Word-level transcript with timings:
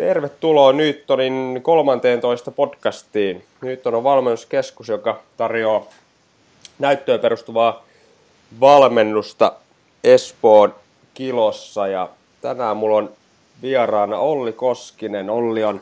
Tervetuloa 0.00 0.72
Newtonin 0.72 1.60
13 1.62 2.50
podcastiin. 2.50 3.44
Newton 3.62 3.94
on 3.94 4.04
valmennuskeskus, 4.04 4.88
joka 4.88 5.20
tarjoaa 5.36 5.86
näyttöön 6.78 7.20
perustuvaa 7.20 7.84
valmennusta 8.60 9.52
Espoon 10.04 10.74
kilossa. 11.14 11.86
Ja 11.86 12.08
tänään 12.40 12.76
mulla 12.76 12.96
on 12.96 13.10
vieraana 13.62 14.18
Olli 14.18 14.52
Koskinen. 14.52 15.30
Olli 15.30 15.64
on 15.64 15.80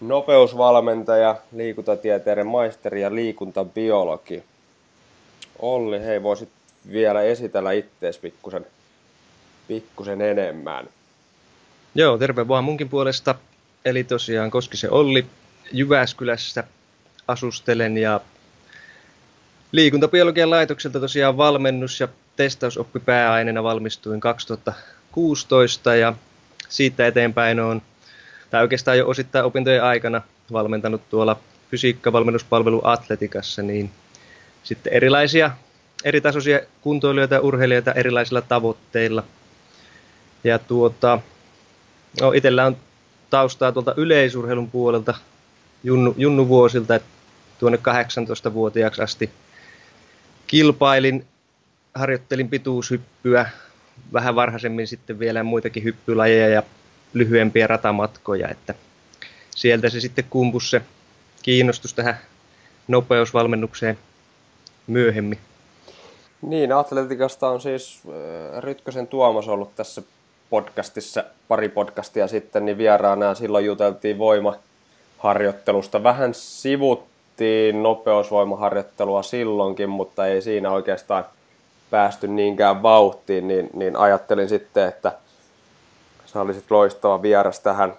nopeusvalmentaja, 0.00 1.36
liikuntatieteiden 1.52 2.46
maisteri 2.46 3.02
ja 3.02 3.14
liikuntabiologi. 3.14 4.42
Olli, 5.58 6.00
hei, 6.00 6.22
voisit 6.22 6.48
vielä 6.92 7.22
esitellä 7.22 7.72
ittees 7.72 8.18
pikkusen, 8.18 8.66
pikkusen 9.68 10.20
enemmän. 10.20 10.88
Joo, 11.94 12.18
terve 12.18 12.48
vaan 12.48 12.64
munkin 12.64 12.88
puolesta. 12.88 13.34
Eli 13.88 14.04
tosiaan 14.04 14.50
Koskisen 14.50 14.92
Olli 14.92 15.26
Jyväskylässä 15.72 16.64
asustelen 17.28 17.98
ja 17.98 18.20
liikuntabiologian 19.72 20.50
laitokselta 20.50 21.00
tosiaan 21.00 21.36
valmennus- 21.36 22.00
ja 22.00 22.08
testausoppi 22.36 23.00
pääaineena 23.00 23.62
valmistuin 23.62 24.20
2016 24.20 25.94
ja 25.94 26.14
siitä 26.68 27.06
eteenpäin 27.06 27.60
on, 27.60 27.82
tai 28.50 28.62
oikeastaan 28.62 28.98
jo 28.98 29.08
osittain 29.08 29.44
opintojen 29.44 29.84
aikana 29.84 30.22
valmentanut 30.52 31.08
tuolla 31.10 31.40
fysiikkavalmennuspalvelu 31.70 32.80
Atletikassa, 32.84 33.62
niin 33.62 33.90
sitten 34.62 34.92
erilaisia 34.92 35.50
eri 36.04 36.20
tasoisia 36.20 36.60
kuntoilijoita 36.80 37.34
ja 37.34 37.40
urheilijoita 37.40 37.92
erilaisilla 37.92 38.42
tavoitteilla. 38.42 39.24
Ja 40.44 40.58
tuota, 40.58 41.20
no 42.20 42.32
itsellä 42.32 42.66
on 42.66 42.76
taustaa 43.30 43.72
tuolta 43.72 43.94
yleisurheilun 43.96 44.70
puolelta 44.70 45.14
junnu, 45.84 46.14
junnuvuosilta, 46.16 47.00
tuonne 47.58 47.78
18-vuotiaaksi 47.78 49.02
asti 49.02 49.30
kilpailin, 50.46 51.26
harjoittelin 51.94 52.48
pituushyppyä, 52.48 53.50
vähän 54.12 54.34
varhaisemmin 54.34 54.86
sitten 54.86 55.18
vielä 55.18 55.42
muitakin 55.42 55.84
hyppylajeja 55.84 56.48
ja 56.48 56.62
lyhyempiä 57.12 57.66
ratamatkoja, 57.66 58.48
että 58.48 58.74
sieltä 59.56 59.88
se 59.88 60.00
sitten 60.00 60.24
kumpus 60.30 60.70
se 60.70 60.82
kiinnostus 61.42 61.94
tähän 61.94 62.18
nopeusvalmennukseen 62.88 63.98
myöhemmin. 64.86 65.38
Niin, 66.42 66.72
Atletikasta 66.72 67.48
on 67.48 67.60
siis 67.60 68.02
äh, 68.06 68.62
Rytkösen 68.62 69.06
Tuomas 69.06 69.48
ollut 69.48 69.76
tässä 69.76 70.02
podcastissa 70.50 71.24
pari 71.48 71.68
podcastia 71.68 72.28
sitten 72.28 72.64
niin 72.64 72.78
vieraana 72.78 73.26
ja 73.26 73.34
silloin 73.34 73.64
juteltiin 73.64 74.18
voimaharjoittelusta. 74.18 76.02
Vähän 76.02 76.34
sivuttiin 76.34 77.82
nopeusvoimaharjoittelua 77.82 79.22
silloinkin, 79.22 79.88
mutta 79.88 80.26
ei 80.26 80.42
siinä 80.42 80.70
oikeastaan 80.70 81.24
päästy 81.90 82.28
niinkään 82.28 82.82
vauhtiin, 82.82 83.48
niin, 83.48 83.70
niin 83.72 83.96
ajattelin 83.96 84.48
sitten, 84.48 84.88
että 84.88 85.12
sä 86.26 86.40
olisit 86.40 86.70
loistava 86.70 87.22
vieras 87.22 87.60
tähän, 87.60 87.94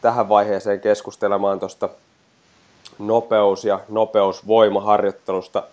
tähän 0.00 0.28
vaiheeseen 0.28 0.80
keskustelemaan 0.80 1.60
tuosta 1.60 1.88
nopeus- 2.98 3.64
ja 3.64 3.80
nopeusvoimaharjoittelusta– 3.88 5.62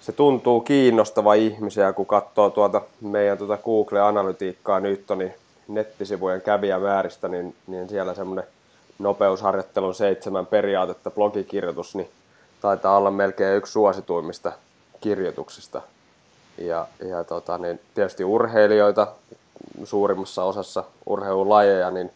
se 0.00 0.12
tuntuu 0.12 0.60
kiinnostava 0.60 1.34
ihmisiä, 1.34 1.92
kun 1.92 2.06
katsoo 2.06 2.50
tuota 2.50 2.82
meidän 3.00 3.38
tuota 3.38 3.58
Google-analytiikkaa 3.64 4.80
Newtonin 4.80 5.34
nettisivujen 5.68 6.42
kävijämääristä, 6.42 7.28
niin, 7.28 7.54
niin 7.66 7.88
siellä 7.88 8.14
semmoinen 8.14 8.44
nopeusharjoittelun 8.98 9.94
seitsemän 9.94 10.46
periaatetta 10.46 11.10
blogikirjoitus, 11.10 11.94
niin 11.94 12.10
taitaa 12.60 12.96
olla 12.96 13.10
melkein 13.10 13.56
yksi 13.56 13.72
suosituimmista 13.72 14.52
kirjoituksista. 15.00 15.82
Ja, 16.58 16.86
ja 17.08 17.24
tota, 17.24 17.58
niin 17.58 17.80
tietysti 17.94 18.24
urheilijoita 18.24 19.06
suurimmassa 19.84 20.44
osassa 20.44 20.84
urheilulajeja, 21.06 21.90
niin 21.90 22.10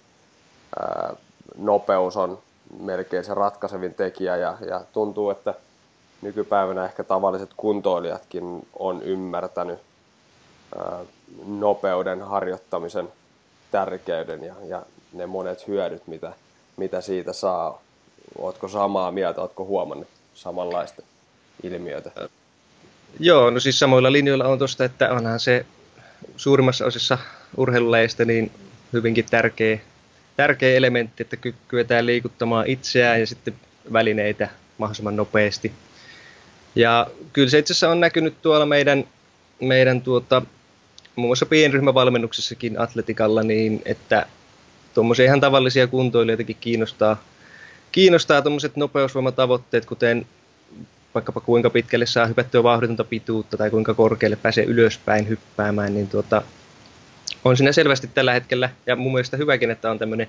ää, 0.81 1.17
nopeus 1.59 2.17
on 2.17 2.39
melkein 2.81 3.25
se 3.25 3.35
ratkaisevin 3.35 3.95
tekijä 3.95 4.37
ja, 4.37 4.57
ja 4.67 4.81
tuntuu, 4.93 5.31
että 5.31 5.55
nykypäivänä 6.23 6.85
ehkä 6.85 7.05
tavalliset 7.05 7.51
kuntoilijatkin 7.57 8.67
on 8.79 9.03
ymmärtänyt 9.03 9.79
nopeuden 11.47 12.23
harjoittamisen 12.23 13.09
tärkeyden 13.71 14.45
ja, 14.45 14.55
ja 14.69 14.83
ne 15.13 15.27
monet 15.27 15.69
hyödyt, 15.69 16.07
mitä, 16.07 16.33
mitä 16.77 17.01
siitä 17.01 17.33
saa. 17.33 17.83
Oletko 18.39 18.69
samaa 18.69 19.13
mieltä, 19.13 19.41
oletko 19.41 19.65
huomannut 19.65 20.09
samanlaista 20.35 21.03
ilmiötä? 21.63 22.11
Joo, 23.21 23.51
no 23.51 23.61
siis 23.61 23.79
samoilla 23.79 24.13
linjoilla 24.13 24.45
on 24.45 24.59
tuosta, 24.59 24.85
että 24.85 25.11
onhan 25.11 25.41
se 25.41 25.67
suurimmassa 26.37 26.87
osassa 26.87 27.19
urheiluleista 27.57 28.25
niin 28.25 28.51
hyvinkin 28.93 29.25
tärkeä, 29.31 29.79
tärkeä 30.37 30.77
elementti, 30.77 31.23
että 31.23 31.37
kyetään 31.69 32.07
liikuttamaan 32.07 32.67
itseään 32.67 33.21
ja 33.21 33.27
sitten 33.27 33.55
välineitä 33.93 34.49
mahdollisimman 34.79 35.17
nopeasti 35.17 35.73
ja 36.75 37.07
kyllä 37.33 37.51
se 37.51 37.59
itse 37.59 37.73
asiassa 37.73 37.91
on 37.91 38.01
näkynyt 38.01 38.43
tuolla 38.43 38.67
meidän, 38.67 39.05
meidän 39.61 40.03
tuota, 40.03 40.43
muun 41.17 41.29
muassa 41.29 41.47
pienryhmävalmennuksessakin 41.47 42.81
atletikalla, 42.81 43.43
niin 43.43 43.83
että 43.85 44.27
tuommoisia 44.95 45.25
ihan 45.25 45.41
tavallisia 45.41 45.87
kuntoilijoitakin 45.87 46.57
kiinnostaa, 46.61 47.23
kiinnostaa 47.93 48.43
tuommoiset 48.43 48.77
nopeusvoimatavoitteet, 48.77 49.87
kuten 49.87 50.27
vaikkapa 51.15 51.41
kuinka 51.41 51.71
pitkälle 51.71 52.07
saa 52.07 52.27
hypättyä 52.27 52.63
vauhditonta 52.63 53.05
pituutta 53.05 53.57
tai 53.57 53.71
kuinka 53.71 53.95
korkealle 53.95 54.37
pääsee 54.37 54.65
ylöspäin 54.65 55.29
hyppäämään, 55.29 55.95
niin 55.95 56.09
tuota, 56.09 56.43
on 57.45 57.57
siinä 57.57 57.73
selvästi 57.73 58.07
tällä 58.15 58.33
hetkellä, 58.33 58.71
ja 58.87 58.97
mun 58.97 59.13
mielestä 59.13 59.37
hyväkin, 59.37 59.71
että 59.71 59.91
on 59.91 59.99
tämmöinen 59.99 60.29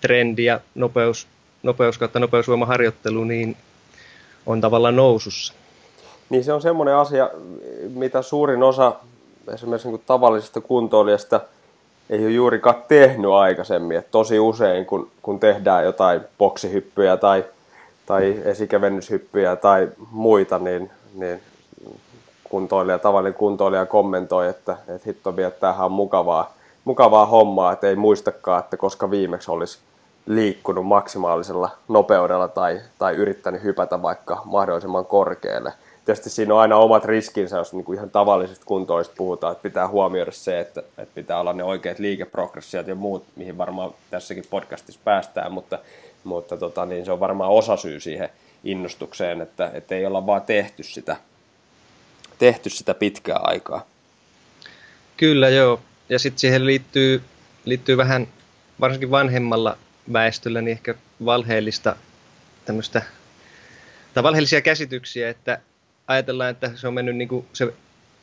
trendi 0.00 0.44
ja 0.44 0.60
nopeus, 0.74 1.26
nopeus 1.62 1.98
kautta 1.98 2.18
nopeusvoimaharjoittelu, 2.18 3.24
niin 3.24 3.56
on 4.46 4.60
tavallaan 4.60 4.96
nousussa. 4.96 5.54
Niin 6.32 6.44
se 6.44 6.52
on 6.52 6.62
semmoinen 6.62 6.94
asia, 6.94 7.30
mitä 7.94 8.22
suurin 8.22 8.62
osa 8.62 8.92
esimerkiksi 9.54 9.88
niin 9.88 10.02
tavallisesta 10.06 10.60
kuntoilijasta 10.60 11.40
ei 12.10 12.24
ole 12.24 12.30
juurikaan 12.30 12.82
tehnyt 12.88 13.30
aikaisemmin. 13.30 13.96
Et 13.96 14.10
tosi 14.10 14.38
usein, 14.38 14.86
kun, 14.86 15.10
kun 15.22 15.40
tehdään 15.40 15.84
jotain 15.84 16.20
boksihyppyjä 16.38 17.16
tai, 17.16 17.44
tai 18.06 18.40
esikevennyshyppyjä 18.44 19.56
tai 19.56 19.88
muita, 20.10 20.58
niin, 20.58 20.90
niin 21.14 21.40
kuntoilija, 22.44 22.98
tavallinen 22.98 23.38
kuntoilija 23.38 23.86
kommentoi, 23.86 24.48
että, 24.48 24.76
että 24.88 25.06
hitto 25.06 25.36
viettäähän 25.36 25.86
on 25.86 25.92
mukavaa, 25.92 26.54
mukavaa 26.84 27.26
hommaa, 27.26 27.72
että 27.72 27.88
ei 27.88 27.96
muistakaan, 27.96 28.60
että 28.60 28.76
koska 28.76 29.10
viimeksi 29.10 29.50
olisi 29.50 29.78
liikkunut 30.26 30.86
maksimaalisella 30.86 31.70
nopeudella 31.88 32.48
tai, 32.48 32.80
tai 32.98 33.14
yrittänyt 33.14 33.62
hypätä 33.62 34.02
vaikka 34.02 34.42
mahdollisimman 34.44 35.06
korkealle 35.06 35.72
tietysti 36.04 36.30
siinä 36.30 36.54
on 36.54 36.60
aina 36.60 36.76
omat 36.76 37.04
riskinsä, 37.04 37.56
jos 37.56 37.72
niin 37.72 37.84
kuin 37.84 37.96
ihan 37.96 38.10
tavallisista 38.10 38.64
kuntoista 38.66 39.14
puhutaan, 39.16 39.52
että 39.52 39.62
pitää 39.62 39.88
huomioida 39.88 40.32
se, 40.32 40.60
että, 40.60 40.80
että 40.80 41.14
pitää 41.14 41.40
olla 41.40 41.52
ne 41.52 41.64
oikeat 41.64 41.98
liikeprogressiot 41.98 42.86
ja 42.86 42.94
muut, 42.94 43.24
mihin 43.36 43.58
varmaan 43.58 43.94
tässäkin 44.10 44.44
podcastissa 44.50 45.00
päästään, 45.04 45.52
mutta, 45.52 45.78
mutta 46.24 46.56
tota, 46.56 46.86
niin 46.86 47.04
se 47.04 47.12
on 47.12 47.20
varmaan 47.20 47.50
osa 47.50 47.76
syy 47.76 48.00
siihen 48.00 48.28
innostukseen, 48.64 49.40
että, 49.40 49.70
että 49.74 49.94
ei 49.94 50.06
olla 50.06 50.26
vaan 50.26 50.42
tehty 50.42 50.82
sitä, 50.82 51.16
tehty 52.38 52.70
sitä 52.70 52.94
pitkää 52.94 53.38
aikaa. 53.42 53.86
Kyllä 55.16 55.48
joo, 55.48 55.80
ja 56.08 56.18
sitten 56.18 56.38
siihen 56.38 56.66
liittyy, 56.66 57.22
liittyy 57.64 57.96
vähän, 57.96 58.28
varsinkin 58.80 59.10
vanhemmalla 59.10 59.78
väestöllä, 60.12 60.60
niin 60.60 60.72
ehkä 60.72 60.94
valheellista 61.24 61.96
tämmöistä 62.64 63.02
tai 64.14 64.22
valheellisia 64.22 64.60
käsityksiä, 64.60 65.30
että 65.30 65.60
ajatellaan, 66.12 66.50
että 66.50 66.70
se 66.74 66.88
on 66.88 66.94
mennyt 66.94 67.16
niin 67.16 67.28
kuin 67.28 67.46
se 67.52 67.74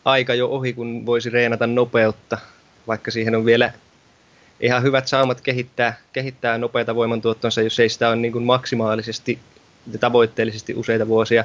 aika 0.06 0.34
jo 0.34 0.48
ohi, 0.48 0.74
kun 0.74 1.06
voisi 1.06 1.30
reenata 1.30 1.68
nopeutta, 1.68 2.38
vaikka 2.88 3.12
siihen 3.12 3.36
on 3.36 3.46
vielä 3.46 3.74
ihan 4.60 4.84
hyvät 4.84 5.08
saamat 5.08 5.42
kehittää, 5.42 5.98
kehittää 6.14 6.58
nopeita 6.58 6.96
voimantuottonsa, 6.96 7.62
jos 7.62 7.80
ei 7.80 7.90
sitä 7.90 8.08
ole 8.08 8.16
niin 8.16 8.32
kuin 8.32 8.44
maksimaalisesti 8.44 9.40
ja 9.92 10.00
tavoitteellisesti 10.00 10.74
useita 10.74 11.08
vuosia 11.08 11.44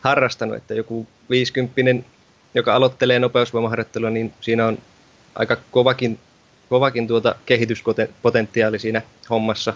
harrastanut, 0.00 0.56
että 0.56 0.74
joku 0.74 1.06
50 1.30 2.08
joka 2.54 2.74
aloittelee 2.74 3.18
nopeusvoimaharjoittelua, 3.18 4.10
niin 4.10 4.32
siinä 4.40 4.66
on 4.66 4.78
aika 5.34 5.56
kovakin, 5.70 6.18
kovakin 6.68 7.06
tuota 7.06 7.34
kehityspotentiaali 7.46 8.78
siinä 8.78 9.02
hommassa. 9.30 9.74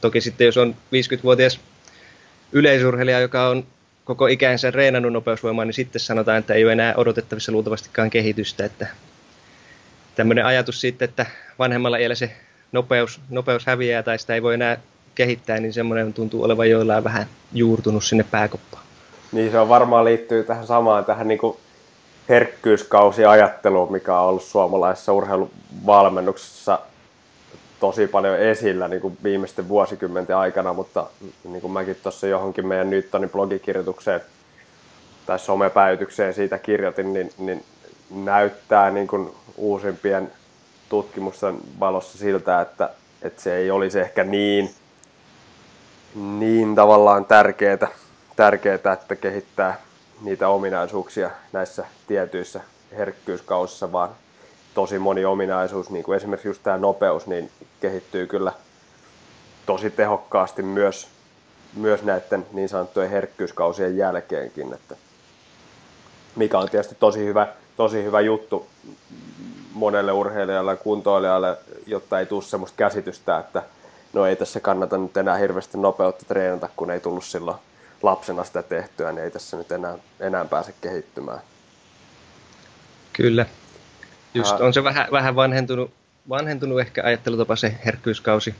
Toki 0.00 0.20
sitten 0.20 0.44
jos 0.44 0.56
on 0.56 0.74
50-vuotias 0.74 1.60
yleisurheilija, 2.52 3.20
joka 3.20 3.48
on 3.48 3.66
koko 4.04 4.26
ikänsä 4.26 4.70
reenannut 4.70 5.12
nopeusvoimaa, 5.12 5.64
niin 5.64 5.74
sitten 5.74 6.00
sanotaan, 6.00 6.38
että 6.38 6.54
ei 6.54 6.64
ole 6.64 6.72
enää 6.72 6.94
odotettavissa 6.96 7.52
luultavastikaan 7.52 8.10
kehitystä. 8.10 8.64
Että 8.64 8.86
tämmöinen 10.14 10.46
ajatus 10.46 10.80
siitä, 10.80 11.04
että 11.04 11.26
vanhemmalla 11.58 11.96
iällä 11.96 12.14
se 12.14 12.32
nopeus, 12.72 13.20
nopeus 13.30 13.66
häviää 13.66 14.02
tai 14.02 14.18
sitä 14.18 14.34
ei 14.34 14.42
voi 14.42 14.54
enää 14.54 14.78
kehittää, 15.14 15.60
niin 15.60 15.72
semmoinen 15.72 16.12
tuntuu 16.12 16.42
olevan 16.42 16.70
joillain 16.70 17.04
vähän 17.04 17.26
juurtunut 17.52 18.04
sinne 18.04 18.24
pääkoppaan. 18.30 18.82
Niin 19.32 19.50
se 19.50 19.58
on 19.58 19.68
varmaan 19.68 20.04
liittyy 20.04 20.44
tähän 20.44 20.66
samaan, 20.66 21.04
tähän 21.04 21.28
niin 21.28 21.38
kuin 21.38 21.56
herkkyyskausiajatteluun, 22.28 23.92
mikä 23.92 24.18
on 24.20 24.28
ollut 24.28 24.42
suomalaisessa 24.42 25.12
urheiluvalmennuksessa 25.12 26.78
tosi 27.82 28.06
paljon 28.06 28.38
esillä 28.38 28.88
niin 28.88 29.00
kuin 29.00 29.18
viimeisten 29.22 29.68
vuosikymmenten 29.68 30.36
aikana, 30.36 30.72
mutta 30.72 31.06
niin 31.44 31.60
kuin 31.60 31.72
mäkin 31.72 31.96
tuossa 32.02 32.26
johonkin 32.26 32.66
meidän 32.66 32.90
Newtonin 32.90 33.30
blogikirjoitukseen 33.30 34.20
tai 35.26 35.38
somepäivitykseen 35.38 36.34
siitä 36.34 36.58
kirjoitin, 36.58 37.12
niin, 37.12 37.30
niin 37.38 37.64
näyttää 38.10 38.90
niin 38.90 39.06
kuin 39.06 39.30
uusimpien 39.56 40.32
tutkimusten 40.88 41.56
valossa 41.80 42.18
siltä, 42.18 42.60
että, 42.60 42.90
että 43.22 43.42
se 43.42 43.56
ei 43.56 43.70
olisi 43.70 44.00
ehkä 44.00 44.24
niin, 44.24 44.70
niin 46.14 46.74
tavallaan 46.74 47.24
tärkeää, 47.24 47.88
tärkeää, 48.36 48.74
että 48.74 49.16
kehittää 49.16 49.80
niitä 50.20 50.48
ominaisuuksia 50.48 51.30
näissä 51.52 51.84
tietyissä 52.06 52.60
herkkyyskausissa, 52.96 53.92
vaan 53.92 54.10
tosi 54.74 54.98
moni 54.98 55.24
ominaisuus, 55.24 55.90
niin 55.90 56.04
kuin 56.04 56.16
esimerkiksi 56.16 56.48
just 56.48 56.62
tämä 56.62 56.78
nopeus, 56.78 57.26
niin 57.26 57.50
kehittyy 57.80 58.26
kyllä 58.26 58.52
tosi 59.66 59.90
tehokkaasti 59.90 60.62
myös, 60.62 61.08
myös 61.76 62.02
näiden 62.02 62.46
niin 62.52 62.68
sanottujen 62.68 63.10
herkkyyskausien 63.10 63.96
jälkeenkin, 63.96 64.72
että 64.72 64.96
mikä 66.36 66.58
on 66.58 66.68
tietysti 66.70 66.94
tosi 66.94 67.24
hyvä, 67.24 67.48
tosi 67.76 68.04
hyvä 68.04 68.20
juttu 68.20 68.66
monelle 69.72 70.12
urheilijalle 70.12 70.72
ja 70.72 70.76
kuntoilijalle, 70.76 71.56
jotta 71.86 72.20
ei 72.20 72.26
tule 72.26 72.42
semmoista 72.42 72.76
käsitystä, 72.76 73.38
että 73.38 73.62
no 74.12 74.26
ei 74.26 74.36
tässä 74.36 74.60
kannata 74.60 74.98
nyt 74.98 75.16
enää 75.16 75.36
hirveästi 75.36 75.78
nopeutta 75.78 76.24
treenata, 76.28 76.68
kun 76.76 76.90
ei 76.90 77.00
tullut 77.00 77.24
silloin 77.24 77.56
lapsena 78.02 78.44
sitä 78.44 78.62
tehtyä, 78.62 79.12
niin 79.12 79.24
ei 79.24 79.30
tässä 79.30 79.56
nyt 79.56 79.72
enää, 79.72 79.98
enää 80.20 80.44
pääse 80.44 80.74
kehittymään. 80.80 81.40
Kyllä. 83.12 83.46
Just 84.34 84.60
on 84.60 84.74
se 84.74 84.84
vähän, 84.84 85.06
vähän 85.12 85.36
vanhentunut, 85.36 85.90
vanhentunut 86.28 86.80
ehkä 86.80 87.02
ajattelutapa 87.04 87.56
se 87.56 87.74
herkkyyskausi, 87.84 88.54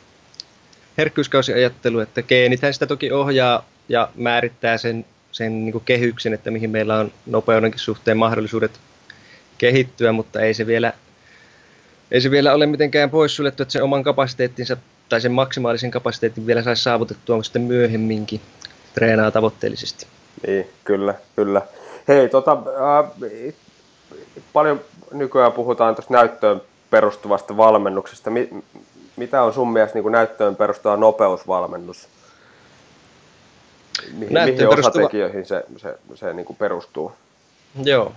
herkkyyskausiajattelu, 0.98 2.00
että 2.00 2.22
geenithän 2.22 2.74
sitä 2.74 2.86
toki 2.86 3.12
ohjaa 3.12 3.64
ja 3.88 4.08
määrittää 4.14 4.78
sen, 4.78 5.04
sen 5.32 5.64
niin 5.64 5.72
kuin 5.72 5.84
kehyksen, 5.84 6.34
että 6.34 6.50
mihin 6.50 6.70
meillä 6.70 6.98
on 6.98 7.12
nopeudenkin 7.26 7.80
suhteen 7.80 8.16
mahdollisuudet 8.16 8.80
kehittyä, 9.58 10.12
mutta 10.12 10.40
ei 10.40 10.54
se 10.54 10.66
vielä, 10.66 10.92
ei 12.10 12.20
se 12.20 12.30
vielä 12.30 12.54
ole 12.54 12.66
mitenkään 12.66 13.10
poissuljettu, 13.10 13.62
että 13.62 13.72
sen 13.72 13.82
oman 13.82 14.02
kapasiteettinsa 14.02 14.76
tai 15.08 15.20
sen 15.20 15.32
maksimaalisen 15.32 15.90
kapasiteetin 15.90 16.46
vielä 16.46 16.62
saisi 16.62 16.82
saavutettua 16.82 17.42
sitten 17.42 17.62
myöhemminkin 17.62 18.40
treenaa 18.94 19.30
tavoitteellisesti. 19.30 20.06
Niin, 20.46 20.68
kyllä, 20.84 21.14
kyllä. 21.36 21.62
Hei, 22.08 22.28
tota, 22.28 22.52
äh, 22.52 23.54
paljon 24.52 24.80
nykyään 25.12 25.52
puhutaan 25.52 25.94
tuosta 25.94 26.14
näyttöön 26.14 26.62
perustuvasta 26.90 27.56
valmennuksesta. 27.56 28.30
Mi, 28.30 28.48
mitä 29.16 29.42
on 29.42 29.54
sun 29.54 29.72
mielestä 29.72 29.98
niin 29.98 30.12
näyttöön 30.12 30.56
perustuva 30.56 30.96
nopeusvalmennus? 30.96 32.08
Mihin, 34.12 34.34
mihin 34.44 34.68
osatekijöihin 34.68 35.46
se, 35.46 35.64
se, 35.76 35.98
se 36.14 36.32
niin 36.32 36.46
kuin 36.46 36.56
perustuu? 36.56 37.12
Joo, 37.82 38.12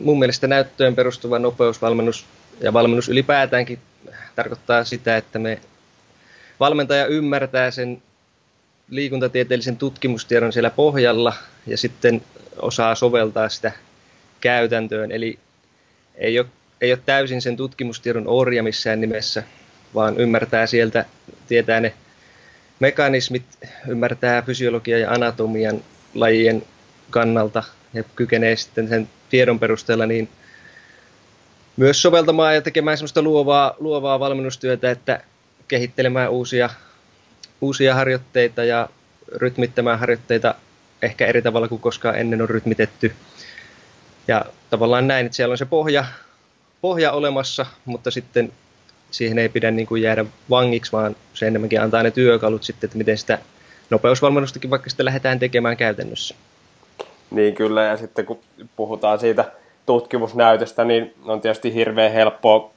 mun 0.00 0.18
mielestä 0.18 0.46
näyttöön 0.46 0.94
perustuva 0.94 1.38
nopeusvalmennus 1.38 2.26
ja 2.60 2.72
valmennus 2.72 3.08
ylipäätäänkin 3.08 3.78
tarkoittaa 4.36 4.84
sitä, 4.84 5.16
että 5.16 5.38
me 5.38 5.60
valmentaja 6.60 7.06
ymmärtää 7.06 7.70
sen 7.70 8.02
liikuntatieteellisen 8.90 9.76
tutkimustiedon 9.76 10.52
siellä 10.52 10.70
pohjalla 10.70 11.32
ja 11.66 11.76
sitten 11.76 12.22
osaa 12.56 12.94
soveltaa 12.94 13.48
sitä 13.48 13.72
käytäntöön. 14.40 15.12
Eli 15.12 15.38
ei 16.20 16.38
ole, 16.38 16.46
ei 16.80 16.92
ole 16.92 17.00
täysin 17.06 17.42
sen 17.42 17.56
tutkimustiedon 17.56 18.28
orja 18.28 18.62
missään 18.62 19.00
nimessä, 19.00 19.42
vaan 19.94 20.20
ymmärtää 20.20 20.66
sieltä, 20.66 21.04
tietää 21.48 21.80
ne 21.80 21.94
mekanismit, 22.80 23.42
ymmärtää 23.88 24.42
fysiologia 24.42 24.98
ja 24.98 25.10
anatomian 25.10 25.82
lajien 26.14 26.62
kannalta 27.10 27.62
ja 27.94 28.04
kykenee 28.16 28.56
sitten 28.56 28.88
sen 28.88 29.08
tiedon 29.30 29.58
perusteella 29.58 30.06
niin 30.06 30.28
myös 31.76 32.02
soveltamaan 32.02 32.54
ja 32.54 32.62
tekemään 32.62 32.96
semmoista 32.96 33.22
luovaa, 33.22 33.74
luovaa 33.78 34.20
valmennustyötä, 34.20 34.90
että 34.90 35.20
kehittelemään 35.68 36.30
uusia, 36.30 36.70
uusia 37.60 37.94
harjoitteita 37.94 38.64
ja 38.64 38.88
rytmittämään 39.32 39.98
harjoitteita 39.98 40.54
ehkä 41.02 41.26
eri 41.26 41.42
tavalla 41.42 41.68
kuin 41.68 41.80
koskaan 41.80 42.18
ennen 42.18 42.42
on 42.42 42.48
rytmitetty. 42.48 43.12
Ja 44.30 44.44
tavallaan 44.70 45.08
näin, 45.08 45.26
että 45.26 45.36
siellä 45.36 45.52
on 45.52 45.58
se 45.58 45.64
pohja, 45.64 46.04
pohja 46.80 47.12
olemassa, 47.12 47.66
mutta 47.84 48.10
sitten 48.10 48.52
siihen 49.10 49.38
ei 49.38 49.48
pidä 49.48 49.70
niin 49.70 49.86
kuin 49.86 50.02
jäädä 50.02 50.24
vangiksi, 50.50 50.92
vaan 50.92 51.16
se 51.34 51.46
enemmänkin 51.46 51.80
antaa 51.80 52.02
ne 52.02 52.10
työkalut 52.10 52.62
sitten, 52.62 52.88
että 52.88 52.98
miten 52.98 53.18
sitä 53.18 53.38
nopeusvalmennustakin 53.90 54.70
vaikka 54.70 54.90
sitten 54.90 55.06
lähdetään 55.06 55.38
tekemään 55.38 55.76
käytännössä. 55.76 56.34
Niin 57.30 57.54
kyllä, 57.54 57.84
ja 57.84 57.96
sitten 57.96 58.26
kun 58.26 58.38
puhutaan 58.76 59.18
siitä 59.18 59.44
tutkimusnäytöstä, 59.86 60.84
niin 60.84 61.14
on 61.24 61.40
tietysti 61.40 61.74
hirveän 61.74 62.12
helppoa 62.12 62.70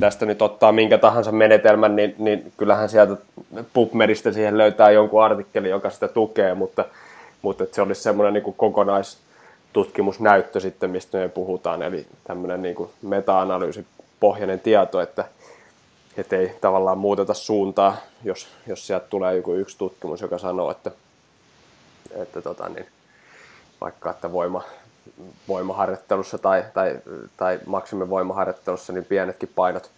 tästä 0.00 0.26
nyt 0.26 0.42
ottaa 0.42 0.72
minkä 0.72 0.98
tahansa 0.98 1.32
menetelmän, 1.32 1.96
niin, 1.96 2.14
niin 2.18 2.52
kyllähän 2.56 2.88
sieltä 2.88 3.16
PubMedistä 3.72 4.32
siihen 4.32 4.58
löytää 4.58 4.90
jonkun 4.90 5.24
artikkeli, 5.24 5.68
joka 5.68 5.90
sitä 5.90 6.08
tukee, 6.08 6.54
mutta, 6.54 6.84
mutta 7.42 7.64
että 7.64 7.76
se 7.76 7.82
olisi 7.82 8.02
semmoinen 8.02 8.34
niin 8.34 8.54
kokonaistutkimusnäyttö 9.72 10.60
sitten, 10.60 10.90
mistä 10.90 11.18
me 11.18 11.28
puhutaan, 11.28 11.82
eli 11.82 12.06
tämmöinen 12.24 12.62
niin 12.62 12.74
kuin 12.74 12.90
meta-analyysi 13.02 13.86
pohjainen 14.20 14.60
tieto, 14.60 15.00
että, 15.00 15.24
että 16.16 16.36
ei 16.36 16.56
tavallaan 16.60 16.98
muuteta 16.98 17.34
suuntaa, 17.34 17.96
jos, 18.24 18.48
jos 18.66 18.86
sieltä 18.86 19.06
tulee 19.10 19.36
joku 19.36 19.54
yksi 19.54 19.78
tutkimus, 19.78 20.20
joka 20.20 20.38
sanoo, 20.38 20.70
että, 20.70 20.90
että 22.10 22.42
tota 22.42 22.68
niin, 22.68 22.86
vaikka 23.80 24.10
että 24.10 24.32
voima, 24.32 24.62
voimaharjoittelussa 25.48 26.38
tai, 26.38 26.64
tai, 26.74 26.98
tai 27.36 27.60
maksimivoimaharjoittelussa, 27.66 28.92
niin 28.92 29.04
pienetkin 29.04 29.50
painot, 29.54 29.90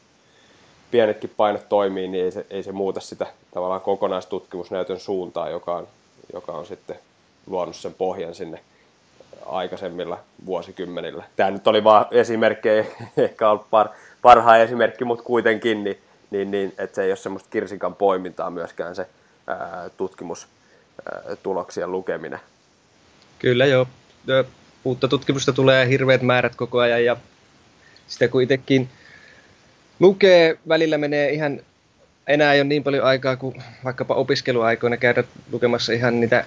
pienetkin 0.90 1.32
painot 1.36 1.68
toimii, 1.68 2.08
niin 2.08 2.24
ei 2.24 2.32
se, 2.32 2.46
ei 2.50 2.62
se 2.62 2.72
muuta 2.72 3.00
sitä 3.00 3.26
tavallaan 3.54 3.80
kokonaistutkimusnäytön 3.80 5.00
suuntaa, 5.00 5.50
joka 5.50 5.76
on, 5.76 5.88
joka 6.32 6.52
on 6.52 6.66
sitten 6.66 6.98
luonut 7.46 7.76
sen 7.76 7.94
pohjan 7.94 8.34
sinne 8.34 8.60
aikaisemmilla 9.46 10.18
vuosikymmenillä. 10.46 11.24
Tämä 11.36 11.50
nyt 11.50 11.66
oli 11.66 11.84
vain 11.84 12.06
esimerkki, 12.10 12.68
ei 12.68 12.86
ehkä 13.16 13.50
ollut 13.50 13.70
par, 13.70 13.88
parhaan 14.22 14.60
esimerkki, 14.60 15.04
mutta 15.04 15.24
kuitenkin, 15.24 15.84
niin, 15.84 15.98
niin, 16.30 16.50
niin 16.50 16.74
että 16.78 16.94
se 16.94 17.02
ei 17.02 17.10
ole 17.10 17.16
semmoista 17.16 17.48
kirsikan 17.50 17.94
poimintaa 17.94 18.50
myöskään 18.50 18.96
se 18.96 19.06
ää, 19.46 19.90
tutkimustuloksien 19.96 21.92
lukeminen. 21.92 22.40
Kyllä 23.38 23.66
joo 23.66 23.86
uutta 24.84 25.08
tutkimusta 25.08 25.52
tulee 25.52 25.88
hirveät 25.88 26.22
määrät 26.22 26.56
koko 26.56 26.78
ajan 26.78 27.04
ja 27.04 27.16
sitä 28.06 28.28
kun 28.28 28.42
lukee, 30.00 30.58
välillä 30.68 30.98
menee 30.98 31.30
ihan, 31.30 31.60
enää 32.26 32.52
ei 32.52 32.60
ole 32.60 32.68
niin 32.68 32.84
paljon 32.84 33.04
aikaa 33.04 33.36
kuin 33.36 33.62
vaikkapa 33.84 34.14
opiskeluaikoina 34.14 34.96
käydä 34.96 35.24
lukemassa 35.52 35.92
ihan 35.92 36.20
niitä 36.20 36.44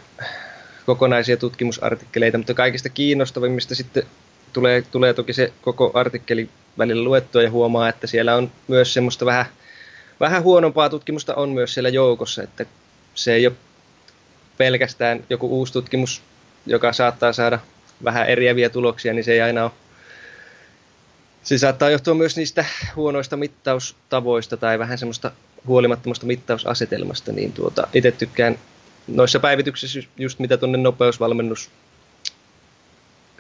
kokonaisia 0.85 1.37
tutkimusartikkeleita, 1.37 2.37
mutta 2.37 2.53
kaikista 2.53 2.89
kiinnostavimmista 2.89 3.75
sitten 3.75 4.03
tulee, 4.53 4.83
tulee 4.91 5.13
toki 5.13 5.33
se 5.33 5.53
koko 5.61 5.91
artikkeli 5.93 6.49
välillä 6.77 7.03
luettua 7.03 7.41
ja 7.41 7.51
huomaa, 7.51 7.89
että 7.89 8.07
siellä 8.07 8.35
on 8.35 8.51
myös 8.67 8.93
semmoista 8.93 9.25
vähän, 9.25 9.45
vähän 10.19 10.43
huonompaa 10.43 10.89
tutkimusta 10.89 11.35
on 11.35 11.49
myös 11.49 11.73
siellä 11.73 11.89
joukossa, 11.89 12.43
että 12.43 12.65
se 13.15 13.33
ei 13.33 13.47
ole 13.47 13.55
pelkästään 14.57 15.23
joku 15.29 15.47
uusi 15.47 15.73
tutkimus, 15.73 16.21
joka 16.65 16.93
saattaa 16.93 17.33
saada 17.33 17.59
vähän 18.03 18.27
eriäviä 18.27 18.69
tuloksia, 18.69 19.13
niin 19.13 19.23
se 19.23 19.33
ei 19.33 19.41
aina 19.41 19.63
ole. 19.63 19.71
Se 21.43 21.57
saattaa 21.57 21.89
johtua 21.89 22.13
myös 22.13 22.37
niistä 22.37 22.65
huonoista 22.95 23.37
mittaustavoista 23.37 24.57
tai 24.57 24.79
vähän 24.79 24.97
semmoista 24.97 25.31
huolimattomasta 25.67 26.25
mittausasetelmasta, 26.25 27.31
niin 27.31 27.51
tuota, 27.51 27.87
itse 27.93 28.11
tykkään 28.11 28.57
noissa 29.07 29.39
päivityksissä 29.39 29.99
just, 30.17 30.39
mitä 30.39 30.57
tuonne 30.57 30.77
nopeusvalmennus 30.77 31.69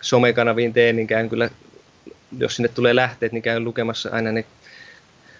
somekanaviin 0.01 0.73
teen, 0.73 0.95
niin 0.95 1.07
käyn 1.07 1.29
kyllä, 1.29 1.49
jos 2.37 2.55
sinne 2.55 2.69
tulee 2.69 2.95
lähteet, 2.95 3.31
niin 3.31 3.41
käyn 3.41 3.63
lukemassa 3.63 4.09
aina 4.11 4.31
ne 4.31 4.45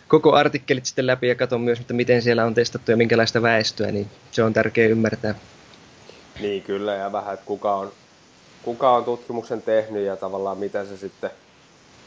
koko 0.08 0.34
artikkelit 0.34 0.86
sitten 0.86 1.08
läpi 1.08 1.28
ja 1.28 1.36
katson 1.36 1.62
myös, 1.62 1.80
että 1.80 1.94
miten 1.94 2.22
siellä 2.22 2.46
on 2.46 2.54
testattu 2.54 2.92
ja 2.92 2.98
minkälaista 2.98 3.42
väestöä, 3.42 3.92
niin 3.92 4.08
se 4.32 4.44
on 4.44 4.54
tärkeää 4.54 4.90
ymmärtää. 4.90 5.36
Niin 6.40 6.64
kyllä, 6.64 6.96
ja 6.96 7.12
vähän, 7.12 7.34
että 7.34 7.46
kuka 7.46 7.76
on 7.76 7.92
kuka 8.66 8.96
on 8.96 9.06
tutkimuksen 9.06 9.62
tehnyt 9.62 10.06
ja 10.06 10.16
tavallaan 10.16 10.58
miten 10.58 10.88
se 10.88 10.98
sitten 10.98 11.32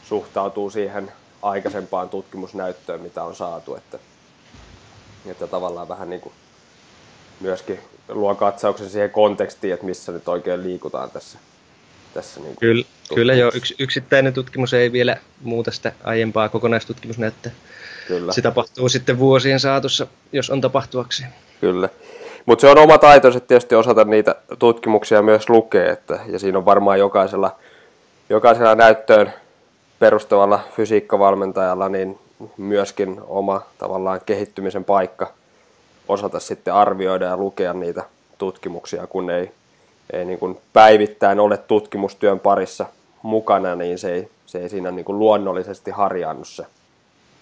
suhtautuu 0.03 0.69
siihen 0.69 1.11
aikaisempaan 1.41 2.09
tutkimusnäyttöön, 2.09 3.01
mitä 3.01 3.23
on 3.23 3.35
saatu. 3.35 3.75
Että, 3.75 3.99
että 5.25 5.47
tavallaan 5.47 5.87
vähän 5.87 6.09
niin 6.09 6.21
kuin 6.21 6.33
myöskin 7.39 7.79
luo 8.09 8.35
katsauksen 8.35 8.89
siihen 8.89 9.09
kontekstiin, 9.09 9.73
että 9.73 9.85
missä 9.85 10.11
nyt 10.11 10.27
oikein 10.27 10.63
liikutaan 10.63 11.11
tässä. 11.11 11.39
tässä 12.13 12.39
niin 12.39 12.55
kyllä, 12.59 12.85
kyllä 13.15 13.33
jo, 13.33 13.51
yks, 13.55 13.73
yksittäinen 13.79 14.33
tutkimus 14.33 14.73
ei 14.73 14.91
vielä 14.91 15.17
muuta 15.41 15.71
sitä 15.71 15.91
aiempaa 16.03 16.49
kokonaistutkimusnäyttöä. 16.49 17.51
Kyllä. 18.07 18.31
Se 18.31 18.41
tapahtuu 18.41 18.89
sitten 18.89 19.19
vuosien 19.19 19.59
saatossa, 19.59 20.07
jos 20.31 20.49
on 20.49 20.61
tapahtuakseen. 20.61 21.29
Kyllä. 21.61 21.89
Mutta 22.45 22.61
se 22.61 22.67
on 22.67 22.77
oma 22.77 22.97
taito 22.97 23.31
tietysti 23.39 23.75
osata 23.75 24.03
niitä 24.03 24.35
tutkimuksia 24.59 25.21
myös 25.21 25.49
lukea, 25.49 25.91
että, 25.91 26.19
ja 26.27 26.39
siinä 26.39 26.57
on 26.57 26.65
varmaan 26.65 26.99
jokaisella, 26.99 27.55
jokaisella 28.29 28.75
näyttöön 28.75 29.33
perustuvalla 29.99 30.59
fysiikkavalmentajalla 30.75 31.89
niin 31.89 32.19
myöskin 32.57 33.21
oma 33.27 33.61
tavallaan 33.77 34.21
kehittymisen 34.25 34.85
paikka 34.85 35.33
osata 36.09 36.39
sitten 36.39 36.73
arvioida 36.73 37.25
ja 37.25 37.37
lukea 37.37 37.73
niitä 37.73 38.03
tutkimuksia, 38.37 39.07
kun 39.07 39.29
ei, 39.29 39.51
ei 40.13 40.25
niin 40.25 40.39
kuin 40.39 40.57
päivittäin 40.73 41.39
ole 41.39 41.57
tutkimustyön 41.57 42.39
parissa 42.39 42.85
mukana, 43.21 43.75
niin 43.75 43.99
se 43.99 44.13
ei, 44.13 44.29
se 44.45 44.59
ei 44.59 44.69
siinä 44.69 44.91
niin 44.91 45.05
kuin 45.05 45.19
luonnollisesti 45.19 45.91
harjaannu 45.91 46.45
se, 46.45 46.65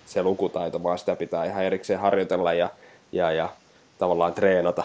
se 0.05 0.23
lukutaito, 0.23 0.83
vaan 0.83 0.99
sitä 0.99 1.15
pitää 1.15 1.45
ihan 1.45 1.63
erikseen 1.63 1.99
harjoitella 1.99 2.53
ja, 2.53 2.69
ja, 3.11 3.31
ja 3.31 3.49
tavallaan 3.97 4.33
treenata. 4.33 4.83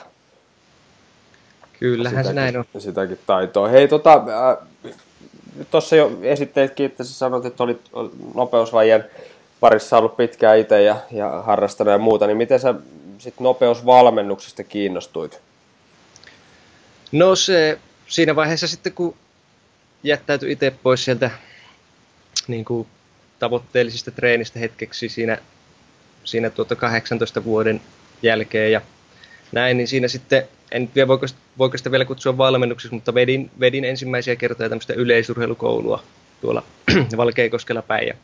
Kyllähän 1.79 2.25
sitäkin, 2.25 2.29
se 2.29 2.41
näin 2.41 2.57
on. 2.57 2.65
Sitäkin 2.79 3.19
taitoa. 3.27 3.69
Hei, 3.69 3.89
tota, 3.89 4.12
äh, 4.12 4.95
tuossa 5.71 5.97
jo 5.97 6.12
esitteetkin, 6.23 6.87
että 6.87 7.05
sä 7.05 7.15
sanoit, 7.15 7.45
että 7.45 7.62
olit 7.62 7.81
nopeusvajien 8.35 9.05
parissa 9.61 9.99
ollut 9.99 10.17
pitkään 10.17 10.59
itse 10.59 10.83
ja, 10.83 10.97
ja 11.12 11.29
harrastanut 11.29 11.93
ja 11.93 11.99
muuta, 11.99 12.27
niin 12.27 12.37
miten 12.37 12.61
sä 12.61 12.75
sit 13.23 13.41
nopeusvalmennuksesta 13.41 14.64
kiinnostuit? 14.64 15.41
No 17.12 17.37
se 17.37 17.79
siinä 18.07 18.37
vaiheessa 18.37 18.67
sitten, 18.67 18.93
kun 18.93 19.17
jättäytyi 20.02 20.52
itse 20.52 20.73
pois 20.83 21.05
sieltä 21.05 21.31
niin 22.49 22.64
kuin 22.64 22.88
tavoitteellisista 23.38 24.11
treenistä 24.11 24.59
hetkeksi 24.59 25.09
siinä, 25.09 25.38
siinä 26.25 26.50
tuota 26.50 26.76
18 26.76 27.45
vuoden 27.45 27.81
jälkeen 28.23 28.73
ja 28.73 28.81
näin, 29.52 29.76
niin 29.76 29.88
siinä 29.88 30.09
sitten, 30.09 30.49
en 30.71 30.88
tiedä 30.88 31.09
voiko, 31.09 31.26
voiko 31.59 31.79
sitä 31.79 31.91
vielä 31.91 32.05
kutsua 32.05 32.38
valmennuksessa, 32.38 32.95
mutta 32.95 33.14
vedin, 33.14 33.50
vedin 33.61 33.85
ensimmäisiä 33.85 34.37
kertoja 34.37 34.69
tämmöistä 34.69 34.95
yleisurheilukoulua 34.95 36.02
tuolla 36.41 36.62
Valkeakoskella 37.17 37.83
päin. 37.83 38.09
Ja 38.09 38.14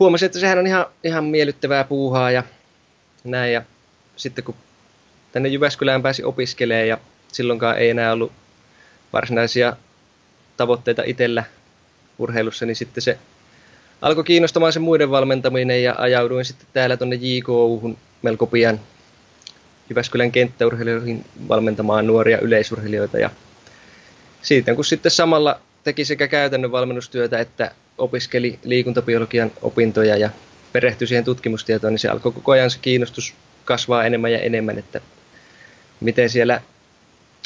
huomasin, 0.00 0.26
että 0.26 0.38
sehän 0.38 0.58
on 0.58 0.66
ihan, 0.66 0.86
ihan 1.04 1.24
miellyttävää 1.24 1.84
puuhaa 1.84 2.30
ja 2.30 2.42
näin. 3.24 3.52
Ja 3.52 3.62
sitten 4.16 4.44
kun 4.44 4.54
tänne 5.32 5.48
Jyväskylään 5.48 6.02
pääsi 6.02 6.24
opiskelemaan 6.24 6.88
ja 6.88 6.98
silloinkaan 7.32 7.78
ei 7.78 7.90
enää 7.90 8.12
ollut 8.12 8.32
varsinaisia 9.12 9.76
tavoitteita 10.56 11.02
itsellä 11.06 11.44
urheilussa, 12.18 12.66
niin 12.66 12.76
sitten 12.76 13.02
se 13.02 13.18
alkoi 14.02 14.24
kiinnostamaan 14.24 14.72
se 14.72 14.78
muiden 14.78 15.10
valmentaminen 15.10 15.82
ja 15.82 15.94
ajauduin 15.98 16.44
sitten 16.44 16.66
täällä 16.72 16.96
tuonne 16.96 17.18
JKUhun 17.20 17.98
melko 18.22 18.46
pian 18.46 18.80
Jyväskylän 19.90 20.32
kenttäurheilijoihin 20.32 21.24
valmentamaan 21.48 22.06
nuoria 22.06 22.38
yleisurheilijoita. 22.38 23.18
Ja 23.18 23.30
siitä 24.42 24.74
kun 24.74 24.84
sitten 24.84 25.12
samalla 25.12 25.60
teki 25.84 26.04
sekä 26.04 26.28
käytännön 26.28 26.72
valmennustyötä 26.72 27.38
että 27.38 27.70
opiskeli 27.98 28.58
liikuntabiologian 28.64 29.52
opintoja 29.62 30.16
ja 30.16 30.30
perehtyi 30.72 31.06
siihen 31.06 31.24
tutkimustietoon, 31.24 31.92
niin 31.92 31.98
se 31.98 32.08
alkoi 32.08 32.32
koko 32.32 32.52
ajan 32.52 32.70
se 32.70 32.78
kiinnostus 32.82 33.34
kasvaa 33.64 34.04
enemmän 34.04 34.32
ja 34.32 34.38
enemmän, 34.38 34.78
että 34.78 35.00
miten 36.00 36.30
siellä, 36.30 36.60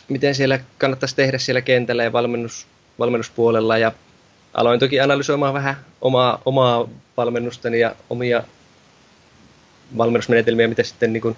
miten 0.08 0.34
siellä 0.34 0.60
kannattaisi 0.78 1.16
tehdä 1.16 1.38
siellä 1.38 1.60
kentällä 1.60 2.04
ja 2.04 2.12
valmennus, 2.12 2.66
valmennuspuolella. 2.98 3.78
Ja 3.78 3.92
aloin 4.54 4.80
toki 4.80 5.00
analysoimaan 5.00 5.54
vähän 5.54 5.76
omaa, 6.00 6.42
omaa 6.44 6.88
valmennustani 7.16 7.80
ja 7.80 7.96
omia 8.10 8.44
valmennusmenetelmiä, 9.98 10.68
mitä 10.68 10.82
sitten 10.82 11.12
niin 11.12 11.20
kuin 11.20 11.36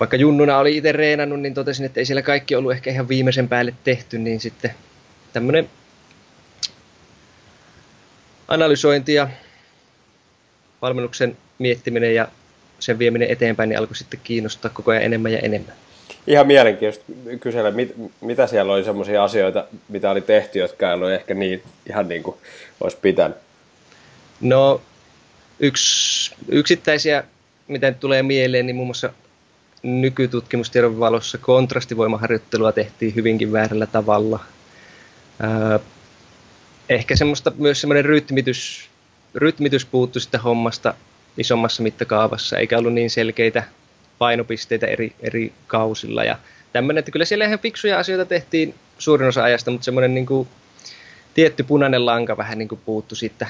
vaikka 0.00 0.16
junnuna 0.16 0.58
oli 0.58 0.76
itse 0.76 0.92
reenannut, 0.92 1.40
niin 1.40 1.54
totesin, 1.54 1.86
että 1.86 2.00
ei 2.00 2.06
siellä 2.06 2.22
kaikki 2.22 2.54
ollut 2.54 2.72
ehkä 2.72 2.90
ihan 2.90 3.08
viimeisen 3.08 3.48
päälle 3.48 3.74
tehty, 3.84 4.18
niin 4.18 4.40
sitten 4.40 4.74
tämmöinen 5.32 5.70
analysointi 8.48 9.14
ja 9.14 9.28
valmennuksen 10.82 11.36
miettiminen 11.58 12.14
ja 12.14 12.28
sen 12.78 12.98
vieminen 12.98 13.30
eteenpäin 13.30 13.68
niin 13.68 13.78
alkoi 13.78 13.96
sitten 13.96 14.20
kiinnostaa 14.24 14.70
koko 14.74 14.90
ajan 14.90 15.02
enemmän 15.02 15.32
ja 15.32 15.38
enemmän. 15.38 15.74
Ihan 16.26 16.46
mielenkiintoista 16.46 17.12
kysellä, 17.40 17.70
mit, 17.70 17.94
mitä 18.20 18.46
siellä 18.46 18.72
oli 18.72 18.84
sellaisia 18.84 19.24
asioita, 19.24 19.64
mitä 19.88 20.10
oli 20.10 20.20
tehty, 20.20 20.58
jotka 20.58 20.88
ei 20.88 20.94
ollut 20.94 21.10
ehkä 21.10 21.34
niin, 21.34 21.62
ihan 21.88 22.08
niin 22.08 22.22
kuin 22.22 22.36
olisi 22.80 22.96
pitänyt? 23.02 23.36
No, 24.40 24.80
yksi, 25.60 26.34
yksittäisiä, 26.48 27.24
mitä 27.68 27.92
tulee 27.92 28.22
mieleen, 28.22 28.66
niin 28.66 28.76
muun 28.76 28.88
muassa 28.88 29.12
nykytutkimustiedon 29.82 31.00
valossa 31.00 31.38
kontrastivoimaharjoittelua 31.38 32.72
tehtiin 32.72 33.14
hyvinkin 33.14 33.52
väärällä 33.52 33.86
tavalla. 33.86 34.40
Ehkä 36.88 37.16
semmoista, 37.16 37.52
myös 37.58 37.80
semmoinen 37.80 38.04
rytmitys, 38.04 38.88
rytmitys 39.36 39.86
puuttui 39.86 40.22
sitä 40.22 40.38
hommasta 40.38 40.94
isommassa 41.38 41.82
mittakaavassa, 41.82 42.58
eikä 42.58 42.78
ollut 42.78 42.92
niin 42.92 43.10
selkeitä 43.10 43.62
painopisteitä 44.18 44.86
eri, 44.86 45.12
eri 45.20 45.52
kausilla. 45.66 46.24
Ja 46.24 46.38
tämmöinen, 46.72 46.98
että 46.98 47.10
kyllä 47.10 47.24
siellä 47.24 47.44
ihan 47.44 47.58
fiksuja 47.58 47.98
asioita 47.98 48.24
tehtiin 48.24 48.74
suurin 48.98 49.28
osa 49.28 49.44
ajasta, 49.44 49.70
mutta 49.70 49.84
semmoinen 49.84 50.14
niin 50.14 50.26
kuin, 50.26 50.48
tietty 51.34 51.62
punainen 51.62 52.06
lanka 52.06 52.36
vähän 52.36 52.58
niin 52.58 52.68
kuin 52.68 52.80
puuttu 52.84 53.14
siitä 53.14 53.46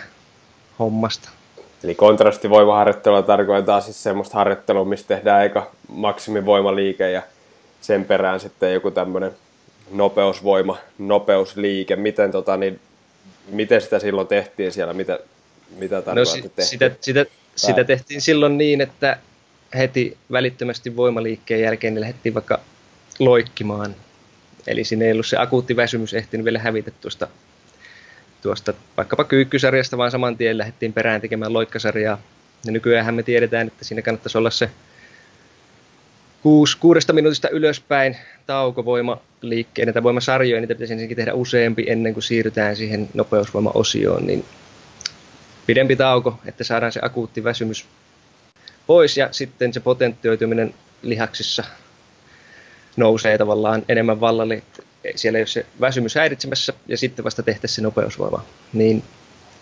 hommasta. 0.78 1.30
Eli 1.84 1.94
kontrastivoimaharjoittelua 1.94 3.22
tarkoittaa 3.22 3.80
siis 3.80 4.02
semmoista 4.02 4.34
harjoittelua, 4.34 4.84
missä 4.84 5.06
tehdään 5.06 5.40
aika 5.40 5.70
maksimivoimaliike 5.88 7.10
ja 7.10 7.22
sen 7.80 8.04
perään 8.04 8.40
sitten 8.40 8.72
joku 8.72 8.90
tämmöinen 8.90 9.32
nopeusvoima, 9.92 10.78
nopeusliike. 10.98 11.96
Miten, 11.96 12.30
tota, 12.30 12.56
niin, 12.56 12.80
miten 13.48 13.80
sitä 13.80 13.98
silloin 13.98 14.26
tehtiin 14.26 14.72
siellä? 14.72 14.92
Mitä, 14.92 15.18
mitä 15.78 16.02
no, 16.14 16.24
si- 16.24 16.42
tehtiin? 16.42 16.66
Sitä, 16.66 16.90
sitä, 17.00 17.26
sitä 17.56 17.84
tehtiin 17.84 18.20
silloin 18.20 18.58
niin, 18.58 18.80
että 18.80 19.18
heti 19.74 20.16
välittömästi 20.32 20.96
voimaliikkeen 20.96 21.60
jälkeen 21.60 21.94
niin 21.94 22.00
lähdettiin 22.00 22.34
vaikka 22.34 22.60
loikkimaan. 23.18 23.94
Eli 24.66 24.84
siinä 24.84 25.04
ei 25.04 25.12
ollut 25.12 25.26
se 25.26 25.36
akuutti 25.36 25.76
väsymys 25.76 26.14
ehtinyt 26.14 26.44
vielä 26.44 26.58
hävitä 26.58 26.90
tuosta 26.90 27.28
tuosta 28.42 28.74
vaikkapa 28.96 29.24
kyykkysarjasta, 29.24 29.98
vaan 29.98 30.10
saman 30.10 30.36
tien 30.36 30.58
lähdettiin 30.58 30.92
perään 30.92 31.20
tekemään 31.20 31.52
loikkasarjaa. 31.52 32.18
Ja 32.64 32.72
nykyään 32.72 33.14
me 33.14 33.22
tiedetään, 33.22 33.66
että 33.66 33.84
siinä 33.84 34.02
kannattaisi 34.02 34.38
olla 34.38 34.50
se 34.50 34.70
kuus, 36.42 36.76
kuudesta 36.76 37.12
minuutista 37.12 37.48
ylöspäin 37.48 38.16
taukovoimaliikkeen 38.46 39.92
tai 39.92 40.02
voimasarjoja, 40.02 40.60
niitä 40.60 40.74
pitäisi 40.74 40.92
ensinnäkin 40.92 41.16
tehdä 41.16 41.34
useampi 41.34 41.84
ennen 41.88 42.12
kuin 42.12 42.22
siirrytään 42.22 42.76
siihen 42.76 43.08
nopeusvoimaosioon, 43.14 44.26
niin 44.26 44.44
pidempi 45.66 45.96
tauko, 45.96 46.38
että 46.46 46.64
saadaan 46.64 46.92
se 46.92 47.00
akuutti 47.02 47.44
väsymys 47.44 47.86
pois 48.86 49.16
ja 49.16 49.28
sitten 49.30 49.72
se 49.72 49.80
potentioituminen 49.80 50.74
lihaksissa 51.02 51.64
nousee 52.96 53.38
tavallaan 53.38 53.82
enemmän 53.88 54.20
vallalle 54.20 54.62
siellä 55.14 55.38
ei 55.38 55.40
ole 55.40 55.46
se 55.46 55.66
väsymys 55.80 56.14
häiritsemässä 56.14 56.72
ja 56.86 56.96
sitten 56.96 57.24
vasta 57.24 57.42
tehtäisiin 57.42 57.76
se 57.76 57.82
nopeusvoima. 57.82 58.44
Niin 58.72 59.02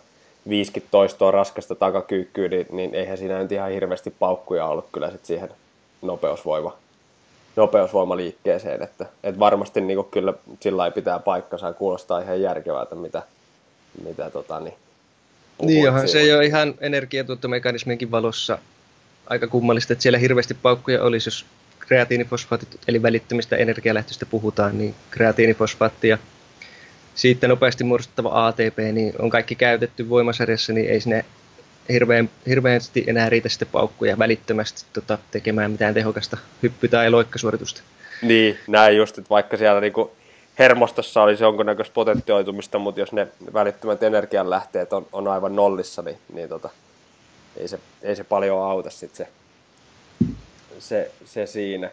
50 0.50 0.92
toistoa 0.92 1.32
raskasta 1.32 1.76
takakyykkyä, 1.76 2.48
niin, 2.48 2.68
niin 2.72 2.96
eihän 2.96 3.18
siinä 3.18 3.40
nyt 3.40 3.52
ihan 3.52 3.72
hirveästi 3.72 4.14
paukkuja 4.20 4.66
ollut 4.66 4.88
kyllä 4.92 5.12
sit 5.12 5.26
siihen 5.26 5.50
nopeusvoima, 6.02 6.78
nopeusvoimaliikkeeseen, 7.56 8.84
että, 8.84 9.06
että 9.24 9.40
varmasti 9.40 9.82
niin 9.82 10.06
kyllä 10.12 10.34
sillä 10.60 10.92
pitää 10.92 11.20
paikkansa 11.20 11.68
ja 11.68 11.74
kuulostaa 11.74 12.20
ihan 12.20 12.42
järkevältä, 12.42 12.96
mitä, 12.96 13.24
mitä 14.04 14.30
tota, 14.30 14.60
niin, 14.60 14.74
niin 15.62 15.84
johan 15.84 16.08
se 16.08 16.20
ei 16.20 16.34
ole 16.34 16.46
ihan 16.46 16.74
energiatuottomekanismienkin 16.82 18.12
valossa 18.12 18.58
aika 19.28 19.48
kummallista, 19.48 19.94
että 19.94 20.04
siellä 20.04 20.20
hirveästi 20.20 20.54
paukkuja 20.54 21.04
olisi, 21.04 21.28
jos 21.28 21.46
kreatiinifosfaatit, 21.92 22.80
eli 22.88 23.02
välittömistä 23.02 23.56
energialähtöistä 23.56 24.26
puhutaan, 24.26 24.78
niin 24.78 24.96
kreatiinifosfaatti 25.10 26.08
ja 26.08 26.18
siitä 27.16 27.48
nopeasti 27.48 27.84
muodostettava 27.84 28.48
ATP, 28.48 28.78
niin 28.92 29.14
on 29.20 29.30
kaikki 29.30 29.56
käytetty 29.56 30.10
voimasarjassa, 30.10 30.74
niin 30.74 30.90
ei 30.90 31.02
sinne 31.02 31.26
hirveän, 31.90 32.30
hirveästi 32.48 33.04
enää 33.08 33.30
riitä 33.30 33.50
sitten 33.50 33.68
paukkuja 33.72 34.18
välittömästi 34.18 34.86
tota, 34.94 35.18
tekemään 35.32 35.72
mitään 35.72 35.94
tehokasta 35.94 36.38
hyppy- 36.64 36.88
tai 36.88 37.10
loikkasuoritusta. 37.10 37.82
Niin, 38.22 38.58
näin 38.68 38.98
just, 38.98 39.18
että 39.18 39.30
vaikka 39.30 39.58
siellä 39.58 39.82
niinku 39.82 40.12
hermostossa 40.60 41.22
olisi 41.22 41.44
jonkunnäköistä 41.44 41.94
potentioitumista, 41.94 42.80
mutta 42.80 43.00
jos 43.00 43.12
ne 43.12 43.28
välittömät 43.54 44.04
energianlähteet 44.04 44.94
on, 44.94 45.08
on 45.12 45.28
aivan 45.28 45.56
nollissa, 45.56 46.02
niin, 46.02 46.18
niin 46.34 46.50
tota, 46.50 46.70
ei, 47.58 47.68
se, 47.68 47.80
ei 48.02 48.16
se 48.16 48.24
paljon 48.24 48.64
auta 48.64 48.90
sitten 48.90 49.18
se, 49.18 49.41
se, 50.82 51.12
se 51.26 51.46
siinä. 51.46 51.90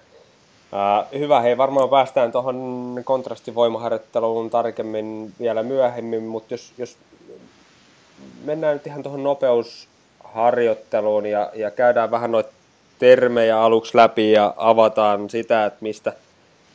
Ää, 0.72 1.06
hyvä, 1.18 1.40
hei 1.40 1.58
varmaan 1.58 1.88
päästään 1.88 2.32
tuohon 2.32 3.00
kontrastivoimaharjoitteluun 3.04 4.50
tarkemmin 4.50 5.32
vielä 5.40 5.62
myöhemmin, 5.62 6.22
mutta 6.22 6.54
jos, 6.54 6.72
jos 6.78 6.96
mennään 8.44 8.74
nyt 8.74 8.86
ihan 8.86 9.02
tuohon 9.02 9.22
nopeusharjoitteluun 9.22 11.26
ja, 11.26 11.50
ja 11.54 11.70
käydään 11.70 12.10
vähän 12.10 12.32
noita 12.32 12.50
termejä 12.98 13.60
aluksi 13.60 13.96
läpi 13.96 14.32
ja 14.32 14.54
avataan 14.56 15.30
sitä, 15.30 15.66
että 15.66 15.78
mistä, 15.80 16.12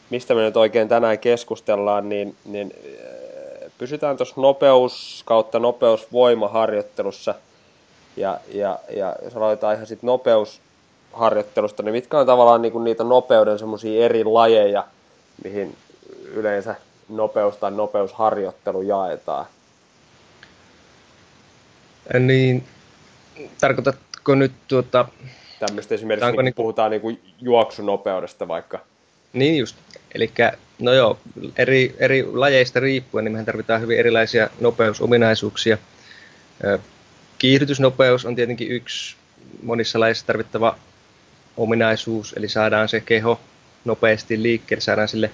mistä 0.10 0.36
me 0.36 0.42
nyt 0.42 0.58
oikein 0.58 0.88
tänään 0.88 1.20
keskustellaan, 1.20 2.10
niin, 2.10 2.36
niin 2.46 2.74
pysytään 3.78 4.18
tuossa 4.18 4.42
nopeus 4.42 5.24
kautta 5.26 5.60
nopeusvoimaharjoittelussa 5.60 7.36
ja, 8.18 8.40
ja, 8.54 8.80
ja 8.96 9.16
jos 9.24 9.36
aloitetaan 9.36 9.76
ihan 9.76 9.88
sitten 9.88 10.08
nopeusharjoittelusta, 11.14 11.84
niin 11.84 11.94
mitkä 11.94 12.20
on 12.20 12.26
tavallaan 12.26 12.62
niinku 12.62 12.80
niitä 12.80 13.04
nopeuden 13.04 13.60
semmoisia 13.60 14.06
eri 14.06 14.24
lajeja, 14.24 14.88
mihin 15.44 15.76
yleensä 16.34 16.76
nopeus 17.10 17.58
tai 17.58 17.72
nopeusharjoittelu 17.72 18.82
jaetaan? 18.82 19.46
Niin, 22.20 22.64
tarkoitatko 23.62 24.36
nyt 24.36 24.52
tuota... 24.68 25.06
Tämmöistä 25.60 25.96
esimerkiksi, 25.96 26.32
niin 26.32 26.46
niin... 26.46 26.54
puhutaan 26.54 26.92
niin 26.92 27.02
kuin 27.02 27.20
juoksunopeudesta 27.42 28.48
vaikka. 28.48 28.80
Niin 29.34 29.58
just, 29.58 29.76
eli 30.16 30.32
no 30.80 30.94
joo, 30.94 31.18
eri, 31.58 31.96
eri 32.00 32.26
lajeista 32.34 32.80
riippuen, 32.80 33.26
niin 33.26 33.32
mehän 33.32 33.46
tarvitaan 33.46 33.82
hyvin 33.82 34.00
erilaisia 34.00 34.50
nopeusominaisuuksia. 34.60 35.78
Kiihdytysnopeus 37.38 38.26
on 38.26 38.36
tietenkin 38.36 38.72
yksi 38.72 39.16
monissa 39.64 40.00
lajeissa 40.00 40.26
tarvittava 40.26 40.76
ominaisuus, 41.58 42.34
eli 42.38 42.50
saadaan 42.50 42.90
se 42.90 43.00
keho 43.00 43.40
nopeasti 43.86 44.44
liikkeelle, 44.44 44.82
saadaan 44.82 45.08
sille 45.08 45.32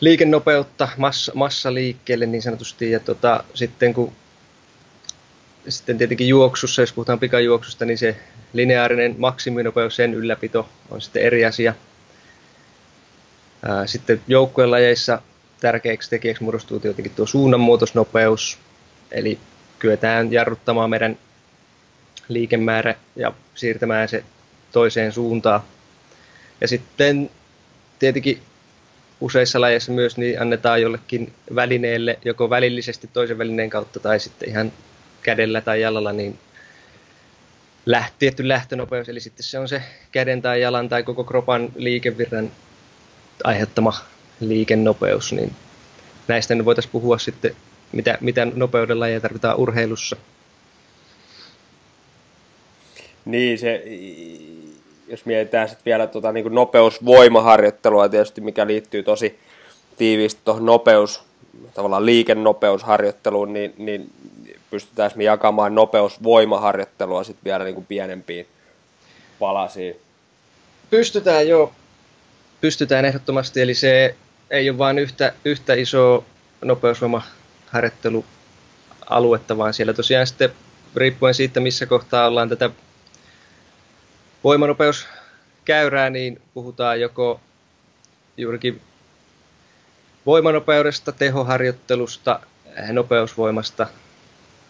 liikennopeutta, 0.00 0.88
massa, 0.96 1.32
massa 1.34 1.74
liikkeelle 1.74 2.26
niin 2.26 2.42
sanotusti, 2.42 2.90
ja 2.90 3.00
tota, 3.00 3.44
sitten 3.54 3.94
kun 3.94 4.12
sitten 5.68 5.98
tietenkin 5.98 6.28
juoksussa, 6.28 6.82
jos 6.82 6.92
puhutaan 6.92 7.18
pikajuoksusta, 7.18 7.84
niin 7.84 7.98
se 7.98 8.16
lineaarinen 8.52 9.14
maksiminopeus, 9.18 9.96
sen 9.96 10.14
ylläpito 10.14 10.68
on 10.90 11.00
sitten 11.00 11.22
eri 11.22 11.44
asia. 11.44 11.74
Sitten 13.86 14.20
joukkueen 14.28 14.70
lajeissa 14.70 15.22
tärkeäksi 15.60 16.10
tekijäksi 16.10 16.42
muodostuu 16.42 16.80
tietenkin 16.80 17.12
tuo 17.14 17.26
suunnanmuutosnopeus, 17.26 18.58
eli 19.10 19.38
kyetään 19.78 20.32
jarruttamaan 20.32 20.90
meidän 20.90 21.18
liikemäärä 22.28 22.94
ja 23.16 23.32
siirtämään 23.54 24.08
se 24.08 24.24
toiseen 24.74 25.12
suuntaan. 25.12 25.60
Ja 26.60 26.68
sitten 26.68 27.30
tietenkin 27.98 28.42
useissa 29.20 29.60
lajeissa 29.60 29.92
myös 29.92 30.16
niin 30.16 30.40
annetaan 30.40 30.82
jollekin 30.82 31.32
välineelle 31.54 32.18
joko 32.24 32.50
välillisesti 32.50 33.10
toisen 33.12 33.38
välineen 33.38 33.70
kautta 33.70 34.00
tai 34.00 34.20
sitten 34.20 34.48
ihan 34.48 34.72
kädellä 35.22 35.60
tai 35.60 35.80
jalalla, 35.80 36.12
niin 36.12 36.38
läht, 37.86 38.14
tietty 38.18 38.48
lähtönopeus, 38.48 39.08
eli 39.08 39.20
sitten 39.20 39.44
se 39.44 39.58
on 39.58 39.68
se 39.68 39.82
käden 40.12 40.42
tai 40.42 40.60
jalan 40.60 40.88
tai 40.88 41.02
koko 41.02 41.24
kropan 41.24 41.72
liikevirran 41.76 42.50
aiheuttama 43.44 43.94
liikennopeus, 44.40 45.32
niin 45.32 45.52
näistä 46.28 46.54
nyt 46.54 46.64
voitaisiin 46.64 46.92
puhua 46.92 47.18
sitten, 47.18 47.56
mitä, 47.92 48.18
mitä 48.20 48.46
nopeudella 48.54 49.08
ja 49.08 49.20
tarvitaan 49.20 49.56
urheilussa. 49.56 50.16
Niin, 53.24 53.58
se, 53.58 53.82
jos 55.08 55.26
mietitään 55.26 55.68
sitten 55.68 55.84
vielä 55.84 56.06
tuota, 56.06 56.32
niin 56.32 56.54
nopeusvoimaharjoittelua 56.54 58.08
tietysti, 58.08 58.40
mikä 58.40 58.66
liittyy 58.66 59.02
tosi 59.02 59.38
tiiviisti 59.96 60.40
tuohon 60.44 60.66
nopeus, 60.66 61.22
tavallaan 61.74 62.06
liikennopeusharjoitteluun, 62.06 63.52
niin, 63.52 63.74
niin 63.78 64.10
pystytään 64.70 65.10
me 65.14 65.24
jakamaan 65.24 65.74
nopeusvoimaharjoittelua 65.74 67.24
sitten 67.24 67.44
vielä 67.44 67.64
niin 67.64 67.74
kuin 67.74 67.86
pienempiin 67.86 68.46
palasiin. 69.38 69.96
Pystytään 70.90 71.48
jo, 71.48 71.72
pystytään 72.60 73.04
ehdottomasti, 73.04 73.60
eli 73.60 73.74
se 73.74 74.14
ei 74.50 74.70
ole 74.70 74.78
vain 74.78 74.98
yhtä, 74.98 75.32
yhtä 75.44 75.74
iso 75.74 76.24
nopeusvoimaharjoittelualuetta, 76.64 79.58
vaan 79.58 79.74
siellä 79.74 79.92
tosiaan 79.92 80.26
sitten 80.26 80.50
riippuen 80.96 81.34
siitä, 81.34 81.60
missä 81.60 81.86
kohtaa 81.86 82.26
ollaan 82.26 82.48
tätä 82.48 82.70
voimanopeuskäyrää, 84.44 86.10
niin 86.10 86.42
puhutaan 86.54 87.00
joko 87.00 87.40
juurikin 88.36 88.80
voimanopeudesta, 90.26 91.12
tehoharjoittelusta, 91.12 92.40
nopeusvoimasta 92.92 93.86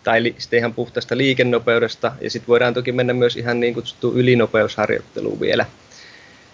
tai 0.04 0.34
sitten 0.38 0.58
ihan 0.58 0.74
puhtaasta 0.74 1.16
liikennopeudesta, 1.16 2.12
ja 2.20 2.30
sitten 2.30 2.48
voidaan 2.48 2.74
toki 2.74 2.92
mennä 2.92 3.12
myös 3.12 3.37
ihan 3.37 3.60
niin 3.60 3.74
kutsuttuun 3.74 4.16
ylinopeusharjoitteluun 4.16 5.40
vielä. 5.40 5.66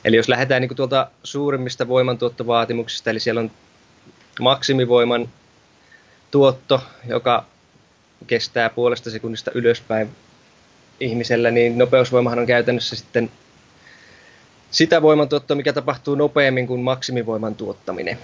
Eli 0.05 0.17
jos 0.17 0.29
lähdetään 0.29 0.63
niin 0.63 0.77
tuolta 0.77 1.11
suurimmista 1.25 1.89
voimantuottovaatimuksista, 1.89 3.11
eli 3.11 3.21
siellä 3.21 3.41
on 3.41 3.51
maksimivoiman 4.41 5.29
tuotto, 6.31 6.83
joka 7.09 7.45
kestää 8.27 8.71
puolesta 8.71 9.11
sekunnista 9.11 9.51
ylöspäin 9.55 10.11
ihmisellä, 11.01 11.51
niin 11.51 11.79
nopeusvoimahan 11.79 12.39
on 12.39 12.47
käytännössä 12.47 12.97
sitten 12.97 13.31
sitä 14.71 15.03
voimantuottoa, 15.03 15.57
mikä 15.57 15.73
tapahtuu 15.73 16.15
nopeammin 16.15 16.67
kuin 16.67 16.81
maksimivoiman 16.81 17.55
tuottaminen. 17.55 18.19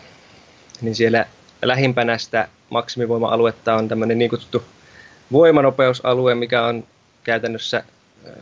Niin 0.80 0.94
siellä 0.94 1.26
lähimpänä 1.62 2.18
sitä 2.18 2.48
maksimivoima-aluetta 2.70 3.74
on 3.74 3.88
tämmöinen 3.88 4.18
niin 4.18 4.30
kutsuttu 4.30 4.64
voimanopeusalue, 5.32 6.34
mikä 6.34 6.66
on 6.66 6.84
käytännössä 7.24 7.84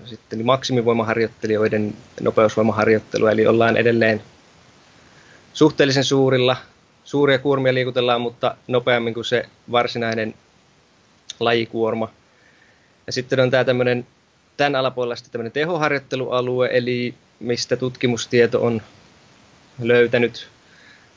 sitten 0.04 0.46
maksimivoimaharjoittelijoiden 0.46 1.94
nopeusvoimaharjoittelu, 2.20 3.26
eli 3.26 3.46
ollaan 3.46 3.76
edelleen 3.76 4.22
suhteellisen 5.52 6.04
suurilla. 6.04 6.56
Suuria 7.04 7.38
kuormia 7.38 7.74
liikutellaan, 7.74 8.20
mutta 8.20 8.56
nopeammin 8.68 9.14
kuin 9.14 9.24
se 9.24 9.46
varsinainen 9.72 10.34
lajikuorma. 11.40 12.10
Ja 13.06 13.12
sitten 13.12 13.40
on 13.40 13.50
tämä 13.50 13.64
tämmöinen, 13.64 14.06
tämän 14.56 14.76
alapuolella 14.76 15.16
sitten 15.16 15.32
tämmöinen 15.32 15.52
tehoharjoittelualue, 15.52 16.68
eli 16.72 17.14
mistä 17.40 17.76
tutkimustieto 17.76 18.64
on 18.64 18.82
löytänyt 19.82 20.48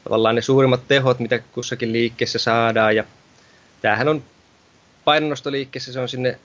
tavallaan 0.04 0.36
ne 0.36 0.42
suurimmat 0.42 0.88
tehot, 0.88 1.20
mitä 1.20 1.40
kussakin 1.40 1.94
liikkeessä 1.94 2.40
saadaan. 2.40 2.96
Ja 2.96 3.04
tämähän 3.82 4.08
on 4.08 4.24
painonnostoliikkeessä, 5.06 5.94
se 5.94 6.00
on 6.00 6.10
sinne 6.10 6.40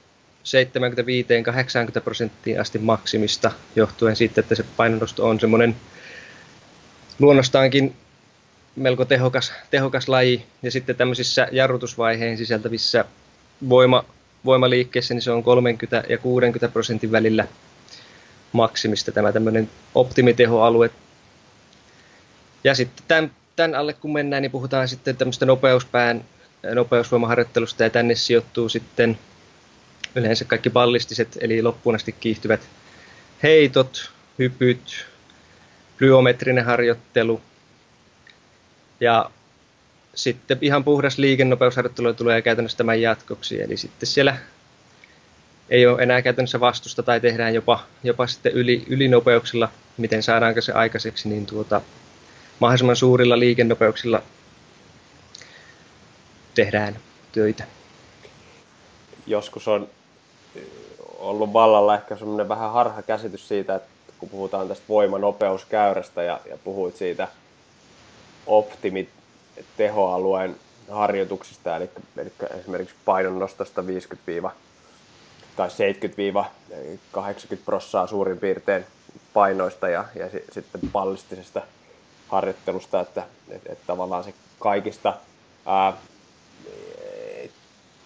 75-80 1.99 2.01
prosenttiin 2.05 2.61
asti 2.61 2.79
maksimista, 2.79 3.53
johtuen 3.77 4.17
siitä, 4.17 4.41
että 4.41 4.55
se 4.55 4.65
painonnosto 4.77 5.29
on 5.29 5.41
semmoinen 5.41 5.77
luonnostaankin 7.19 7.97
melko 8.77 9.05
tehokas, 9.05 9.53
tehokas 9.71 10.09
laji. 10.09 10.47
Ja 10.63 10.71
sitten 10.71 10.97
tämmöisissä 10.97 11.49
jarrutusvaiheen 11.53 12.39
sisältävissä 12.39 13.05
voima, 13.69 14.05
voimaliikkeissä, 14.45 15.15
niin 15.15 15.23
se 15.23 15.31
on 15.31 15.43
30 15.43 16.05
ja 16.09 16.19
60 16.19 16.69
prosentin 16.69 17.13
välillä 17.13 17.47
maksimista 18.53 19.13
tämä 19.13 19.33
tämmöinen 19.33 19.71
optimitehoalue. 19.95 20.91
Ja 22.65 22.75
sitten 22.75 23.05
tämän, 23.09 23.31
tämän 23.57 23.75
alle 23.75 23.93
kun 23.93 24.13
mennään, 24.13 24.43
niin 24.43 24.53
puhutaan 24.53 24.89
sitten 24.89 25.17
tämmöistä 25.17 25.47
nopeuspään 25.47 26.25
nopeusvoimaharjoittelusta 26.75 27.83
ja 27.83 27.91
tänne 27.91 28.15
sijoittuu 28.15 28.69
sitten 28.69 29.19
yleensä 30.15 30.45
kaikki 30.45 30.71
ballistiset 30.71 31.39
eli 31.41 31.63
loppuun 31.63 31.95
asti 31.95 32.13
kiihtyvät 32.13 32.61
heitot, 33.43 34.11
hypyt, 34.39 35.07
plyometrinen 35.99 36.65
harjoittelu 36.65 37.41
ja 39.01 39.31
sitten 40.15 40.59
ihan 40.61 40.85
puhdas 40.85 41.19
liikennopeusharjoittelu 41.19 42.15
tulee 42.15 42.43
käytännössä 42.43 42.79
tämän 42.79 43.03
jatkoksi. 43.03 43.63
Eli 43.63 43.77
sitten 43.77 44.07
siellä 44.07 44.37
ei 45.71 45.87
ole 45.87 46.03
enää 46.03 46.23
käytännössä 46.23 46.61
vastusta 46.61 47.03
tai 47.03 47.21
tehdään 47.21 47.55
jopa, 47.55 47.85
jopa 48.03 48.27
sitten 48.27 48.53
yli, 48.53 48.85
ylinopeuksilla, 48.89 49.69
miten 49.97 50.23
saadaanko 50.23 50.61
se 50.61 50.73
aikaiseksi, 50.73 51.29
niin 51.29 51.47
tuota, 51.47 51.81
mahdollisimman 52.59 52.97
suurilla 52.97 53.39
liikennopeuksilla 53.39 54.23
tehdään 56.55 56.99
töitä. 57.33 57.65
Joskus 59.27 59.69
on 59.69 59.89
ollut 61.19 61.53
vallalla 61.53 61.95
ehkä 61.95 62.17
semmoinen 62.17 62.49
vähän 62.49 62.73
harha 62.73 63.03
käsitys 63.03 63.49
siitä, 63.49 63.75
että 63.75 63.89
kun 64.19 64.29
puhutaan 64.29 64.69
tästä 64.69 64.85
voimanopeuskäärästä 64.89 66.23
ja, 66.23 66.41
ja 66.51 66.59
puhuit 66.65 66.97
siitä 66.97 67.29
optimitehoalueen 69.59 70.57
harjoituksista, 70.91 71.77
eli, 71.77 71.91
eli 72.17 72.33
esimerkiksi 72.61 72.95
painonnostosta 73.05 73.87
50 73.87 74.51
tai 75.57 75.69
70-80 75.69 75.73
prossaa 77.65 78.07
suurin 78.07 78.39
piirtein 78.39 78.85
painoista 79.33 79.89
ja, 79.89 80.05
ja 80.15 80.29
sitten 80.53 80.81
pallistisesta 80.93 81.63
harjoittelusta, 82.29 83.01
että 83.01 83.23
et, 83.51 83.63
et 83.67 83.79
tavallaan 83.87 84.25
se 84.25 84.35
kaikista 84.59 85.15
ää, 85.67 85.93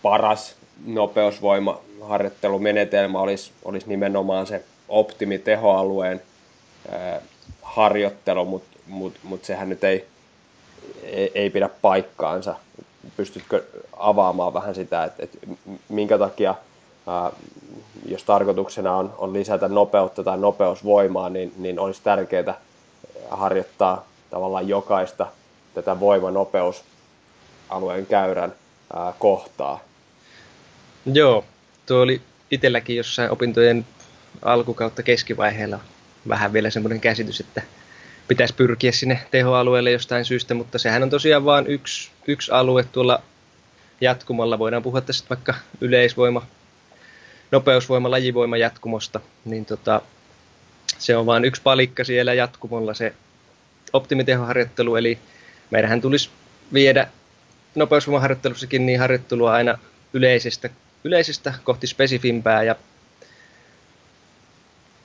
paras 0.02 0.56
nopeusvoimaharjoittelumenetelmä 0.85 3.18
olisi, 3.18 3.52
olisi 3.64 3.88
nimenomaan 3.88 4.46
se 4.46 4.64
optimitehoalueen 4.88 6.22
ää, 6.90 7.20
harjoittelu, 7.62 8.44
mutta 8.44 8.78
mut, 8.87 9.14
mut 9.22 9.44
sehän 9.44 9.68
nyt 9.68 9.85
ei, 9.85 10.06
ei, 11.03 11.31
ei 11.35 11.51
pidä 11.51 11.70
paikkaansa. 11.83 12.55
Pystytkö 13.16 13.64
avaamaan 13.96 14.55
vähän 14.55 14.75
sitä, 14.75 15.05
että, 15.05 15.22
että 15.22 15.38
minkä 15.88 16.18
takia, 16.18 16.55
ää, 17.07 17.31
jos 18.09 18.25
tarkoituksena 18.25 18.96
on, 18.96 19.14
on 19.18 19.33
lisätä 19.33 19.68
nopeutta 19.68 20.25
tai 20.25 20.38
nopeusvoimaa, 20.38 21.31
niin, 21.31 21.53
niin 21.57 21.79
olisi 21.79 22.01
tärkeää 22.05 22.61
harjoittaa 23.31 24.07
tavallaan 24.31 24.68
jokaista 24.68 25.27
tätä 25.75 26.01
voimanopeus-alueen 26.01 28.07
käyrän 28.07 28.53
ää, 28.96 29.12
kohtaa. 29.18 29.81
Joo, 31.07 31.44
tuo 31.87 32.01
oli 32.01 32.20
itselläkin 32.51 32.96
jossain 32.96 33.31
opintojen 33.31 33.87
alkukautta 34.42 35.03
keskivaiheella 35.03 35.79
vähän 36.29 36.53
vielä 36.53 36.70
semmoinen 36.70 37.01
käsitys, 37.01 37.40
että 37.40 37.62
pitäisi 38.29 38.55
pyrkiä 38.55 38.93
sinne 38.93 39.21
tehoalueelle 39.31 39.91
jostain 39.91 40.25
syystä, 40.25 40.55
mutta 40.55 40.79
sehän 40.79 41.03
on 41.03 41.11
tosiaan 41.11 41.45
vain 41.45 41.67
yksi, 41.67 42.11
yksi 42.27 42.53
alue 42.53 42.85
tuolla 42.85 43.23
jatkumalla. 44.01 44.59
Voidaan 44.59 44.83
puhua 44.83 45.01
tässä 45.01 45.25
vaikka 45.31 45.55
yleisvoima, 45.81 46.47
nopeusvoima, 47.51 48.11
lajivoima 48.11 48.57
jatkumosta, 48.57 49.21
niin 49.45 49.67
tota, 49.67 50.03
se 50.99 51.17
on 51.17 51.27
vain 51.27 51.45
yksi 51.45 51.62
palikka 51.62 52.05
siellä 52.05 52.35
jatkumolla 52.35 52.95
se 52.95 53.15
optimitehoharjoittelu, 53.93 54.97
eli 54.97 55.19
meidän 55.71 56.01
tulisi 56.01 56.31
viedä 56.73 57.09
nopeusvoimaharjoittelussakin 57.75 58.87
niin 58.87 59.01
harjoittelua 59.01 59.53
aina 59.53 59.79
yleisestä, 60.12 60.71
yleisestä 61.05 61.55
kohti 61.65 61.87
spesifimpää 61.87 62.62
ja 62.62 62.77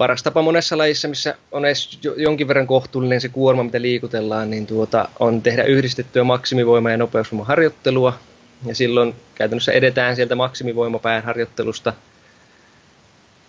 paras 0.02 0.24
tapa 0.24 0.42
monessa 0.42 0.78
lajissa, 0.78 1.08
missä 1.08 1.36
on 1.52 1.66
edes 1.66 2.00
jonkin 2.18 2.48
verran 2.48 2.68
kohtuullinen 2.68 3.22
se 3.22 3.30
kuorma, 3.30 3.64
mitä 3.64 3.82
liikutellaan, 3.82 4.50
niin 4.50 4.68
tuota, 4.68 5.10
on 5.20 5.42
tehdä 5.42 5.64
yhdistettyä 5.64 6.24
maksimivoima- 6.24 6.92
ja 6.92 6.98
nopeusvoimaharjoittelua. 6.98 8.20
Ja 8.66 8.76
silloin 8.76 9.16
käytännössä 9.36 9.72
edetään 9.72 10.16
sieltä 10.16 10.36
maksimivoimapään 10.36 11.24
harjoittelusta. 11.24 11.94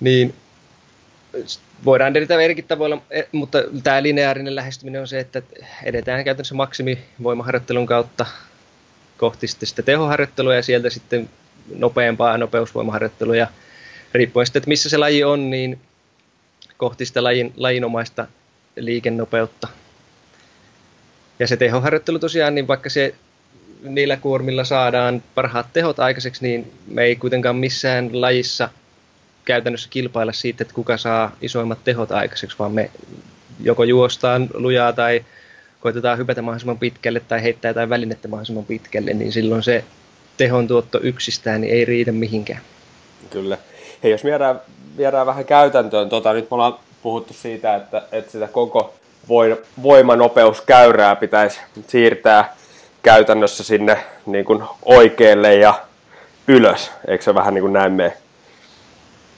Niin 0.01 0.35
voidaan 1.85 2.17
edetä 2.17 2.41
eri 2.41 2.63
tavoilla, 2.63 3.03
e, 3.11 3.23
mutta 3.33 3.59
tämä 3.83 4.03
lineaarinen 4.03 4.55
lähestyminen 4.55 5.01
on 5.01 5.09
se, 5.09 5.21
että 5.21 5.43
edetään 5.85 6.25
käytännössä 6.25 6.55
maksimivoimaharjoittelun 6.55 7.87
kautta 7.87 8.27
kohti 9.19 9.49
sitten 9.49 9.69
sitä 9.69 9.83
tehoharjoittelua 9.83 10.55
ja 10.55 10.63
sieltä 10.63 10.91
sitten 10.91 11.31
nopeampaa 11.75 12.39
nopeusvoimaharjoittelua. 12.39 13.37
Ja 13.37 13.47
riippuen 14.15 14.47
sitten, 14.47 14.61
että 14.61 14.69
missä 14.69 14.89
se 14.89 14.97
laji 14.97 15.25
on, 15.25 15.51
niin 15.51 15.81
kohti 16.83 17.07
sitä 17.07 17.23
lajin, 17.25 17.53
lajinomaista 17.57 18.27
liikennopeutta. 18.77 19.69
Ja 21.39 21.47
se 21.47 21.57
tehoharjoittelu 21.57 22.19
tosiaan, 22.19 22.55
niin 22.55 22.69
vaikka 22.69 22.91
se 22.91 23.15
niillä 23.83 24.17
kuormilla 24.17 24.65
saadaan 24.65 25.23
parhaat 25.35 25.67
tehot 25.73 25.99
aikaiseksi, 25.99 26.43
niin 26.43 26.73
me 26.87 27.03
ei 27.03 27.17
kuitenkaan 27.17 27.57
missään 27.57 28.21
lajissa 28.21 28.69
käytännössä 29.45 29.89
kilpailla 29.91 30.33
siitä, 30.33 30.63
että 30.63 30.75
kuka 30.75 30.97
saa 30.97 31.37
isoimmat 31.43 31.85
tehot 31.85 32.13
aikaiseksi, 32.13 32.59
vaan 32.59 32.73
me 32.73 32.91
joko 33.61 33.85
juostaan 33.85 34.49
lujaa 34.55 34.93
tai 34.93 35.25
koitetaan 35.81 36.19
hypätä 36.19 36.43
mahdollisimman 36.43 36.79
pitkälle 36.79 37.21
tai 37.21 37.43
heittää 37.43 37.69
jotain 37.69 37.91
välinettä 37.91 38.29
mahdollisimman 38.29 38.65
pitkälle, 38.65 39.15
niin 39.15 39.33
silloin 39.33 39.63
se 39.63 39.85
tehon 40.37 40.69
tuotto 40.69 41.01
yksistään 41.03 41.61
niin 41.61 41.75
ei 41.75 41.85
riitä 41.85 42.13
mihinkään. 42.13 42.61
Kyllä. 43.31 43.59
Hei, 44.03 44.11
jos 44.11 44.25
viedään, 44.25 44.61
viedään 44.97 45.27
vähän 45.27 45.45
käytäntöön, 45.45 46.09
tota, 46.09 46.33
nyt 46.33 46.51
me 46.51 46.55
ollaan 46.55 46.77
puhuttu 47.03 47.35
siitä, 47.35 47.75
että, 47.75 48.03
että 48.13 48.33
sitä 48.33 48.49
koko 48.49 48.95
voimanopeuskäyrää 49.83 51.17
pitäisi 51.17 51.61
siirtää 51.87 52.55
käytännössä 53.03 53.65
sinne 53.65 54.05
niin 54.27 54.45
kuin 54.45 54.63
oikealle 54.85 55.55
ja 55.55 55.75
ylös, 56.49 56.91
eikö 57.09 57.25
se 57.25 57.35
vähän 57.35 57.55
niin 57.55 57.63
kuin 57.63 57.73
näin 57.73 57.93
mene? 57.93 58.13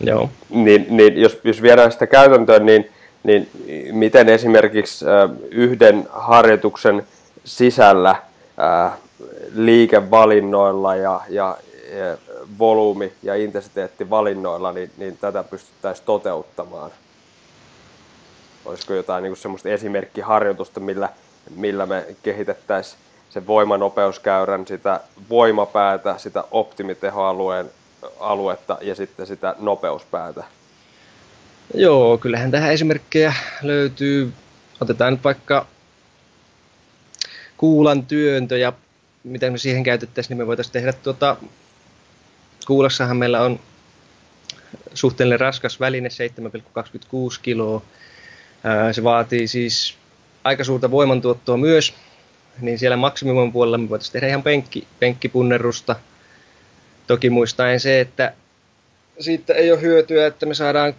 Joo. 0.00 0.30
Niin, 0.50 0.86
niin 0.90 1.20
jos, 1.20 1.38
jos 1.44 1.62
viedään 1.62 1.92
sitä 1.92 2.06
käytäntöön, 2.06 2.66
niin, 2.66 2.90
niin 3.22 3.48
miten 3.92 4.28
esimerkiksi 4.28 5.04
yhden 5.50 6.08
harjoituksen 6.10 7.06
sisällä 7.44 8.16
liikevalinnoilla 9.54 10.96
ja, 10.96 11.20
ja, 11.28 11.56
ja 11.72 11.73
volyymi- 12.58 13.12
ja 13.22 13.34
intensiteettivalinnoilla, 13.34 14.72
niin, 14.72 14.90
niin 14.96 15.18
tätä 15.18 15.44
pystyttäisiin 15.44 16.06
toteuttamaan? 16.06 16.90
Olisiko 18.64 18.94
jotain 18.94 19.22
niin 19.22 19.36
semmoista 19.36 19.68
esimerkkiharjoitusta, 19.68 20.80
millä, 20.80 21.08
millä 21.56 21.86
me 21.86 22.06
kehitettäisiin 22.22 22.98
se 23.30 23.46
voimanopeuskäyrän, 23.46 24.66
sitä 24.66 25.00
voimapäätä, 25.30 26.14
sitä 26.18 26.44
optimitehoalueen 26.50 27.70
aluetta 28.20 28.78
ja 28.80 28.94
sitten 28.94 29.26
sitä 29.26 29.54
nopeuspäätä? 29.58 30.44
Joo, 31.74 32.18
kyllähän 32.18 32.50
tähän 32.50 32.72
esimerkkejä 32.72 33.34
löytyy. 33.62 34.32
Otetaan 34.80 35.12
nyt 35.12 35.24
vaikka 35.24 35.66
kuulan 37.56 38.06
työntö 38.06 38.58
ja 38.58 38.72
miten 39.24 39.52
me 39.52 39.58
siihen 39.58 39.82
käytettäisiin, 39.82 40.30
niin 40.30 40.38
me 40.38 40.46
voitaisiin 40.46 40.72
tehdä 40.72 40.92
tuota, 40.92 41.36
kuulassahan 42.66 43.16
meillä 43.16 43.40
on 43.40 43.60
suhteellinen 44.94 45.40
raskas 45.40 45.80
väline, 45.80 46.08
7,26 46.08 47.38
kiloa. 47.42 47.82
Se 48.92 49.04
vaatii 49.04 49.46
siis 49.48 49.96
aika 50.44 50.64
suurta 50.64 50.90
voimantuottoa 50.90 51.56
myös, 51.56 51.94
niin 52.60 52.78
siellä 52.78 52.96
maksimivoiman 52.96 53.52
puolella 53.52 53.78
me 53.78 53.88
voitaisiin 53.88 54.12
tehdä 54.12 54.28
ihan 54.28 54.42
penkki, 54.42 54.86
penkkipunnerusta. 55.00 55.96
Toki 57.06 57.30
muistaen 57.30 57.80
se, 57.80 58.00
että 58.00 58.32
siitä 59.20 59.54
ei 59.54 59.72
ole 59.72 59.80
hyötyä, 59.80 60.26
että 60.26 60.46
me 60.46 60.54
saadaan 60.54 60.94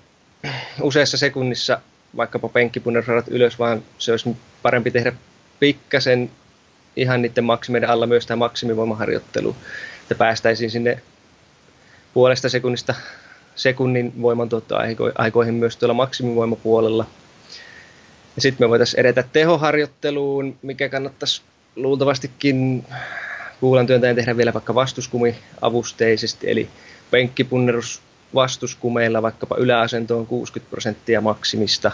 useassa 0.82 1.18
sekunnissa 1.18 1.82
vaikkapa 2.18 2.50
penkkipunnerusradat 2.50 3.28
ylös, 3.28 3.60
vaan 3.60 3.84
se 3.98 4.12
olisi 4.12 4.36
parempi 4.62 4.92
tehdä 4.92 5.14
pikkasen 5.60 6.32
ihan 6.96 7.22
niiden 7.22 7.44
maksimeiden 7.44 7.90
alla 7.90 8.08
myös 8.08 8.26
tämä 8.26 8.36
maksimivoimaharjoittelu, 8.36 9.56
että 10.02 10.16
päästäisiin 10.16 10.72
sinne 10.72 11.02
puolesta 12.16 12.50
sekunnista 12.50 12.96
sekunnin 13.56 14.22
voimantuottoaikoihin 14.22 15.54
myös 15.54 15.78
tuolla 15.78 15.94
maksimivoimapuolella. 15.94 17.06
Ja 18.36 18.42
sitten 18.42 18.66
me 18.66 18.70
voitaisiin 18.70 19.00
edetä 19.00 19.24
tehoharjoitteluun, 19.34 20.58
mikä 20.62 20.90
kannattaisi 20.90 21.42
luultavastikin 21.76 22.86
kuulan 23.60 23.88
työntäjän 23.88 24.16
tehdä 24.16 24.38
vielä 24.38 24.54
vaikka 24.54 24.76
vastuskumiavusteisesti, 24.76 26.52
eli 26.52 26.70
penkkipunnerus 27.12 28.02
vastuskumeilla 28.36 29.22
vaikkapa 29.22 29.56
yläasentoon 29.60 30.28
60 30.28 30.70
prosenttia 30.70 31.22
maksimista. 31.22 31.92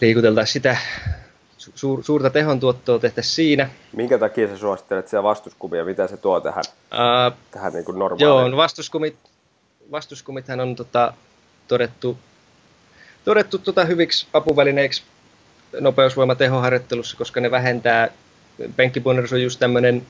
Liikuteltaisiin 0.00 0.52
sitä 0.52 0.76
suur, 1.74 2.04
suurta 2.04 2.30
tehon 2.30 2.60
tuottoa 2.60 2.98
tehtäisiin 2.98 3.34
siinä. 3.34 3.70
Minkä 3.96 4.18
takia 4.18 4.48
sä 4.48 4.56
suosittelet 4.56 5.08
siellä 5.08 5.22
vastuskumia? 5.22 5.84
Mitä 5.84 6.06
se 6.06 6.16
tuo 6.16 6.40
tähän, 6.40 6.64
uh, 6.92 7.36
tähän 7.50 7.72
niin 7.72 7.84
kuin 7.84 7.98
normaaliin? 7.98 8.24
Joo, 8.24 8.48
no 8.48 8.56
vastuskumit, 8.56 9.16
vastuskumithan 9.90 10.60
on 10.60 10.76
tota, 10.76 11.12
todettu, 11.68 12.18
todettu 13.24 13.58
tota 13.58 13.84
hyviksi 13.84 14.26
apuvälineiksi 14.32 15.02
nopeusvoimatehoharjoittelussa, 15.80 17.16
koska 17.16 17.40
ne 17.40 17.50
vähentää, 17.50 18.08
penkkipunnerus 18.76 19.32
on 19.32 19.42
just 19.42 19.58
tämmöinen 19.58 20.06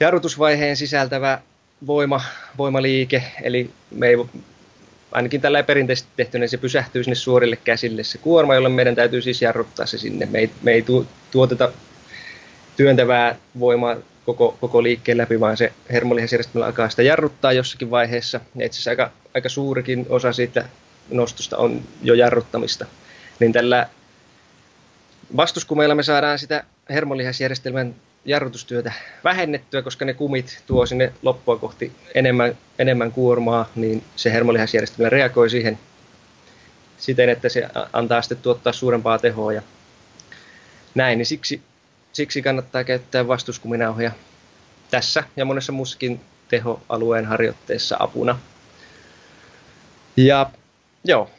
jarrutusvaiheen 0.00 0.76
sisältävä 0.76 1.38
voima, 1.86 2.20
voimaliike, 2.58 3.22
eli 3.42 3.70
me 3.90 4.08
ei, 4.08 4.16
ainakin 5.12 5.40
tällä 5.40 5.62
perinteisesti 5.62 6.10
tehty, 6.16 6.38
niin 6.38 6.48
se 6.48 6.56
pysähtyy 6.56 7.04
sinne 7.04 7.14
suorille 7.14 7.56
käsille 7.56 8.04
se 8.04 8.18
kuorma, 8.18 8.54
jolle 8.54 8.68
meidän 8.68 8.94
täytyy 8.94 9.22
siis 9.22 9.42
jarruttaa 9.42 9.86
se 9.86 9.98
sinne. 9.98 10.26
Me 10.26 10.38
ei, 10.38 10.50
me 10.62 10.72
ei 10.72 10.84
tuoteta 11.30 11.72
työntävää 12.76 13.36
voimaa 13.58 13.96
koko, 14.26 14.56
koko 14.60 14.82
liikkeen 14.82 15.18
läpi, 15.18 15.40
vaan 15.40 15.56
se 15.56 15.72
hermolihasjärjestelmä 15.92 16.66
alkaa 16.66 16.90
sitä 16.90 17.02
jarruttaa 17.02 17.52
jossakin 17.52 17.90
vaiheessa. 17.90 18.40
Ja 18.56 18.66
itse 18.66 18.76
asiassa 18.76 18.90
aika, 18.90 19.10
aika 19.34 19.48
suurikin 19.48 20.06
osa 20.08 20.32
siitä 20.32 20.64
nostosta 21.10 21.56
on 21.56 21.82
jo 22.02 22.14
jarruttamista. 22.14 22.86
Niin 23.40 23.52
tällä 23.52 23.88
vastuskumeilla 25.36 25.94
me 25.94 26.02
saadaan 26.02 26.38
sitä 26.38 26.64
hermolihasjärjestelmän 26.90 27.94
jarrutustyötä 28.24 28.92
vähennettyä, 29.24 29.82
koska 29.82 30.04
ne 30.04 30.14
kumit 30.14 30.62
tuo 30.66 30.86
sinne 30.86 31.12
loppua 31.22 31.56
kohti 31.56 31.92
enemmän, 32.14 32.58
enemmän 32.78 33.12
kuormaa, 33.12 33.68
niin 33.74 34.04
se 34.16 34.32
hermolihasjärjestelmä 34.32 35.10
reagoi 35.10 35.50
siihen 35.50 35.78
siten, 36.98 37.28
että 37.28 37.48
se 37.48 37.68
antaa 37.92 38.22
sitten 38.22 38.38
tuottaa 38.38 38.72
suurempaa 38.72 39.18
tehoa 39.18 39.52
ja 39.52 39.62
näin, 40.94 41.18
niin 41.18 41.26
siksi, 41.26 41.62
siksi 42.12 42.42
kannattaa 42.42 42.84
käyttää 42.84 43.28
vastuskuminauhoja 43.28 44.10
tässä 44.90 45.24
ja 45.36 45.44
monessa 45.44 45.72
muussakin 45.72 46.20
tehoalueen 46.48 47.24
harjoitteessa 47.24 47.96
apuna. 48.00 48.38
Ja 50.16 50.50
joo. 51.04 51.30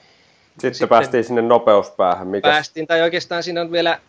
Sitten, 0.51 0.73
sitten 0.73 0.89
päästiin 0.89 1.23
sinne 1.23 1.41
nopeuspäähän. 1.41 2.27
Mikäs? 2.27 2.51
Päästiin, 2.51 2.87
tai 2.87 3.01
oikeastaan 3.01 3.43
siinä 3.43 3.61
on 3.61 3.71
vielä 3.71 3.99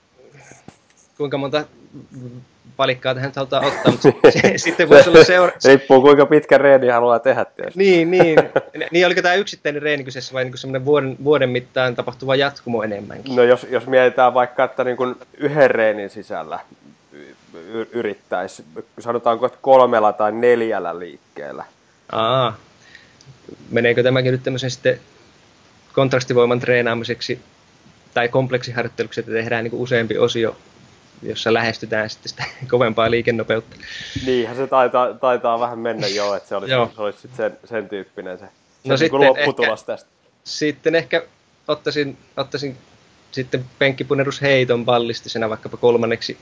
kuinka 1.16 1.38
monta 1.38 1.64
palikkaa 2.76 3.14
tähän 3.14 3.32
halutaan 3.36 3.64
ottaa, 3.64 3.92
mutta 3.92 4.30
sitten 4.56 4.88
voisi 4.88 5.10
olla 5.10 5.24
seura... 5.24 5.52
Riippuu 5.64 6.00
kuinka 6.00 6.26
pitkä 6.26 6.58
reeni 6.58 6.88
haluaa 6.88 7.18
tehdä 7.18 7.44
tietysti. 7.44 7.78
Niin, 7.78 8.10
niin. 8.10 8.38
niin 8.92 9.06
oliko 9.06 9.22
tämä 9.22 9.34
yksittäinen 9.34 9.82
reeni 9.82 10.04
kyseessä 10.04 10.34
vai 10.34 10.44
niin 10.44 10.58
semmoinen 10.58 10.84
vuoden, 10.84 11.16
vuoden 11.24 11.50
mittaan 11.50 11.96
tapahtuva 11.96 12.36
jatkumo 12.36 12.82
enemmänkin? 12.82 13.36
No 13.36 13.42
jos, 13.42 13.66
jos 13.70 13.86
mietitään 13.86 14.34
vaikka, 14.34 14.64
että 14.64 14.84
niin 14.84 14.96
kuin 14.96 15.14
yhden 15.38 15.70
reenin 15.70 16.10
sisällä 16.10 16.58
yrittäisi, 17.92 18.64
sanotaanko, 18.98 19.46
että 19.46 19.58
kolmella 19.62 20.12
tai 20.12 20.32
neljällä 20.32 20.98
liikkeellä. 20.98 21.64
Aa, 22.12 22.56
meneekö 23.70 24.02
tämäkin 24.02 24.32
nyt 24.32 24.42
tämmöisen 24.42 24.70
sitten 24.70 25.00
kontrastivoiman 25.92 26.60
treenaamiseksi 26.60 27.40
tai 28.14 28.28
kompleksiharjoitteluksi, 28.28 29.20
että 29.20 29.32
tehdään 29.32 29.64
niin 29.64 29.74
useampi 29.74 30.18
osio 30.18 30.56
jossa 31.24 31.52
lähestytään 31.52 32.10
sitten 32.10 32.28
sitä 32.28 32.44
kovempaa 32.70 33.10
liikennopeutta. 33.10 33.76
Niinhän 34.26 34.56
se 34.56 34.66
taitaa, 34.66 35.14
taitaa 35.14 35.60
vähän 35.60 35.78
mennä 35.78 36.06
jo, 36.06 36.34
että 36.34 36.48
se 36.48 36.56
olisi, 36.56 36.74
se 36.94 37.02
olisi 37.02 37.20
sitten 37.20 37.36
sen, 37.36 37.68
sen 37.68 37.88
tyyppinen 37.88 38.38
se, 38.38 38.44
se 38.44 38.50
no 38.88 38.96
niin 39.00 39.20
lopputulos 39.20 39.80
ehkä, 39.80 39.92
tästä. 39.92 40.10
Sitten 40.44 40.94
ehkä 40.94 41.22
ottaisin, 41.68 42.18
ottaisin 42.36 42.76
sitten 43.32 43.64
penkkipunnerusheiton 43.78 44.84
ballistisena 44.84 45.50
vaikkapa 45.50 45.76
kolmanneksi, 45.76 46.38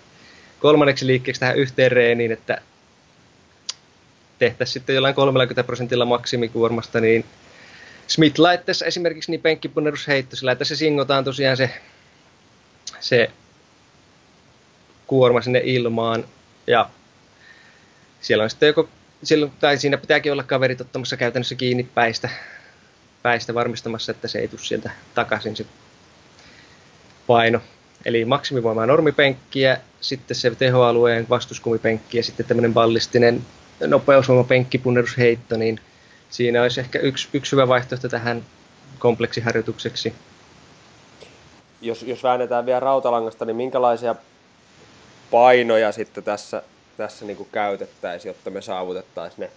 kolmanneksi 0.61 1.07
liikkeeksi 1.07 1.41
tähän 1.41 1.57
yhteen 1.57 1.93
reeniin, 1.93 2.33
että 2.33 2.61
tehtäisiin 4.39 4.73
sitten 4.73 4.95
jollain 4.95 5.15
30 5.15 5.65
prosentilla 5.65 6.05
maksimikuormasta, 6.05 7.01
niin 7.01 7.25
Smith 8.07 8.41
laitteessa 8.41 8.87
esimerkiksi 8.87 9.31
niin 9.31 9.41
penkkipunnerusheitto, 9.41 10.37
sillä 10.37 10.53
että 10.53 10.65
se 10.65 10.77
singotaan 10.77 11.25
tosiaan 11.25 11.57
se, 11.57 11.71
se 13.01 13.31
kuorma 15.13 15.41
sinne 15.41 15.61
ilmaan 15.65 16.25
ja 16.67 16.89
siellä 18.21 18.45
on 18.45 18.51
sitten 18.51 18.67
joko, 18.67 18.89
silloin, 19.23 19.53
tai 19.61 19.79
siinä 19.79 19.99
pitääkin 19.99 20.33
olla 20.33 20.43
kaverit 20.43 20.81
ottamassa 20.81 21.17
käytännössä 21.17 21.55
kiinni 21.55 21.89
päistä, 21.95 22.29
päistä 23.23 23.55
varmistamassa, 23.55 24.13
että 24.13 24.29
se 24.29 24.39
ei 24.39 24.49
tule 24.49 24.61
sieltä 24.61 24.91
takaisin 25.15 25.57
se 25.57 25.67
paino. 27.27 27.61
Eli 28.05 28.25
maksimivoimaa 28.25 28.87
normipenkkiä, 28.87 29.81
sitten 30.01 30.37
se 30.37 30.51
tehoalueen 30.51 31.27
vastuskumipenkki 31.29 32.17
ja 32.17 32.23
sitten 32.23 32.47
tämmöinen 32.47 32.75
ballistinen 32.75 33.43
nopeusvoimapenkkipunnerusheitto, 33.87 35.57
niin 35.57 35.81
siinä 36.31 36.63
olisi 36.63 36.81
ehkä 36.81 36.99
yksi, 36.99 37.29
yksi 37.33 37.53
hyvä 37.53 37.69
vaihtoehto 37.69 38.09
tähän 38.09 38.45
kompleksiharjoitukseksi. 38.99 40.15
Jos, 41.81 42.03
jos 42.03 42.23
väännetään 42.23 42.67
vielä 42.67 42.81
rautalangasta, 42.81 43.45
niin 43.45 43.57
minkälaisia 43.57 44.15
painoja 45.33 45.93
sitten 45.93 46.25
tässä, 46.25 46.63
tässä 46.97 47.25
niin 47.25 47.49
käytettäisiin, 47.53 48.31
jotta 48.31 48.51
me 48.51 48.63
saavutettaisiin 48.63 49.41
ne, 49.41 49.51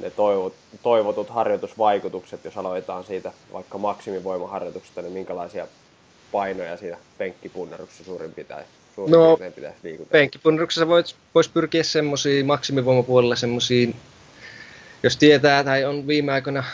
ne 0.00 0.10
toivot, 0.10 0.54
toivotut 0.82 1.28
harjoitusvaikutukset, 1.30 2.44
jos 2.44 2.56
aloitetaan 2.56 3.04
siitä 3.04 3.32
vaikka 3.52 3.78
maksimivoimaharjoituksesta, 3.78 5.02
niin 5.02 5.12
minkälaisia 5.12 5.66
painoja 6.32 6.76
siinä 6.76 6.96
penkkipunneruksessa 7.18 8.04
suurin 8.04 8.32
pitäisi, 8.32 8.70
suurin 8.94 9.12
no, 9.12 9.36
pitäisi 9.36 9.78
liikutella? 9.82 10.12
Penkkipunneruksessa 10.12 10.88
voisi 10.88 11.14
vois 11.34 11.48
pyrkiä 11.48 11.82
semmoisiin 11.82 12.46
maksimivoimapuolella 12.46 13.36
semmoisiin, 13.36 13.96
jos 15.02 15.16
tietää 15.16 15.64
tai 15.64 15.84
on 15.84 16.06
viime 16.06 16.32
aikoina 16.32 16.64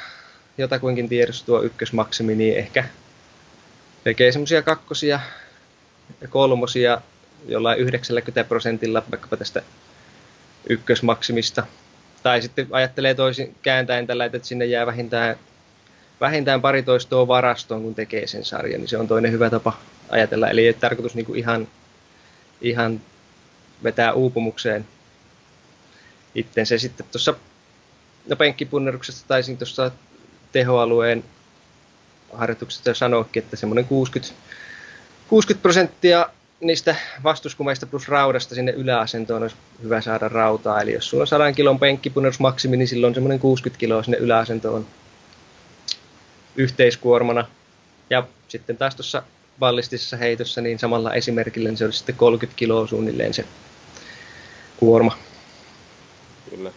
jotakuinkin 0.59 1.09
tiedossa 1.09 1.47
tuo 1.47 1.63
ykkösmaksimi, 1.63 2.35
niin 2.35 2.57
ehkä 2.57 2.85
tekee 4.05 4.33
semmoisia 4.33 4.63
kakkosia 4.63 5.21
ja 6.21 6.29
kolmosia 6.29 7.01
jollain 7.49 7.79
90 7.79 8.45
prosentilla 8.45 9.03
vaikkapa 9.11 9.37
tästä 9.37 9.63
ykkösmaksimista. 10.69 11.67
Tai 12.23 12.43
sitten 12.43 12.67
ajattelee 12.71 13.15
toisin 13.15 13.55
kääntäen 13.63 14.07
tällä, 14.07 14.25
että 14.25 14.39
sinne 14.43 14.65
jää 14.65 14.87
vähintään, 14.87 15.37
vähintään 16.21 16.61
pari 16.61 16.83
toistoa 16.83 17.29
varastoon, 17.29 17.83
kun 17.83 17.95
tekee 17.95 18.27
sen 18.27 18.45
sarjan, 18.45 18.81
niin 18.81 18.89
se 18.89 18.99
on 18.99 19.09
toinen 19.09 19.33
hyvä 19.33 19.51
tapa 19.51 19.73
ajatella. 20.11 20.49
Eli 20.49 20.67
ei 20.67 20.73
tarkoitus 20.73 21.15
niin 21.15 21.37
ihan, 21.37 21.69
ihan 22.61 23.01
vetää 23.85 24.13
uupumukseen 24.13 24.87
itsensä. 26.35 26.79
Sitten 26.79 27.07
tuossa 27.13 27.35
no 28.29 28.37
penkkipunneruksesta 28.37 29.25
taisin 29.29 29.59
tuossa 29.59 29.91
tehoalueen 30.53 31.25
harjoituksesta 32.33 32.91
jo 32.91 32.95
sanoikin, 32.95 33.43
että 33.43 33.57
semmoinen 33.57 33.85
60, 33.85 34.35
60 35.29 35.63
prosenttia 35.63 36.29
niistä 36.61 36.97
vastuskumeista 37.25 37.87
plus 37.87 38.09
raudasta 38.09 38.55
sinne 38.55 38.73
yläasentoon 38.73 39.43
olisi 39.43 39.57
hyvä 39.83 40.01
saada 40.01 40.29
rautaa. 40.29 40.81
Eli 40.81 40.93
jos 40.93 41.11
sulla 41.11 41.23
on 41.23 41.27
100 41.27 41.53
kilon 41.53 41.79
penkkipunnerusmaksimi, 41.79 42.77
niin 42.77 42.89
silloin 42.89 43.15
semmoinen 43.15 43.39
60 43.39 43.81
kiloa 43.81 44.03
sinne 44.03 44.19
yläasentoon 44.19 44.87
yhteiskuormana. 46.57 47.47
Ja 48.11 48.27
sitten 48.49 48.77
taas 48.77 48.95
tuossa 48.95 49.23
ballistisessa 49.59 50.17
heitossa, 50.17 50.61
niin 50.61 50.79
samalla 50.79 51.15
esimerkillä 51.15 51.69
niin 51.69 51.79
se 51.79 51.85
olisi 51.85 51.99
sitten 51.99 52.15
30 52.15 52.59
kiloa 52.59 52.87
suunnilleen 52.87 53.35
se 53.35 53.45
kuorma. 54.77 55.19
Kyllä. 56.51 56.71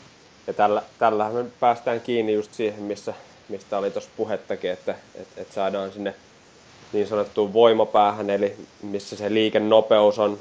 Ja 0.47 0.53
tällä, 0.53 0.83
tällähän 0.99 1.33
me 1.33 1.45
päästään 1.59 2.01
kiinni 2.01 2.33
just 2.33 2.53
siihen, 2.53 2.83
missä 2.83 3.13
mistä 3.49 3.77
oli 3.77 3.91
tuossa 3.91 4.09
puhettakin, 4.17 4.71
että, 4.71 4.95
että, 5.15 5.41
että 5.41 5.53
saadaan 5.53 5.91
sinne 5.91 6.15
niin 6.93 7.07
sanottuun 7.07 7.53
voimapäähän, 7.53 8.29
eli 8.29 8.55
missä 8.81 9.15
se 9.15 9.33
liikennopeus 9.33 10.19
on 10.19 10.39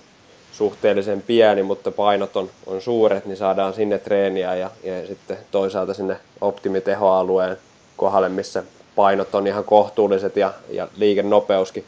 suhteellisen 0.53 1.23
pieni, 1.23 1.63
mutta 1.63 1.91
painot 1.91 2.37
on, 2.37 2.51
on 2.67 2.81
suuret, 2.81 3.27
niin 3.27 3.37
saadaan 3.37 3.75
sinne 3.75 3.99
treeniä 3.99 4.55
ja, 4.55 4.71
ja 4.85 5.07
sitten 5.07 5.39
toisaalta 5.51 5.95
sinne 5.95 6.17
optimitehoalueen 6.41 7.57
kohdalle, 7.97 8.29
missä 8.29 8.63
painot 8.97 9.35
on 9.35 9.47
ihan 9.47 9.65
kohtuulliset 9.65 10.37
ja, 10.37 10.53
ja 10.71 10.89
liikennopeuskin 10.97 11.85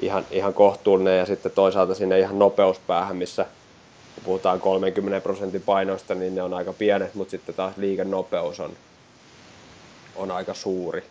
ihan, 0.00 0.26
ihan 0.30 0.54
kohtuullinen 0.54 1.18
ja 1.18 1.26
sitten 1.26 1.52
toisaalta 1.52 1.94
sinne 1.94 2.18
ihan 2.18 2.38
nopeuspäähän, 2.38 3.16
missä 3.16 3.46
kun 4.14 4.24
puhutaan 4.24 4.60
30 4.60 5.20
prosentin 5.20 5.62
painoista, 5.62 6.14
niin 6.14 6.34
ne 6.34 6.42
on 6.42 6.54
aika 6.54 6.72
pienet, 6.72 7.14
mutta 7.14 7.30
sitten 7.30 7.54
taas 7.54 7.76
liikennopeus 7.76 8.60
on, 8.60 8.70
on 10.16 10.30
aika 10.30 10.54
suuri. 10.54 11.04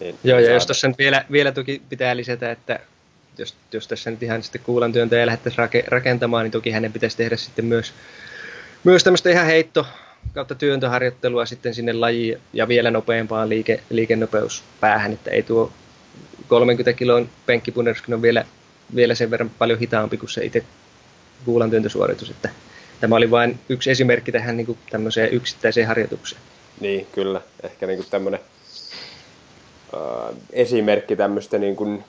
Niin 0.00 0.18
Joo, 0.24 0.38
ja 0.38 0.52
jos 0.52 0.66
tuossa 0.66 0.90
vielä, 0.98 1.24
vielä 1.32 1.52
toki 1.52 1.82
pitää 1.88 2.16
lisätä, 2.16 2.50
että 2.50 2.80
jos, 3.38 3.54
jos 3.72 3.88
tässä 3.88 4.10
nyt 4.10 4.22
ihan 4.22 4.42
sitten 4.42 4.60
kuulan 4.64 4.92
työntäjä 4.92 5.26
lähdettäisiin 5.26 5.84
rakentamaan, 5.88 6.44
niin 6.44 6.52
toki 6.52 6.70
hänen 6.70 6.92
pitäisi 6.92 7.16
tehdä 7.16 7.36
sitten 7.36 7.64
myös, 7.64 7.92
myös 8.84 9.04
tämmöistä 9.04 9.30
ihan 9.30 9.46
heitto 9.46 9.86
kautta 10.34 10.54
työntöharjoittelua 10.54 11.46
sitten 11.46 11.74
sinne 11.74 11.92
laji 11.92 12.38
ja 12.52 12.68
vielä 12.68 12.90
nopeampaan 12.90 13.48
liike, 13.48 13.80
liikennopeuspäähän, 13.90 15.12
että 15.12 15.30
ei 15.30 15.42
tuo 15.42 15.72
30 16.48 16.92
kilon 16.92 17.28
penkkipunneruskin 17.46 18.14
on 18.14 18.22
vielä, 18.22 18.44
vielä 18.94 19.14
sen 19.14 19.30
verran 19.30 19.50
paljon 19.58 19.78
hitaampi 19.78 20.16
kuin 20.16 20.30
se 20.30 20.44
itse 20.44 20.64
kuulan 21.44 21.70
työntösuoritus, 21.70 22.30
että 22.30 22.48
tämä 23.00 23.16
oli 23.16 23.30
vain 23.30 23.58
yksi 23.68 23.90
esimerkki 23.90 24.32
tähän 24.32 24.56
niin 24.56 24.66
kuin 24.66 24.78
tämmöiseen 24.90 25.32
yksittäiseen 25.32 25.86
harjoitukseen. 25.86 26.42
Niin, 26.80 27.06
kyllä. 27.12 27.40
Ehkä 27.62 27.86
niin 27.86 27.98
kuin 27.98 28.10
tämmöinen 28.10 28.40
äh, 29.94 30.36
esimerkki 30.52 31.16
tämmöistä 31.16 31.58
niin 31.58 31.76
kuin 31.76 32.04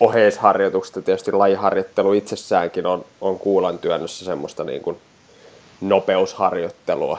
oheisharjoituksesta. 0.00 1.02
Tietysti 1.02 1.32
lajiharjoittelu 1.32 2.12
itsessäänkin 2.12 2.86
on, 2.86 3.04
on 3.20 3.38
kuulan 3.38 3.78
työnnössä 3.78 4.24
semmoista 4.24 4.64
niin 4.64 4.82
kuin 4.82 4.98
nopeusharjoittelua. 5.80 7.18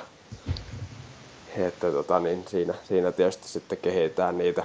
Että 1.58 1.92
tota, 1.92 2.20
niin 2.20 2.44
siinä, 2.48 2.74
siinä 2.84 3.12
tietysti 3.12 3.48
sitten 3.48 3.78
kehitetään 3.78 4.38
niitä, 4.38 4.64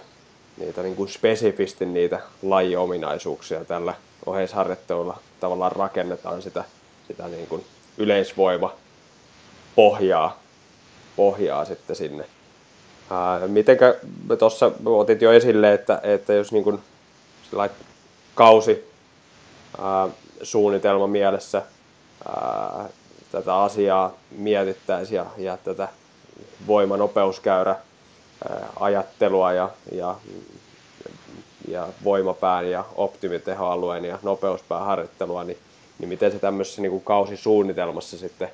niitä 0.56 0.82
niin 0.82 0.96
kuin 0.96 1.08
spesifisti 1.08 1.86
niitä 1.86 2.20
lajiominaisuuksia 2.42 3.64
tällä 3.64 3.94
oheisharjoittelulla. 4.26 5.18
Tavallaan 5.40 5.72
rakennetaan 5.72 6.42
sitä, 6.42 6.64
sitä 7.08 7.28
niin 7.28 7.46
kuin 7.46 7.64
yleisvoima 7.98 8.74
pohjaa, 9.74 10.38
pohjaa 11.16 11.64
sitten 11.64 11.96
sinne. 11.96 12.24
Ää, 13.10 13.48
mitenkä 13.48 13.94
tuossa 14.38 14.72
otit 14.84 15.22
jo 15.22 15.32
esille, 15.32 15.72
että, 15.72 16.00
että 16.02 16.32
jos 16.32 16.52
niin 16.52 16.64
kuin 16.64 16.80
kausi 18.34 18.90
ää, 19.80 20.08
suunnitelma 20.42 21.06
mielessä 21.06 21.62
ää, 22.28 22.88
tätä 23.32 23.56
asiaa 23.56 24.12
mietittäisiin 24.30 25.16
ja, 25.16 25.26
ja 25.36 25.56
tätä 25.56 25.88
voimanopeukäyrä 26.66 27.76
ajattelua 28.80 29.52
ja, 29.52 29.70
ja, 29.92 30.14
ja 31.68 31.88
voimapään 32.04 32.70
ja 32.70 32.84
optimitehoalueen 32.96 34.04
ja 34.04 34.18
nopeuspään 34.22 34.84
harjoittelua, 34.84 35.44
niin, 35.44 35.58
niin 35.98 36.08
miten 36.08 36.32
se 36.32 36.38
tämmöisessä 36.38 36.82
niin 36.82 36.90
kuin 36.90 37.04
kausisuunnitelmassa 37.04 38.18
sitten 38.18 38.50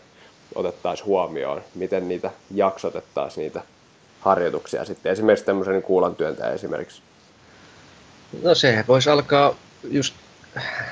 otettaisiin 0.54 1.06
huomioon, 1.06 1.62
miten 1.74 2.08
niitä 2.08 2.30
jaksotettaisiin 2.54 3.42
niitä 3.42 3.62
harjoituksia 4.26 4.84
sitten, 4.84 5.12
esimerkiksi 5.12 5.44
tämmöisen 5.44 5.74
niin 5.74 5.82
kuulantyöntäjä 5.82 6.50
esimerkiksi? 6.52 7.02
No 8.42 8.54
se 8.54 8.84
voisi 8.88 9.10
alkaa 9.10 9.54
just 9.90 10.14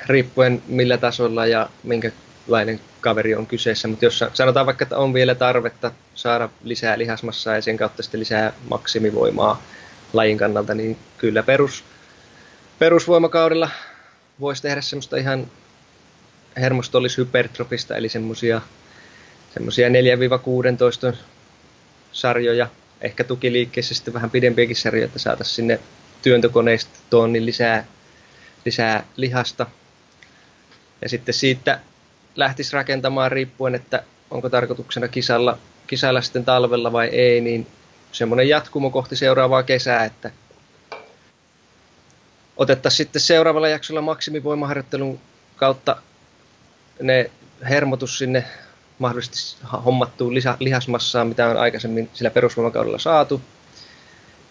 riippuen 0.07 0.61
millä 0.67 0.97
tasolla 0.97 1.45
ja 1.45 1.69
minkälainen 1.83 2.79
kaveri 3.01 3.35
on 3.35 3.47
kyseessä, 3.47 3.87
mutta 3.87 4.05
jos 4.05 4.23
sanotaan 4.33 4.65
vaikka, 4.65 4.83
että 4.83 4.97
on 4.97 5.13
vielä 5.13 5.35
tarvetta 5.35 5.91
saada 6.15 6.49
lisää 6.63 6.97
lihasmassaa 6.97 7.55
ja 7.55 7.61
sen 7.61 7.77
kautta 7.77 8.03
sitten 8.03 8.19
lisää 8.19 8.53
maksimivoimaa 8.69 9.61
lajin 10.13 10.37
kannalta, 10.37 10.73
niin 10.73 10.97
kyllä 11.17 11.43
perus, 11.43 11.83
perusvoimakaudella 12.79 13.69
voisi 14.39 14.61
tehdä 14.61 14.81
semmoista 14.81 15.17
ihan 15.17 15.47
hermostollishypertrofista, 16.57 17.95
eli 17.95 18.09
semmoisia 18.09 18.61
4-16 21.11 21.15
sarjoja, 22.11 22.67
ehkä 23.01 23.23
tukiliikkeessä 23.23 23.95
sitten 23.95 24.13
vähän 24.13 24.29
pidempiäkin 24.29 24.75
sarjoja, 24.75 25.05
että 25.05 25.19
saataisiin 25.19 25.55
sinne 25.55 25.79
työntökoneistoon 26.21 27.33
niin 27.33 27.45
lisää, 27.45 27.85
lisää 28.65 29.03
lihasta. 29.15 29.65
Ja 31.01 31.09
sitten 31.09 31.33
siitä 31.33 31.79
lähtisi 32.35 32.73
rakentamaan 32.73 33.31
riippuen, 33.31 33.75
että 33.75 34.03
onko 34.31 34.49
tarkoituksena 34.49 35.07
kisalla, 35.07 35.57
kisailla 35.87 36.21
sitten 36.21 36.45
talvella 36.45 36.91
vai 36.91 37.07
ei, 37.07 37.41
niin 37.41 37.67
semmoinen 38.11 38.49
jatkumo 38.49 38.89
kohti 38.89 39.15
seuraavaa 39.15 39.63
kesää, 39.63 40.05
että 40.05 40.31
otettaisiin 42.57 42.97
sitten 42.97 43.21
seuraavalla 43.21 43.67
jaksolla 43.67 44.01
maksimivoimaharjoittelun 44.01 45.19
kautta 45.55 46.01
ne 47.01 47.31
hermotus 47.69 48.17
sinne 48.17 48.43
mahdollisesti 48.99 49.65
hommattuun 49.85 50.33
lisä, 50.33 50.57
lihasmassaa, 50.59 51.25
mitä 51.25 51.47
on 51.47 51.57
aikaisemmin 51.57 52.09
sillä 52.13 52.29
perusvoimakaudella 52.29 52.99
saatu. 52.99 53.41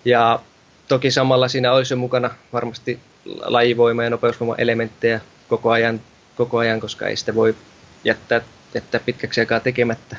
Ja 0.04 0.40
toki 0.88 1.10
samalla 1.10 1.48
siinä 1.48 1.72
olisi 1.72 1.94
jo 1.94 1.98
mukana 1.98 2.30
varmasti 2.52 3.00
lajivoima 3.24 4.04
ja 4.04 4.10
nopeusvoima 4.10 4.54
elementtejä 4.56 5.20
koko 5.48 5.70
ajan, 5.70 6.00
koko 6.36 6.58
ajan, 6.58 6.80
koska 6.80 7.06
ei 7.06 7.16
sitä 7.16 7.34
voi 7.34 7.56
jättää, 8.04 8.40
jättää 8.74 9.00
pitkäksi 9.00 9.40
aikaa 9.40 9.60
tekemättä. 9.60 10.16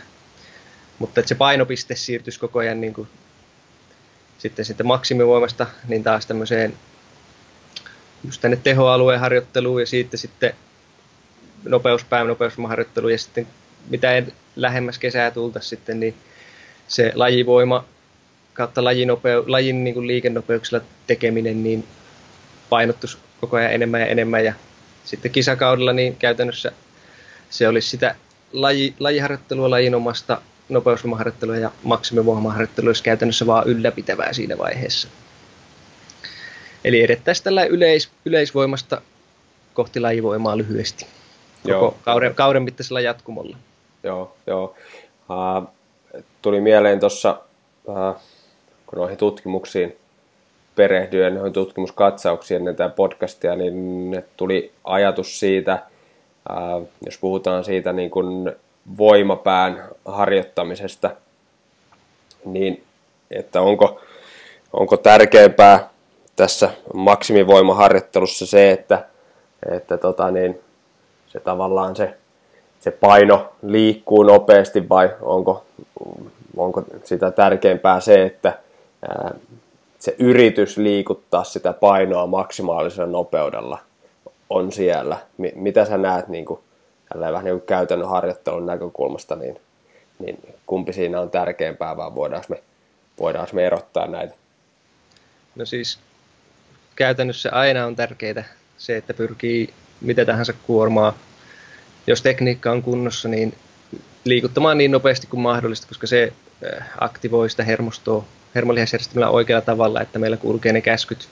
Mutta 1.00 1.20
että 1.20 1.30
se 1.30 1.36
painopiste 1.36 1.96
siirtyisi 1.96 2.40
koko 2.40 2.60
ajan 2.60 2.82
niin 2.82 2.94
kuin 2.94 3.08
sitten, 4.38 4.66
sitten 4.66 4.88
maksimivoimasta 4.88 5.68
niin 5.88 6.04
taas 6.04 6.26
tämmöiseen 6.26 6.74
just 8.24 8.42
tänne 8.42 8.58
tehoalueen 8.58 9.20
harjoitteluun 9.20 9.80
ja 9.80 9.88
siitä 9.88 10.18
sitten 10.18 10.54
nopeuspään 11.64 12.28
nopeusvoimaharjoitteluun 12.28 13.12
ja 13.12 13.18
sitten 13.18 13.48
mitä 13.90 14.24
lähemmäs 14.56 15.00
kesää 15.00 15.32
tulta 15.32 15.60
sitten, 15.60 16.00
niin 16.00 16.16
se 16.88 17.12
lajivoima 17.16 17.86
kautta 18.54 18.84
lajinopeu, 18.84 19.44
lajin 19.48 19.84
niin 19.84 19.94
kuin 19.94 20.08
liikennopeuksella 20.08 20.86
tekeminen 21.08 21.64
niin 21.64 21.88
painottus 22.70 23.18
koko 23.42 23.58
ajan 23.58 23.74
enemmän 23.74 24.02
ja 24.02 24.08
enemmän 24.08 24.46
ja 24.46 24.54
sitten 25.06 25.32
kisakaudella 25.32 25.94
niin 25.94 26.16
käytännössä 26.16 26.72
se 27.50 27.68
olisi 27.68 27.90
sitä 27.90 28.16
laji, 28.54 28.96
lajiharjoittelua, 29.00 29.70
lajinomasta 29.70 30.42
nopeusvoimaharjoittelua 30.70 31.58
ja 31.58 31.72
maksimivoimaharjoittelua 31.84 32.90
olisi 32.90 33.04
käytännössä 33.04 33.48
vaan 33.48 33.68
ylläpitävää 33.68 34.34
siinä 34.34 34.58
vaiheessa. 34.58 35.08
Eli 36.84 37.04
edettäisiin 37.04 37.44
tällä 37.44 37.64
yleis, 37.66 38.10
yleisvoimasta 38.26 39.02
kohti 39.74 40.00
lajivoimaa 40.00 40.58
lyhyesti. 40.58 41.06
Koko 41.64 41.72
Joo. 41.72 41.98
kauden, 42.04 42.36
kauden 42.36 42.64
mittaisella 42.64 43.02
jatkumolla. 43.02 43.58
Joo, 44.06 44.34
joo. 44.48 44.76
Uh, 45.30 45.68
tuli 46.42 46.62
mieleen 46.62 47.00
tuossa, 47.00 47.42
uh, 47.86 48.16
kun 48.86 49.00
noihin 49.00 49.18
tutkimuksiin 49.18 49.98
perehdyin, 50.76 51.36
noihin 51.36 51.54
tutkimuskatsauksiin 51.54 52.58
ennen 52.58 52.76
tätä 52.76 52.96
podcastia, 52.96 53.56
niin 53.56 54.24
tuli 54.38 54.72
ajatus 54.84 55.40
siitä, 55.40 55.84
uh, 56.50 56.88
jos 57.06 57.18
puhutaan 57.18 57.64
siitä 57.64 57.94
niin 57.94 58.12
kuin 58.12 58.52
voimapään 58.98 59.90
harjoittamisesta, 60.06 61.12
niin 62.46 62.84
että 63.32 63.62
onko, 63.62 64.02
onko 64.74 64.98
tärkeämpää 64.98 65.90
tässä 66.36 66.70
maksimivoimaharjoittelussa 66.94 68.46
se, 68.46 68.72
että, 68.72 69.06
että 69.72 69.98
tota 69.98 70.32
niin, 70.32 70.60
se 71.28 71.40
tavallaan 71.40 71.96
se 71.96 72.18
se 72.86 72.92
paino 72.92 73.54
liikkuu 73.62 74.24
nopeasti 74.24 74.90
vai 74.90 75.16
onko, 75.22 75.66
onko 76.58 76.84
sitä 77.04 77.32
tärkeämpää 77.32 78.00
se, 78.00 78.24
että 78.24 78.60
se 80.00 80.16
yritys 80.20 80.78
liikuttaa 80.78 81.44
sitä 81.44 81.74
painoa 81.74 82.28
maksimaalisella 82.28 83.12
nopeudella 83.12 83.78
on 84.50 84.72
siellä. 84.72 85.18
Mitä 85.56 85.86
sä 85.86 85.98
näet 85.98 86.28
niin 86.28 86.46
kuin, 86.46 86.60
vähän 87.20 87.46
niin 87.46 87.60
kuin 87.60 87.68
käytännön 87.68 88.10
harjoittelun 88.10 88.66
näkökulmasta, 88.66 89.36
niin, 89.36 89.60
niin 90.20 90.40
kumpi 90.66 90.94
siinä 90.94 91.22
on 91.22 91.30
tärkeämpää 91.30 91.98
vai 91.98 92.16
voidaanko 92.16 92.48
me, 92.50 92.64
voidaanko 93.20 93.52
me 93.54 93.66
erottaa 93.66 94.08
näitä? 94.08 94.34
No 95.56 95.66
siis 95.66 96.00
käytännössä 96.96 97.50
aina 97.52 97.86
on 97.86 97.96
tärkeää 97.96 98.44
se, 98.78 98.98
että 98.98 99.14
pyrkii 99.14 99.74
mitä 100.02 100.26
tahansa 100.26 100.54
kuormaa 100.68 101.14
jos 102.08 102.22
tekniikka 102.22 102.72
on 102.72 102.82
kunnossa, 102.82 103.30
niin 103.30 103.54
liikuttamaan 104.24 104.78
niin 104.78 104.92
nopeasti 104.92 105.28
kuin 105.28 105.42
mahdollista, 105.42 105.88
koska 105.88 106.08
se 106.08 106.34
äh, 106.74 106.88
aktivoi 107.00 107.50
sitä 107.50 107.64
hermostoa 107.64 108.26
hermolihasjärjestelmällä 108.56 109.30
oikealla 109.30 109.66
tavalla, 109.66 110.02
että 110.02 110.20
meillä 110.20 110.38
kulkee 110.38 110.74
ne 110.74 110.82
käskyt, 110.82 111.30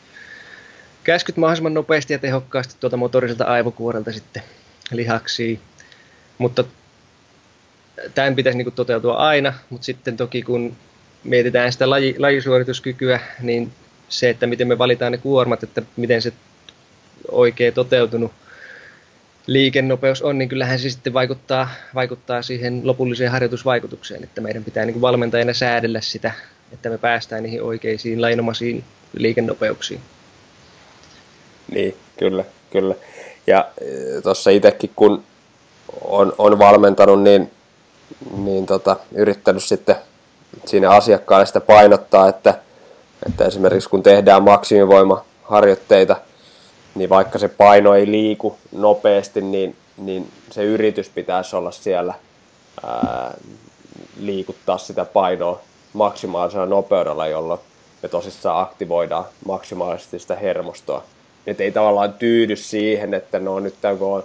käskyt 1.04 1.38
mahdollisimman 1.38 1.74
nopeasti 1.74 2.14
ja 2.14 2.20
tehokkaasti 2.20 2.76
tuolta 2.80 2.98
motoriselta 2.98 3.44
aivokuorelta 3.44 4.12
sitten 4.12 4.44
lihaksiin. 4.92 5.60
Mutta 6.38 6.64
tämän 8.16 8.36
pitäisi 8.36 8.58
niin 8.58 8.72
toteutua 8.72 9.14
aina, 9.14 9.54
mutta 9.70 9.86
sitten 9.86 10.18
toki 10.18 10.42
kun 10.42 10.76
mietitään 11.24 11.72
sitä 11.72 11.90
laji, 11.90 12.16
lajisuorituskykyä, 12.18 13.20
niin 13.42 13.72
se, 14.10 14.30
että 14.30 14.48
miten 14.48 14.68
me 14.68 14.78
valitaan 14.78 15.12
ne 15.12 15.18
kuormat, 15.18 15.64
että 15.64 15.82
miten 15.96 16.22
se 16.22 16.34
oikein 17.32 17.74
toteutunut 17.74 18.32
liikennopeus 19.48 20.22
on, 20.22 20.38
niin 20.38 20.50
kyllähän 20.50 20.80
se 20.80 20.90
sitten 20.90 21.14
vaikuttaa, 21.14 21.70
vaikuttaa 21.96 22.42
siihen 22.42 22.82
lopulliseen 22.84 23.32
harjoitusvaikutukseen, 23.32 24.24
että 24.24 24.42
meidän 24.42 24.64
pitää 24.64 24.86
niin 24.86 25.02
valmentajana 25.02 25.54
säädellä 25.54 26.02
sitä, 26.02 26.32
että 26.74 26.90
me 26.90 26.98
päästään 26.98 27.44
niihin 27.44 27.64
oikeisiin 27.64 28.22
lainomaisiin 28.22 28.84
liikennopeuksiin. 29.14 30.00
Niin, 31.72 31.98
kyllä, 32.20 32.46
kyllä. 32.72 32.96
Ja 33.48 33.70
e, 33.82 34.22
tuossa 34.22 34.50
itsekin 34.50 34.92
kun 34.96 35.24
on, 36.02 36.34
on 36.38 36.60
valmentanut, 36.60 37.22
niin, 37.22 37.52
niin 38.38 38.66
tota, 38.66 38.98
yrittänyt 39.16 39.64
sitten 39.64 39.96
siinä 40.66 40.90
asiakkaalle 40.90 41.46
sitä 41.46 41.62
painottaa, 41.62 42.30
että, 42.30 42.60
että 43.26 43.46
esimerkiksi 43.46 43.90
kun 43.90 44.04
tehdään 44.04 44.44
maksimivoimaharjoitteita– 44.44 46.16
niin 46.96 47.10
vaikka 47.10 47.40
se 47.40 47.48
paino 47.48 47.96
ei 47.96 48.12
liiku 48.12 48.58
nopeasti, 48.72 49.42
niin, 49.42 49.76
niin 49.98 50.32
se 50.52 50.64
yritys 50.64 51.10
pitäisi 51.10 51.56
olla 51.56 51.72
siellä 51.72 52.14
ää, 52.86 53.34
liikuttaa 54.20 54.78
sitä 54.78 55.06
painoa 55.06 55.62
maksimaalisella 55.94 56.66
nopeudella, 56.66 57.28
jolloin 57.28 57.60
me 58.04 58.10
tosissaan 58.10 58.62
aktivoidaan 58.62 59.26
maksimaalisesti 59.46 60.20
sitä 60.20 60.36
hermostoa. 60.36 61.04
Että 61.48 61.64
ei 61.64 61.72
tavallaan 61.72 62.14
tyydy 62.14 62.56
siihen, 62.56 63.14
että 63.14 63.40
no 63.40 63.60
nyt 63.60 63.76
kun 64.00 64.16
on 64.16 64.24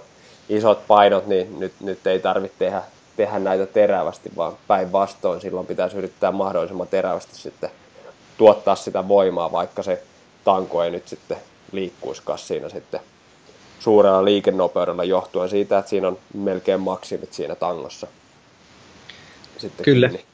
isot 0.49 0.87
painot, 0.87 1.27
niin 1.27 1.59
nyt, 1.59 1.73
nyt 1.79 2.07
ei 2.07 2.19
tarvitse 2.19 2.57
tehdä, 2.59 2.81
tehdä 3.17 3.39
näitä 3.39 3.65
terävästi, 3.65 4.31
vaan 4.35 4.53
päinvastoin 4.67 5.41
silloin 5.41 5.67
pitäisi 5.67 5.97
yrittää 5.97 6.31
mahdollisimman 6.31 6.87
terävästi 6.87 7.35
sitten 7.35 7.69
tuottaa 8.37 8.75
sitä 8.75 9.07
voimaa, 9.07 9.51
vaikka 9.51 9.83
se 9.83 10.03
tanko 10.43 10.83
ei 10.83 10.91
nyt 10.91 11.07
sitten 11.07 11.37
liikkuisikaan 11.71 12.39
siinä 12.39 12.69
sitten 12.69 12.99
suurella 13.79 14.25
liikennopeudella 14.25 15.03
johtuen 15.03 15.49
siitä, 15.49 15.77
että 15.77 15.89
siinä 15.89 16.07
on 16.07 16.17
melkein 16.33 16.79
maksimit 16.79 17.33
siinä 17.33 17.55
tangossa. 17.55 18.07
Sitten 19.57 19.83
kyllä. 19.85 20.09
Kiinni. 20.09 20.25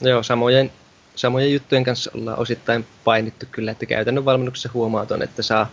Joo, 0.00 0.22
samojen, 0.22 0.72
samojen 1.14 1.52
juttujen 1.52 1.84
kanssa 1.84 2.10
ollaan 2.14 2.38
osittain 2.38 2.86
painittu 3.04 3.46
kyllä, 3.50 3.70
että 3.70 3.86
käytännön 3.86 4.24
valmennuksessa 4.24 4.70
huomaaton, 4.74 5.22
että 5.22 5.42
saa, 5.42 5.70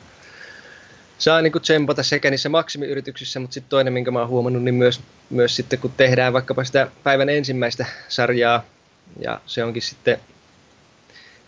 saa 1.18 1.42
niin 1.42 1.52
kuin 1.52 1.62
tsempata 1.62 2.04
sekä 2.04 2.30
niissä 2.30 2.50
maksimiyrityksissä, 2.50 3.40
mutta 3.40 3.54
sitten 3.54 3.70
toinen, 3.70 3.94
minkä 3.94 4.12
mä 4.12 4.20
oon 4.20 4.28
huomannut, 4.28 4.64
niin 4.64 4.76
myös, 4.76 5.02
myös 5.30 5.56
sitten 5.56 5.80
kun 5.80 5.92
tehdään 5.98 6.34
vaikkapa 6.34 6.64
sitä 6.64 6.88
päivän 7.04 7.30
ensimmäistä 7.30 7.86
sarjaa, 8.08 8.64
ja 9.20 9.42
se 9.46 9.64
onkin 9.64 9.82
sitten 9.82 10.20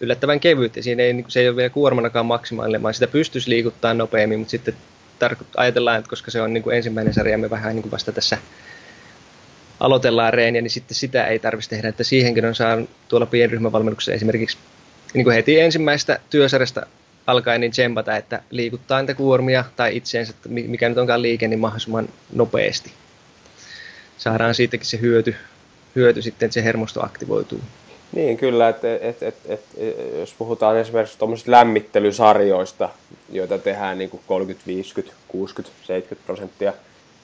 yllättävän 0.06 0.40
kevyt 0.40 0.76
ja 0.76 0.84
siinä 0.84 1.04
ei, 1.04 1.14
niin 1.14 1.26
se 1.28 1.40
ei 1.40 1.48
ole 1.50 1.56
vielä 1.56 1.70
kuormanakaan 1.70 2.26
maksimaalinen, 2.26 2.84
vaan 2.84 2.94
sitä 2.94 3.08
pystyisi 3.08 3.50
liikuttaa 3.50 3.94
nopeammin, 3.94 4.40
mutta 4.40 4.52
sitten 4.52 4.76
tarko- 5.20 5.46
ajatellaan, 5.58 5.98
että 5.98 6.10
koska 6.10 6.32
se 6.32 6.42
on 6.42 6.54
niin 6.54 6.64
kuin 6.64 6.78
ensimmäinen 6.78 7.14
sarja, 7.14 7.38
me 7.38 7.50
vähän 7.50 7.76
niin 7.76 7.84
kuin 7.84 7.92
vasta 7.92 8.12
tässä 8.12 8.38
aloitellaan 9.80 10.34
reeniä, 10.34 10.62
niin 10.62 10.70
sitten 10.72 10.96
sitä 10.96 11.28
ei 11.28 11.40
tarvitsisi 11.40 11.70
tehdä, 11.70 11.90
että 11.90 12.04
siihenkin 12.04 12.46
on 12.46 12.56
saanut 12.56 12.90
tuolla 13.08 13.26
pienryhmävalmennuksessa 13.26 14.14
esimerkiksi 14.14 14.58
niin 15.14 15.24
kuin 15.24 15.34
heti 15.36 15.60
ensimmäistä 15.60 16.20
työsarjasta 16.30 16.86
alkaen 17.28 17.62
niin 17.62 17.72
tsempata, 17.72 18.18
että 18.18 18.42
liikuttaa 18.50 19.02
niitä 19.02 19.14
kuormia 19.14 19.66
tai 19.76 19.98
itseensä, 19.98 20.34
mikä 20.50 20.90
nyt 20.90 20.98
onkaan 20.98 21.22
liike, 21.22 21.48
niin 21.48 21.60
mahdollisimman 21.60 22.10
nopeasti. 22.34 22.92
Saadaan 24.18 24.56
siitäkin 24.56 24.88
se 24.88 25.02
hyöty, 25.02 25.36
hyöty 25.96 26.22
sitten, 26.22 26.46
että 26.48 26.54
se 26.54 26.64
hermosto 26.64 27.06
aktivoituu. 27.06 27.62
Niin, 28.12 28.38
kyllä, 28.38 28.70
että 28.70 28.96
et, 28.96 29.24
et, 29.24 29.36
et, 29.46 29.62
et, 29.78 30.20
jos 30.20 30.36
puhutaan 30.38 30.78
esimerkiksi 30.78 31.20
tuommoisista 31.20 31.52
lämmittelysarjoista, 31.52 32.90
joita 33.30 33.58
tehdään 33.58 33.98
niin 33.98 34.10
kuin 34.10 34.22
30, 34.28 34.68
50, 34.68 35.16
60, 35.28 35.78
70 35.84 36.26
prosenttia 36.26 36.74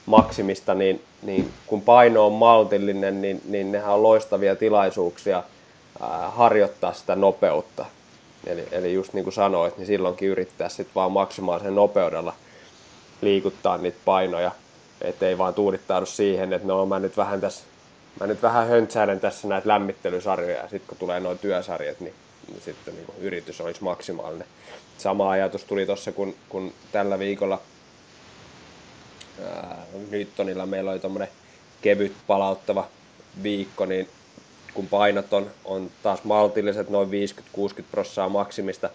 maksimista, 0.06 0.74
niin, 0.74 1.02
niin 1.22 1.50
kun 1.66 1.82
paino 1.82 2.26
on 2.26 2.32
maltillinen, 2.32 3.22
niin, 3.22 3.40
niin 3.48 3.72
nehän 3.72 3.94
on 3.94 4.02
loistavia 4.02 4.56
tilaisuuksia 4.56 5.42
harjoittaa 6.28 6.92
sitä 6.92 7.16
nopeutta. 7.16 7.84
Eli, 8.46 8.64
eli 8.72 8.94
just 8.94 9.12
niin 9.12 9.24
kuin 9.24 9.34
sanoit, 9.34 9.78
niin 9.78 9.86
silloinkin 9.86 10.28
yrittää 10.28 10.68
sitten 10.68 10.94
vaan 10.94 11.12
maksimaalisen 11.12 11.74
nopeudella 11.74 12.34
liikuttaa 13.20 13.78
niitä 13.78 13.98
painoja, 14.04 14.50
ettei 15.00 15.38
vaan 15.38 15.54
tuudittaudu 15.54 16.06
siihen, 16.06 16.52
että 16.52 16.68
no 16.68 16.86
mä 16.86 16.98
nyt 16.98 17.16
vähän 17.16 17.40
tässä 17.40 17.64
mä 18.20 18.26
nyt 18.26 18.42
vähän 18.42 18.68
höntsäilen 18.68 19.20
tässä 19.20 19.48
näitä 19.48 19.68
lämmittelysarjoja 19.68 20.56
ja 20.56 20.68
sitten 20.68 20.88
kun 20.88 20.98
tulee 20.98 21.20
nuo 21.20 21.34
työsarjat, 21.34 22.00
niin, 22.00 22.14
niin 22.48 22.62
sitten 22.62 22.94
niin 22.94 23.06
yritys 23.20 23.60
olisi 23.60 23.84
maksimaalinen. 23.84 24.46
Sama 24.98 25.30
ajatus 25.30 25.64
tuli 25.64 25.86
tuossa, 25.86 26.12
kun, 26.12 26.34
kun 26.48 26.72
tällä 26.92 27.18
viikolla 27.18 27.60
ää, 29.44 29.86
Nyttonilla 30.10 30.66
meillä 30.66 30.90
oli 30.90 31.00
tuommoinen 31.00 31.28
kevyt 31.82 32.12
palauttava 32.26 32.88
viikko, 33.42 33.86
niin 33.86 34.08
kun 34.74 34.88
painot 34.88 35.32
on, 35.32 35.50
on 35.64 35.90
taas 36.02 36.24
maltilliset, 36.24 36.90
noin 36.90 37.08
50-60 37.08 37.12
prosenttia 37.90 38.28
maksimista 38.28 38.90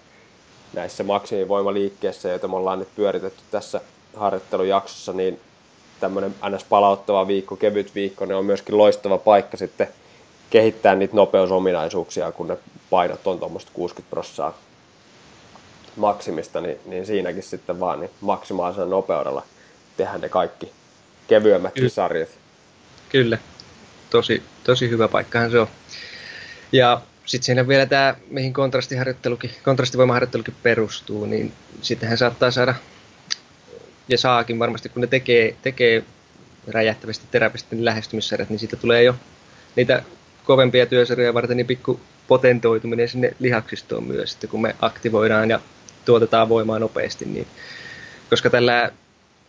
näissä 0.74 1.04
maksimivoimaliikkeissä, 1.04 2.30
joita 2.30 2.48
me 2.48 2.56
ollaan 2.56 2.80
nyt 2.80 2.96
pyöritetty 2.96 3.44
tässä 3.52 3.82
harjoittelujaksossa, 4.16 5.14
niin 5.14 5.40
tämmöinen 6.00 6.36
ns. 6.50 6.64
palauttava 6.64 7.28
viikko, 7.28 7.56
kevyt 7.56 7.96
viikko, 7.96 8.26
ne 8.26 8.36
on 8.36 8.46
myöskin 8.46 8.78
loistava 8.78 9.18
paikka 9.18 9.58
sitten 9.58 9.88
kehittää 10.50 10.96
niitä 10.96 11.16
nopeusominaisuuksia, 11.16 12.32
kun 12.32 12.48
ne 12.48 12.58
painot 12.90 13.28
on 13.28 13.40
tuommoista 13.40 13.72
60 13.74 14.10
prosenttia 14.10 14.54
maksimista, 15.96 16.62
niin, 16.62 16.80
niin 16.86 17.06
siinäkin 17.06 17.44
sitten 17.44 17.80
vaan 17.80 18.00
niin 18.00 18.12
maksimaalisella 18.22 18.90
nopeudella 18.90 19.44
tehdään 19.98 20.22
ne 20.22 20.30
kaikki 20.30 20.72
kevyemmät 21.28 21.74
Ky- 21.74 21.90
sarjat. 21.90 22.30
Kyllä, 23.10 23.38
tosi, 24.10 24.44
tosi 24.64 24.90
hyvä 24.90 25.08
paikkahan 25.08 25.52
se 25.52 25.60
on. 25.60 25.68
Ja 26.72 27.02
sitten 27.26 27.46
siinä 27.46 27.68
vielä 27.68 27.86
tämä, 27.86 28.16
mihin 28.30 28.54
kontrastiharjoittelukin, 28.54 29.52
kontrastivoimaharjoittelukin 29.64 30.56
perustuu, 30.64 31.26
niin 31.26 31.54
sittenhän 31.82 32.18
saattaa 32.18 32.52
saada 32.52 32.76
ja 34.10 34.18
saakin 34.18 34.60
varmasti, 34.60 34.90
kun 34.90 35.02
ne 35.02 35.08
tekee, 35.08 35.56
tekee 35.62 36.04
räjähtävästi 36.68 37.26
terapisesti 37.32 37.76
niin 37.76 37.86
lähestymissarjat, 37.86 38.50
niin 38.50 38.60
siitä 38.60 38.76
tulee 38.76 39.04
jo 39.04 39.16
niitä 39.76 40.04
kovempia 40.44 40.86
työsarjoja 40.86 41.34
varten 41.34 41.58
niin 41.58 41.68
pikku 41.68 42.00
potentoituminen 42.28 43.10
sinne 43.10 43.34
lihaksistoon 43.40 44.04
myös, 44.04 44.34
että 44.34 44.48
kun 44.48 44.62
me 44.62 44.76
aktivoidaan 44.82 45.50
ja 45.50 45.60
tuotetaan 46.06 46.50
voimaa 46.50 46.80
nopeasti, 46.80 47.26
niin 47.26 47.48
koska 48.30 48.50
tällä, 48.50 48.92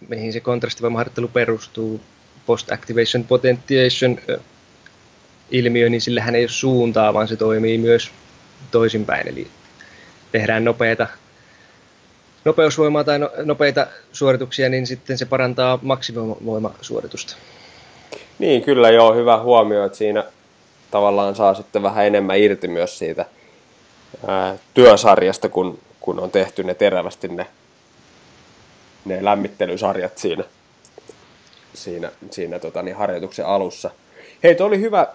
mihin 0.09 0.33
se 0.33 0.41
kontrastivoimaharjoittelu 0.41 1.29
perustuu, 1.29 2.01
post-activation 2.47 3.25
potentiation 3.25 4.19
ilmiö, 5.51 5.89
niin 5.89 6.01
sillähän 6.01 6.35
ei 6.35 6.43
ole 6.43 6.49
suuntaa, 6.49 7.15
vaan 7.15 7.29
se 7.29 7.37
toimii 7.37 7.79
myös 7.79 8.11
toisinpäin. 8.71 9.29
Eli 9.29 9.49
tehdään 10.33 10.65
nopeita 10.65 11.07
nopeusvoimaa 12.49 13.05
tai 13.05 13.19
no, 13.19 13.31
nopeita 13.45 13.87
suorituksia, 14.13 14.69
niin 14.69 14.87
sitten 14.87 15.19
se 15.19 15.27
parantaa 15.27 15.79
maksimivoimasuoritusta. 15.83 17.37
Niin, 18.39 18.63
kyllä 18.63 18.91
joo, 18.91 19.15
hyvä 19.15 19.39
huomio, 19.39 19.85
että 19.85 19.99
siinä 19.99 20.25
tavallaan 20.91 21.35
saa 21.35 21.55
sitten 21.55 21.83
vähän 21.83 22.07
enemmän 22.07 22.39
irti 22.39 22.69
myös 22.69 22.99
siitä 22.99 23.25
ää, 24.27 24.57
työsarjasta, 24.75 25.49
kun, 25.49 25.79
kun 26.01 26.21
on 26.21 26.31
tehty 26.31 26.63
ne 26.63 26.75
terävästi 26.75 27.29
ne, 27.29 27.47
ne 29.05 29.25
lämmittelysarjat 29.25 30.19
siinä, 30.19 30.45
siinä, 31.75 32.11
siinä 32.31 32.59
tota, 32.59 32.83
niin 32.83 32.97
harjoituksen 32.97 33.47
alussa. 33.47 33.91
Hei, 34.43 34.55
toi 34.55 34.67
oli 34.67 34.81
hyvä 34.81 35.07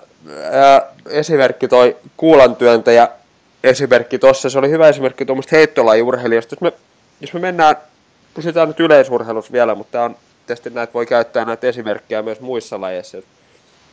ää, 0.52 0.82
esimerkki 1.10 1.68
toi 1.68 1.98
kuulantyöntäjä 2.18 3.08
esimerkki 3.64 4.20
tuossa. 4.20 4.50
Se 4.50 4.60
oli 4.60 4.70
hyvä 4.70 4.90
esimerkki 4.90 5.26
tuommoista 5.26 5.56
heittolajiurheilijasta. 5.56 6.56
Jos 6.56 6.62
me 6.62 6.74
jos 7.24 7.34
me 7.34 7.40
mennään, 7.40 7.76
pysytään 8.34 8.68
nyt 8.68 8.80
yleisurheilussa 8.80 9.52
vielä, 9.52 9.76
mutta 9.76 10.04
on, 10.04 10.16
tietysti 10.48 10.70
näitä 10.70 10.94
voi 10.94 11.06
käyttää 11.06 11.46
näitä 11.46 11.68
esimerkkejä 11.68 12.22
myös 12.22 12.40
muissa 12.40 12.82
lajeissa, 12.82 13.18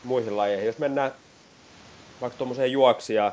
muihin 0.04 0.36
lajeihin. 0.36 0.66
Jos 0.66 0.78
mennään 0.78 1.12
vaikka 2.20 2.38
tuommoiseen 2.38 2.72
juoksijaan, 2.72 3.32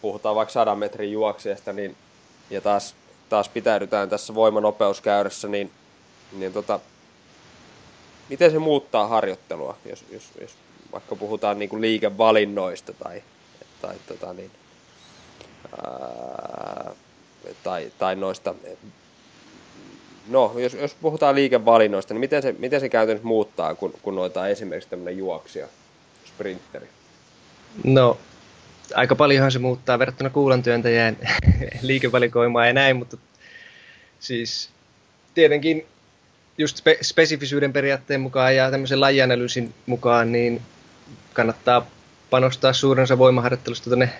puhutaan 0.00 0.36
vaikka 0.36 0.52
100 0.52 0.74
metrin 0.74 1.12
juoksijasta, 1.12 1.72
niin, 1.72 1.96
ja 2.50 2.60
taas, 2.60 2.94
taas 3.28 3.48
pitäydytään 3.48 4.08
tässä 4.08 4.34
voimanopeuskäyrässä, 4.34 5.48
niin, 5.48 5.70
niin 6.32 6.52
tota, 6.52 6.80
miten 8.28 8.50
se 8.50 8.58
muuttaa 8.58 9.06
harjoittelua, 9.06 9.76
jos, 9.84 10.04
jos, 10.12 10.24
jos 10.40 10.54
vaikka 10.92 11.16
puhutaan 11.16 11.58
niin 11.58 11.80
liikevalinnoista 11.80 12.92
tai, 12.92 13.22
tai 13.82 13.96
tota 14.08 14.32
niin, 14.32 14.50
ää, 15.82 16.90
tai, 17.62 17.92
tai 17.98 18.16
noista, 18.16 18.54
no 20.28 20.54
jos, 20.58 20.74
jos 20.74 20.94
puhutaan 20.94 21.34
liikevalinnoista, 21.34 22.14
niin 22.14 22.20
miten 22.20 22.42
se, 22.42 22.54
miten 22.58 22.80
se 22.80 22.88
käytännössä 22.88 23.26
muuttaa, 23.26 23.74
kun, 23.74 23.92
kun 24.02 24.14
noita 24.14 24.48
esimerkiksi 24.48 24.90
tämmöinen 24.90 25.18
juoksija, 25.18 25.66
sprinteri? 26.24 26.88
No, 27.84 28.18
aika 28.94 29.14
paljonhan 29.14 29.52
se 29.52 29.58
muuttaa 29.58 29.98
verrattuna 29.98 30.30
kuulantyöntäjään 30.30 31.16
liikevalikoimaa 31.82 32.66
ja 32.66 32.72
näin, 32.72 32.96
mutta 32.96 33.16
siis 34.20 34.70
tietenkin 35.34 35.86
just 36.58 36.78
spe- 36.78 36.98
spesifisyyden 37.02 37.72
periaatteen 37.72 38.20
mukaan 38.20 38.56
ja 38.56 38.70
tämmöisen 38.70 39.00
lajianalyysin 39.00 39.74
mukaan, 39.86 40.32
niin 40.32 40.62
kannattaa 41.32 41.86
panostaa 42.30 42.72
suurensa 42.72 43.18
voimaharjoittelusta 43.18 43.90
tuonne 43.90 44.12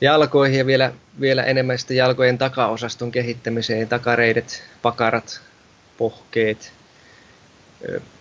jalkoihin 0.00 0.58
ja 0.58 0.66
vielä, 0.66 0.92
vielä 1.20 1.42
enemmän 1.42 1.78
sitten 1.78 1.96
jalkojen 1.96 2.38
takaosaston 2.38 3.12
kehittämiseen, 3.12 3.88
takareidet, 3.88 4.62
pakarat, 4.82 5.40
pohkeet, 5.98 6.72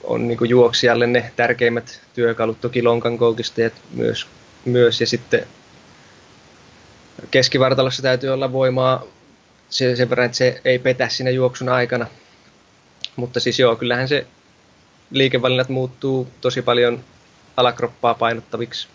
on 0.04 0.28
niin 0.28 0.50
juoksijalle 0.50 1.08
ne 1.08 1.32
tärkeimmät 1.36 2.02
työkalut, 2.14 2.62
toki 2.62 2.84
lonkan 2.84 3.18
myös, 3.92 4.28
myös 4.66 5.02
ja 5.02 5.08
sitten 5.08 5.48
keskivartalossa 7.32 8.02
täytyy 8.02 8.30
olla 8.30 8.52
voimaa 8.52 9.04
sen 9.70 10.10
verran, 10.10 10.26
että 10.26 10.38
se 10.38 10.62
ei 10.66 10.80
petä 10.80 11.10
siinä 11.10 11.30
juoksun 11.30 11.70
aikana. 11.70 12.08
Mutta 13.16 13.40
siis 13.40 13.60
joo, 13.60 13.76
kyllähän 13.76 14.08
se 14.08 14.28
liikevalinnat 15.12 15.70
muuttuu 15.70 16.28
tosi 16.42 16.62
paljon 16.62 17.04
alakroppaa 17.58 18.14
painottaviksi. 18.14 18.88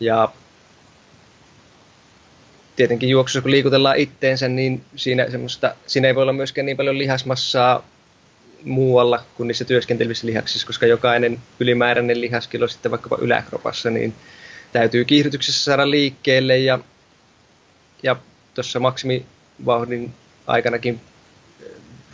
Ja 0.00 0.28
tietenkin 2.82 3.08
juoksussa 3.08 3.40
kun 3.42 3.50
liikutellaan 3.50 3.96
itteensä, 3.96 4.48
niin 4.48 4.84
siinä, 4.96 5.30
semmoista, 5.30 5.74
siinä 5.86 6.08
ei 6.08 6.14
voi 6.14 6.22
olla 6.22 6.32
myöskään 6.32 6.66
niin 6.66 6.76
paljon 6.76 6.98
lihasmassaa 6.98 7.84
muualla 8.64 9.22
kuin 9.36 9.46
niissä 9.46 9.64
työskentelevissä 9.64 10.26
lihaksissa, 10.26 10.66
koska 10.66 10.86
jokainen 10.86 11.38
ylimääräinen 11.60 12.20
lihaskilo 12.20 12.68
sitten 12.68 12.90
vaikkapa 12.90 13.18
yläkropassa, 13.20 13.90
niin 13.90 14.14
täytyy 14.72 15.04
kiihdytyksessä 15.04 15.64
saada 15.64 15.90
liikkeelle 15.90 16.58
ja, 16.58 16.78
ja 18.02 18.16
tuossa 18.54 18.80
maksimivauhdin 18.80 20.14
aikanakin 20.46 21.00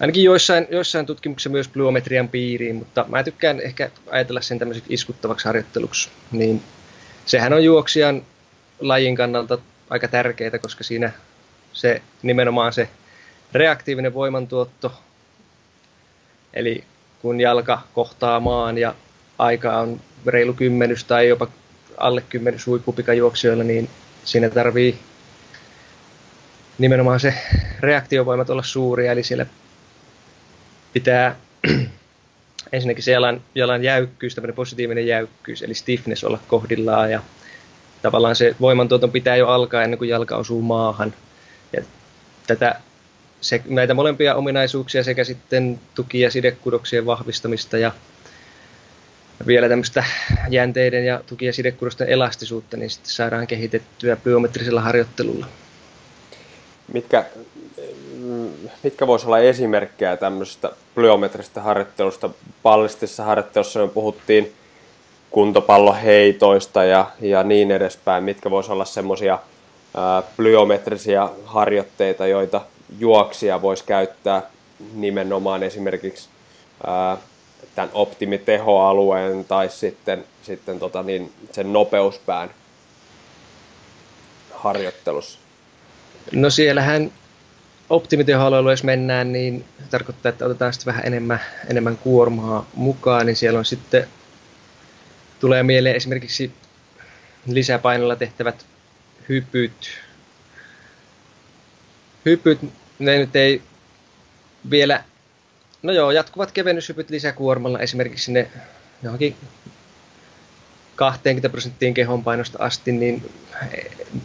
ainakin 0.00 0.24
joissain, 0.24 0.66
joissain 0.70 1.06
tutkimuksissa 1.06 1.50
myös 1.50 1.68
plyometrian 1.68 2.28
piiriin, 2.28 2.76
mutta 2.76 3.04
mä 3.08 3.24
tykkään 3.24 3.60
ehkä 3.60 3.90
ajatella 4.10 4.40
sen 4.40 4.58
tämmöiseksi 4.58 4.94
iskuttavaksi 4.94 5.44
harjoitteluksi. 5.44 6.08
Niin 6.32 6.62
sehän 7.26 7.52
on 7.52 7.64
juoksijan 7.64 8.22
lajin 8.80 9.16
kannalta 9.16 9.58
aika 9.90 10.08
tärkeää, 10.08 10.58
koska 10.58 10.84
siinä 10.84 11.12
se 11.72 12.02
nimenomaan 12.22 12.72
se 12.72 12.88
reaktiivinen 13.52 14.14
voimantuotto, 14.14 14.92
eli 16.54 16.84
kun 17.22 17.40
jalka 17.40 17.82
kohtaa 17.94 18.40
maan 18.40 18.78
ja 18.78 18.94
aika 19.38 19.78
on 19.78 20.00
reilu 20.26 20.52
kymmenys 20.52 21.04
tai 21.04 21.28
jopa 21.28 21.48
alle 21.96 22.22
kymmenys 22.28 22.66
huippupikajuoksijoilla, 22.66 23.64
niin 23.64 23.90
siinä 24.24 24.50
tarvii 24.50 24.98
nimenomaan 26.78 27.20
se 27.20 27.34
reaktiovoimat 27.80 28.50
olla 28.50 28.62
suuria, 28.62 29.12
eli 29.12 29.22
siellä 29.22 29.46
pitää 30.92 31.36
ensinnäkin 32.72 33.04
se 33.04 33.12
jalan, 33.12 33.42
jalan 33.54 33.82
jäykkyys, 33.84 34.34
tämmöinen 34.34 34.54
positiivinen 34.54 35.06
jäykkyys, 35.06 35.62
eli 35.62 35.74
stiffness 35.74 36.24
olla 36.24 36.38
kohdillaan 36.48 37.10
ja 37.10 37.22
tavallaan 38.02 38.36
se 38.36 38.56
voimantuoton 38.60 39.10
pitää 39.10 39.36
jo 39.36 39.48
alkaa 39.48 39.82
ennen 39.82 39.98
kuin 39.98 40.10
jalka 40.10 40.36
osuu 40.36 40.62
maahan. 40.62 41.14
Ja 41.72 41.82
tätä, 42.46 42.80
se, 43.40 43.62
näitä 43.68 43.94
molempia 43.94 44.34
ominaisuuksia 44.34 45.04
sekä 45.04 45.24
sitten 45.24 45.80
tuki- 45.94 46.20
ja 46.20 46.30
sidekudoksien 46.30 47.06
vahvistamista 47.06 47.78
ja 47.78 47.92
vielä 49.46 49.68
tämmöistä 49.68 50.04
jänteiden 50.48 51.06
ja 51.06 51.20
tuki- 51.26 51.46
ja 51.46 51.52
sidekudosten 51.52 52.08
elastisuutta, 52.08 52.76
niin 52.76 52.90
sitten 52.90 53.12
saadaan 53.12 53.46
kehitettyä 53.46 54.16
biometrisellä 54.16 54.80
harjoittelulla. 54.80 55.46
Mitkä, 56.92 57.24
mitkä 58.82 59.06
voisi 59.06 59.26
olla 59.26 59.38
esimerkkejä 59.38 60.16
tämmöisestä 60.16 60.70
plyometristä 60.94 61.62
harjoittelusta? 61.62 62.30
Pallistisessa 62.62 63.24
harjoittelussa 63.24 63.80
me 63.80 63.88
puhuttiin 63.88 64.52
kuntopalloheitoista 65.30 66.84
ja, 66.84 67.10
ja 67.20 67.42
niin 67.42 67.70
edespäin. 67.70 68.24
Mitkä 68.24 68.50
voisi 68.50 68.72
olla 68.72 68.84
semmoisia 68.84 69.38
plyometrisiä 70.36 71.28
harjoitteita, 71.44 72.26
joita 72.26 72.60
juoksija 72.98 73.62
voisi 73.62 73.84
käyttää 73.84 74.42
nimenomaan 74.94 75.62
esimerkiksi 75.62 76.28
ää, 76.86 77.16
tämän 77.74 77.90
optimitehoalueen 77.94 79.44
tai 79.44 79.68
sitten, 79.68 80.24
sitten 80.42 80.78
tota 80.78 81.02
niin, 81.02 81.32
sen 81.52 81.72
nopeuspään 81.72 82.50
harjoittelussa? 84.54 85.38
No 86.32 86.50
siellähän 86.50 87.12
optimitehoalueella, 87.90 88.70
jos 88.70 88.84
mennään, 88.84 89.32
niin 89.32 89.64
tarkoittaa, 89.90 90.30
että 90.30 90.44
otetaan 90.44 90.72
sitten 90.72 90.92
vähän 90.92 91.06
enemmän, 91.06 91.40
enemmän 91.70 91.96
kuormaa 91.96 92.66
mukaan, 92.74 93.26
niin 93.26 93.36
siellä 93.36 93.58
on 93.58 93.64
sitten, 93.64 94.06
tulee 95.40 95.62
mieleen 95.62 95.96
esimerkiksi 95.96 96.52
lisäpainolla 97.46 98.16
tehtävät 98.16 98.66
hypyt. 99.28 99.90
Hypyt, 102.24 102.58
ne 102.98 103.18
nyt 103.18 103.36
ei 103.36 103.62
vielä 104.70 105.04
No 105.82 105.92
joo, 105.92 106.10
jatkuvat 106.10 106.52
kevennyshypyt 106.52 107.10
lisäkuormalla 107.10 107.78
esimerkiksi 107.78 108.24
sinne 108.24 108.50
johonkin 109.02 109.36
20 110.96 111.48
prosenttiin 111.48 111.94
kehonpainosta 111.94 112.58
asti, 112.60 112.92
niin 112.92 113.30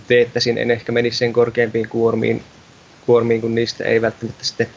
teettäisin, 0.08 0.58
en 0.58 0.72
ehkä 0.72 0.91
menisi 0.91 1.18
sen 1.18 1.34
korkeampiin 1.34 1.89
kuormiin, 1.89 2.43
kuormiin, 3.05 3.41
kun 3.41 3.55
niistä 3.55 3.84
ei 3.84 4.01
välttämättä 4.01 4.43
sitten 4.43 4.68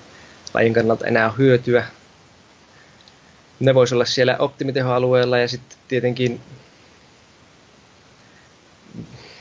lajin 0.55 0.75
kannalta 0.75 1.07
enää 1.07 1.27
ole 1.27 1.39
hyötyä. 1.39 1.85
Ne 3.61 3.75
voisi 3.75 3.95
olla 3.95 4.05
siellä 4.05 4.37
optimitehoalueella 4.39 5.39
ja 5.39 5.49
sitten 5.49 5.79
tietenkin, 5.89 6.41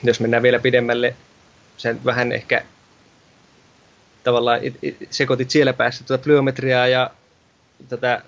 jos 0.04 0.20
mennään 0.20 0.44
vielä 0.44 0.60
pidemmälle, 0.60 1.16
sen 1.78 2.06
vähän 2.06 2.32
ehkä 2.32 2.64
tavallaan 4.24 4.60
sekoitit 5.10 5.50
siellä 5.50 5.74
päässä 5.74 6.04
tuota 6.04 6.24
plyometriaa 6.24 6.88
ja 6.88 7.12
tätä 7.90 8.22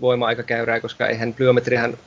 voima-aikakäyrää, 0.00 0.80
koska 0.80 1.06
eihän 1.06 1.34
plyometrihan 1.34 1.98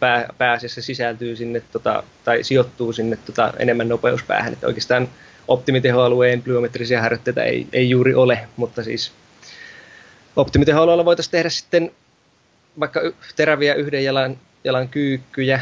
pää, 0.00 0.28
pääasiassa 0.38 0.82
sisältyy 0.82 1.36
sinne, 1.36 1.62
tota, 1.72 2.02
tai 2.24 2.44
sijoittuu 2.44 2.92
sinne 2.92 3.18
tota, 3.26 3.52
enemmän 3.58 3.88
nopeuspäähän. 3.88 4.52
Että 4.52 4.66
oikeastaan 4.66 5.08
optimitehoalueen 5.48 6.42
plyometrisiä 6.42 7.02
harjoitteita 7.02 7.44
ei, 7.44 7.66
ei 7.72 7.90
juuri 7.90 8.14
ole, 8.14 8.48
mutta 8.56 8.84
siis 8.84 9.12
optimitehoalueella 10.36 11.04
voitaisiin 11.04 11.32
tehdä 11.32 11.48
sitten 11.48 11.90
vaikka 12.80 13.00
teräviä 13.36 13.74
yhden 13.74 14.04
jalan, 14.04 14.38
jalan 14.64 14.88
kyykkyjä, 14.88 15.60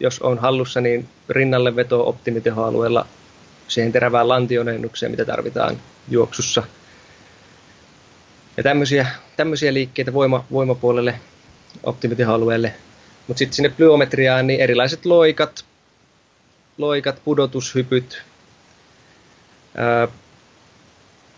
jos 0.00 0.20
on 0.20 0.38
hallussa, 0.38 0.80
niin 0.80 1.08
rinnalle 1.28 1.76
veto 1.76 2.08
optimitehoalueella 2.08 3.06
siihen 3.68 3.92
terävään 3.92 4.28
lantionennukseen, 4.28 5.10
mitä 5.10 5.24
tarvitaan 5.24 5.76
juoksussa. 6.08 6.62
Ja 8.56 8.62
tämmöisiä, 8.62 9.06
tämmöisiä 9.36 9.74
liikkeitä 9.74 10.12
voima, 10.12 10.44
voimapuolelle, 10.52 11.14
optimitehoalueelle. 11.82 12.74
Mutta 13.26 13.38
sitten 13.38 13.56
sinne 13.56 13.68
plyometriaan 13.68 14.46
niin 14.46 14.60
erilaiset 14.60 15.06
loikat, 15.06 15.64
loikat, 16.78 17.20
pudotushypyt, 17.24 18.22
ää, 19.76 20.08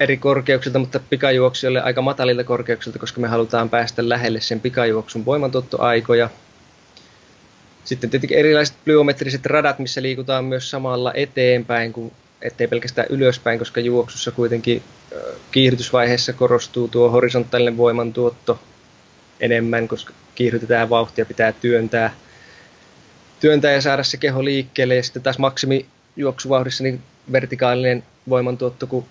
eri 0.00 0.16
korkeuksilta, 0.16 0.78
mutta 0.78 1.00
pikajuoksijoille 1.10 1.82
aika 1.82 2.02
matalilta 2.02 2.44
korkeuksilta, 2.44 2.98
koska 2.98 3.20
me 3.20 3.28
halutaan 3.28 3.70
päästä 3.70 4.08
lähelle 4.08 4.40
sen 4.40 4.60
pikajuoksun 4.60 5.24
voimantuottoaikoja. 5.24 6.30
Sitten 7.84 8.10
tietenkin 8.10 8.38
erilaiset 8.38 8.76
plyometriset 8.84 9.46
radat, 9.46 9.78
missä 9.78 10.02
liikutaan 10.02 10.44
myös 10.44 10.70
samalla 10.70 11.12
eteenpäin, 11.14 11.92
kuin 11.92 12.12
ettei 12.42 12.68
pelkästään 12.68 13.08
ylöspäin, 13.10 13.58
koska 13.58 13.80
juoksussa 13.80 14.30
kuitenkin 14.30 14.82
kiihdytysvaiheessa 15.52 16.32
korostuu 16.32 16.88
tuo 16.88 17.10
horisontaalinen 17.10 17.76
voimantuotto 17.76 18.60
enemmän, 19.40 19.88
koska 19.88 20.12
kiihdytetään 20.34 20.90
vauhtia, 20.90 21.26
pitää 21.26 21.52
työntää, 21.52 22.14
työntää 23.40 23.72
ja 23.72 23.80
saada 23.80 24.02
se 24.02 24.16
keho 24.16 24.44
liikkeelle. 24.44 24.96
Ja 24.96 25.02
sitten 25.02 25.22
taas 25.22 25.38
maksimi 25.38 25.86
juoksuvauhdissa 26.16 26.84
niin 26.84 27.02
vertikaalinen 27.32 28.04
voimantuotto, 28.28 28.86
kun 28.86 29.04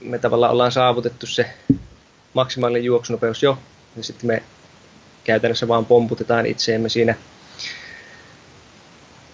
me 0.00 0.18
tavallaan 0.18 0.52
ollaan 0.52 0.72
saavutettu 0.72 1.26
se 1.26 1.50
maksimaalinen 2.34 2.84
juoksunopeus 2.84 3.42
jo, 3.42 3.58
niin 3.96 4.04
sitten 4.04 4.26
me 4.26 4.42
käytännössä 5.24 5.68
vaan 5.68 5.86
pomputetaan 5.86 6.46
itseemme 6.46 6.88
siinä 6.88 7.14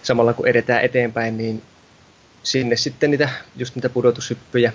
samalla 0.03 0.33
kun 0.33 0.47
edetään 0.47 0.83
eteenpäin, 0.83 1.37
niin 1.37 1.61
sinne 2.45 2.75
sitten 2.75 3.11
niitä, 3.11 3.29
just 3.55 3.75
niitä 3.75 3.89
pudotushyppyjä. 3.89 4.73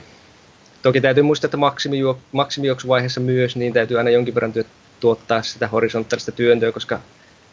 Toki 0.82 1.00
täytyy 1.00 1.22
muistaa, 1.22 1.46
että 1.46 1.56
maksimijuok- 1.56 2.20
maksimijuoksuvaiheessa 2.32 3.20
myös, 3.20 3.56
niin 3.56 3.72
täytyy 3.72 3.98
aina 3.98 4.10
jonkin 4.10 4.34
verran 4.34 4.52
tuottaa 5.00 5.42
sitä 5.42 5.68
horisontaalista 5.68 6.32
työntöä, 6.32 6.72
koska 6.72 7.00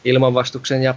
ilmanvastuksen 0.06 0.84
ja 0.84 0.96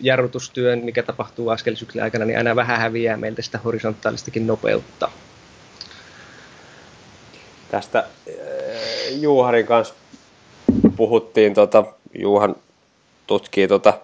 jarrutustyön, 0.00 0.78
mikä 0.84 1.02
tapahtuu 1.02 1.48
askelsyklin 1.48 2.04
aikana, 2.04 2.24
niin 2.24 2.38
aina 2.38 2.56
vähän 2.56 2.78
häviää 2.78 3.16
meiltä 3.16 3.42
sitä 3.42 3.58
horisontaalistakin 3.58 4.46
nopeutta. 4.46 5.10
Tästä 7.70 7.98
äh, 7.98 8.04
Juuharin 9.20 9.66
kanssa 9.66 9.94
puhuttiin, 10.96 11.54
tota, 11.54 11.84
Juuhan 12.18 12.56
tutkii 13.26 13.68
tota 13.68 13.98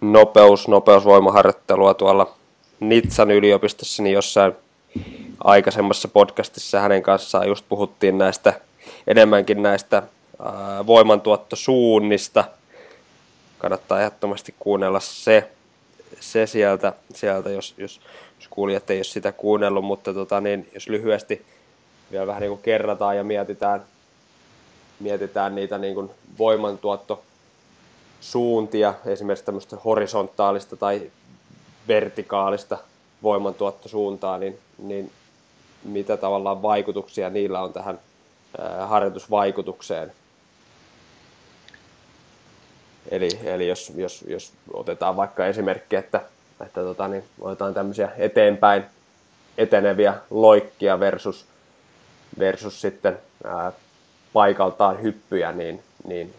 nopeus, 0.00 0.68
nopeusvoimaharjoittelua 0.68 1.94
tuolla 1.94 2.34
Nitsan 2.80 3.30
yliopistossa, 3.30 4.02
niin 4.02 4.14
jossain 4.14 4.52
aikaisemmassa 5.44 6.08
podcastissa 6.08 6.80
hänen 6.80 7.02
kanssaan 7.02 7.48
just 7.48 7.64
puhuttiin 7.68 8.18
näistä 8.18 8.60
enemmänkin 9.06 9.62
näistä 9.62 10.02
voimantuottosuunnista. 10.86 12.44
Kannattaa 13.58 14.00
ehdottomasti 14.00 14.54
kuunnella 14.58 15.00
se, 15.00 15.50
se 16.20 16.46
sieltä, 16.46 16.92
sieltä 17.14 17.50
jos, 17.50 17.74
jos, 17.76 18.00
jos 18.38 18.48
kuulijat 18.50 18.90
ei 18.90 18.98
ole 18.98 19.04
sitä 19.04 19.32
kuunnellut, 19.32 19.84
mutta 19.84 20.14
tota, 20.14 20.40
niin, 20.40 20.70
jos 20.74 20.88
lyhyesti 20.88 21.46
vielä 22.10 22.26
vähän 22.26 22.40
niin 22.40 22.50
kuin 22.50 22.62
kerrataan 22.62 23.16
ja 23.16 23.24
mietitään, 23.24 23.82
mietitään 25.00 25.54
niitä 25.54 25.78
niin 25.78 25.94
kuin 25.94 26.10
voimantuottosuuntia, 26.38 28.94
esimerkiksi 29.06 29.44
tämmöistä 29.44 29.76
horisontaalista 29.84 30.76
tai 30.76 31.10
vertikaalista 31.88 32.78
voimantuottosuuntaa, 33.22 34.38
niin, 34.38 34.58
niin 34.78 35.12
mitä 35.84 36.16
tavallaan 36.16 36.62
vaikutuksia 36.62 37.30
niillä 37.30 37.62
on 37.62 37.72
tähän 37.72 37.98
harjoitusvaikutukseen. 38.86 40.12
Eli, 43.10 43.28
eli 43.44 43.68
jos, 43.68 43.92
jos, 43.96 44.24
jos 44.28 44.52
otetaan 44.72 45.16
vaikka 45.16 45.46
esimerkki, 45.46 45.96
että, 45.96 46.20
että 46.60 46.80
tota, 46.80 47.08
niin 47.08 47.24
otetaan 47.40 47.74
tämmöisiä 47.74 48.08
eteenpäin 48.16 48.84
eteneviä 49.58 50.14
loikkia 50.30 51.00
versus, 51.00 51.46
versus 52.38 52.80
sitten 52.80 53.18
ää, 53.44 53.72
paikaltaan 54.32 55.02
hyppyjä, 55.02 55.52
niin, 55.52 55.82
niin 56.06 56.34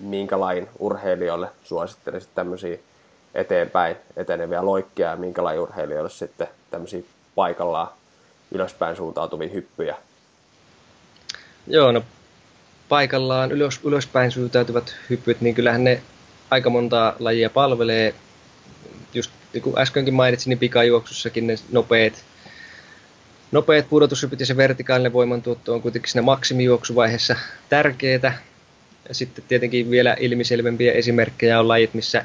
minkä 0.00 0.40
lajin 0.40 0.68
urheilijoille 0.78 1.48
suosittelisit 1.64 2.30
tämmöisiä 2.34 2.78
eteenpäin 3.38 3.96
eteneviä 4.16 4.66
loikkia 4.66 5.08
ja 5.08 5.16
minkä 5.16 5.42
urheilijoille 5.42 6.10
sitten 6.10 6.48
tämmöisiä 6.70 7.02
paikallaan 7.34 7.88
ylöspäin 8.52 8.96
suuntautuvia 8.96 9.48
hyppyjä? 9.48 9.96
Joo, 11.66 11.92
no 11.92 12.02
paikallaan 12.88 13.52
ylös, 13.52 13.80
ylöspäin 13.84 14.30
suuntautuvat 14.30 14.94
hyppyt, 15.10 15.40
niin 15.40 15.54
kyllähän 15.54 15.84
ne 15.84 16.02
aika 16.50 16.70
montaa 16.70 17.16
lajia 17.18 17.50
palvelee. 17.50 18.14
Just 19.14 19.30
niin 19.52 19.62
kuin 19.62 19.78
äskenkin 19.78 20.14
mainitsin, 20.14 20.50
niin 20.50 20.58
pikajuoksussakin 20.58 21.46
ne 21.46 21.56
nopeat, 21.72 22.24
nopeat 23.52 23.88
pudotushypyt 23.88 24.40
ja 24.40 24.46
se 24.46 24.56
vertikaalinen 24.56 25.12
voimantuotto 25.12 25.74
on 25.74 25.82
kuitenkin 25.82 26.10
siinä 26.10 26.22
maksimijuoksuvaiheessa 26.22 27.36
tärkeää. 27.68 28.38
Ja 29.08 29.14
sitten 29.14 29.44
tietenkin 29.48 29.90
vielä 29.90 30.16
ilmiselvempiä 30.20 30.92
esimerkkejä 30.92 31.60
on 31.60 31.68
lajit, 31.68 31.94
missä 31.94 32.24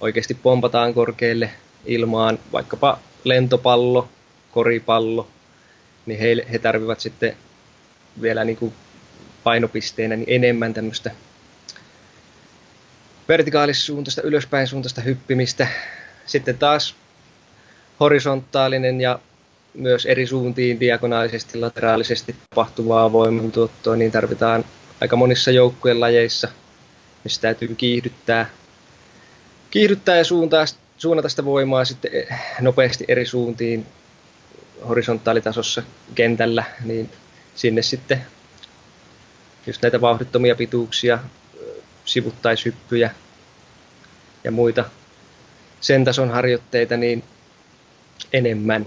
oikeasti 0.00 0.34
pompataan 0.34 0.94
korkealle 0.94 1.50
ilmaan, 1.84 2.38
vaikkapa 2.52 2.98
lentopallo, 3.24 4.08
koripallo, 4.50 5.28
niin 6.06 6.18
he, 6.18 6.46
he 6.52 6.58
tarvivat 6.58 7.00
sitten 7.00 7.36
vielä 8.22 8.44
niin 8.44 8.56
kuin 8.56 8.72
painopisteenä 9.44 10.16
niin 10.16 10.28
enemmän 10.28 10.74
tämmöistä 10.74 11.10
vertikaalisuuntaista, 13.28 14.22
ylöspäin 14.22 14.66
suuntaista 14.66 15.00
hyppimistä. 15.00 15.68
Sitten 16.26 16.58
taas 16.58 16.94
horisontaalinen 18.00 19.00
ja 19.00 19.18
myös 19.74 20.06
eri 20.06 20.26
suuntiin 20.26 20.80
diagonaalisesti, 20.80 21.58
lateraalisesti 21.58 22.36
tapahtuvaa 22.50 23.12
voimantuottoa, 23.12 23.96
niin 23.96 24.12
tarvitaan 24.12 24.64
aika 25.00 25.16
monissa 25.16 25.50
joukkueen 25.50 26.00
lajeissa, 26.00 26.48
missä 27.24 27.40
täytyy 27.40 27.74
kiihdyttää, 27.74 28.46
kiihdyttää 29.70 30.16
ja 30.16 30.24
suuntaa, 30.24 30.64
suunnata 30.98 31.28
sitä 31.28 31.44
voimaa 31.44 31.84
sitten 31.84 32.10
nopeasti 32.60 33.04
eri 33.08 33.26
suuntiin 33.26 33.86
horisontaalitasossa 34.88 35.82
kentällä, 36.14 36.64
niin 36.84 37.10
sinne 37.54 37.82
sitten 37.82 38.22
just 39.66 39.82
näitä 39.82 40.00
vauhdittomia 40.00 40.54
pituuksia, 40.54 41.18
sivuttaishyppyjä 42.04 43.10
ja 44.44 44.50
muita 44.50 44.84
sen 45.80 46.04
tason 46.04 46.30
harjoitteita 46.30 46.96
niin 46.96 47.24
enemmän. 48.32 48.86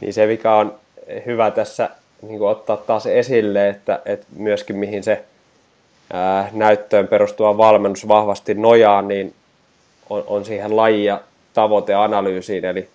Niin 0.00 0.12
se, 0.12 0.26
mikä 0.26 0.54
on 0.54 0.78
hyvä 1.26 1.50
tässä 1.50 1.90
niin 2.22 2.42
ottaa 2.42 2.76
taas 2.76 3.06
esille, 3.06 3.68
että, 3.68 4.02
että 4.04 4.26
myöskin 4.36 4.76
mihin 4.76 5.04
se 5.04 5.24
näyttöön 6.52 7.08
perustuva 7.08 7.58
valmennus 7.58 8.08
vahvasti 8.08 8.54
nojaa, 8.54 9.02
niin 9.02 9.34
on, 10.10 10.24
on 10.26 10.44
siihen 10.44 10.76
laji- 10.76 11.04
ja 11.04 11.20
tavoiteanalyysiin, 11.54 12.64
eli 12.64 12.88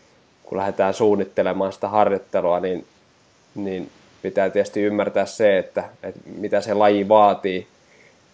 kun 0.43 0.57
lähdetään 0.57 0.93
suunnittelemaan 0.93 1.73
sitä 1.73 1.87
harjoittelua, 1.87 2.59
niin, 2.59 2.85
niin 3.55 3.91
pitää 4.21 4.49
tietysti 4.49 4.81
ymmärtää 4.81 5.25
se, 5.25 5.57
että, 5.57 5.83
että 6.03 6.19
mitä 6.37 6.61
se 6.61 6.73
laji 6.73 7.07
vaatii 7.07 7.67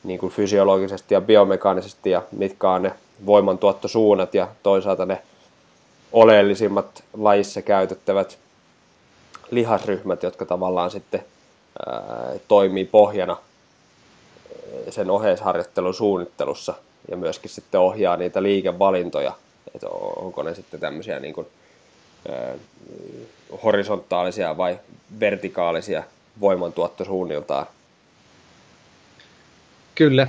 niin 0.04 0.20
kuin 0.20 0.32
fysiologisesti 0.32 1.14
ja 1.14 1.22
biomekaanisesti 1.22 2.10
ja 2.10 2.22
mitkä 2.32 2.70
on 2.70 2.82
ne 2.82 2.92
voimantuottosuunnat 3.26 4.34
ja 4.34 4.48
toisaalta 4.64 5.06
ne 5.06 5.22
oleellisimmat 6.12 7.04
lajissa 7.18 7.62
käytettävät 7.62 8.38
lihasryhmät, 9.52 10.24
jotka 10.24 10.46
tavallaan 10.46 10.92
sitten 10.92 11.24
ää, 11.90 12.34
toimii 12.48 12.86
pohjana 12.86 13.38
sen 14.90 15.10
oheisharjoittelun 15.10 15.94
suunnittelussa 15.94 16.74
ja 17.12 17.18
myöskin 17.18 17.50
sitten 17.50 17.80
ohjaa 17.80 18.18
niitä 18.18 18.44
liikevalintoja, 18.44 19.34
että 19.76 19.88
onko 20.16 20.44
ne 20.44 20.56
sitten 20.56 20.80
tämmöisiä 20.80 21.20
niin 21.20 21.34
kuin, 21.34 21.48
ää, 22.30 22.54
horisontaalisia 23.64 24.58
vai 24.58 24.80
vertikaalisia 25.20 26.04
voimantuottosuunniltaan. 26.40 27.66
Kyllä. 29.96 30.28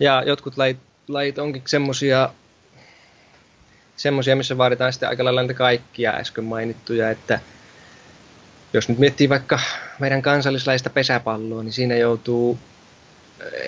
Ja 0.00 0.22
jotkut 0.26 0.56
lajit, 0.56 0.78
lajit 1.08 1.38
onkin 1.38 1.62
semmoisia, 1.66 2.28
semmoisia, 3.96 4.36
missä 4.36 4.58
vaaditaan 4.58 4.92
sitten 4.92 5.08
aika 5.08 5.24
lailla 5.24 5.42
niitä 5.42 5.54
kaikkia 5.54 6.12
äsken 6.12 6.44
mainittuja, 6.44 7.10
että 7.10 7.40
jos 8.72 8.88
nyt 8.88 8.98
miettii 8.98 9.28
vaikka 9.28 9.60
meidän 9.98 10.22
kansallislaista 10.22 10.90
pesäpalloa, 10.90 11.62
niin 11.62 11.72
siinä 11.72 11.96
joutuu 11.96 12.58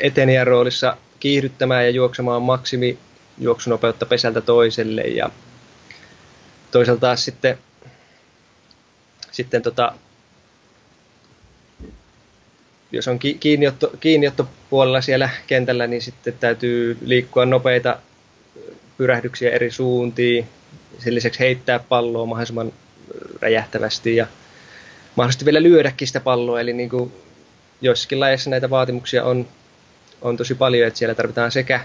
etenijän 0.01 0.47
roolissa 0.47 0.97
kiihdyttämään 1.21 1.85
ja 1.85 1.91
juoksemaan 1.91 2.43
maksimi 2.43 2.99
juoksunopeutta 3.39 4.07
pesältä 4.07 4.41
toiselle 4.41 5.03
ja 5.03 5.31
toisaalta 6.71 7.01
taas 7.01 7.25
sitten, 7.25 7.59
sitten 9.31 9.63
tota, 9.63 9.93
jos 12.93 13.09
on 13.09 13.19
kiinniotto, 13.19 13.93
kiinniottopuolella 14.01 15.01
siellä 15.01 15.31
kentällä, 15.47 15.87
niin 15.87 16.03
sitten 16.03 16.35
täytyy 16.41 16.99
liikkua 17.05 17.47
nopeita 17.47 17.99
pyrähdyksiä 18.97 19.51
eri 19.51 19.71
suuntiin. 19.71 20.49
Sen 20.99 21.15
lisäksi 21.15 21.41
heittää 21.41 21.79
palloa 21.79 22.27
mahdollisimman 22.27 22.73
räjähtävästi 23.41 24.17
ja 24.17 24.27
mahdollisesti 25.17 25.45
vielä 25.45 25.63
lyödäkin 25.63 26.07
sitä 26.07 26.21
palloa. 26.21 26.61
Eli 26.61 26.73
niin 26.73 26.91
kuin 26.91 27.13
joissakin 27.81 28.21
lajeissa 28.21 28.51
näitä 28.51 28.71
vaatimuksia 28.71 29.25
on, 29.25 29.49
on 30.25 30.37
tosi 30.37 30.55
paljon, 30.55 30.89
että 30.89 30.99
siellä 30.99 31.15
tarvitaan 31.15 31.53
sekä 31.53 31.81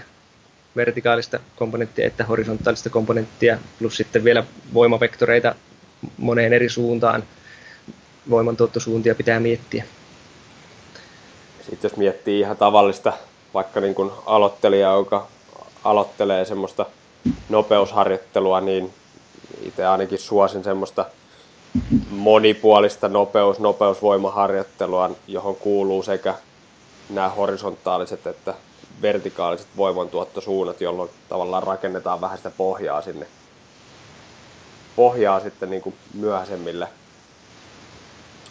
vertikaalista 0.76 1.38
komponenttia 1.56 2.06
että 2.06 2.24
horisontaalista 2.24 2.90
komponenttia, 2.90 3.58
plus 3.78 3.96
sitten 3.96 4.24
vielä 4.24 4.44
voimavektoreita 4.74 5.54
moneen 6.16 6.52
eri 6.52 6.68
suuntaan. 6.68 7.24
Voimantuottosuuntia 8.30 9.14
pitää 9.14 9.40
miettiä. 9.40 9.84
Sitten 11.60 11.88
jos 11.90 11.96
miettii 11.96 12.40
ihan 12.40 12.56
tavallista, 12.56 13.12
vaikka 13.54 13.80
niin 13.80 13.94
kuin 13.94 14.10
aloittelija, 14.26 14.92
joka 14.92 15.26
aloittelee 15.84 16.44
semmoista 16.44 16.86
nopeusharjoittelua, 17.48 18.60
niin 18.60 18.92
itse 19.62 19.86
ainakin 19.86 20.18
suosin 20.18 20.64
semmoista 20.64 21.06
monipuolista 22.10 23.08
nopeus, 23.08 23.58
nopeusvoimaharjoittelua, 23.58 25.10
johon 25.26 25.56
kuuluu 25.56 26.02
sekä 26.02 26.34
nämä 27.10 27.28
horisontaaliset 27.28 28.26
että 28.26 28.54
vertikaaliset 29.02 29.66
voimantuottosuunnat, 29.76 30.80
jolloin 30.80 31.10
tavallaan 31.28 31.62
rakennetaan 31.62 32.20
vähän 32.20 32.36
sitä 32.36 32.50
pohjaa 32.50 33.02
sinne 33.02 33.26
pohjaa 34.96 35.40
sitten 35.40 35.70
niin 35.70 35.82
kuin 35.82 35.94
myöhäisemmille 36.14 36.88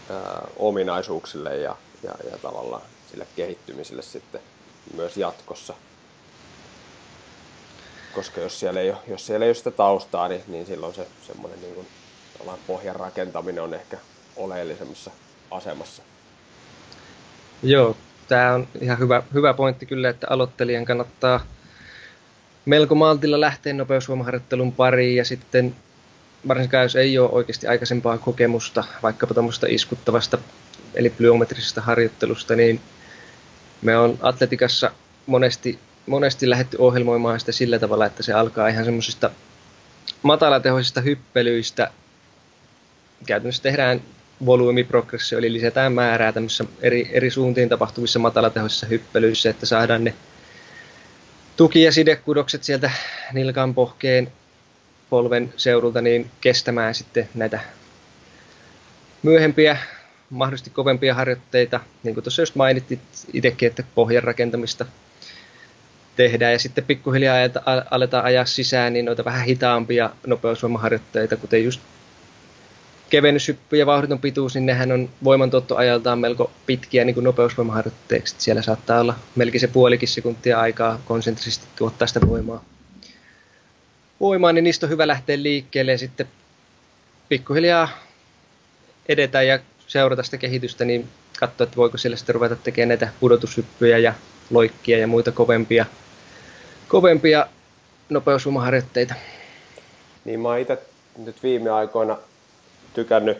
ää, 0.09 0.47
ominaisuuksille 0.57 1.57
ja, 1.57 1.75
ja, 2.03 2.13
ja 2.31 2.37
tavallaan 2.37 2.81
sille 3.11 3.27
kehittymiselle 3.35 4.01
sitten 4.01 4.41
myös 4.93 5.17
jatkossa. 5.17 5.73
Koska 8.15 8.41
jos 8.41 8.59
siellä 8.59 8.79
ei 8.79 8.89
ole, 8.89 8.97
jos 9.07 9.25
siellä 9.25 9.45
ei 9.45 9.49
ole 9.49 9.55
sitä 9.55 9.71
taustaa, 9.71 10.27
niin, 10.27 10.43
niin 10.47 10.65
silloin 10.65 10.93
se 10.93 11.07
semmoinen 11.27 11.61
niin 11.61 11.73
kuin, 11.75 11.87
pohjan 12.67 12.95
rakentaminen 12.95 13.63
on 13.63 13.73
ehkä 13.73 13.97
oleellisemmassa 14.35 15.11
asemassa. 15.51 16.01
Joo, 17.63 17.95
tämä 18.29 18.53
on 18.53 18.67
ihan 18.81 18.99
hyvä, 18.99 19.23
hyvä 19.33 19.53
pointti 19.53 19.85
kyllä, 19.85 20.09
että 20.09 20.27
aloittelijan 20.29 20.85
kannattaa 20.85 21.45
melko 22.65 22.95
maltilla 22.95 23.41
lähteä 23.41 23.73
nopeusvoimaharjoittelun 23.73 24.71
pariin 24.71 25.15
ja 25.15 25.25
sitten 25.25 25.75
varsinkaan 26.47 26.83
jos 26.83 26.95
ei 26.95 27.17
ole 27.17 27.29
oikeasti 27.31 27.67
aikaisempaa 27.67 28.17
kokemusta 28.17 28.83
vaikkapa 29.03 29.33
tuommoista 29.33 29.67
iskuttavasta 29.69 30.37
eli 30.93 31.09
plyometrisesta 31.09 31.81
harjoittelusta, 31.81 32.55
niin 32.55 32.81
me 33.81 33.97
on 33.97 34.17
atletikassa 34.21 34.91
monesti, 35.25 35.79
monesti 36.05 36.49
lähdetty 36.49 36.77
ohjelmoimaan 36.79 37.39
sitä 37.39 37.51
sillä 37.51 37.79
tavalla, 37.79 38.05
että 38.05 38.23
se 38.23 38.33
alkaa 38.33 38.67
ihan 38.67 38.85
semmoisista 38.85 39.29
matalatehoisista 40.21 41.01
hyppelyistä. 41.01 41.91
Käytännössä 43.25 43.63
tehdään 43.63 44.01
volyymiprogressio, 44.45 45.37
eli 45.37 45.53
lisätään 45.53 45.93
määrää 45.93 46.31
tämmöisissä 46.31 46.65
eri, 46.81 47.09
eri 47.11 47.29
suuntiin 47.29 47.69
tapahtuvissa 47.69 48.19
matalatehoisissa 48.19 48.87
hyppelyissä, 48.87 49.49
että 49.49 49.65
saadaan 49.65 50.03
ne 50.03 50.13
tuki- 51.57 51.83
ja 51.83 51.91
sidekudokset 51.91 52.63
sieltä 52.63 52.91
nilkan 53.33 53.73
pohkeen 53.73 54.31
polven 55.09 55.53
seudulta 55.57 56.01
niin 56.01 56.31
kestämään 56.41 56.95
sitten 56.95 57.29
näitä 57.35 57.59
myöhempiä 59.23 59.77
mahdollisesti 60.29 60.69
kovempia 60.69 61.13
harjoitteita, 61.13 61.79
niin 62.03 62.13
kuin 62.13 62.23
tuossa 62.23 62.41
just 62.41 62.55
mainittit 62.55 62.99
itsekin, 63.33 63.67
että 63.67 63.83
pohjan 63.95 64.23
rakentamista 64.23 64.85
tehdään 66.15 66.51
ja 66.53 66.59
sitten 66.59 66.83
pikkuhiljaa 66.83 67.37
aletaan 67.91 68.25
ajaa 68.25 68.45
sisään 68.45 68.93
niin 68.93 69.05
noita 69.05 69.25
vähän 69.25 69.45
hitaampia 69.45 70.09
nopeusvoimaharjoitteita, 70.27 71.37
kuten 71.37 71.63
just 71.63 71.81
kevennyshyppy 73.09 73.77
ja 73.77 73.85
vauhditon 73.85 74.19
pituus, 74.19 74.55
niin 74.55 74.65
nehän 74.65 74.91
on 74.91 75.09
voimantuottoajaltaan 75.23 76.19
melko 76.19 76.51
pitkiä 76.65 77.03
niin 77.05 77.13
kuin 77.13 77.23
nopeusvoimaharjoitteeksi. 77.23 78.35
Siellä 78.37 78.61
saattaa 78.61 78.99
olla 78.99 79.15
melkein 79.35 79.61
se 79.61 79.67
puolikin 79.67 80.07
sekuntia 80.07 80.59
aikaa 80.59 80.99
konsentrisesti 81.05 81.65
tuottaa 81.75 82.07
sitä 82.07 82.19
voimaa. 82.27 82.63
Voimaa, 84.19 84.53
niin 84.53 84.63
niistä 84.63 84.85
on 84.85 84.89
hyvä 84.89 85.07
lähteä 85.07 85.43
liikkeelle 85.43 85.91
ja 85.91 85.97
sitten 85.97 86.27
pikkuhiljaa 87.29 87.89
edetä 89.09 89.41
ja 89.41 89.59
seurata 89.87 90.23
sitä 90.23 90.37
kehitystä, 90.37 90.85
niin 90.85 91.07
katsoa, 91.39 91.63
että 91.63 91.77
voiko 91.77 91.97
siellä 91.97 92.17
sitten 92.17 92.35
ruveta 92.35 92.55
tekemään 92.55 92.87
näitä 92.87 93.09
pudotushyppyjä 93.19 93.97
ja 93.97 94.13
loikkia 94.49 94.97
ja 94.97 95.07
muita 95.07 95.31
kovempia, 95.31 95.85
kovempia 96.87 97.47
nopeusvoimaharjoitteita. 98.09 99.15
Niin 100.25 100.39
mä 100.39 100.57
itse 100.57 100.77
nyt 101.17 101.43
viime 101.43 101.69
aikoina 101.69 102.17
tykännyt, 102.99 103.37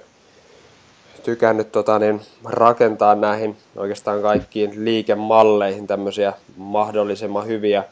tykännyt 1.24 1.72
tota, 1.72 2.00
niin, 2.00 2.22
rakentaa 2.46 3.16
näihin 3.16 3.58
oikeastaan 3.76 4.22
kaikkiin 4.22 4.86
liikemalleihin 4.86 5.88
tämmöisiä 5.88 6.34
mahdollisimman 6.58 7.48
hyviä 7.48 7.84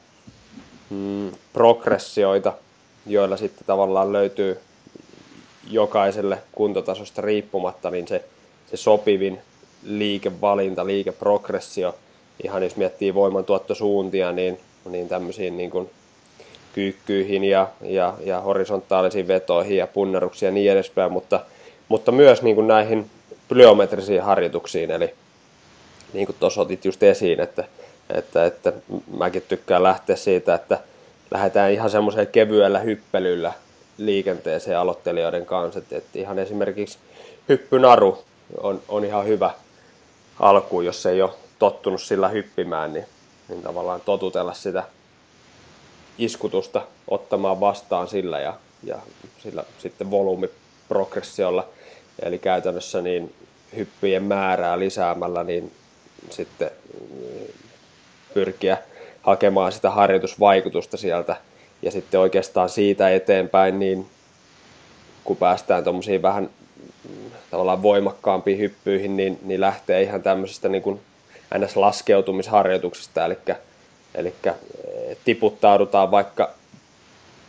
mm, 0.90 1.32
progressioita, 1.54 2.54
joilla 3.06 3.38
sitten 3.38 3.68
tavallaan 3.68 4.14
löytyy 4.14 4.60
jokaiselle 5.70 6.38
kuntotasosta 6.52 7.22
riippumatta 7.22 7.92
niin 7.92 8.08
se 8.08 8.26
se 8.72 8.78
sopivin 8.78 9.40
liikevalinta, 9.84 10.86
liikeprogressio, 10.86 11.96
ihan 12.44 12.64
jos 12.64 12.76
miettii 12.76 13.14
voimantuottosuuntia, 13.14 14.32
niin, 14.32 14.60
niin 14.90 15.10
tämmöisiin 15.10 15.58
niin 15.58 15.72
kuin 15.72 15.90
kyykkyihin 16.74 17.44
ja, 17.44 17.68
ja, 17.82 18.14
ja 18.26 18.42
horisontaalisiin 18.42 19.28
vetoihin 19.28 19.78
ja 19.78 19.88
punneruksiin 19.88 20.48
ja 20.48 20.52
niin 20.52 20.72
edespäin, 20.72 21.12
mutta, 21.12 21.40
mutta 21.90 22.12
myös 22.12 22.42
niin 22.42 22.56
kuin 22.56 22.68
näihin 22.68 23.10
plyometrisiin 23.50 24.24
harjoituksiin, 24.24 24.92
eli 24.92 25.14
niin 26.14 26.26
kuin 26.26 26.36
tuossa 26.40 26.62
otit 26.62 26.86
just 26.86 27.04
esiin, 27.04 27.40
että, 27.40 27.64
että, 28.10 28.46
että 28.46 28.74
mäkin 29.18 29.44
tykkään 29.48 29.84
lähteä 29.84 30.16
siitä, 30.16 30.56
että 30.56 30.80
lähdetään 31.32 31.72
ihan 31.72 31.90
semmoisella 31.90 32.26
kevyellä 32.26 32.80
hyppelyllä 32.80 33.54
liikenteeseen 33.98 34.78
aloittelijoiden 34.78 35.46
kanssa, 35.46 35.80
että, 35.80 35.98
että 35.98 36.20
ihan 36.20 36.40
esimerkiksi 36.40 36.98
hyppynaru 37.50 38.24
on, 38.62 38.82
on 38.88 39.06
ihan 39.06 39.26
hyvä 39.26 39.52
alku, 40.40 40.82
jos 40.82 41.06
ei 41.06 41.22
ole 41.22 41.32
tottunut 41.60 42.02
sillä 42.02 42.28
hyppimään, 42.28 42.94
niin, 42.94 43.06
niin 43.50 43.62
tavallaan 43.62 44.02
totutella 44.02 44.54
sitä 44.54 44.84
iskutusta 46.18 46.82
ottamaan 47.08 47.60
vastaan 47.60 48.08
sillä 48.08 48.40
ja, 48.40 48.54
ja 48.84 48.98
sillä 49.44 49.64
sitten 49.80 50.12
volyymiprogressiolla. 50.12 51.68
Eli 52.24 52.40
käytännössä 52.40 53.02
niin 53.02 53.34
hyppyjen 53.76 54.24
määrää 54.24 54.80
lisäämällä 54.80 55.44
niin 55.44 55.72
sitten 56.30 56.72
pyrkiä 58.34 58.78
hakemaan 59.22 59.72
sitä 59.72 59.90
harjoitusvaikutusta 59.90 60.98
sieltä. 60.98 61.36
Ja 61.82 61.92
sitten 61.92 62.20
oikeastaan 62.20 62.70
siitä 62.70 63.10
eteenpäin, 63.10 63.80
niin 63.80 64.08
kun 65.24 65.38
päästään 65.38 65.84
tuommoisiin 65.84 66.22
vähän 66.22 66.50
tavallaan 67.52 67.84
voimakkaampiin 67.84 68.60
hyppyihin, 68.60 69.18
niin, 69.18 69.40
niin 69.44 69.62
lähtee 69.62 70.02
ihan 70.02 70.22
tämmöisestä 70.22 70.70
niin 70.70 70.82
kuin 70.82 71.02
NS-laskeutumisharjoituksista, 71.58 73.26
eli, 73.26 73.38
eli 74.16 74.34
eh, 74.46 75.18
tiputtaudutaan 75.26 76.12
vaikka 76.12 76.54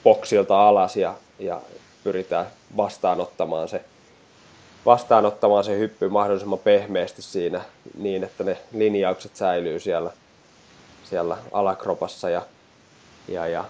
boksilta 0.04 0.68
alas 0.68 0.96
ja, 0.96 1.14
ja 1.38 1.60
pyritään 2.04 2.46
vastaanottamaan 2.76 3.68
se, 3.68 3.80
vastaanottamaan 4.86 5.64
se 5.64 5.78
hyppy 5.78 6.08
mahdollisimman 6.08 6.58
pehmeästi 6.58 7.22
siinä 7.22 7.60
niin, 7.98 8.24
että 8.24 8.44
ne 8.44 8.58
linjaukset 8.72 9.36
säilyy 9.36 9.80
siellä, 9.80 10.10
siellä 11.04 11.38
alakropassa 11.52 12.30
ja, 12.30 12.42
ja, 13.28 13.46
ja 13.46 13.64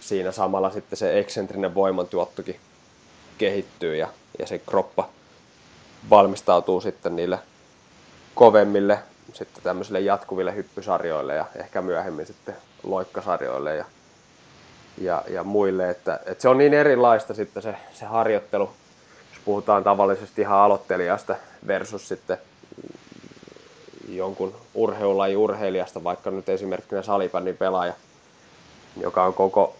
siinä 0.00 0.32
samalla 0.32 0.70
sitten 0.70 0.96
se 0.96 1.18
eksentrinen 1.18 1.74
voimantuottokin 1.74 2.56
kehittyy 3.38 3.96
ja, 3.96 4.08
ja 4.38 4.46
se 4.46 4.58
kroppa 4.58 5.08
valmistautuu 6.10 6.80
sitten 6.80 7.16
niille 7.16 7.38
kovemmille 8.34 8.98
sitten 9.32 9.62
tämmöisille 9.62 10.00
jatkuville 10.00 10.54
hyppysarjoille 10.54 11.34
ja 11.34 11.46
ehkä 11.56 11.82
myöhemmin 11.82 12.26
sitten 12.26 12.56
loikkasarjoille 12.82 13.76
ja 13.76 13.84
ja, 15.00 15.22
ja 15.30 15.44
muille, 15.44 15.90
että, 15.90 16.20
että 16.26 16.42
se 16.42 16.48
on 16.48 16.58
niin 16.58 16.74
erilaista 16.74 17.34
sitten 17.34 17.62
se, 17.62 17.74
se 17.92 18.04
harjoittelu, 18.04 18.70
puhutaan 19.48 19.84
tavallisesti 19.84 20.42
ihan 20.42 20.58
aloittelijasta 20.58 21.36
versus 21.66 22.08
sitten 22.08 22.38
jonkun 24.08 24.54
urheilulaji 24.74 25.36
urheilijasta, 25.36 26.04
vaikka 26.04 26.30
nyt 26.30 26.48
esimerkkinä 26.48 27.02
salibändin 27.02 27.56
pelaaja, 27.56 27.92
joka 29.00 29.24
on 29.24 29.34
koko 29.34 29.76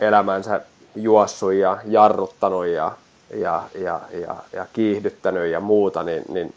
elämänsä 0.00 0.60
juossut 0.96 1.52
ja 1.52 1.78
jarruttanut 1.84 2.66
ja, 2.66 2.92
ja, 3.34 3.62
ja, 3.74 4.00
ja, 4.12 4.36
ja 4.52 4.66
kiihdyttänyt 4.72 5.52
ja 5.52 5.60
muuta, 5.60 6.02
niin, 6.02 6.22
niin 6.28 6.54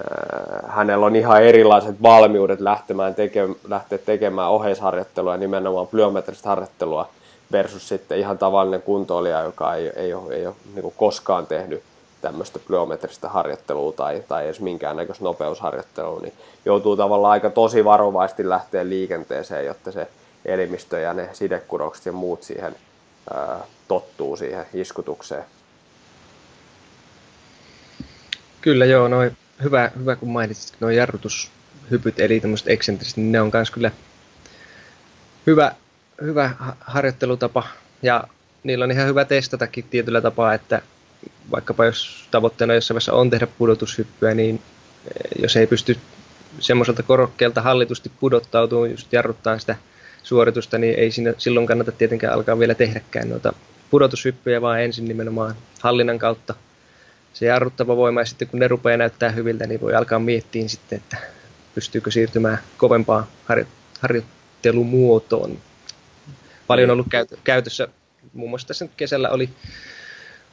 äh, 0.00 0.76
hänellä 0.76 1.06
on 1.06 1.16
ihan 1.16 1.42
erilaiset 1.42 2.02
valmiudet 2.02 2.60
lähtemään 2.60 3.14
teke, 3.14 3.48
lähteä 3.68 3.98
tekemään 3.98 4.50
oheisharjoittelua 4.50 5.32
ja 5.32 5.38
nimenomaan 5.38 5.86
plyometristä 5.86 6.48
harjoittelua 6.48 7.08
versus 7.52 7.88
sitten 7.88 8.18
ihan 8.18 8.38
tavallinen 8.38 8.82
kuntoilija, 8.82 9.42
joka 9.42 9.74
ei, 9.74 9.88
ei 9.96 10.14
ole, 10.14 10.34
ei 10.34 10.46
ole 10.46 10.54
niin 10.74 10.92
koskaan 10.96 11.46
tehnyt 11.46 11.82
tämmöistä 12.20 12.58
plyometristä 12.58 13.28
harjoittelua 13.28 13.92
tai, 13.92 14.22
tai 14.28 14.44
edes 14.44 14.60
minkäännäköistä 14.60 15.24
nopeusharjoittelua, 15.24 16.20
niin 16.20 16.32
joutuu 16.64 16.96
tavallaan 16.96 17.32
aika 17.32 17.50
tosi 17.50 17.84
varovaisesti 17.84 18.48
lähteä 18.48 18.88
liikenteeseen, 18.88 19.66
jotta 19.66 19.92
se 19.92 20.08
elimistö 20.44 21.00
ja 21.00 21.14
ne 21.14 21.28
sidekudokset 21.32 22.06
ja 22.06 22.12
muut 22.12 22.42
siihen 22.42 22.76
ää, 23.34 23.60
tottuu 23.88 24.36
siihen 24.36 24.66
iskutukseen. 24.74 25.44
Kyllä 28.60 28.84
joo, 28.84 29.08
noin 29.08 29.36
hyvä, 29.62 29.90
hyvä 29.98 30.16
kun 30.16 30.28
mainitsit 30.28 30.74
nuo 30.80 30.90
jarrutushypyt, 30.90 32.20
eli 32.20 32.40
tämmöiset 32.40 32.68
eksentriset, 32.68 33.16
niin 33.16 33.32
ne 33.32 33.40
on 33.40 33.50
myös 33.52 33.70
kyllä 33.70 33.90
hyvä, 35.46 35.74
hyvä 36.22 36.50
harjoittelutapa 36.80 37.62
ja 38.02 38.24
niillä 38.64 38.84
on 38.84 38.90
ihan 38.90 39.06
hyvä 39.06 39.24
testatakin 39.24 39.84
tietyllä 39.90 40.20
tapaa, 40.20 40.54
että 40.54 40.82
vaikkapa 41.50 41.84
jos 41.84 42.28
tavoitteena 42.30 42.74
jossain 42.74 42.94
vaiheessa 42.94 43.12
on 43.12 43.30
tehdä 43.30 43.46
pudotushyppyä, 43.46 44.34
niin 44.34 44.54
eh, 45.04 45.42
jos 45.42 45.56
ei 45.56 45.66
pysty 45.66 45.98
semmoiselta 46.60 47.02
korokkeelta 47.02 47.62
hallitusti 47.62 48.10
pudottautumaan, 48.20 48.90
just 48.90 49.12
jarruttaa 49.12 49.58
sitä 49.58 49.76
suoritusta, 50.22 50.78
niin 50.78 50.94
ei 50.98 51.10
siinä 51.10 51.34
silloin 51.38 51.66
kannata 51.66 51.92
tietenkään 51.92 52.34
alkaa 52.34 52.58
vielä 52.58 52.74
tehdäkään 52.74 53.28
noita 53.28 53.52
pudotushyppyjä, 53.90 54.60
vaan 54.62 54.82
ensin 54.82 55.04
nimenomaan 55.04 55.54
hallinnan 55.80 56.18
kautta 56.18 56.54
se 57.32 57.46
jarruttava 57.46 57.96
voima, 57.96 58.20
ja 58.20 58.24
sitten 58.24 58.48
kun 58.48 58.60
ne 58.60 58.68
rupeaa 58.68 58.96
näyttää 58.96 59.30
hyviltä, 59.30 59.66
niin 59.66 59.80
voi 59.80 59.94
alkaa 59.94 60.18
miettiä 60.18 60.68
sitten, 60.68 60.96
että 60.96 61.16
pystyykö 61.74 62.10
siirtymään 62.10 62.58
kovempaan 62.76 63.24
harjo- 63.44 63.66
harjoittelumuotoon. 64.00 65.58
Paljon 66.66 66.90
on 66.90 66.94
ollut 66.94 67.26
käytössä, 67.44 67.88
muun 68.32 68.50
muassa 68.50 68.68
tässä 68.68 68.88
kesällä 68.96 69.28
oli 69.28 69.48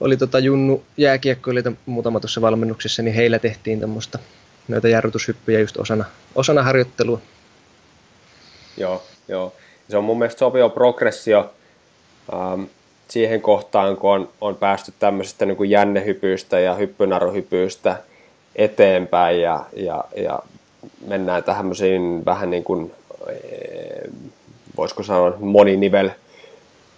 oli 0.01 0.17
tota 0.17 0.39
Junnu 0.39 0.83
jääkiekkoilijoita 0.97 1.71
muutama 1.85 2.19
tuossa 2.19 2.41
valmennuksessa, 2.41 3.01
niin 3.01 3.15
heillä 3.15 3.39
tehtiin 3.39 3.79
tämmöistä 3.79 4.19
noita 4.67 4.87
jarrutushyppyjä 4.87 5.59
just 5.59 5.77
osana, 5.77 6.05
osana 6.35 6.63
harjoittelua. 6.63 7.21
Joo, 8.77 9.03
joo. 9.27 9.53
Se 9.89 9.97
on 9.97 10.03
mun 10.03 10.19
mielestä 10.19 10.39
sopiva 10.39 10.69
progressio 10.69 11.53
ähm, 12.33 12.63
siihen 13.07 13.41
kohtaan, 13.41 13.97
kun 13.97 14.11
on, 14.11 14.29
on 14.41 14.55
päästy 14.55 14.93
tämmöisestä 14.99 15.45
niin 15.45 15.69
jännehypyistä 15.69 16.59
ja 16.59 16.75
hyppynaruhypyistä 16.75 17.97
eteenpäin 18.55 19.41
ja, 19.41 19.65
ja, 19.75 20.03
ja 20.15 20.39
mennään 21.07 21.43
tämmöisiin 21.43 22.25
vähän 22.25 22.49
niin 22.49 22.63
kuin, 22.63 22.91
voisiko 24.81 25.03
sanoa 25.03 25.33
moninivel 25.39 26.09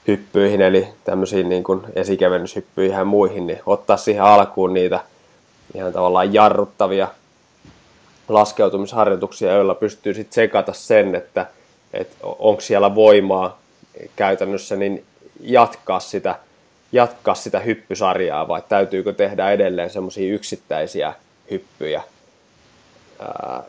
hyppyihin, 0.07 0.61
eli 0.61 0.87
tämmöisiin 1.03 1.49
niin 1.49 1.63
kuin 1.63 1.81
esikevennyshyppyihin 1.95 2.97
ja 2.97 3.05
muihin, 3.05 3.47
niin 3.47 3.59
ottaa 3.65 3.97
siihen 3.97 4.23
alkuun 4.23 4.73
niitä 4.73 4.99
ihan 5.75 5.93
tavallaan 5.93 6.33
jarruttavia 6.33 7.07
laskeutumisharjoituksia, 8.29 9.51
joilla 9.51 9.75
pystyy 9.75 10.13
sitten 10.13 10.33
sekata 10.33 10.73
sen, 10.73 11.15
että, 11.15 11.45
että 11.93 12.15
onko 12.21 12.61
siellä 12.61 12.95
voimaa 12.95 13.59
käytännössä 14.15 14.75
niin 14.75 15.03
jatkaa 15.39 15.99
sitä, 15.99 16.35
jatkaa 16.91 17.35
sitä 17.35 17.59
hyppysarjaa 17.59 18.47
vai 18.47 18.61
täytyykö 18.69 19.13
tehdä 19.13 19.51
edelleen 19.51 19.89
semmoisia 19.89 20.33
yksittäisiä 20.33 21.13
hyppyjä, 21.51 22.01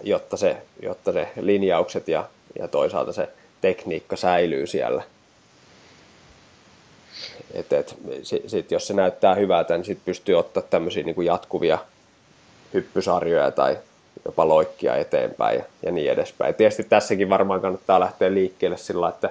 jotta, 0.03 0.37
se, 0.37 0.57
jotta 0.83 1.13
se 1.13 1.29
linjaukset 1.41 2.09
ja, 2.09 2.25
ja 2.59 2.69
toisaalta 2.69 3.13
se 3.13 3.29
tekniikka 3.65 4.17
säilyy 4.17 4.67
siellä. 4.67 5.03
Et, 7.55 7.73
et, 7.73 7.97
sit, 8.47 8.71
jos 8.71 8.87
se 8.87 8.95
näyttää 8.95 9.35
hyvältä, 9.35 9.77
niin 9.77 9.85
sit 9.85 10.05
pystyy 10.05 10.35
ottaa 10.35 10.63
tämmöisiä 10.63 11.03
niin 11.03 11.15
kuin 11.15 11.27
jatkuvia 11.27 11.79
hyppysarjoja 12.75 13.51
tai 13.51 13.79
jopa 14.25 14.49
loikkia 14.49 14.97
eteenpäin 14.97 15.59
ja, 15.59 15.65
ja 15.83 15.93
niin 15.93 16.13
edespäin. 16.13 16.55
Tietysti 16.55 16.85
tässäkin 16.85 17.31
varmaan 17.31 17.61
kannattaa 17.61 18.01
lähteä 18.01 18.35
liikkeelle 18.35 18.77
sillä, 18.77 19.09
että 19.09 19.31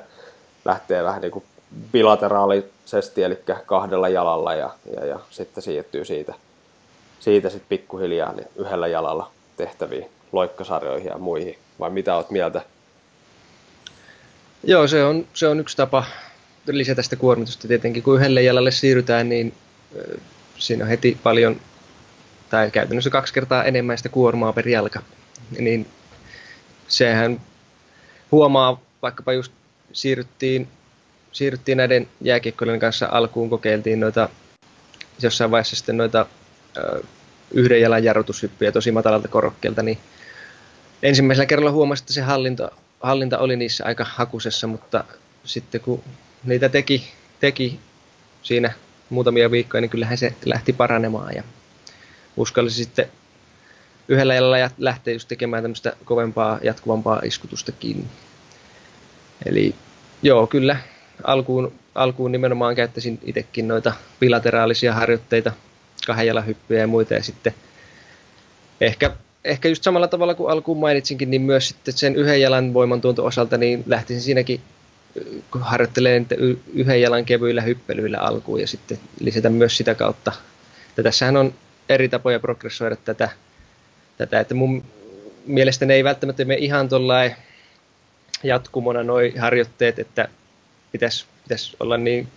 lähtee 0.65 1.03
vähän 1.03 1.21
niin 1.21 1.31
kuin 1.31 1.45
bilateraalisesti, 1.91 3.23
eli 3.23 3.37
kahdella 3.65 4.09
jalalla 4.09 4.53
ja, 4.53 4.69
ja, 4.95 5.05
ja 5.05 5.19
sitten 5.29 5.63
siirtyy 5.63 6.05
siitä, 6.05 6.33
siitä 7.19 7.49
sitten 7.49 7.69
pikkuhiljaa 7.69 8.33
niin 8.33 8.47
yhdellä 8.55 8.87
jalalla 8.87 9.31
tehtäviin 9.57 10.09
loikkasarjoihin 10.31 11.09
ja 11.09 11.17
muihin. 11.17 11.57
Vai 11.79 11.89
mitä 11.89 12.15
olet 12.15 12.31
mieltä? 12.31 12.61
Joo, 14.63 14.87
se 14.87 15.03
on, 15.03 15.27
se 15.33 15.47
on 15.47 15.59
yksi 15.59 15.77
tapa 15.77 16.05
lisätä 16.67 17.01
sitä 17.01 17.15
kuormitusta 17.15 17.67
tietenkin. 17.67 18.03
Kun 18.03 18.17
yhdelle 18.19 18.41
jalalle 18.41 18.71
siirrytään, 18.71 19.29
niin 19.29 19.53
siinä 20.57 20.83
on 20.83 20.89
heti 20.89 21.17
paljon, 21.23 21.61
tai 22.49 22.71
käytännössä 22.71 23.09
kaksi 23.09 23.33
kertaa 23.33 23.63
enemmän 23.63 23.97
sitä 23.97 24.09
kuormaa 24.09 24.53
per 24.53 24.67
jalka. 24.67 25.01
Niin 25.59 25.87
sehän 26.87 27.41
huomaa, 28.31 28.81
vaikkapa 29.01 29.33
just 29.33 29.51
siirryttiin, 29.93 30.67
siirryttiin 31.31 31.77
näiden 31.77 32.07
jääkiekkojen 32.21 32.79
kanssa 32.79 33.07
alkuun, 33.11 33.49
kokeiltiin 33.49 33.99
noita, 33.99 34.29
jossain 35.21 35.51
vaiheessa 35.51 35.75
sitten 35.75 35.97
noita 35.97 36.25
yhden 37.51 37.81
jalan 37.81 38.03
jarrutushyppyjä 38.03 38.71
tosi 38.71 38.91
matalalta 38.91 39.27
korokkeelta, 39.27 39.83
niin 39.83 39.97
ensimmäisellä 41.03 41.45
kerralla 41.45 41.71
huomasi, 41.71 42.03
että 42.03 42.13
se 42.13 42.21
hallinta, 42.21 42.71
hallinta 43.03 43.37
oli 43.37 43.55
niissä 43.55 43.85
aika 43.85 44.05
hakusessa, 44.09 44.67
mutta 44.67 45.03
sitten 45.43 45.81
kun 45.81 46.03
niitä 46.43 46.69
teki, 46.69 47.13
teki 47.39 47.79
siinä 48.43 48.73
muutamia 49.09 49.51
viikkoja, 49.51 49.81
niin 49.81 49.89
kyllähän 49.89 50.17
se 50.17 50.33
lähti 50.45 50.73
paranemaan 50.73 51.35
ja 51.35 51.43
uskalsi 52.37 52.75
sitten 52.83 53.11
yhdellä 54.07 54.33
jalalla 54.35 54.57
ja 54.57 54.69
lähteä 54.77 55.13
just 55.13 55.27
tekemään 55.27 55.63
tämmöistä 55.63 55.95
kovempaa, 56.05 56.59
jatkuvampaa 56.61 57.21
iskutustakin. 57.23 58.09
Eli 59.45 59.75
joo, 60.21 60.47
kyllä 60.47 60.77
alkuun, 61.23 61.73
alkuun 61.95 62.31
nimenomaan 62.31 62.75
käyttäisin 62.75 63.19
itsekin 63.23 63.67
noita 63.67 63.93
bilateraalisia 64.19 64.93
harjoitteita, 64.93 65.51
kahden 66.07 66.27
jalan 66.27 66.45
hyppyjä 66.45 66.81
ja 66.81 66.87
muita 66.87 67.13
ja 67.13 67.23
sitten 67.23 67.53
ehkä, 68.81 69.11
ehkä 69.45 69.69
just 69.69 69.83
samalla 69.83 70.07
tavalla 70.07 70.35
kuin 70.35 70.51
alkuun 70.51 70.77
mainitsinkin, 70.77 71.31
niin 71.31 71.41
myös 71.41 71.67
sitten 71.67 71.93
sen 71.93 72.15
yhden 72.15 72.41
jalan 72.41 72.73
voimantuonto 72.73 73.25
osalta 73.25 73.57
niin 73.57 73.83
lähtisin 73.87 74.21
siinäkin 74.21 74.61
harjoittelee 75.51 76.19
niitä 76.19 76.35
yhden 76.73 77.01
jalan 77.01 77.25
kevyillä 77.25 77.61
hyppelyillä 77.61 78.17
alkuun 78.17 78.59
ja 78.59 78.67
sitten 78.67 78.99
lisätä 79.19 79.49
myös 79.49 79.77
sitä 79.77 79.95
kautta. 79.95 80.31
Ja 80.97 81.03
tässähän 81.03 81.37
on 81.37 81.53
eri 81.89 82.09
tapoja 82.09 82.39
progressoida 82.39 82.95
tätä, 82.95 83.29
tätä 84.17 84.39
että 84.39 84.55
mun 84.55 84.83
mielestä 85.45 85.85
ne 85.85 85.93
ei 85.93 86.03
välttämättä 86.03 86.45
mene 86.45 86.59
ihan 86.59 86.89
tuollain 86.89 87.35
jatkumona 88.43 89.03
noi 89.03 89.33
harjoitteet, 89.37 89.99
että 89.99 90.27
pitäisi, 90.91 91.25
pitäisi 91.43 91.77
olla 91.79 91.97
niin 91.97 92.27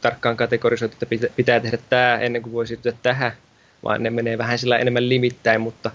tarkkaan 0.00 0.36
kategorisoitu, 0.36 0.96
että 1.02 1.30
pitää 1.36 1.60
tehdä 1.60 1.78
tämä 1.90 2.18
ennen 2.18 2.42
kuin 2.42 2.52
voi 2.52 2.66
siirtyä 2.66 2.92
tähän, 3.02 3.32
vaan 3.82 4.02
ne 4.02 4.10
menee 4.10 4.38
vähän 4.38 4.58
sillä 4.58 4.78
enemmän 4.78 5.08
limittäin, 5.08 5.60
mutta 5.60 5.90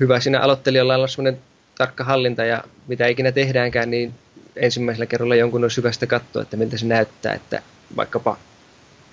hyvä 0.00 0.20
siinä 0.20 0.40
aloittelijalla 0.40 0.96
on 0.96 1.08
sellainen 1.08 1.40
tarkka 1.78 2.04
hallinta 2.04 2.44
ja 2.44 2.64
mitä 2.88 3.06
ikinä 3.06 3.32
tehdäänkään, 3.32 3.90
niin 3.90 4.14
ensimmäisellä 4.56 5.06
kerralla 5.06 5.34
jonkun 5.34 5.62
olisi 5.62 5.76
hyvä 5.76 5.92
sitä 5.92 6.06
katsoa, 6.06 6.42
että 6.42 6.56
miltä 6.56 6.78
se 6.78 6.86
näyttää, 6.86 7.34
että 7.34 7.62
vaikkapa 7.96 8.36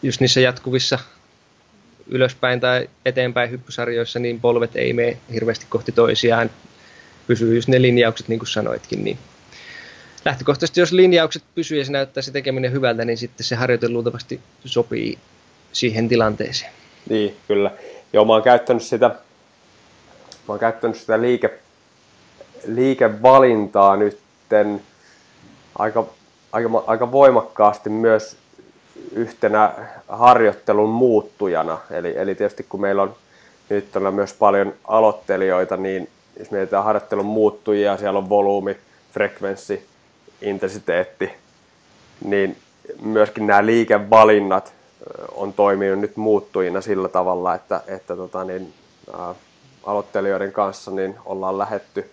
just 0.04 0.22
niissä 0.22 0.40
jatkuvissa 0.40 1.00
ylöspäin 2.08 2.60
tai 2.60 2.90
eteenpäin 3.06 3.52
hyppysarjoissa, 3.52 4.20
niin 4.20 4.40
polvet 4.40 4.76
ei 4.76 4.94
mene 4.94 5.18
hirveästi 5.34 5.66
kohti 5.70 5.92
toisiaan, 5.92 6.50
pysyy 7.28 7.56
just 7.56 7.68
ne 7.68 7.82
linjaukset, 7.82 8.28
niin 8.28 8.40
kuin 8.40 8.48
sanoitkin, 8.48 9.04
niin 9.04 9.18
lähtökohtaisesti 10.26 10.80
jos 10.80 10.92
linjaukset 10.92 11.44
pysyy 11.56 11.78
ja 11.78 11.86
se 11.86 11.92
näyttää 11.92 12.24
se 12.24 12.32
tekeminen 12.32 12.72
hyvältä, 12.72 13.06
niin 13.06 13.18
sitten 13.18 13.46
se 13.46 13.56
harjoite 13.56 13.90
luultavasti 13.90 14.40
sopii 14.66 15.18
siihen 15.72 16.10
tilanteeseen. 16.10 16.72
Niin, 17.10 17.36
kyllä. 17.48 17.72
Joo, 18.14 18.26
mä 18.26 18.34
oon 18.34 18.44
käyttänyt 18.44 18.84
sitä, 18.84 19.16
mä 20.48 20.52
oon 20.52 20.60
käyttänyt 20.60 20.98
sitä 20.98 21.22
liike, 21.22 21.60
liikevalintaa 22.68 23.96
nytten 23.96 24.82
aika, 25.80 26.06
aika, 26.52 26.84
aika 26.88 27.12
voimakkaasti 27.12 27.90
myös 27.90 28.38
yhtenä 29.12 29.74
harjoittelun 30.08 30.90
muuttujana. 30.90 31.80
Eli, 31.92 32.18
eli 32.18 32.36
tietysti 32.36 32.66
kun 32.70 32.82
meillä 32.82 33.02
on 33.02 33.16
nyt 33.70 33.96
on 33.96 34.14
myös 34.14 34.34
paljon 34.34 34.74
aloittelijoita, 34.84 35.78
niin 35.78 36.10
jos 36.40 36.52
mietitään 36.52 36.84
harjoittelun 36.84 37.26
muuttujia, 37.26 37.98
siellä 37.98 38.20
on 38.20 38.30
volyymi, 38.30 38.78
frekvenssi, 39.12 39.86
intensiteetti, 40.42 41.32
niin 42.24 42.58
myöskin 43.02 43.48
nämä 43.48 43.66
liikevalinnat 43.66 44.74
on 45.32 45.54
toiminut 45.54 46.00
nyt 46.00 46.18
muuttujina 46.18 46.82
sillä 46.82 47.10
tavalla, 47.10 47.56
että, 47.56 47.82
että 47.88 48.16
tota 48.16 48.44
niin, 48.44 48.74
ää, 49.20 49.36
aloittelijoiden 49.88 50.52
kanssa 50.52 50.92
niin 50.92 51.16
ollaan 51.26 51.58
lähetty 51.58 52.12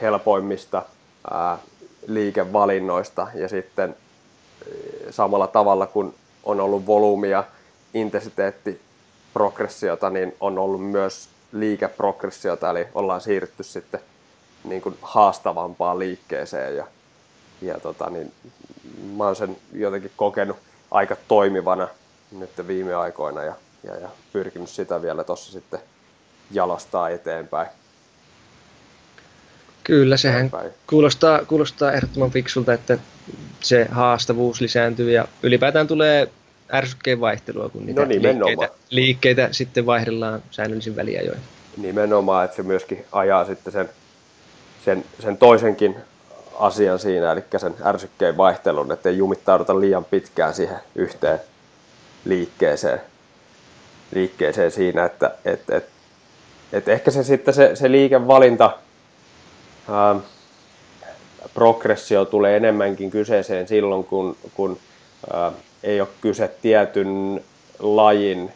helpoimmista 0.00 0.82
ää, 1.30 1.58
liikevalinnoista 2.06 3.26
ja 3.34 3.48
sitten 3.48 3.96
samalla 5.10 5.46
tavalla 5.46 5.86
kun 5.86 6.14
on 6.44 6.60
ollut 6.60 6.86
volyymia, 6.86 7.44
intensiteetti, 7.94 8.80
progressiota, 9.34 10.10
niin 10.10 10.36
on 10.40 10.58
ollut 10.58 10.84
myös 10.90 11.28
liikeprogressiota, 11.52 12.70
eli 12.70 12.88
ollaan 12.94 13.20
siirrytty 13.20 13.62
sitten 13.62 14.00
niin 14.64 14.82
kuin 14.82 14.98
haastavampaan 15.02 15.98
liikkeeseen 15.98 16.76
ja, 16.76 16.86
ja 17.62 17.80
tota, 17.80 18.10
niin, 18.10 18.32
mä 19.16 19.24
oon 19.24 19.36
sen 19.36 19.56
jotenkin 19.72 20.12
kokenut 20.16 20.56
aika 20.90 21.16
toimivana 21.28 21.88
nyt 22.38 22.50
viime 22.66 22.94
aikoina 22.94 23.42
ja, 23.42 23.54
ja, 23.84 23.96
ja 23.96 24.08
pyrkinyt 24.32 24.68
sitä 24.68 25.02
vielä 25.02 25.24
tuossa 25.24 25.52
sitten 25.52 25.80
jalostaa 26.50 27.08
eteenpäin. 27.08 27.68
Kyllä, 29.84 30.16
sehän 30.16 30.50
kuulostaa, 30.86 31.44
kuulostaa 31.44 31.92
ehdottoman 31.92 32.30
fiksulta, 32.30 32.72
että 32.72 32.98
se 33.60 33.86
haastavuus 33.90 34.60
lisääntyy 34.60 35.10
ja 35.10 35.24
ylipäätään 35.42 35.86
tulee 35.86 36.28
ärsykkeen 36.72 37.20
vaihtelua, 37.20 37.68
kun 37.68 37.86
niitä 37.86 38.02
no 38.02 38.08
liikkeitä, 38.08 38.68
liikkeitä 38.90 39.48
sitten 39.52 39.86
vaihdellaan 39.86 40.42
säännöllisin 40.50 40.96
väliajoin. 40.96 41.40
Nimenomaan, 41.76 42.44
että 42.44 42.56
se 42.56 42.62
myöskin 42.62 43.04
ajaa 43.12 43.44
sitten 43.44 43.72
sen, 43.72 43.88
sen, 44.84 45.04
sen 45.22 45.36
toisenkin 45.36 45.96
asian 46.58 46.98
siinä, 46.98 47.32
eli 47.32 47.44
sen 47.56 47.74
ärsykkeen 47.84 48.36
vaihtelun, 48.36 48.92
ettei 48.92 49.16
jumittauduta 49.16 49.80
liian 49.80 50.04
pitkään 50.04 50.54
siihen 50.54 50.78
yhteen 50.94 51.40
liikkeeseen, 52.24 53.00
liikkeeseen 54.14 54.70
siinä, 54.70 55.04
että 55.04 55.34
et, 55.44 55.70
et, 55.70 55.84
et 56.72 56.88
ehkä 56.88 57.10
se 57.10 57.24
sitten 57.24 57.54
se, 57.54 57.76
se 57.76 57.90
liikevalinta, 57.90 58.70
ää, 59.90 60.16
progressio 61.54 62.24
tulee 62.24 62.56
enemmänkin 62.56 63.10
kyseeseen 63.10 63.68
silloin, 63.68 64.04
kun, 64.04 64.36
kun 64.54 64.78
ää, 65.32 65.52
ei 65.82 66.00
ole 66.00 66.08
kyse 66.20 66.48
tietyn 66.62 67.44
lajin 67.78 68.52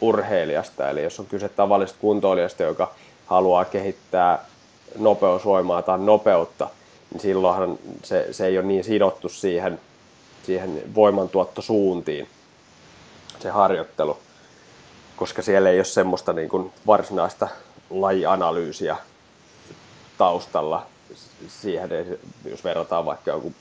urheilijasta, 0.00 0.90
eli 0.90 1.02
jos 1.02 1.20
on 1.20 1.26
kyse 1.26 1.48
tavallisesta 1.48 2.00
kuntoilijasta, 2.00 2.62
joka 2.62 2.92
haluaa 3.26 3.64
kehittää 3.64 4.44
nopeusvoimaa 4.98 5.82
tai 5.82 5.98
nopeutta, 5.98 6.68
niin 7.12 7.20
silloinhan 7.20 7.78
se, 8.02 8.28
se 8.30 8.46
ei 8.46 8.58
ole 8.58 8.66
niin 8.66 8.84
sidottu 8.84 9.28
siihen, 9.28 9.80
siihen 10.42 10.82
voimantuottosuuntiin, 10.94 12.28
se 13.38 13.50
harjoittelu, 13.50 14.18
koska 15.20 15.42
siellä 15.42 15.70
ei 15.70 15.78
ole 15.78 15.84
semmoista 15.84 16.32
niin 16.32 16.48
kuin 16.48 16.72
varsinaista 16.86 17.48
lajianalyysiä 17.90 18.96
taustalla. 20.18 20.86
Siihen, 21.48 22.18
jos 22.44 22.64
verrataan 22.64 23.04
vaikka 23.04 23.30
joku 23.30 23.52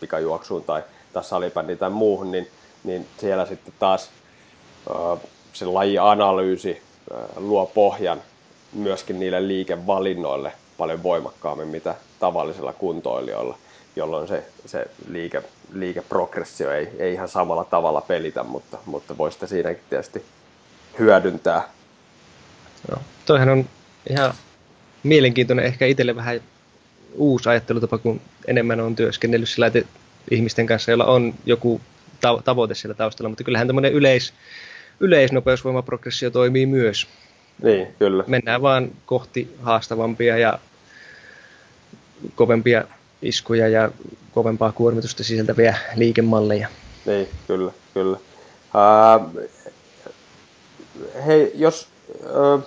pikajuoksuun 0.00 0.64
tai 0.64 0.82
tai 1.12 1.24
salibändiin 1.24 1.78
tai 1.78 1.90
muuhun, 1.90 2.30
niin, 2.30 2.48
niin 2.84 3.06
siellä 3.18 3.46
sitten 3.46 3.74
taas 3.78 4.10
se 5.52 5.66
lajianalyysi 5.66 6.82
luo 7.36 7.66
pohjan 7.66 8.22
myöskin 8.72 9.20
niille 9.20 9.48
liikevalinnoille 9.48 10.52
paljon 10.78 11.02
voimakkaammin 11.02 11.68
mitä 11.68 11.94
tavallisella 12.20 12.72
kuntoilijoilla, 12.72 13.58
jolloin 13.96 14.28
se, 14.28 14.44
se 14.66 14.86
liike, 15.08 15.42
liikeprogressio 15.72 16.72
ei, 16.72 16.88
ei 16.98 17.12
ihan 17.12 17.28
samalla 17.28 17.64
tavalla 17.64 18.00
pelitä, 18.00 18.42
mutta, 18.42 18.78
mutta 18.86 19.18
voi 19.18 19.32
sitä 19.32 19.46
siinäkin 19.46 19.84
tietysti 19.90 20.24
hyödyntää. 20.98 21.68
Joo. 22.88 23.00
Toihan 23.26 23.48
on 23.48 23.68
ihan 24.10 24.34
mielenkiintoinen, 25.02 25.64
ehkä 25.64 25.86
itselle 25.86 26.16
vähän 26.16 26.40
uusi 27.14 27.48
ajattelutapa, 27.48 27.98
kun 27.98 28.20
enemmän 28.46 28.80
on 28.80 28.96
työskennellyt 28.96 29.48
sillä, 29.48 29.70
ihmisten 30.30 30.66
kanssa, 30.66 30.90
joilla 30.90 31.04
on 31.04 31.34
joku 31.46 31.80
ta- 32.20 32.42
tavoite 32.44 32.74
siellä 32.74 32.94
taustalla, 32.94 33.28
mutta 33.28 33.44
kyllähän 33.44 33.66
tämmöinen 33.66 33.92
yleis, 33.92 34.34
yleisnopeusvoimaprogressio 35.00 36.30
toimii 36.30 36.66
myös. 36.66 37.06
Niin, 37.62 37.88
kyllä. 37.98 38.24
Mennään 38.26 38.62
vaan 38.62 38.90
kohti 39.06 39.56
haastavampia 39.62 40.38
ja 40.38 40.58
kovempia 42.34 42.84
iskuja 43.22 43.68
ja 43.68 43.90
kovempaa 44.32 44.72
kuormitusta 44.72 45.24
sisältäviä 45.24 45.78
liikemalleja. 45.96 46.68
Niin, 47.06 47.28
kyllä, 47.46 47.72
kyllä. 47.94 48.16
Uh, 48.16 49.40
hei, 51.26 51.52
jos, 51.54 51.88
uh, 52.24 52.62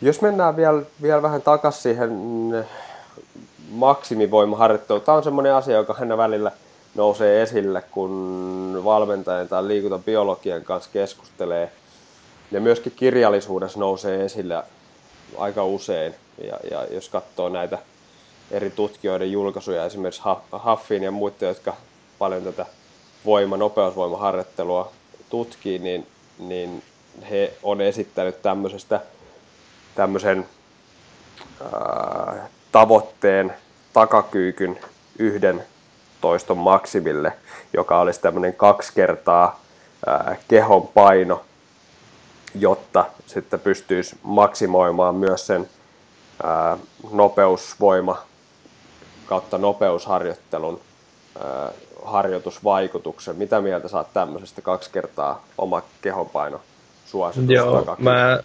jos 0.00 0.20
mennään 0.20 0.56
vielä, 0.56 0.82
vielä 1.02 1.22
vähän 1.22 1.42
takaisin 1.42 1.82
siihen 1.82 2.10
maksimivoimaharjoittelu. 3.70 5.00
Tämä 5.00 5.16
on 5.16 5.24
semmoinen 5.24 5.54
asia, 5.54 5.76
joka 5.76 5.96
aina 6.00 6.16
välillä 6.16 6.52
nousee 6.94 7.42
esille, 7.42 7.82
kun 7.82 8.80
valmentajan 8.84 9.48
tai 9.48 9.68
liikuntabiologian 9.68 10.62
kanssa 10.62 10.90
keskustelee. 10.92 11.72
Ja 12.50 12.60
myöskin 12.60 12.92
kirjallisuudessa 12.96 13.78
nousee 13.78 14.24
esille 14.24 14.62
aika 15.38 15.64
usein. 15.64 16.14
Ja, 16.44 16.58
ja 16.70 16.86
jos 16.90 17.08
katsoo 17.08 17.48
näitä 17.48 17.78
eri 18.50 18.70
tutkijoiden 18.70 19.32
julkaisuja, 19.32 19.84
esimerkiksi 19.84 20.22
Huffin 20.64 21.02
ja 21.02 21.10
muiden, 21.10 21.48
jotka 21.48 21.76
paljon 22.18 22.42
tätä 22.42 22.66
voima, 23.24 23.56
nopeusvoimaharjoittelua 23.56 24.92
tutkii, 25.30 25.78
niin, 25.78 26.06
niin 26.38 26.82
he 27.30 27.52
on 27.62 27.80
esittänyt 27.80 28.42
tämmöisestä 28.42 29.00
tämmöisen 29.94 30.46
ää, 31.62 32.48
tavoitteen 32.72 33.54
takakyykyn 33.92 34.78
yhden 35.18 35.64
toiston 36.20 36.58
maksimille, 36.58 37.32
joka 37.72 38.00
olisi 38.00 38.20
tämmöinen 38.20 38.54
kaksi 38.54 38.92
kertaa 38.94 39.60
ää, 40.06 40.36
kehon 40.48 40.88
paino, 40.88 41.44
jotta 42.54 43.04
sitten 43.26 43.60
pystyisi 43.60 44.16
maksimoimaan 44.22 45.14
myös 45.14 45.46
sen 45.46 45.68
ää, 46.42 46.76
nopeusvoima 47.12 48.22
kautta 49.26 49.58
nopeusharjoittelun 49.58 50.80
ää, 51.44 51.72
harjoitusvaikutuksen. 52.04 53.36
Mitä 53.36 53.60
mieltä 53.60 53.88
saat 53.88 54.12
tämmöisestä 54.12 54.62
kaksi 54.62 54.90
kertaa 54.90 55.44
oma 55.58 55.82
kehonpaino 56.02 56.60
suositusta? 57.06 57.52
Joo, 57.52 57.96
mä 57.98 58.40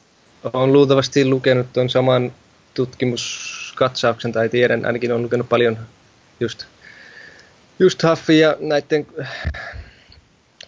olen 0.53 0.73
luultavasti 0.73 1.25
lukenut 1.25 1.67
tuon 1.73 1.89
saman 1.89 2.31
tutkimus 2.73 3.73
katsauksen 3.77 4.31
tai 4.31 4.49
tiedän, 4.49 4.85
ainakin 4.85 5.11
on 5.11 5.23
lukenut 5.23 5.49
paljon 5.49 5.77
just, 6.39 6.65
just 7.79 8.03
Huffin 8.03 8.39
ja 8.39 8.57
näiden 8.59 9.07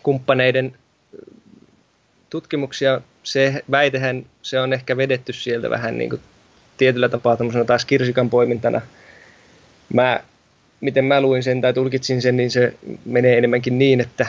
kumppaneiden 0.03 0.75
tutkimuksia. 2.29 3.01
Se 3.23 3.63
väitehän, 3.71 4.25
se 4.41 4.59
on 4.59 4.73
ehkä 4.73 4.97
vedetty 4.97 5.33
sieltä 5.33 5.69
vähän 5.69 5.97
niin 5.97 6.09
kuin 6.09 6.21
tietyllä 6.77 7.09
tapaa 7.09 7.37
taas 7.67 7.85
kirsikan 7.85 8.29
poimintana. 8.29 8.81
Mä, 9.93 10.19
miten 10.81 11.05
mä 11.05 11.21
luin 11.21 11.43
sen 11.43 11.61
tai 11.61 11.73
tulkitsin 11.73 12.21
sen, 12.21 12.37
niin 12.37 12.51
se 12.51 12.73
menee 13.05 13.37
enemmänkin 13.37 13.79
niin, 13.79 14.01
että 14.01 14.27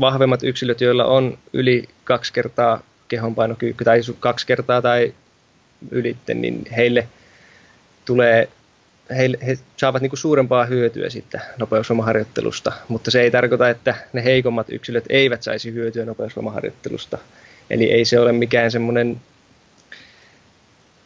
vahvemmat 0.00 0.42
yksilöt, 0.42 0.80
joilla 0.80 1.04
on 1.04 1.38
yli 1.52 1.88
kaksi 2.04 2.32
kertaa 2.32 2.82
kehonpainokyykky 3.08 3.84
tai 3.84 4.00
kaksi 4.20 4.46
kertaa 4.46 4.82
tai 4.82 5.14
ylitte, 5.90 6.34
niin 6.34 6.66
heille– 6.76 7.08
tulee, 8.04 8.48
he, 9.10 9.30
he 9.46 9.58
saavat 9.76 10.02
niin 10.02 10.10
kuin 10.10 10.18
suurempaa 10.18 10.64
hyötyä 10.64 11.10
siitä 11.10 11.40
nopeusvoimaharjoittelusta, 11.58 12.72
mutta 12.88 13.10
se 13.10 13.20
ei 13.20 13.30
tarkoita, 13.30 13.68
että 13.68 13.94
ne 14.12 14.24
heikommat 14.24 14.70
yksilöt 14.70 15.04
eivät 15.08 15.42
saisi 15.42 15.72
hyötyä 15.72 16.04
nopeusvoimaharjoittelusta. 16.04 17.18
Eli 17.70 17.92
ei 17.92 18.04
se 18.04 18.20
ole 18.20 18.32
mikään 18.32 18.70
semmoinen 18.70 19.20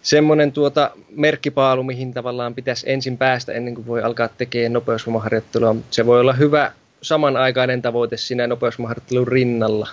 semmoinen 0.08 0.52
tuota 0.52 0.90
merkkipaalu, 1.10 1.82
mihin 1.82 2.14
tavallaan 2.14 2.54
pitäisi 2.54 2.90
ensin 2.90 3.18
päästä 3.18 3.52
ennen 3.52 3.74
kuin 3.74 3.86
voi 3.86 4.02
alkaa 4.02 4.28
tekemään 4.28 4.72
nopeusvoimaharjoittelua. 4.72 5.76
Se 5.90 6.06
voi 6.06 6.20
olla 6.20 6.32
hyvä 6.32 6.72
samanaikainen 7.02 7.82
tavoite 7.82 8.16
siinä 8.16 8.46
nopeusvoimaharjoittelun 8.46 9.28
rinnalla, 9.28 9.88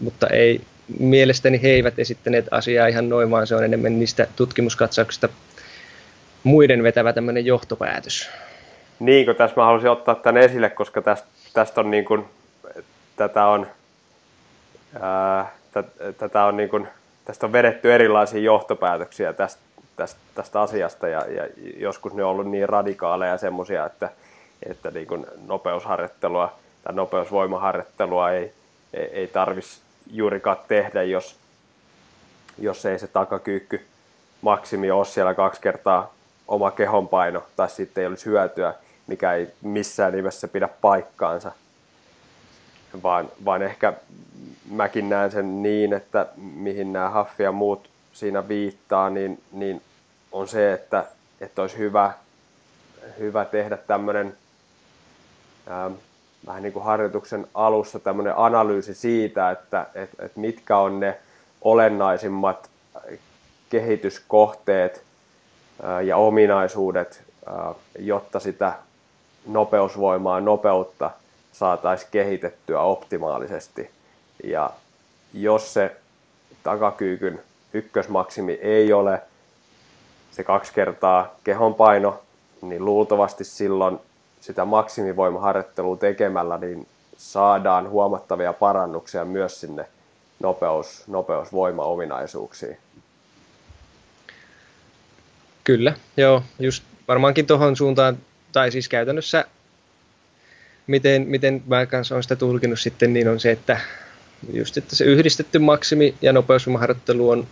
mutta 0.00 0.26
ei, 0.26 0.60
mielestäni 0.98 1.62
he 1.62 1.68
eivät 1.68 1.98
esittäneet 1.98 2.46
asiaa 2.50 2.86
ihan 2.86 3.08
noin, 3.08 3.30
vaan 3.30 3.46
se 3.46 3.54
on 3.54 3.64
enemmän 3.64 3.98
niistä 3.98 4.26
tutkimuskatsauksista 4.36 5.28
muiden 6.44 6.82
vetävä 6.82 7.12
tämmöinen 7.12 7.46
johtopäätös. 7.46 8.30
Niin, 8.98 9.26
kun 9.26 9.36
tässä 9.36 9.56
mä 9.56 9.64
halusin 9.64 9.90
ottaa 9.90 10.14
tämän 10.14 10.42
esille, 10.42 10.70
koska 10.70 11.02
tästä, 11.02 11.28
tästä 11.52 11.80
on 11.80 11.90
niin 11.90 12.04
kuin, 12.04 12.24
tätä 13.16 13.46
on, 13.46 13.66
ää, 15.00 15.52
tätä 16.18 16.44
on 16.44 16.56
niin 16.56 16.68
kuin, 16.68 16.88
tästä 17.28 17.46
on 17.46 17.52
vedetty 17.52 17.94
erilaisia 17.94 18.40
johtopäätöksiä 18.40 19.32
tästä, 19.32 19.62
tästä, 19.96 20.20
tästä 20.34 20.60
asiasta 20.60 21.08
ja, 21.08 21.24
ja 21.30 21.48
joskus 21.76 22.14
ne 22.14 22.24
on 22.24 22.30
ollut 22.30 22.50
niin 22.50 22.68
radikaaleja 22.68 23.38
semmoisia, 23.38 23.86
että, 23.86 24.10
että 24.68 24.90
niin 24.90 25.06
kuin 25.06 25.26
nopeusharjoittelua 25.46 26.58
tai 26.84 26.94
nopeusvoimaharjoittelua 26.94 28.30
ei, 28.30 28.52
ei, 28.94 29.04
ei 29.04 29.26
tarvitsisi 29.26 29.80
juurikaan 30.10 30.56
tehdä, 30.68 31.02
jos, 31.02 31.36
jos 32.58 32.86
ei 32.86 32.98
se 32.98 33.06
takakyykky 33.06 33.86
maksimi 34.42 34.90
ole 34.90 35.04
siellä 35.04 35.34
kaksi 35.34 35.60
kertaa 35.60 36.14
oma 36.48 36.70
kehonpaino 36.70 37.42
tai 37.56 37.70
sitten 37.70 38.02
ei 38.02 38.08
olisi 38.08 38.26
hyötyä, 38.26 38.74
mikä 39.06 39.32
ei 39.32 39.48
missään 39.62 40.12
nimessä 40.12 40.48
pidä 40.48 40.68
paikkaansa. 40.80 41.52
Vaan, 43.02 43.28
vaan 43.44 43.62
ehkä 43.62 43.92
mäkin 44.70 45.08
näen 45.08 45.30
sen 45.30 45.62
niin, 45.62 45.92
että 45.92 46.26
mihin 46.36 46.92
nämä 46.92 47.10
Haffi 47.10 47.42
ja 47.42 47.52
muut 47.52 47.90
siinä 48.12 48.48
viittaa, 48.48 49.10
niin, 49.10 49.42
niin 49.52 49.82
on 50.32 50.48
se, 50.48 50.72
että, 50.72 51.04
että 51.40 51.62
olisi 51.62 51.78
hyvä, 51.78 52.12
hyvä 53.18 53.44
tehdä 53.44 53.76
tämmöinen 53.76 54.36
vähän 56.46 56.62
niin 56.62 56.72
kuin 56.72 56.84
harjoituksen 56.84 57.46
alussa 57.54 57.98
tämmöinen 57.98 58.36
analyysi 58.36 58.94
siitä, 58.94 59.50
että, 59.50 59.86
että, 59.94 60.24
että 60.24 60.40
mitkä 60.40 60.78
on 60.78 61.00
ne 61.00 61.18
olennaisimmat 61.62 62.70
kehityskohteet 63.70 65.02
ja 66.04 66.16
ominaisuudet, 66.16 67.22
jotta 67.98 68.40
sitä 68.40 68.72
nopeusvoimaa, 69.46 70.40
nopeutta 70.40 71.10
saataisiin 71.58 72.10
kehitettyä 72.10 72.80
optimaalisesti. 72.80 73.90
Ja 74.44 74.70
jos 75.34 75.74
se 75.74 75.96
takakyykyn 76.62 77.40
ykkösmaksimi 77.72 78.52
ei 78.52 78.92
ole 78.92 79.22
se 80.30 80.44
kaksi 80.44 80.72
kertaa 80.72 81.34
kehonpaino, 81.44 82.22
niin 82.62 82.84
luultavasti 82.84 83.44
silloin 83.44 83.98
sitä 84.40 84.64
maksimivoimaharjoittelua 84.64 85.96
tekemällä 85.96 86.58
niin 86.58 86.86
saadaan 87.16 87.90
huomattavia 87.90 88.52
parannuksia 88.52 89.24
myös 89.24 89.60
sinne 89.60 89.86
nopeus, 90.40 91.04
nopeusvoimaominaisuuksiin. 91.06 92.76
Kyllä, 95.64 95.94
joo, 96.16 96.42
just 96.58 96.84
varmaankin 97.08 97.46
tuohon 97.46 97.76
suuntaan, 97.76 98.18
tai 98.52 98.70
siis 98.70 98.88
käytännössä, 98.88 99.44
miten, 100.88 101.24
miten 101.28 101.62
mä 101.66 101.86
kanssa 101.86 102.14
olen 102.14 102.22
sitä 102.22 102.36
tulkinut 102.36 102.80
sitten, 102.80 103.12
niin 103.12 103.28
on 103.28 103.40
se, 103.40 103.50
että 103.50 103.80
just 104.52 104.76
että 104.76 104.96
se 104.96 105.04
yhdistetty 105.04 105.58
maksimi 105.58 106.14
ja 106.22 106.32
nopeusvoimaharjoittelu 106.32 107.30
on 107.30 107.46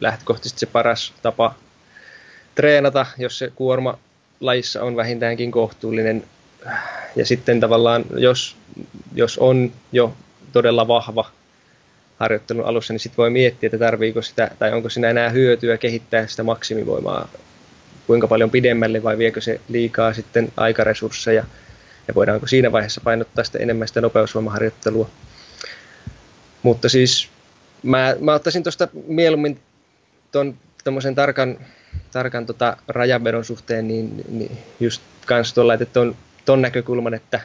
lähtökohtaisesti 0.00 0.60
se 0.60 0.66
paras 0.66 1.12
tapa 1.22 1.54
treenata, 2.54 3.06
jos 3.18 3.38
se 3.38 3.52
kuorma 3.54 3.98
lajissa 4.40 4.82
on 4.82 4.96
vähintäänkin 4.96 5.50
kohtuullinen. 5.50 6.24
Ja 7.16 7.26
sitten 7.26 7.60
tavallaan, 7.60 8.04
jos, 8.16 8.56
jos 9.14 9.38
on 9.38 9.72
jo 9.92 10.14
todella 10.52 10.88
vahva 10.88 11.30
harjoittelun 12.18 12.64
alussa, 12.64 12.92
niin 12.92 13.00
sitten 13.00 13.16
voi 13.16 13.30
miettiä, 13.30 13.66
että 13.66 13.78
tarviiko 13.78 14.22
sitä, 14.22 14.50
tai 14.58 14.72
onko 14.72 14.88
siinä 14.88 15.10
enää 15.10 15.30
hyötyä 15.30 15.78
kehittää 15.78 16.26
sitä 16.26 16.42
maksimivoimaa 16.42 17.28
kuinka 18.06 18.28
paljon 18.28 18.50
pidemmälle 18.50 19.02
vai 19.02 19.18
viekö 19.18 19.40
se 19.40 19.60
liikaa 19.68 20.12
sitten 20.12 20.52
aikaresursseja 20.56 21.44
ja 22.10 22.14
voidaanko 22.14 22.46
siinä 22.46 22.72
vaiheessa 22.72 23.00
painottaa 23.04 23.44
sitä 23.44 23.58
enemmän 23.58 23.88
sitä 23.88 24.00
nopeusvoimaharjoittelua. 24.00 25.10
Mutta 26.62 26.88
siis 26.88 27.28
mä, 27.82 28.16
mä 28.20 28.34
ottaisin 28.34 28.62
tuosta 28.62 28.88
mieluummin 29.06 29.60
tuon 30.32 30.54
tarkan, 31.14 31.58
tarkan 32.12 32.46
tota 32.46 32.76
rajanvedon 32.88 33.44
suhteen, 33.44 33.88
niin, 33.88 34.24
niin 34.28 34.58
just 34.80 35.02
kans 35.26 35.54
tuolla, 35.54 35.74
että 35.74 35.86
ton, 35.86 36.16
ton 36.44 36.62
näkökulman, 36.62 37.14
että 37.14 37.40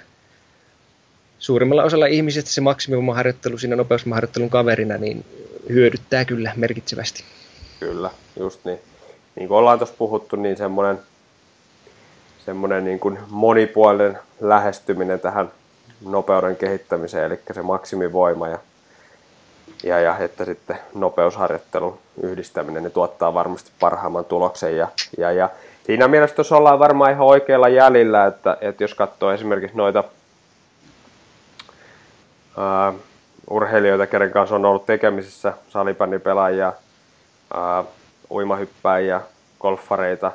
suurimmalla 1.40 1.84
osalla 1.84 2.06
ihmisistä 2.06 2.50
se 2.50 2.62
maksimivoimaharjoittelu 2.62 3.58
siinä 3.58 3.76
nopeusvoimaharjoittelun 3.76 4.50
kaverina 4.50 4.98
niin 4.98 5.26
hyödyttää 5.70 6.26
kyllä 6.26 6.52
merkitsevästi. 6.56 7.24
Kyllä, 7.80 8.12
just 8.40 8.66
niin. 8.66 8.80
Niin 9.36 9.48
kuin 9.48 9.58
ollaan 9.58 9.80
tuossa 9.80 9.96
puhuttu, 9.98 10.36
niin 10.36 10.58
semmoinen, 10.58 11.00
semmoinen 12.46 12.86
niin 12.86 13.00
kuin 13.00 13.20
monipuolinen 13.30 14.20
lähestyminen 14.42 15.20
tähän 15.20 15.52
nopeuden 16.06 16.56
kehittämiseen, 16.56 17.26
eli 17.26 17.40
se 17.54 17.62
maksimivoima 17.62 18.48
ja, 18.48 18.58
ja, 19.84 20.00
ja 20.00 20.18
että 20.18 20.46
sitten 20.46 20.78
nopeusharjoittelun 20.94 22.00
yhdistäminen 22.22 22.84
niin 22.84 22.92
tuottaa 22.92 23.34
varmasti 23.34 23.72
parhaimman 23.80 24.26
tuloksen. 24.26 24.78
Ja, 24.78 24.88
ja, 25.18 25.32
ja 25.32 25.50
siinä 25.84 26.08
mielessä 26.08 26.36
tuossa 26.36 26.58
ollaan 26.58 26.80
varmaan 26.80 27.12
ihan 27.12 27.28
oikealla 27.28 27.70
jäljellä, 27.70 28.26
että, 28.26 28.58
että 28.62 28.84
jos 28.84 28.94
katsoo 28.94 29.32
esimerkiksi 29.32 29.78
noita 29.78 30.04
ää, 32.58 32.94
urheilijoita, 33.50 34.08
kenen 34.08 34.32
kanssa 34.32 34.56
on 34.56 34.66
ollut 34.66 34.86
tekemisissä, 34.86 35.54
salibändipelaajia, 35.70 36.74
ää, 37.54 37.84
uimahyppäjiä, 38.32 39.22
golfareita, 39.60 40.32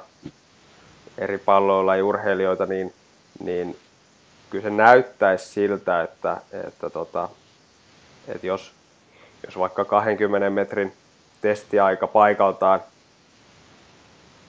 eri 1.21 1.39
palloilla 1.39 1.97
ja 1.97 2.05
urheilijoita, 2.05 2.67
niin, 2.67 2.95
niin 3.45 3.79
kyllä 4.51 4.63
se 4.63 4.71
näyttäisi 4.71 5.49
siltä, 5.49 6.03
että, 6.03 6.37
että, 6.67 6.91
tota, 6.91 7.29
että 8.29 8.47
jos, 8.47 8.73
jos 9.47 9.59
vaikka 9.59 9.85
20 9.85 10.51
metrin 10.51 10.93
testiaika 11.41 12.07
paikaltaan 12.07 12.81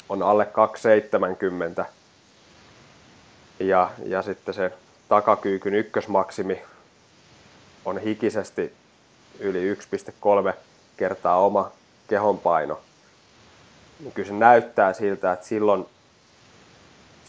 on 0.09 0.23
alle 0.23 0.45
270 0.45 1.85
ja, 3.59 3.91
ja 4.05 4.21
sitten 4.21 4.53
se 4.53 4.73
takakyykyn 5.09 5.73
ykkösmaksimi 5.73 6.61
on 7.85 7.97
hikisesti 7.97 8.73
yli 9.39 9.73
1,3 9.73 10.53
kertaa 10.97 11.39
oma 11.39 11.71
kehonpaino, 12.07 12.79
niin 13.99 14.11
kyllä 14.11 14.27
se 14.27 14.33
näyttää 14.33 14.93
siltä, 14.93 15.33
että 15.33 15.45
silloin, 15.45 15.85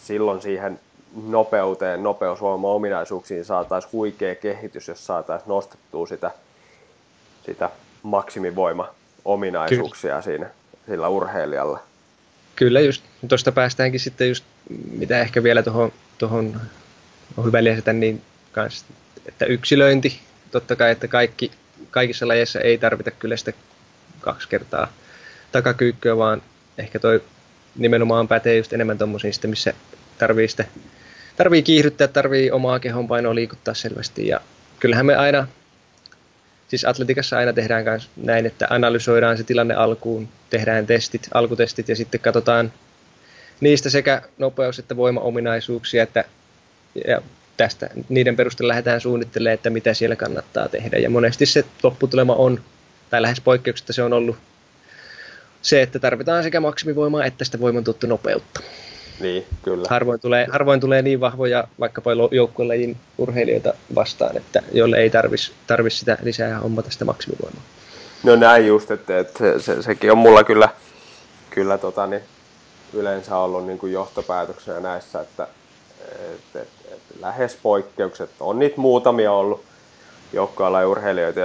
silloin 0.03 0.43
siihen 0.43 0.81
nopeuteen, 1.27 2.03
nopeusvoima-ominaisuuksiin 2.03 3.45
saataisiin 3.45 3.93
huikea 3.93 4.35
kehitys, 4.35 4.89
jos 4.89 5.07
saataisiin 5.07 5.49
nostettua 5.49 6.07
sitä, 6.07 6.31
sitä 7.47 7.71
maksimivoima-ominaisuuksia 8.03 10.11
Kyllä. 10.11 10.23
siinä 10.23 10.47
sillä 10.87 11.09
urheilijalla. 11.09 11.83
Kyllä 12.57 12.81
just. 12.81 13.03
Tuosta 13.29 13.53
päästäänkin 13.53 14.01
sitten 14.01 14.29
just, 14.29 14.45
mitä 14.91 15.21
ehkä 15.21 15.43
vielä 15.43 15.63
tuohon, 15.63 15.93
tuohon 16.19 16.61
on 17.37 17.45
hyvä 17.45 17.65
lisätä, 17.65 17.93
niin 17.93 18.23
kans, 18.53 18.85
että 19.27 19.45
yksilöinti, 19.45 20.21
totta 20.51 20.77
kai, 20.77 20.91
että 20.91 21.09
kaikki, 21.09 21.51
kaikissa 21.91 22.29
lajeissa 22.29 22.61
ei 22.61 22.79
tarvita 22.79 23.11
kyllä 23.11 23.37
sitä 23.37 23.53
kaksi 24.21 24.49
kertaa 24.49 24.89
takakyykkyä, 25.53 26.17
vaan 26.17 26.43
ehkä 26.79 26.99
toi 26.99 27.23
nimenomaan 27.77 28.29
pätee 28.29 28.57
just 28.57 28.73
enemmän 28.73 28.99
tommosiin 28.99 29.33
sitten, 29.33 29.51
missä 29.51 29.73
tarvii 30.19 30.49
sitten 30.49 30.67
tarvii 31.37 31.63
kiihdyttää, 31.63 32.09
tarvii 32.09 32.51
omaa 32.51 32.79
kehonpainoa 32.79 33.35
liikuttaa 33.35 33.75
selvästi 33.75 34.27
ja 34.27 34.41
kyllähän 34.81 35.07
me 35.07 35.17
aina, 35.17 35.47
siis 36.69 36.85
atletikassa 36.85 37.39
aina 37.39 37.53
tehdään 37.53 37.85
myös 37.85 38.11
näin, 38.17 38.47
että 38.47 38.67
analysoidaan 38.71 39.37
se 39.37 39.45
tilanne 39.45 39.75
alkuun, 39.75 40.29
tehdään 40.51 40.87
testit, 40.87 41.29
alkutestit 41.35 41.89
ja 41.89 41.97
sitten 41.97 42.21
katsotaan 42.21 42.73
niistä 43.61 43.91
sekä 43.91 44.23
nopeus- 44.39 44.79
että 44.79 44.97
voimaominaisuuksia, 44.97 46.03
että 46.03 46.25
ja 47.07 47.23
tästä 47.57 47.91
niiden 48.09 48.37
perusteella 48.37 48.69
lähdetään 48.69 49.01
suunnittelemaan, 49.01 49.55
että 49.55 49.71
mitä 49.71 49.95
siellä 49.95 50.17
kannattaa 50.17 50.69
tehdä. 50.69 50.97
Ja 50.99 51.11
monesti 51.11 51.47
se 51.47 51.65
lopputulema 51.83 52.35
on, 52.35 52.61
tai 53.11 53.23
lähes 53.23 53.41
poikkeuksetta 53.41 53.93
se 53.93 54.03
on 54.03 54.13
ollut 54.13 54.37
se, 55.63 55.83
että 55.83 55.99
tarvitaan 55.99 56.43
sekä 56.43 56.61
maksimivoimaa 56.61 57.25
että 57.25 57.45
sitä 57.45 57.61
voimantuotto 57.61 58.07
nopeutta. 58.07 58.61
Niin, 59.21 59.47
kyllä. 59.63 59.87
Harvoin 59.91 60.21
tulee, 60.21 60.47
harvoin 60.51 60.81
tulee 60.81 61.03
niin 61.03 61.21
vahvoja 61.21 61.69
vaikkapa 61.81 62.11
joukkuelajin 62.31 62.97
urheilijoita 63.19 63.75
vastaan, 63.95 64.37
että 64.37 64.63
jolle 64.73 64.97
ei 64.97 65.11
tarvitsisi 65.11 65.53
tarvis 65.67 65.99
sitä 65.99 66.19
lisää 66.23 66.59
hommata 66.59 66.91
sitä 66.91 67.05
maksimivoimaa. 67.05 67.63
No 68.23 68.37
näin 68.37 68.67
just, 68.67 68.91
että, 68.91 69.19
että 69.19 69.39
se, 69.39 69.61
se, 69.61 69.83
sekin 69.83 70.13
on 70.13 70.19
mulla 70.19 70.45
kyllä, 70.45 70.69
kyllä 71.51 71.79
tota, 71.79 72.07
niin, 72.07 72.23
yleensä 72.93 73.37
ollut 73.37 73.67
niin 73.67 73.79
kuin 73.79 73.93
johtopäätöksenä 73.93 74.81
näissä, 74.81 75.21
että, 75.21 75.49
että, 76.35 76.61
että, 76.61 76.95
että 76.95 77.15
lähes 77.21 77.59
poikkeukset, 77.63 78.31
on 78.41 78.59
niitä 78.59 78.81
muutamia 78.81 79.33
ollut 79.33 79.65
joukkoilla 80.33 80.87
urheilijoita, 80.87 81.41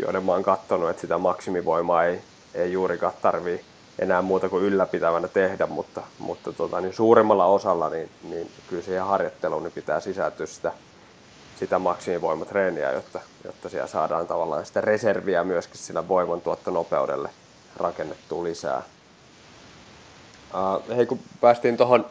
joiden 0.00 0.24
mä 0.24 0.32
oon 0.32 0.42
katsonut, 0.42 0.90
että 0.90 1.00
sitä 1.00 1.18
maksimivoimaa 1.18 2.04
ei, 2.04 2.20
ei 2.56 2.72
juurikaan 2.72 3.12
tarvii 3.22 3.64
enää 3.98 4.22
muuta 4.22 4.48
kuin 4.48 4.64
ylläpitävänä 4.64 5.28
tehdä, 5.28 5.66
mutta, 5.66 6.02
mutta 6.18 6.52
tota, 6.52 6.80
niin 6.80 6.94
suuremmalla 6.94 7.46
osalla 7.46 7.90
niin, 7.90 8.10
niin 8.22 8.50
kyllä 8.68 8.82
siihen 8.82 9.04
harjoitteluun 9.04 9.62
niin 9.62 9.72
pitää 9.72 10.00
sisältyä 10.00 10.46
sitä, 10.46 10.72
sitä 11.58 11.78
maksimivoimatreeniä, 11.78 12.92
jotta, 12.92 13.20
jotta 13.44 13.68
siellä 13.68 13.86
saadaan 13.86 14.26
tavallaan 14.26 14.66
sitä 14.66 14.80
reserviä 14.80 15.44
myöskin 15.44 15.78
sillä 15.78 16.08
voimantuottonopeudelle 16.08 17.30
rakennettua 17.76 18.44
lisää. 18.44 18.82
Uh, 20.54 20.96
hei, 20.96 21.06
kun 21.06 21.20
päästiin 21.40 21.76
tuohon 21.76 22.06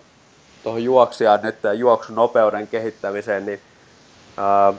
tuohon 0.65 0.83
juoksijaan 0.83 1.39
nyt 1.43 1.55
juoksunopeuden 1.77 2.67
kehittämiseen, 2.67 3.45
niin 3.45 3.59
uh, 4.69 4.75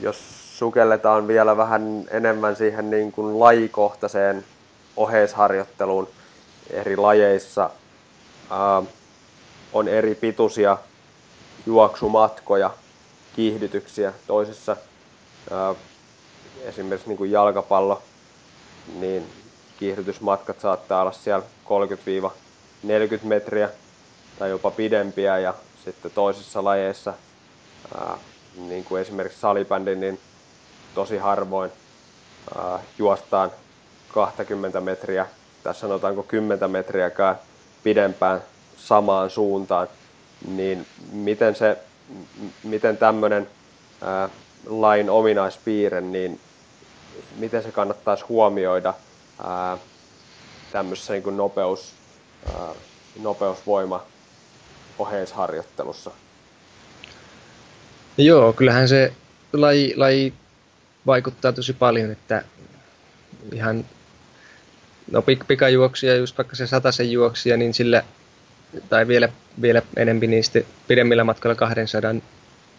jos 0.00 0.18
sukelletaan 0.58 1.28
vielä 1.28 1.56
vähän 1.56 2.04
enemmän 2.10 2.56
siihen 2.56 2.90
niin 2.90 3.12
kuin 3.12 3.40
lajikohtaiseen 3.40 4.44
oheisharjoitteluun 4.96 6.08
eri 6.70 6.96
lajeissa, 6.96 7.70
uh, 8.50 8.86
on 9.72 9.88
eri 9.88 10.14
pituisia 10.14 10.78
juoksumatkoja, 11.66 12.70
kiihdytyksiä. 13.36 14.12
Toisissa 14.26 14.76
uh, 15.50 15.76
esimerkiksi 16.64 17.08
niin 17.08 17.18
kuin 17.18 17.30
jalkapallo, 17.30 18.02
niin 18.94 19.32
kiihdytysmatkat 19.78 20.60
saattaa 20.60 21.00
olla 21.00 21.12
siellä 21.12 21.44
30-40 22.84 22.88
metriä 23.22 23.70
tai 24.38 24.50
jopa 24.50 24.70
pidempiä 24.70 25.38
ja 25.38 25.54
sitten 25.84 26.10
toisissa 26.10 26.64
lajeissa, 26.64 27.14
ää, 27.94 28.18
niin 28.56 28.84
kuin 28.84 29.02
esimerkiksi 29.02 29.40
salibändi, 29.40 29.94
niin 29.94 30.20
tosi 30.94 31.16
harvoin 31.18 31.70
ää, 32.56 32.78
juostaan 32.98 33.50
20 34.08 34.80
metriä, 34.80 35.26
tässä 35.62 35.80
sanotaanko 35.80 36.22
10 36.22 36.70
metriäkään 36.70 37.36
pidempään 37.82 38.42
samaan 38.76 39.30
suuntaan, 39.30 39.88
niin 40.48 40.86
miten, 41.12 41.54
se, 41.54 41.78
miten 42.62 42.96
tämmöinen 42.96 43.48
lain 44.66 45.10
ominaispiirre, 45.10 46.00
niin 46.00 46.40
miten 47.36 47.62
se 47.62 47.72
kannattaisi 47.72 48.24
huomioida 48.28 48.94
ää, 49.44 49.78
tämmöisessä 50.72 51.12
niin 51.12 51.22
kuin 51.22 51.36
nopeus, 51.36 51.92
ää, 52.54 52.68
nopeusvoima 53.22 54.02
oheisharjoittelussa? 54.98 56.10
Joo, 58.18 58.52
kyllähän 58.52 58.88
se 58.88 59.12
laji, 59.52 59.94
laji 59.96 60.34
vaikuttaa 61.06 61.52
tosi 61.52 61.72
paljon, 61.72 62.10
että 62.10 62.44
ihan 63.52 63.84
no 65.10 65.22
pik, 65.22 65.46
pikajuoksia, 65.46 66.16
just 66.16 66.38
vaikka 66.38 66.56
se 66.56 66.66
sataisen 66.66 67.12
juoksia, 67.12 67.56
niin 67.56 67.74
sillä, 67.74 68.02
tai 68.88 69.08
vielä, 69.08 69.28
vielä 69.62 69.82
enempi 69.96 70.26
niistä 70.26 70.60
pidemmillä 70.88 71.24
matkalla 71.24 71.54
200, 71.54 72.14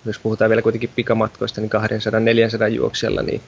jos 0.05 0.19
puhutaan 0.19 0.49
vielä 0.49 0.61
kuitenkin 0.61 0.89
pikamatkoista, 0.95 1.61
niin 1.61 1.71
200-400 2.69 2.69
juoksijalla, 2.69 3.21
niin 3.21 3.41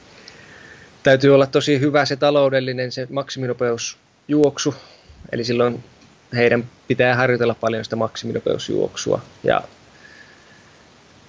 täytyy 1.04 1.36
olla 1.36 1.46
tosi 1.46 1.80
hyvä 1.80 2.06
se 2.06 2.16
taloudellinen, 2.16 2.92
se 2.92 3.08
maksiminopeusjuoksu, 3.10 4.76
eli 5.32 5.44
silloin 5.44 5.84
heidän 6.36 6.70
pitää 6.88 7.16
harjoitella 7.16 7.56
paljon 7.56 7.84
sitä 7.84 7.96
maksiminopeusjuoksua. 7.96 9.22
Ja 9.44 9.62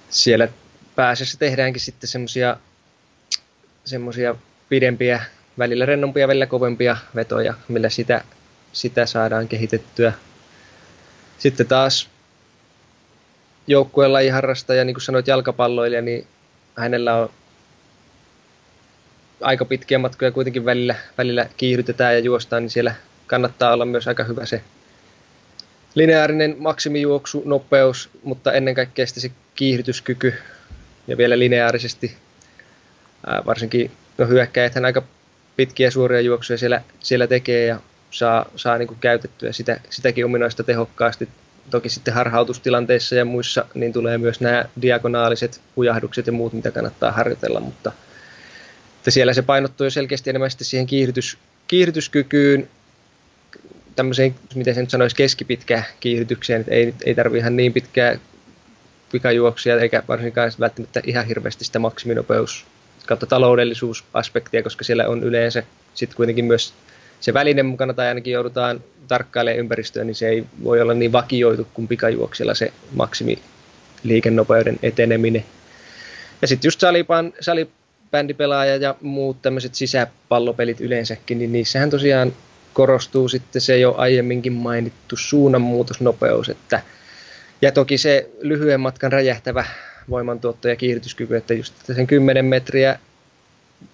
siellä 0.09 0.47
pääsessä 0.95 1.37
tehdäänkin 1.37 1.81
sitten 1.81 2.07
semmoisia 2.07 2.57
semmosia 3.85 4.35
pidempiä, 4.69 5.21
välillä 5.59 5.85
rennompia, 5.85 6.27
välillä 6.27 6.45
kovempia 6.45 6.97
vetoja, 7.15 7.53
millä 7.67 7.89
sitä, 7.89 8.23
sitä 8.73 9.05
saadaan 9.05 9.47
kehitettyä. 9.47 10.13
Sitten 11.37 11.67
taas 11.67 12.09
joukkueen 13.67 14.13
lajiharrastaja, 14.13 14.85
niin 14.85 14.93
kuin 14.93 15.01
sanoit 15.01 15.27
jalkapalloilija, 15.27 16.01
niin 16.01 16.27
hänellä 16.75 17.15
on 17.15 17.29
aika 19.41 19.65
pitkiä 19.65 19.99
matkoja 19.99 20.31
kuitenkin 20.31 20.65
välillä, 20.65 20.95
välillä 21.17 21.49
kiihdytetään 21.57 22.13
ja 22.13 22.19
juostaan, 22.19 22.63
niin 22.63 22.69
siellä 22.69 22.95
kannattaa 23.27 23.73
olla 23.73 23.85
myös 23.85 24.07
aika 24.07 24.23
hyvä 24.23 24.45
se 24.45 24.61
lineaarinen 25.95 26.55
maksimijuoksu, 26.59 27.43
nopeus, 27.45 28.09
mutta 28.23 28.53
ennen 28.53 28.75
kaikkea 28.75 29.07
se 29.07 29.31
kiihdytyskyky 29.55 30.33
ja 31.07 31.17
vielä 31.17 31.39
lineaarisesti. 31.39 32.17
Varsinkin 33.45 33.91
no 34.17 34.27
hyökkäjäthän 34.27 34.85
aika 34.85 35.03
pitkiä 35.61 35.91
suoria 35.91 36.21
juoksuja 36.21 36.57
siellä, 36.57 36.81
siellä 36.99 37.27
tekee 37.27 37.65
ja 37.65 37.79
saa, 38.11 38.45
saa 38.55 38.77
niin 38.77 38.87
kuin 38.87 38.99
käytettyä 38.99 39.51
sitä, 39.51 39.79
sitäkin 39.89 40.25
ominaista 40.25 40.63
tehokkaasti. 40.63 41.29
Toki 41.69 41.89
sitten 41.89 42.13
harhautustilanteissa 42.13 43.15
ja 43.15 43.25
muissa 43.25 43.65
niin 43.73 43.93
tulee 43.93 44.17
myös 44.17 44.41
nämä 44.41 44.65
diagonaaliset 44.81 45.61
hujahdukset 45.75 46.27
ja 46.27 46.33
muut, 46.33 46.53
mitä 46.53 46.71
kannattaa 46.71 47.11
harjoitella, 47.11 47.59
mutta 47.59 47.91
että 48.97 49.11
siellä 49.11 49.33
se 49.33 49.41
painottuu 49.41 49.85
jo 49.85 49.91
selkeästi 49.91 50.29
enemmän 50.29 50.51
sitten 50.51 50.67
siihen 50.67 50.87
kiihdytys, 50.87 51.37
kiihdytyskykyyn, 51.67 52.69
tämmöiseen, 53.95 54.35
miten 54.55 54.75
sen 54.75 54.89
sanoisi, 54.89 55.15
keskipitkään 55.15 55.83
kiihdytykseen, 55.99 56.61
että 56.61 56.71
ei, 56.71 56.93
ei 57.05 57.15
tarvi 57.15 57.37
ihan 57.37 57.55
niin 57.55 57.73
pitkää 57.73 58.19
pikajuoksia, 59.11 59.79
eikä 59.79 60.03
varsinkaan 60.07 60.51
välttämättä 60.59 61.01
ihan 61.05 61.25
hirveästi 61.25 61.65
sitä 61.65 61.79
maksiminopeus 61.79 62.65
kautta 63.07 63.25
taloudellisuusaspektia, 63.25 64.63
koska 64.63 64.83
siellä 64.83 65.07
on 65.07 65.23
yleensä 65.23 65.63
sitten 65.93 66.17
kuitenkin 66.17 66.45
myös 66.45 66.73
se 67.19 67.33
väline 67.33 67.63
mukana, 67.63 67.93
tai 67.93 68.07
ainakin 68.07 68.33
joudutaan 68.33 68.83
tarkkailemaan 69.07 69.59
ympäristöä, 69.59 70.03
niin 70.03 70.15
se 70.15 70.27
ei 70.27 70.43
voi 70.63 70.81
olla 70.81 70.93
niin 70.93 71.11
vakioitu 71.11 71.67
kuin 71.73 71.87
pikajuoksella 71.87 72.53
se 72.53 72.73
maksimi 72.95 73.39
liikennopeuden 74.03 74.79
eteneminen. 74.83 75.45
Ja 76.41 76.47
sitten 76.47 76.67
just 76.67 76.79
salipan, 76.79 77.33
salibändipelaaja 77.39 78.75
ja 78.75 78.95
muut 79.01 79.41
tämmöiset 79.41 79.75
sisäpallopelit 79.75 80.81
yleensäkin, 80.81 81.39
niin 81.39 81.51
niissähän 81.51 81.89
tosiaan 81.89 82.33
korostuu 82.73 83.29
sitten 83.29 83.61
se 83.61 83.77
jo 83.77 83.95
aiemminkin 83.97 84.53
mainittu 84.53 85.17
suunnanmuutosnopeus, 85.17 86.49
että 86.49 86.81
ja 87.61 87.71
toki 87.71 87.97
se 87.97 88.29
lyhyen 88.41 88.79
matkan 88.79 89.11
räjähtävä 89.11 89.65
voimantuotto 90.11 90.67
ja 90.67 90.75
kiihdytyskyky, 90.75 91.35
että 91.35 91.53
just 91.53 91.73
sen 91.95 92.07
10 92.07 92.45
metriä, 92.45 92.99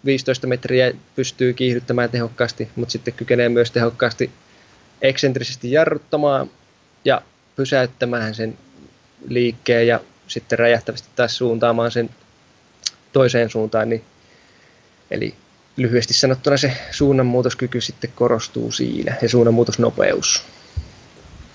15 0.06 0.48
metriä 0.48 0.92
pystyy 1.16 1.54
kiihdyttämään 1.54 2.10
tehokkaasti, 2.10 2.70
mutta 2.76 2.92
sitten 2.92 3.14
kykenee 3.14 3.50
myös 3.50 3.72
tehokkaasti 3.72 4.32
eksentrisesti 5.02 5.72
jarruttamaan 5.72 6.50
ja 7.06 7.22
pysäyttämään 7.56 8.36
sen 8.36 8.58
liikkeen 9.28 9.88
ja 9.88 10.00
sitten 10.28 10.60
räjähtävästi 10.60 11.10
taas 11.16 11.38
suuntaamaan 11.38 11.92
sen 11.92 12.10
toiseen 13.14 13.50
suuntaan. 13.50 13.90
Niin, 13.90 14.04
eli 15.12 15.36
lyhyesti 15.78 16.14
sanottuna 16.14 16.58
se 16.58 16.78
suunnanmuutoskyky 16.92 17.82
sitten 17.82 18.12
korostuu 18.16 18.72
siinä 18.72 19.16
ja 19.22 19.30
suunnanmuutosnopeus. 19.30 20.44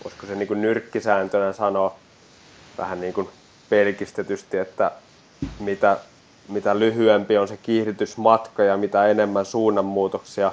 Voisiko 0.04 0.26
se 0.26 0.34
niin 0.34 0.62
nyrkkisääntönä 0.62 1.52
sanoa 1.52 1.98
vähän 2.78 3.00
niin 3.00 3.14
kuin 3.14 3.28
pelkistetysti, 3.72 4.58
että 4.58 4.90
mitä, 5.60 5.96
mitä 6.48 6.78
lyhyempi 6.78 7.38
on 7.38 7.48
se 7.48 7.56
kiihdytysmatka 7.56 8.62
ja 8.62 8.76
mitä 8.76 9.06
enemmän 9.06 9.46
suunnanmuutoksia 9.46 10.52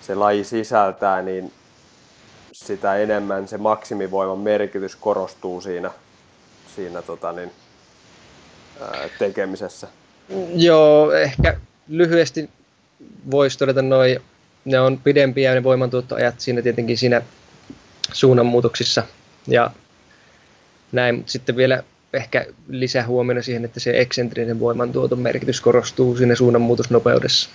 se 0.00 0.14
laji 0.14 0.44
sisältää, 0.44 1.22
niin 1.22 1.52
sitä 2.52 2.96
enemmän 2.96 3.48
se 3.48 3.58
maksimivoiman 3.58 4.38
merkitys 4.38 4.96
korostuu 4.96 5.60
siinä, 5.60 5.90
siinä 6.76 7.02
tota 7.02 7.32
niin, 7.32 7.50
ää, 8.80 9.08
tekemisessä. 9.18 9.88
Joo, 10.54 11.12
ehkä 11.12 11.56
lyhyesti 11.88 12.50
voisi 13.30 13.58
todeta 13.58 13.82
noin, 13.82 14.18
ne 14.64 14.80
on 14.80 14.98
pidempiä 14.98 15.54
ne 15.54 15.62
voimantuottoajat 15.62 16.40
siinä 16.40 16.62
tietenkin 16.62 16.98
siinä 16.98 17.22
suunnanmuutoksissa 18.12 19.02
ja 19.46 19.70
näin, 20.92 21.14
mutta 21.14 21.32
sitten 21.32 21.56
vielä 21.56 21.82
ehkä 22.16 22.46
lisää 22.68 23.06
huomiona 23.06 23.42
siihen, 23.42 23.64
että 23.64 23.80
se 23.80 24.00
eksentrinen 24.00 24.60
voimantuoton 24.60 25.18
merkitys 25.18 25.60
korostuu 25.60 26.16
siinä 26.16 26.34
suunnanmuutosnopeudessa. 26.34 27.50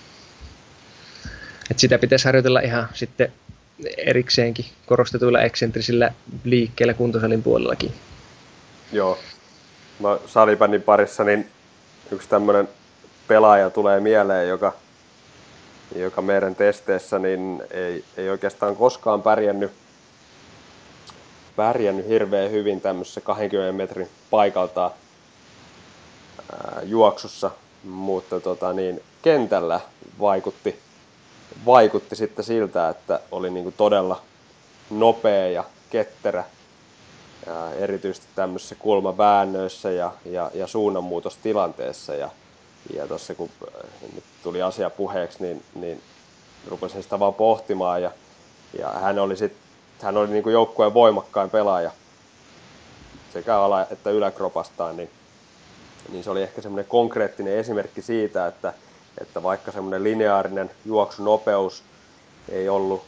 Et 1.71 1.79
sitä 1.79 1.99
pitäisi 1.99 2.25
harjoitella 2.25 2.59
ihan 2.59 2.87
sitten 2.93 3.31
erikseenkin 3.97 4.65
korostetuilla 4.85 5.41
eksentrisillä 5.41 6.13
liikkeillä 6.43 6.93
kuntosalin 6.93 7.43
puolellakin. 7.43 7.91
Joo. 8.91 9.19
Mä 9.99 10.17
salibändin 10.25 10.81
parissa, 10.81 11.23
niin 11.23 11.47
yksi 12.11 12.29
tämmöinen 12.29 12.69
pelaaja 13.27 13.69
tulee 13.69 13.99
mieleen, 13.99 14.49
joka 14.49 14.73
joka 15.95 16.21
meidän 16.21 16.55
testeissä 16.55 17.19
niin 17.19 17.63
ei, 17.71 18.03
ei 18.17 18.29
oikeastaan 18.29 18.75
koskaan 18.75 19.21
pärjännyt, 19.21 19.71
pärjännyt 21.55 22.07
hirveän 22.07 22.51
hyvin 22.51 22.81
tämmöisessä 22.81 23.21
20 23.21 23.71
metrin 23.71 24.09
paikalta 24.29 24.91
ää, 26.51 26.81
juoksussa, 26.83 27.51
mutta 27.83 28.39
tota, 28.39 28.73
niin, 28.73 29.01
kentällä 29.21 29.79
vaikutti, 30.19 30.79
vaikutti 31.65 32.15
sitten 32.15 32.45
siltä, 32.45 32.89
että 32.89 33.19
oli 33.31 33.49
niin 33.49 33.63
kuin 33.63 33.75
todella 33.77 34.21
nopea 34.89 35.47
ja 35.47 35.63
ketterä 35.89 36.43
ja 37.45 37.73
erityisesti 37.73 38.27
tämmöisissä 38.35 38.75
kulmaväännöissä 38.75 39.91
ja, 39.91 40.13
ja, 40.25 40.51
ja 40.53 40.67
suunnanmuutostilanteessa. 40.67 42.15
Ja, 42.15 42.29
ja 42.95 43.07
tuossa 43.07 43.35
kun 43.35 43.49
äh, 43.63 43.91
nyt 44.15 44.23
tuli 44.43 44.61
asia 44.61 44.89
puheeksi, 44.89 45.43
niin, 45.43 45.63
niin 45.75 46.01
rupesin 46.67 47.03
sitä 47.03 47.19
vaan 47.19 47.33
pohtimaan 47.33 48.01
ja, 48.01 48.11
ja 48.79 48.89
hän 48.89 49.19
oli, 49.19 49.37
sit, 49.37 49.53
hän 50.01 50.17
oli 50.17 50.29
niin 50.29 50.43
kuin 50.43 50.53
joukkueen 50.53 50.93
voimakkain 50.93 51.49
pelaaja 51.49 51.91
sekä 53.33 53.57
ala- 53.57 53.87
että 53.91 54.09
yläkropastaan, 54.09 54.97
niin, 54.97 55.09
niin 56.11 56.23
se 56.23 56.29
oli 56.29 56.43
ehkä 56.43 56.61
semmoinen 56.61 56.85
konkreettinen 56.89 57.57
esimerkki 57.57 58.01
siitä, 58.01 58.47
että, 58.47 58.73
että 59.21 59.43
vaikka 59.43 59.71
semmoinen 59.71 60.03
lineaarinen 60.03 60.71
juoksunopeus 60.85 61.83
ei 62.49 62.69
ollut, 62.69 63.03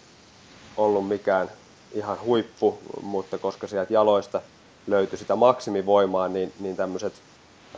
ollut 0.77 1.07
mikään 1.07 1.49
ihan 1.93 2.17
huippu, 2.25 2.79
mutta 3.01 3.37
koska 3.37 3.67
sieltä 3.67 3.93
jaloista 3.93 4.41
löytyi 4.87 5.17
sitä 5.17 5.35
maksimivoimaa, 5.35 6.27
niin, 6.27 6.53
niin 6.59 6.75
tämmöiset 6.75 7.13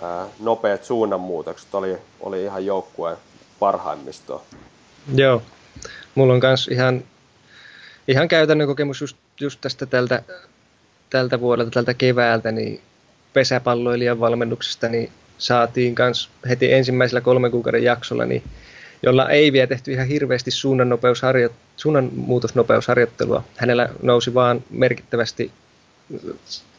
ää, 0.02 0.28
nopeat 0.40 0.84
suunnanmuutokset 0.84 1.76
oli, 1.76 1.98
oli 2.22 2.44
ihan 2.44 2.66
joukkueen 2.66 3.18
parhaimmistoa. 3.60 4.42
Joo, 5.16 5.42
mulla 6.16 6.34
on 6.34 6.40
myös 6.44 6.68
ihan, 6.68 7.04
ihan 8.07 8.27
käytännön 8.27 8.68
kokemus 8.68 9.02
just, 9.02 9.18
just 9.40 9.61
tästä 9.61 9.86
tältä, 9.86 10.23
tältä 11.10 11.40
vuodelta, 11.40 11.72
tältä 11.72 11.94
keväältä, 11.94 12.52
niin 12.52 12.82
pesäpalloilijan 13.34 14.19
valmennuksesta, 14.19 14.90
niin 14.90 15.11
saatiin 15.38 15.95
myös 15.99 16.30
heti 16.49 16.73
ensimmäisellä 16.73 17.22
kolmen 17.22 17.52
kuukauden 17.52 17.84
jaksolla, 17.84 18.26
niin 18.26 18.44
jolla 19.03 19.30
ei 19.30 19.52
vielä 19.53 19.68
tehty 19.68 19.91
ihan 19.91 20.07
hirveästi 20.07 20.52
suunnanmuutosnopeusharjoittelua. 21.77 23.44
Hänellä 23.57 23.90
nousi 24.02 24.34
vaan 24.34 24.64
merkittävästi 24.69 25.52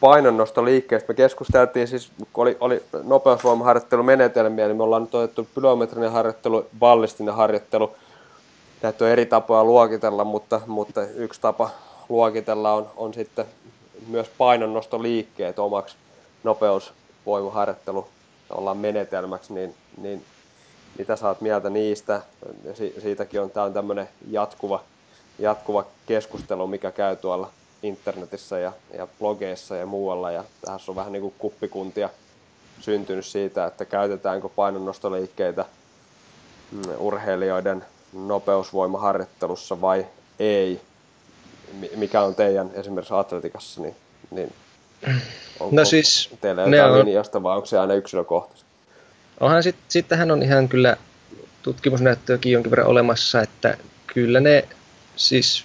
painonnostoliikkeestä. 0.00 1.12
Me 1.12 1.14
keskusteltiin 1.14 1.88
siis, 1.88 2.12
kun 2.32 2.42
oli, 2.42 2.56
oli 2.60 2.82
nopeusvoimaharjoittelumenetelmiä, 3.04 4.66
niin 4.66 4.76
me 4.76 4.82
ollaan 4.82 5.02
nyt 5.02 5.14
otettu 5.14 5.48
pylometrinen 5.54 6.12
harjoittelu, 6.12 6.66
ballistinen 6.78 7.34
harjoittelu. 7.34 7.96
Näitä 8.82 9.04
on 9.04 9.10
eri 9.10 9.26
tapoja 9.26 9.64
luokitella, 9.64 10.24
mutta, 10.24 10.60
mutta 10.66 11.02
yksi 11.02 11.40
tapa 11.40 11.70
luokitella 12.08 12.72
on, 12.72 12.90
on 12.96 13.14
sitten 13.14 13.46
myös 14.08 14.28
painonnostoliikkeet 14.38 15.58
omaksi 15.58 15.96
nopeusvoimaharjoittelu 16.44 18.08
ollaan 18.50 18.76
menetelmäksi, 18.76 19.54
niin, 19.54 19.74
niin 20.00 20.24
mitä 20.98 21.16
sä 21.16 21.28
oot 21.28 21.40
mieltä 21.40 21.70
niistä? 21.70 22.22
Si- 22.74 22.94
siitäkin 23.02 23.40
on, 23.40 23.50
tämä 23.50 23.66
on 23.66 23.72
tämmöinen 23.72 24.08
jatkuva, 24.30 24.82
jatkuva 25.38 25.84
keskustelu, 26.06 26.66
mikä 26.66 26.92
käy 26.92 27.16
tuolla 27.16 27.50
internetissä 27.82 28.58
ja, 28.58 28.72
ja 28.98 29.06
blogeissa 29.18 29.76
ja 29.76 29.86
muualla. 29.86 30.30
Ja 30.30 30.44
tässä 30.60 30.92
on 30.92 30.96
vähän 30.96 31.12
niin 31.12 31.22
kuin 31.22 31.34
kuppikuntia 31.38 32.10
syntynyt 32.80 33.26
siitä, 33.26 33.66
että 33.66 33.84
käytetäänkö 33.84 34.48
painonnostoliikkeitä 34.48 35.64
mm, 36.72 36.82
urheilijoiden 36.98 37.84
nopeusvoimaharjoittelussa 38.16 39.80
vai 39.80 40.06
ei. 40.38 40.80
Mikä 41.96 42.20
on 42.20 42.34
teidän 42.34 42.70
esimerkiksi 42.74 43.14
atletikassa, 43.14 43.80
niin, 43.80 43.96
niin 44.30 44.52
onko 45.60 45.76
no 45.76 45.84
siis, 45.84 46.30
teillä 46.40 46.62
jotain 46.62 46.92
on... 46.92 46.98
linjasta 46.98 47.42
vai 47.42 47.56
onko 47.56 47.66
se 47.66 47.78
aina 47.78 47.94
yksilökohtaisesti? 47.94 48.70
Onhan 49.40 49.62
sit, 49.62 49.76
sittenhän 49.88 50.30
on 50.30 50.42
ihan 50.42 50.68
kyllä 50.68 50.96
tutkimusnäyttöäkin 51.62 52.52
jonkin 52.52 52.70
verran 52.70 52.86
olemassa, 52.86 53.42
että 53.42 53.76
kyllä 54.06 54.40
ne 54.40 54.68
siis 55.16 55.64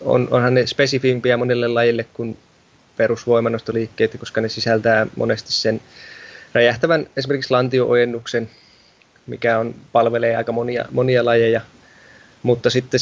on, 0.00 0.28
onhan 0.30 0.54
ne 0.54 0.66
spesifimpiä 0.66 1.36
monille 1.36 1.68
lajille 1.68 2.06
kuin 2.14 2.38
perusvoimannostoliikkeet, 2.96 4.16
koska 4.18 4.40
ne 4.40 4.48
sisältää 4.48 5.06
monesti 5.16 5.52
sen 5.52 5.80
räjähtävän 6.52 7.06
esimerkiksi 7.16 7.50
lantioojennuksen, 7.50 8.50
mikä 9.26 9.58
on, 9.58 9.74
palvelee 9.92 10.36
aika 10.36 10.52
monia, 10.52 10.84
monia 10.90 11.24
lajeja. 11.24 11.60
Mutta 12.42 12.70
sitten 12.70 13.00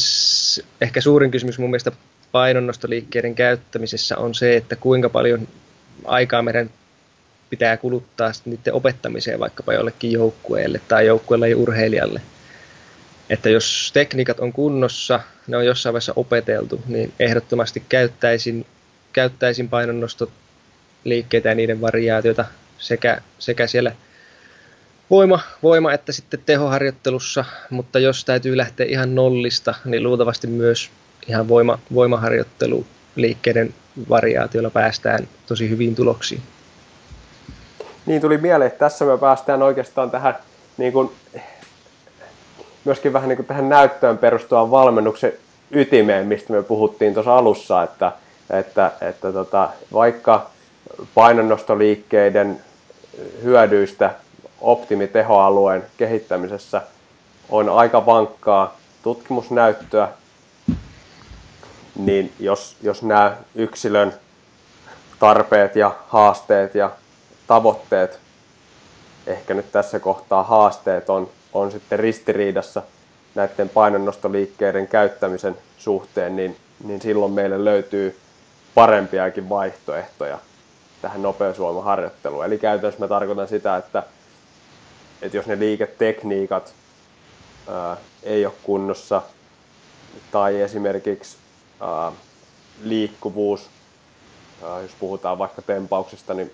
ehkä 0.81 1.01
suurin 1.01 1.31
kysymys 1.31 1.59
mun 1.59 1.71
mielestä 1.71 1.93
painonnostoliikkeiden 2.33 3.35
käyttämisessä 3.35 4.17
on 4.17 4.35
se, 4.35 4.57
että 4.57 4.77
kuinka 4.77 5.09
paljon 5.09 5.49
aikaa 6.05 6.43
meidän 6.43 6.71
pitää 7.51 7.77
kuluttaa 7.77 8.33
niiden 8.45 8.75
opettamiseen 8.75 9.41
vaikkapa 9.41 9.73
jollekin 9.73 10.13
joukkueelle 10.13 10.81
tai 10.89 11.07
joukkueelle 11.07 11.49
ja 11.49 11.57
urheilijalle. 11.57 12.21
Että 13.31 13.51
jos 13.51 13.91
tekniikat 13.95 14.41
on 14.41 14.53
kunnossa, 14.53 15.21
ne 15.47 15.57
on 15.57 15.67
jossain 15.67 15.93
vaiheessa 15.93 16.13
opeteltu, 16.17 16.83
niin 16.87 17.13
ehdottomasti 17.21 17.83
käyttäisin, 17.89 18.67
käyttäisin 19.13 19.69
painonnostoliikkeitä 19.69 21.49
ja 21.49 21.55
niiden 21.55 21.81
variaatioita 21.81 22.45
sekä, 22.79 23.21
sekä 23.39 23.67
siellä 23.67 23.93
voima, 25.11 25.41
voima 25.63 25.93
että 25.93 26.13
sitten 26.13 26.41
tehoharjoittelussa, 26.47 27.45
mutta 27.71 27.99
jos 27.99 28.25
täytyy 28.25 28.57
lähteä 28.57 28.87
ihan 28.87 29.15
nollista, 29.15 29.75
niin 29.85 30.03
luultavasti 30.03 30.47
myös 30.47 30.91
ihan 31.29 31.49
voima, 31.49 31.79
voimaharjoitteluliikkeiden 31.95 33.75
variaatioilla 34.09 34.71
päästään 34.71 35.29
tosi 35.47 35.71
hyviin 35.71 35.95
tuloksiin. 35.95 36.43
Niin 38.07 38.21
tuli 38.21 38.39
mieleen, 38.39 38.67
että 38.67 38.79
tässä 38.79 39.05
me 39.05 39.19
päästään 39.19 39.63
oikeastaan 39.63 40.11
tähän 40.11 40.35
niin 40.77 40.93
kuin, 40.93 41.11
myöskin 42.85 43.13
vähän 43.13 43.29
niin 43.29 43.37
kuin 43.37 43.47
tähän 43.47 43.69
näyttöön 43.69 44.19
perustuvaan 44.19 44.71
valmennuksen 44.71 45.33
ytimeen, 45.71 46.27
mistä 46.27 46.53
me 46.53 46.63
puhuttiin 46.63 47.15
tuossa 47.15 47.37
alussa, 47.37 47.83
että, 47.83 48.13
että, 48.51 48.93
että 49.01 49.33
tota, 49.33 49.69
vaikka 49.93 50.51
painonnostoliikkeiden 51.15 52.61
hyödyistä 53.43 54.11
optimitehoalueen 54.65 55.87
kehittämisessä 55.97 56.83
on 57.49 57.69
aika 57.69 58.07
vankkaa 58.07 58.77
tutkimusnäyttöä, 59.03 60.09
niin 61.97 62.33
jos, 62.41 62.77
jos 62.83 63.03
nämä 63.03 63.37
yksilön 63.55 64.15
tarpeet 65.19 65.77
ja 65.77 65.95
haasteet 66.09 66.75
ja 66.75 66.91
tavoitteet, 67.47 68.19
ehkä 69.27 69.55
nyt 69.55 69.73
tässä 69.73 69.99
kohtaa 69.99 70.43
haasteet 70.43 71.11
on, 71.11 71.31
on 71.53 71.73
sitten 71.73 71.99
ristiriidassa 71.99 72.83
näiden 73.35 73.69
painonnostoliikkeiden 73.69 74.89
käyttämisen 74.89 75.57
suhteen, 75.79 76.37
niin, 76.37 76.57
niin 76.85 77.01
silloin 77.01 77.33
meille 77.33 77.65
löytyy 77.65 78.19
parempiakin 78.75 79.49
vaihtoehtoja 79.49 80.39
tähän 81.03 81.23
nopeusvoimaharjoitteluun. 81.23 82.45
Eli 82.45 82.59
käytännössä 82.59 83.01
mä 83.01 83.09
tarkoitan 83.09 83.49
sitä, 83.49 83.77
että, 83.77 84.03
että 85.25 85.37
jos 85.37 85.47
ne 85.47 85.59
liiketekniikat 85.59 86.75
ää, 87.69 87.97
ei 88.23 88.47
ole 88.47 88.55
kunnossa 88.63 89.23
tai 90.31 90.61
esimerkiksi 90.61 91.37
ää, 91.81 92.13
liikkuvuus, 92.83 93.71
ää, 94.63 94.81
jos 94.81 94.91
puhutaan 95.01 95.39
vaikka 95.39 95.63
tempauksista, 95.63 96.35
niin 96.35 96.53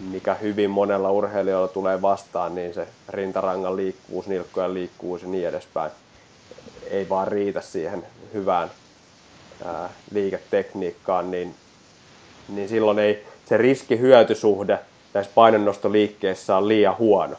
mikä 0.00 0.34
hyvin 0.34 0.70
monella 0.70 1.10
urheilijalla 1.10 1.68
tulee 1.68 2.02
vastaan, 2.02 2.54
niin 2.54 2.74
se 2.74 2.88
rintarangan 3.08 3.76
liikkuvuus, 3.76 4.26
nilkkojen 4.26 4.74
liikkuvuus 4.74 5.22
ja 5.22 5.28
niin 5.28 5.48
edespäin 5.48 5.90
ei 6.90 7.08
vaan 7.08 7.28
riitä 7.28 7.60
siihen 7.60 8.06
hyvään 8.34 8.70
ää, 9.64 9.90
liiketekniikkaan, 10.10 11.30
niin, 11.30 11.54
niin 12.48 12.68
silloin 12.68 12.98
ei 12.98 13.26
se 13.48 13.56
riski-hyötysuhde 13.56 14.78
näissä 15.14 15.32
painonnostoliikkeissä 15.34 16.56
on 16.56 16.68
liian 16.68 16.98
huono, 16.98 17.36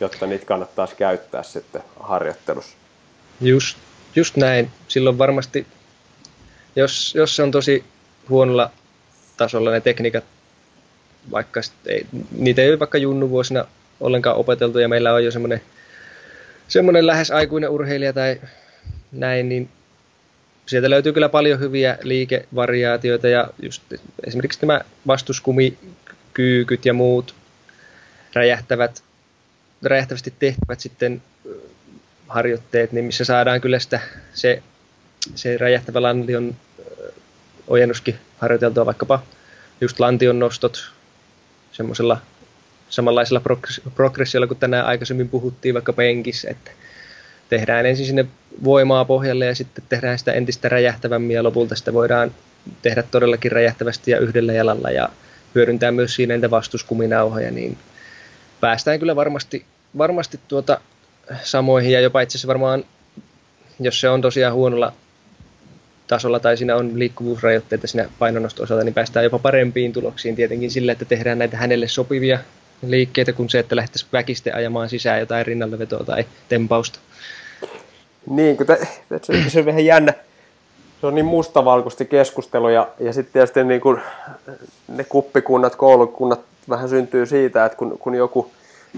jotta 0.00 0.26
niitä 0.26 0.46
kannattaisi 0.46 0.96
käyttää 0.96 1.42
sitten 1.42 1.82
harjoittelussa. 2.00 2.76
Just, 3.40 3.78
just 4.16 4.36
näin. 4.36 4.70
Silloin 4.88 5.18
varmasti, 5.18 5.66
jos, 6.76 7.14
jos 7.14 7.36
se 7.36 7.42
on 7.42 7.50
tosi 7.50 7.84
huonolla 8.28 8.70
tasolla 9.36 9.70
ne 9.70 9.80
tekniikat 9.80 10.24
vaikka 11.30 11.60
ei, 11.86 12.06
niitä 12.38 12.62
ei 12.62 12.70
ole 12.70 12.78
vaikka 12.78 12.98
junnuvuosina 12.98 13.64
ollenkaan 14.00 14.36
opeteltu 14.36 14.78
ja 14.78 14.88
meillä 14.88 15.12
on 15.12 15.24
jo 15.24 15.30
semmoinen 15.30 15.60
semmoinen 16.68 17.06
lähes 17.06 17.30
aikuinen 17.30 17.70
urheilija 17.70 18.12
tai 18.12 18.40
näin, 19.12 19.48
niin 19.48 19.68
sieltä 20.66 20.90
löytyy 20.90 21.12
kyllä 21.12 21.28
paljon 21.28 21.60
hyviä 21.60 21.98
liikevariaatioita 22.02 23.28
ja 23.28 23.48
just 23.62 23.82
esimerkiksi 24.26 24.58
nämä 24.66 24.80
vastuskumikyykyt 25.06 26.86
ja 26.86 26.92
muut 26.92 27.34
räjähtävät, 28.34 29.02
räjähtävästi 29.88 30.32
tehtävät 30.38 30.80
sitten 30.80 31.22
harjoitteet, 32.28 32.92
niin 32.92 33.04
missä 33.04 33.24
saadaan 33.24 33.60
kyllä 33.60 33.78
sitä, 33.78 34.00
se, 34.34 34.62
se 35.34 35.56
räjähtävä 35.56 36.02
lantion 36.02 36.56
ojennuskin 37.68 38.16
harjoiteltua 38.38 38.86
vaikkapa 38.86 39.22
just 39.80 40.00
lantion 40.00 40.38
nostot 40.38 40.90
semmoisella 41.72 42.18
samanlaisella 42.88 43.42
progressiolla 43.94 44.46
kuin 44.46 44.58
tänään 44.58 44.86
aikaisemmin 44.86 45.28
puhuttiin 45.28 45.74
vaikka 45.74 45.92
penkissä, 45.92 46.50
että 46.50 46.70
tehdään 47.48 47.86
ensin 47.86 48.06
sinne 48.06 48.26
voimaa 48.64 49.04
pohjalle 49.04 49.46
ja 49.46 49.54
sitten 49.54 49.84
tehdään 49.88 50.18
sitä 50.18 50.32
entistä 50.32 50.68
räjähtävämmin 50.68 51.34
ja 51.34 51.42
lopulta 51.42 51.74
sitä 51.74 51.92
voidaan 51.92 52.34
tehdä 52.82 53.02
todellakin 53.02 53.52
räjähtävästi 53.52 54.10
ja 54.10 54.18
yhdellä 54.18 54.52
jalalla 54.52 54.90
ja 54.90 55.08
hyödyntää 55.54 55.92
myös 55.92 56.14
siinä 56.14 56.34
niitä 56.34 56.50
vastuskuminauhoja, 56.50 57.50
niin 57.50 57.78
päästään 58.60 58.98
kyllä 58.98 59.16
varmasti, 59.16 59.66
varmasti 59.98 60.40
tuota 60.48 60.80
samoihin 61.42 61.92
ja 61.92 62.00
jopa 62.00 62.20
itse 62.20 62.32
asiassa 62.32 62.48
varmaan, 62.48 62.84
jos 63.80 64.00
se 64.00 64.08
on 64.08 64.20
tosiaan 64.20 64.54
huonolla 64.54 64.92
tasolla 66.06 66.40
tai 66.40 66.56
siinä 66.56 66.76
on 66.76 66.98
liikkuvuusrajoitteita 66.98 67.86
siinä 67.86 68.08
painonnosto-osalta, 68.18 68.84
niin 68.84 68.94
päästään 68.94 69.24
jopa 69.24 69.38
parempiin 69.38 69.92
tuloksiin 69.92 70.36
tietenkin 70.36 70.70
sillä, 70.70 70.92
että 70.92 71.04
tehdään 71.04 71.38
näitä 71.38 71.56
hänelle 71.56 71.88
sopivia 71.88 72.38
liikkeitä 72.86 73.32
kuin 73.32 73.50
se, 73.50 73.58
että 73.58 73.76
lähdettäisiin 73.76 74.08
väkisten 74.12 74.54
ajamaan 74.54 74.88
sisään 74.88 75.20
jotain 75.20 75.46
rinnallevetoa 75.46 76.04
tai 76.04 76.24
tempausta. 76.48 76.98
Niin, 78.30 78.56
kun 78.56 78.66
te, 78.66 78.78
te, 79.08 79.20
se 79.48 79.58
on 79.58 79.66
vähän 79.66 79.84
jännä. 79.84 80.12
Se 81.00 81.06
on 81.06 81.14
niin 81.14 81.24
mustavalkoisesti 81.24 82.04
keskustelu 82.04 82.68
ja, 82.68 82.88
ja 83.00 83.12
sitten 83.12 83.32
tietysti 83.32 83.64
niin 83.64 83.80
kun 83.80 84.00
ne 84.88 85.04
kuppikunnat, 85.04 85.76
koulukunnat 85.76 86.40
vähän 86.68 86.88
syntyy 86.88 87.26
siitä, 87.26 87.64
että 87.64 87.78
kun, 87.78 87.98
kun 87.98 88.14
joku, 88.14 88.50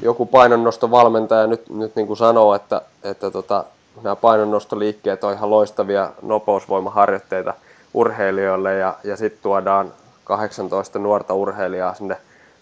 joku 0.02 0.26
painonnostovalmentaja 0.26 1.46
nyt, 1.46 1.70
nyt 1.70 1.96
niin 1.96 2.06
kuin 2.06 2.16
sanoo, 2.16 2.54
että, 2.54 2.82
että 3.02 3.30
tota, 3.30 3.64
nämä 4.02 4.16
painonnostoliikkeet 4.16 5.24
on 5.24 5.32
ihan 5.32 5.50
loistavia 5.50 6.10
nopeusvoimaharjoitteita 6.22 7.54
urheilijoille 7.94 8.74
ja, 8.74 8.94
ja 9.04 9.16
sitten 9.16 9.42
tuodaan 9.42 9.92
18 10.24 10.98
nuorta 10.98 11.34
urheilijaa 11.34 11.94
sinne, 11.94 12.16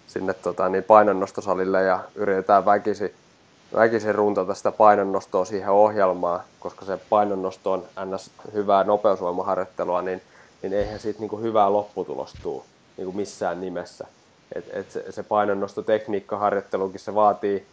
sinne 0.07 0.35
tota, 0.35 0.69
niin 0.69 0.85
painonnostosalille 0.85 1.83
ja 1.83 2.01
yritetään 2.15 2.65
väkisin 2.65 3.15
väkisin 3.75 4.15
runtata 4.15 4.55
sitä 4.55 4.73
painonnostoa 4.73 5.45
siihen 5.45 5.71
ohjelmaan, 5.71 6.41
koska 6.61 6.85
se 6.85 6.99
painonnosto 7.11 7.73
on 7.73 7.85
ns. 8.05 8.31
hyvää 8.53 8.85
nopeusvoimaharjoittelua, 8.85 10.03
niin, 10.03 10.23
niin 10.63 10.73
eihän 10.73 11.01
siitä 11.01 11.21
niin 11.21 11.31
kuin 11.31 11.43
hyvää 11.43 11.73
lopputulosta 11.73 12.39
tule 12.43 12.63
niin 12.97 13.05
kuin 13.05 13.17
missään 13.17 13.61
nimessä. 13.61 14.07
Et, 14.55 14.65
et 14.73 14.91
se, 14.91 15.13
se 15.13 15.23
painonnostotekniikkaharjoittelukin 15.23 17.01
se 17.01 17.15
vaatii 17.15 17.67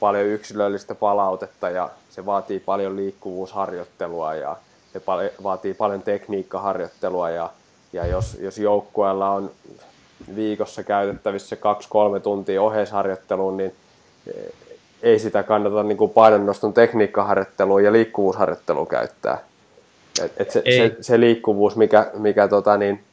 paljon 0.00 0.26
yksilöllistä 0.26 0.94
palautetta 0.94 1.70
ja 1.70 1.90
se 2.10 2.26
vaatii 2.26 2.60
paljon 2.60 2.96
liikkuvuusharjoittelua 2.96 4.34
ja 4.34 4.56
se 4.92 5.00
pal- 5.00 5.30
vaatii 5.42 5.74
paljon 5.74 6.02
tekniikkaharjoittelua 6.02 7.30
ja, 7.30 7.50
ja 7.92 8.06
jos, 8.06 8.36
jos 8.40 8.58
joukkueella 8.58 9.30
on 9.30 9.50
viikossa 10.36 10.82
käytettävissä 10.82 11.56
2-3 12.16 12.20
tuntia 12.20 12.62
oheisharjoitteluun, 12.62 13.56
niin 13.56 13.74
ei 15.02 15.18
sitä 15.18 15.42
kannata 15.42 15.82
niin 15.82 15.98
kuin 15.98 16.10
painonnoston 16.10 16.72
tekniikkaharjoitteluun 16.72 17.84
ja 17.84 17.92
liikkuvuusharjoitteluun 17.92 18.86
käyttää. 18.86 19.38
Et, 20.22 20.32
et 20.36 20.50
se, 20.50 20.62
se, 20.76 20.96
se, 21.00 21.20
liikkuvuus, 21.20 21.76
mikä, 21.76 22.10
mikä 22.14 22.48
tota 22.48 22.76
niin, 22.76 23.04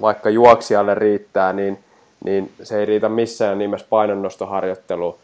vaikka 0.00 0.30
juoksijalle 0.30 0.94
riittää, 0.94 1.52
niin, 1.52 1.78
niin 2.24 2.52
se 2.62 2.78
ei 2.78 2.86
riitä 2.86 3.08
missään 3.08 3.58
nimessä 3.58 3.86
painonnostoharjoitteluun 3.90 5.18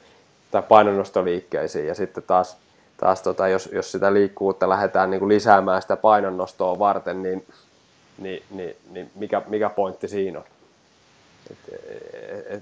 tai 0.51 0.63
painonnostoliikkeisiin. 0.63 1.87
Ja 1.87 1.95
sitten 1.95 2.23
taas, 2.27 2.57
taas 2.97 3.23
tota, 3.23 3.49
jos, 3.49 3.69
jos 3.73 3.93
sitä 3.93 4.15
liikkuvuutta 4.15 4.69
lähdetään 4.69 5.11
niin 5.11 5.19
kuin 5.19 5.29
lisäämään 5.29 5.83
sitä 5.83 5.97
painonnostoa 5.97 6.79
varten, 6.79 7.23
niin, 7.23 7.47
niin, 8.19 8.43
niin, 8.51 8.77
niin 8.91 9.11
mikä, 9.15 9.43
mikä 9.47 9.71
pointti 9.71 10.09
siinä 10.09 10.39
on? 10.39 10.45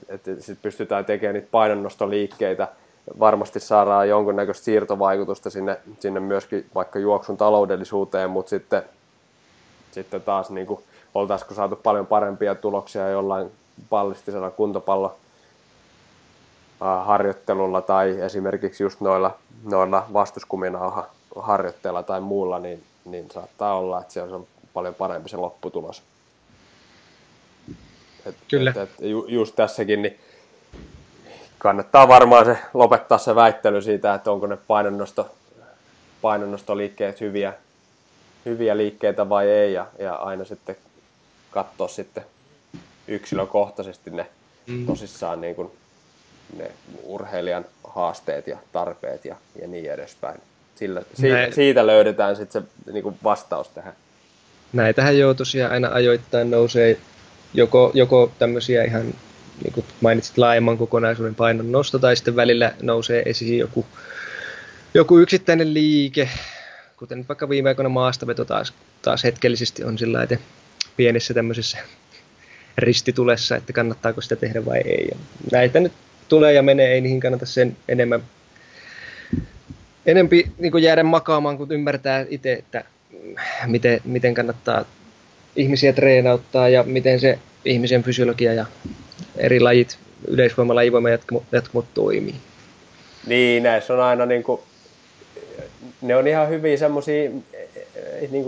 Et 0.08 0.58
pystytään 0.62 1.04
tekemään 1.04 1.34
niitä 1.34 1.48
painonnostoliikkeitä– 1.50 2.68
varmasti 3.18 3.60
saadaan 3.60 4.08
jonkunnäköistä 4.08 4.64
siirtovaikutusta 4.64 5.50
sinne, 5.50 5.80
sinne 5.98 6.20
myöskin 6.20 6.66
vaikka 6.74 6.98
juoksun 6.98 7.36
taloudellisuuteen, 7.36 8.30
mutta 8.30 8.50
sitten, 8.50 8.82
sitten 9.92 10.22
taas 10.22 10.50
niin 10.50 10.66
kuin, 10.66 10.80
oltaisiko 11.14 11.54
saatu 11.54 11.76
paljon 11.76 12.06
parempia 12.06 12.54
tuloksia 12.54 13.08
jollain 13.08 13.50
pallistisella 13.90 14.50
kuntopallo 14.50 15.16
harjoittelulla 16.80 17.80
tai 17.80 18.20
esimerkiksi 18.20 18.82
just 18.82 19.00
noilla, 19.00 19.36
noilla 19.64 20.06
vastuskuminauha 20.12 21.06
harjoitteilla 21.36 22.02
tai 22.02 22.20
muulla, 22.20 22.58
niin, 22.58 22.82
niin 23.04 23.30
saattaa 23.30 23.78
olla, 23.78 24.00
että 24.00 24.12
se 24.12 24.22
on 24.22 24.46
paljon 24.74 24.94
parempi 24.94 25.28
se 25.28 25.36
lopputulos. 25.36 26.02
Et, 28.26 28.36
Kyllä. 28.50 28.70
Et, 28.70 28.76
et, 28.76 28.90
ju, 29.00 29.26
just 29.28 29.56
tässäkin, 29.56 30.02
niin 30.02 30.18
kannattaa 31.58 32.08
varmaan 32.08 32.44
se 32.44 32.58
lopettaa 32.74 33.18
se 33.18 33.34
väittely 33.34 33.82
siitä, 33.82 34.14
että 34.14 34.30
onko 34.30 34.46
ne 34.46 34.56
painonnosto, 34.56 35.30
painonnostoliikkeet 36.22 37.20
hyviä, 37.20 37.52
hyviä 38.44 38.76
liikkeitä 38.76 39.28
vai 39.28 39.50
ei, 39.50 39.72
ja, 39.72 39.86
ja 39.98 40.14
aina 40.14 40.44
sitten 40.44 40.76
katsoa 41.50 41.88
sitten 41.88 42.24
yksilökohtaisesti 43.08 44.10
ne 44.10 44.26
mm. 44.66 44.86
tosissaan 44.86 45.40
niin 45.40 45.54
kuin 45.54 45.70
ne 46.56 46.70
urheilijan 47.02 47.64
haasteet 47.84 48.46
ja 48.46 48.58
tarpeet 48.72 49.24
ja, 49.24 49.36
ja 49.60 49.68
niin 49.68 49.92
edespäin. 49.92 50.40
Sillä, 50.74 51.02
siitä, 51.14 51.54
siitä 51.54 51.86
löydetään 51.86 52.36
sitten 52.36 52.62
se 52.62 52.92
niin 52.92 53.02
kuin 53.02 53.16
vastaus 53.24 53.68
tähän. 53.68 53.92
Näitähän 54.72 55.18
joo 55.18 55.34
tosiaan 55.34 55.72
aina 55.72 55.88
ajoittain 55.92 56.50
nousee 56.50 56.98
joko, 57.54 57.90
joko 57.94 58.32
tämmöisiä 58.38 58.84
ihan 58.84 59.14
niin 59.62 59.72
kuin 59.72 59.86
mainitsit 60.00 60.38
laajemman 60.38 60.78
kokonaisuuden 60.78 61.34
painon 61.34 61.72
nosto, 61.72 61.98
tai 61.98 62.16
sitten 62.16 62.36
välillä 62.36 62.74
nousee 62.82 63.22
esiin 63.26 63.58
joku, 63.58 63.86
joku 64.94 65.18
yksittäinen 65.18 65.74
liike, 65.74 66.28
kuten 66.96 67.18
nyt 67.18 67.28
vaikka 67.28 67.48
viime 67.48 67.68
aikoina 67.68 67.88
maastaveto 67.88 68.44
taas, 68.44 68.72
taas 69.02 69.24
hetkellisesti 69.24 69.84
on 69.84 69.98
sillä 69.98 70.22
että 70.22 70.38
pienessä 70.96 71.34
tämmöisessä 71.34 71.78
ristitulessa, 72.78 73.56
että 73.56 73.72
kannattaako 73.72 74.20
sitä 74.20 74.36
tehdä 74.36 74.64
vai 74.64 74.80
ei. 74.84 75.08
Ja 75.10 75.16
näitä 75.52 75.80
nyt 75.80 75.92
tulee 76.28 76.52
ja 76.52 76.62
menee, 76.62 76.92
ei 76.92 77.00
niihin 77.00 77.20
kannata 77.20 77.46
sen 77.46 77.76
enemmän 77.88 78.22
enempi 80.06 80.50
niin 80.58 80.82
jäädä 80.82 81.02
makaamaan, 81.02 81.58
kun 81.58 81.72
ymmärtää 81.72 82.26
itse, 82.28 82.52
että 82.52 82.84
miten, 83.66 84.00
miten 84.04 84.34
kannattaa 84.34 84.84
ihmisiä 85.56 85.92
treenauttaa 85.92 86.68
ja 86.68 86.82
miten 86.82 87.20
se 87.20 87.38
ihmisen 87.64 88.02
fysiologia 88.02 88.54
ja 88.54 88.66
eri 89.36 89.60
lajit, 89.60 89.98
yleisvoima, 90.28 90.74
lajivoima 90.74 91.08
jatkumot 91.52 91.86
toimii. 91.94 92.34
Niin, 93.26 93.62
näissä 93.62 93.94
on 93.94 94.00
aina 94.00 94.26
niin 94.26 94.42
kuin, 94.42 94.60
ne 96.02 96.16
on 96.16 96.26
ihan 96.26 96.48
hyviä 96.48 96.76
semmoisia 96.76 97.30
niin 98.30 98.44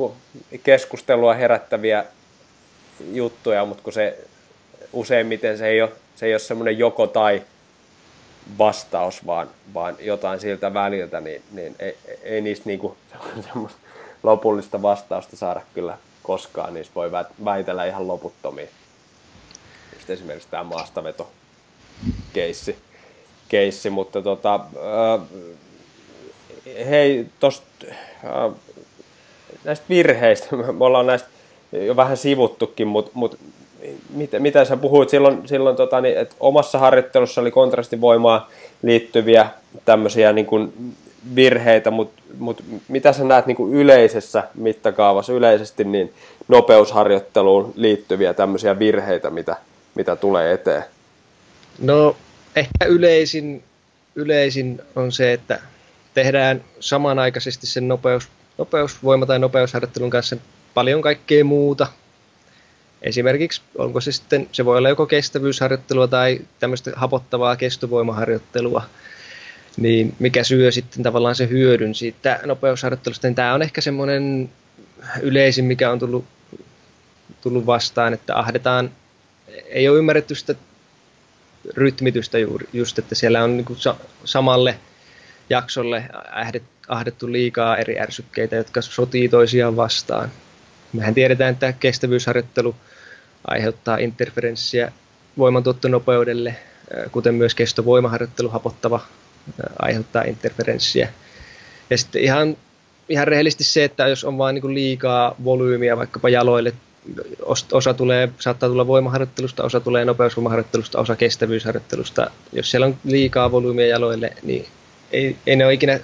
keskustelua 0.63 1.35
herättäviä 1.35 2.05
juttuja, 3.13 3.65
mutta 3.65 3.83
kun 3.83 3.93
se 3.93 4.19
useimmiten 4.93 5.59
se 5.59 5.67
ei 5.67 5.83
ole, 5.83 5.93
se 6.17 6.27
ei 6.27 6.33
ole 6.33 6.39
semmoinen 6.39 6.79
joko 6.79 7.07
tai 7.07 7.43
vastaus, 8.59 9.27
vaan, 9.27 9.51
vaan 9.75 9.97
jotain 10.01 10.41
siltä 10.41 10.75
väliltä, 10.75 11.21
niin, 11.21 11.43
niin 11.53 11.77
ei, 11.79 11.97
ei 12.23 12.41
niistä 12.41 12.67
niin 12.67 12.79
kuin, 12.79 12.97
semmoista 13.49 13.79
lopullista 14.23 14.83
vastausta 14.83 15.37
saada 15.37 15.61
kyllä 15.75 15.99
koskaan. 16.23 16.75
Niistä 16.75 16.95
voi 16.95 17.13
väitellä 17.45 17.85
ihan 17.85 18.09
loputtomiin 18.09 18.69
just 20.07 20.11
esimerkiksi 20.11 20.49
tämä 20.51 20.65
maastaveto 20.65 21.31
keissi, 22.33 22.77
keissi 23.49 23.91
mutta 23.91 24.23
tota, 24.23 24.55
äh, 24.55 25.27
hei, 26.89 27.27
tosta, 27.41 27.67
äh, 28.25 28.55
näistä 29.65 29.85
virheistä, 29.89 30.57
me 30.57 30.85
ollaan 30.85 31.07
näistä 31.07 31.29
jo 31.73 31.97
vähän 31.97 32.17
sivuttukin, 32.17 32.87
mutta 32.87 33.11
mut, 33.15 33.39
mitä, 34.11 34.39
mitä 34.39 34.65
sä 34.65 34.77
puhuit 34.77 35.09
silloin, 35.09 35.49
silloin 35.49 35.77
tota, 35.77 36.01
niin, 36.01 36.19
että 36.19 36.35
omassa 36.41 36.79
harjoittelussa 36.79 37.41
oli 37.41 37.51
kontrastivoimaa 37.51 38.51
liittyviä 38.83 39.51
tämmöisiä 39.85 40.33
niin 40.33 40.47
kuin 40.47 40.73
virheitä, 41.35 41.91
mutta 41.91 42.23
mut 42.39 42.65
mitä 42.89 43.13
sä 43.13 43.25
näet 43.25 43.47
niin 43.47 43.57
kuin 43.57 43.75
yleisessä 43.75 44.45
mittakaavassa, 44.55 45.33
yleisesti 45.33 45.85
niin 45.85 46.13
nopeusharjoitteluun 46.49 47.73
liittyviä 47.77 48.35
tämmöisiä 48.35 48.79
virheitä, 48.79 49.31
mitä, 49.31 49.57
mitä 49.95 50.17
tulee 50.17 50.53
eteen? 50.53 50.85
No 51.79 52.17
ehkä 52.57 52.85
yleisin, 52.87 53.63
yleisin 54.15 54.83
on 54.97 55.13
se, 55.13 55.33
että 55.33 55.61
tehdään 56.15 56.65
samanaikaisesti 56.81 57.67
sen 57.67 57.89
nopeus, 57.89 58.29
nopeusvoima- 58.59 59.27
tai 59.27 59.39
nopeusharjoittelun 59.39 60.11
kanssa 60.11 60.37
paljon 60.77 61.03
kaikkea 61.03 61.45
muuta. 61.45 61.87
Esimerkiksi 63.03 63.63
onko 63.79 64.01
se 64.01 64.13
sitten, 64.13 64.49
se 64.53 64.65
voi 64.65 64.79
olla 64.79 64.89
joko 64.89 65.07
kestävyysharjoittelua 65.07 66.09
tai 66.09 66.41
tämmöistä 66.61 66.93
hapottavaa 66.97 67.57
kestovoimaharjoittelua, 67.57 68.83
niin 69.77 70.15
mikä 70.19 70.45
syö 70.45 70.73
sitten 70.73 71.03
tavallaan 71.03 71.35
se 71.35 71.49
hyödyn 71.49 71.95
siitä 71.95 72.41
nopeusharjoittelusta, 72.45 73.33
tämä 73.35 73.55
on 73.55 73.63
ehkä 73.63 73.81
semmoinen 73.81 74.51
yleisin, 75.23 75.65
mikä 75.65 75.91
on 75.91 75.99
tullut, 75.99 76.25
tullut 77.41 77.67
vastaan, 77.67 78.15
että 78.15 78.39
ahdetaan, 78.39 78.91
ei 79.67 79.89
ole 79.89 79.99
ymmärretty 79.99 80.35
sitä 80.35 80.55
rytmitystä 81.77 82.39
juuri, 82.39 82.69
just, 82.73 82.99
että 82.99 83.15
siellä 83.15 83.45
on 83.45 83.57
niin 83.57 83.77
sa- 83.77 83.97
samalle 84.25 84.79
jaksolle 85.51 86.05
ahdettu 86.89 87.33
liikaa 87.33 87.77
eri 87.77 88.01
ärsykkeitä, 88.01 88.57
jotka 88.57 88.83
sotii 88.83 89.29
toisiaan 89.29 89.77
vastaan. 89.77 90.31
Mehän 90.93 91.15
tiedetään, 91.15 91.53
että 91.53 91.73
kestävyysharjoittelu 91.73 92.77
aiheuttaa 93.47 93.97
interferenssiä 93.97 94.93
voimantuottonopeudelle, 95.39 96.57
kuten 97.13 97.35
myös 97.35 97.55
kestovoimaharjoittelu 97.55 98.49
hapottava 98.49 99.01
aiheuttaa 99.79 100.23
interferenssiä. 100.23 101.09
Ja 101.91 101.99
sitten 101.99 102.23
ihan, 102.23 102.57
ihan 103.09 103.29
rehellisesti 103.29 103.65
se, 103.65 103.85
että 103.85 104.09
jos 104.09 104.25
on 104.25 104.39
vain 104.39 104.55
niin 104.55 104.75
liikaa 104.75 105.35
volyymiä 105.45 105.97
vaikkapa 105.97 106.29
jaloille, 106.29 106.73
osa 107.73 107.95
tulee, 107.95 108.29
saattaa 108.39 108.69
tulla 108.69 108.87
voimaharjoittelusta, 108.87 109.65
osa 109.65 109.81
tulee 109.81 110.05
nopeusvoimaharjoittelusta, 110.05 110.99
osa 110.99 111.17
kestävyysharjoittelusta. 111.17 112.31
Jos 112.53 112.71
siellä 112.71 112.87
on 112.87 112.97
liikaa 113.05 113.53
volyymiä 113.53 113.87
jaloille, 113.87 114.33
niin 114.43 114.67
ei, 115.13 115.37
ei 115.47 115.57
ne 115.57 115.65
ole 115.65 115.75
ikinä 115.75 116.01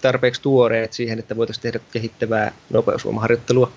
tarpeeksi 0.00 0.42
tuoreet 0.42 0.92
siihen, 0.92 1.18
että 1.18 1.36
voitaisiin 1.36 1.62
tehdä 1.62 1.80
kehittävää 1.92 2.52
nopeusvoimaharjoittelua. 2.70 3.72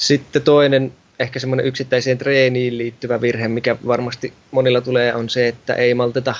Sitten 0.00 0.42
toinen 0.42 0.92
ehkä 1.18 1.38
semmoinen 1.38 1.66
yksittäiseen 1.66 2.18
treeniin 2.18 2.78
liittyvä 2.78 3.20
virhe, 3.20 3.48
mikä 3.48 3.76
varmasti 3.86 4.32
monilla 4.50 4.80
tulee, 4.80 5.14
on 5.14 5.28
se, 5.28 5.48
että 5.48 5.74
ei 5.74 5.94
malteta 5.94 6.34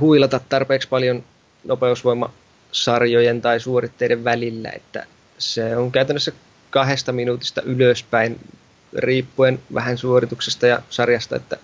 huilata 0.00 0.40
tarpeeksi 0.48 0.88
paljon 0.88 1.24
nopeusvoimasarjojen 1.64 3.42
tai 3.42 3.60
suoritteiden 3.60 4.24
välillä, 4.24 4.70
että 4.70 5.06
se 5.38 5.76
on 5.76 5.92
käytännössä 5.92 6.32
kahdesta 6.70 7.12
minuutista 7.12 7.62
ylöspäin, 7.62 8.40
riippuen 8.96 9.58
vähän 9.74 9.98
suorituksesta 9.98 10.66
ja 10.66 10.82
sarjasta, 10.90 11.36
että 11.36 11.56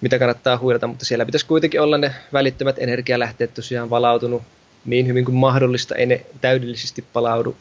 mitä 0.00 0.18
kannattaa 0.18 0.58
huilata, 0.58 0.86
mutta 0.86 1.04
siellä 1.04 1.26
pitäisi 1.26 1.46
kuitenkin 1.46 1.80
olla 1.80 1.98
ne 1.98 2.14
välittömät 2.32 2.76
energialähteet 2.78 3.54
tosiaan 3.54 3.90
valautunut 3.90 4.42
niin 4.84 5.06
hyvin 5.06 5.24
kuin 5.24 5.36
mahdollista, 5.36 5.94
ei 5.94 6.06
ne 6.06 6.26
täydellisesti 6.40 7.04
palaudu 7.12 7.56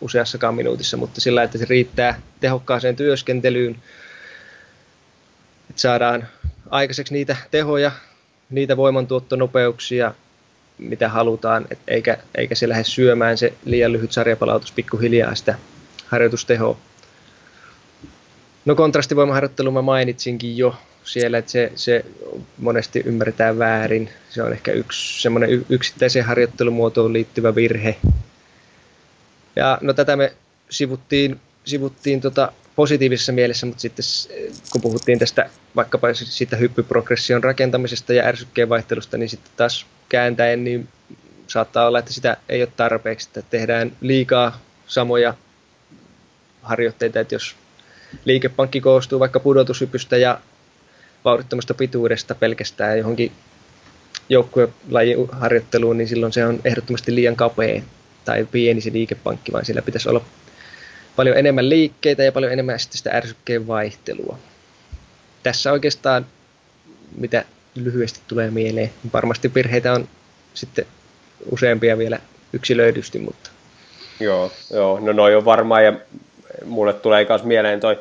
useassakaan 0.00 0.54
minuutissa, 0.54 0.96
mutta 0.96 1.20
sillä, 1.20 1.42
että 1.42 1.58
se 1.58 1.66
riittää 1.68 2.20
tehokkaaseen 2.40 2.96
työskentelyyn, 2.96 3.76
että 5.70 5.82
saadaan 5.82 6.28
aikaiseksi 6.70 7.14
niitä 7.14 7.36
tehoja, 7.50 7.92
niitä 8.50 8.76
voimantuottonopeuksia, 8.76 10.14
mitä 10.78 11.08
halutaan, 11.08 11.66
et 11.70 11.78
eikä, 11.88 12.18
eikä 12.34 12.54
se 12.54 12.68
lähde 12.68 12.84
syömään 12.84 13.38
se 13.38 13.52
liian 13.64 13.92
lyhyt 13.92 14.12
sarjapalautus 14.12 14.72
pikkuhiljaa 14.72 15.34
sitä 15.34 15.58
harjoitustehoa. 16.06 16.76
No 18.64 18.74
kontrastivoimaharjoittelu 18.74 19.70
mä 19.70 19.82
mainitsinkin 19.82 20.56
jo 20.56 20.74
siellä, 21.04 21.38
että 21.38 21.50
se, 21.50 21.72
se 21.74 22.04
monesti 22.58 23.02
ymmärretään 23.04 23.58
väärin. 23.58 24.10
Se 24.30 24.42
on 24.42 24.52
ehkä 24.52 24.72
yksi 24.72 25.22
semmoinen 25.22 25.66
yksittäiseen 25.68 26.24
harjoittelumuotoon 26.24 27.12
liittyvä 27.12 27.54
virhe, 27.54 27.96
ja 29.56 29.78
no 29.80 29.92
tätä 29.92 30.16
me 30.16 30.32
sivuttiin, 30.70 31.40
sivuttiin 31.64 32.20
tota 32.20 32.52
positiivisessa 32.76 33.32
mielessä, 33.32 33.66
mutta 33.66 33.80
sitten 33.80 34.04
kun 34.72 34.80
puhuttiin 34.80 35.18
tästä 35.18 35.50
vaikkapa 35.76 36.14
siitä 36.14 36.56
hyppyprogression 36.56 37.44
rakentamisesta 37.44 38.12
ja 38.12 38.24
ärsykkeen 38.24 38.68
vaihtelusta, 38.68 39.16
niin 39.16 39.28
sitten 39.28 39.52
taas 39.56 39.86
kääntäen 40.08 40.64
niin 40.64 40.88
saattaa 41.46 41.86
olla, 41.86 41.98
että 41.98 42.12
sitä 42.12 42.36
ei 42.48 42.62
ole 42.62 42.72
tarpeeksi, 42.76 43.28
että 43.28 43.42
tehdään 43.50 43.92
liikaa 44.00 44.60
samoja 44.86 45.34
harjoitteita, 46.62 47.20
että 47.20 47.34
jos 47.34 47.56
liikepankki 48.24 48.80
koostuu 48.80 49.20
vaikka 49.20 49.40
pudotushypystä 49.40 50.16
ja 50.16 50.40
vauhdittomasta 51.24 51.74
pituudesta 51.74 52.34
pelkästään 52.34 52.98
johonkin 52.98 53.32
joukkuelajin 54.28 55.28
harjoitteluun, 55.32 55.98
niin 55.98 56.08
silloin 56.08 56.32
se 56.32 56.46
on 56.46 56.60
ehdottomasti 56.64 57.14
liian 57.14 57.36
kapea 57.36 57.82
tai 58.24 58.46
pieni 58.50 58.80
se 58.80 58.92
liikepankki, 58.92 59.52
vaan 59.52 59.64
siellä 59.64 59.82
pitäisi 59.82 60.08
olla 60.08 60.24
paljon 61.16 61.36
enemmän 61.36 61.68
liikkeitä 61.68 62.22
ja 62.22 62.32
paljon 62.32 62.52
enemmän 62.52 62.78
sitten 62.78 62.98
sitä 62.98 63.10
ärsykkeen 63.10 63.66
vaihtelua. 63.66 64.38
Tässä 65.42 65.72
oikeastaan, 65.72 66.26
mitä 67.16 67.44
lyhyesti 67.74 68.20
tulee 68.28 68.50
mieleen, 68.50 68.90
varmasti 69.12 69.54
virheitä 69.54 69.92
on 69.92 70.08
sitten 70.54 70.86
useampia 71.50 71.98
vielä 71.98 72.18
yksilöidysti, 72.52 73.18
mutta... 73.18 73.50
Joo, 74.20 74.52
joo. 74.70 75.00
no 75.00 75.12
noi 75.12 75.34
on 75.34 75.44
varmaan, 75.44 75.84
ja 75.84 75.92
mulle 76.64 76.92
tulee 76.92 77.26
myös 77.28 77.42
mieleen 77.42 77.80
toi, 77.80 77.98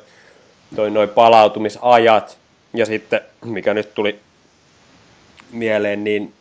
toi 0.76 0.92
noi 0.92 1.08
palautumisajat, 1.08 2.38
ja 2.74 2.86
sitten, 2.86 3.22
mikä 3.46 3.74
nyt 3.74 3.94
tuli 3.94 4.20
mieleen, 5.52 6.04
niin, 6.04 6.34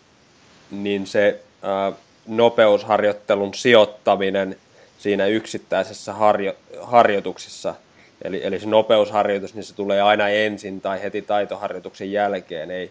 niin 0.71 1.07
se 1.07 1.41
ää, 1.63 1.93
nopeusharjoittelun 2.27 3.55
sijoittaminen 3.55 4.57
siinä 4.99 5.27
yksittäisessä 5.27 6.13
harjo, 6.13 6.53
harjoituksessa. 6.81 7.75
Eli, 8.23 8.41
eli 8.45 8.61
se 8.61 8.67
nopeusharjoitus, 8.67 9.55
niin 9.55 9.65
se 9.65 9.75
tulee 9.75 10.03
aina 10.03 10.29
ensin 10.29 10.81
tai 10.81 11.03
heti 11.03 11.23
taitoharjoituksen 11.23 12.13
jälkeen, 12.13 12.71
ei, 12.71 12.91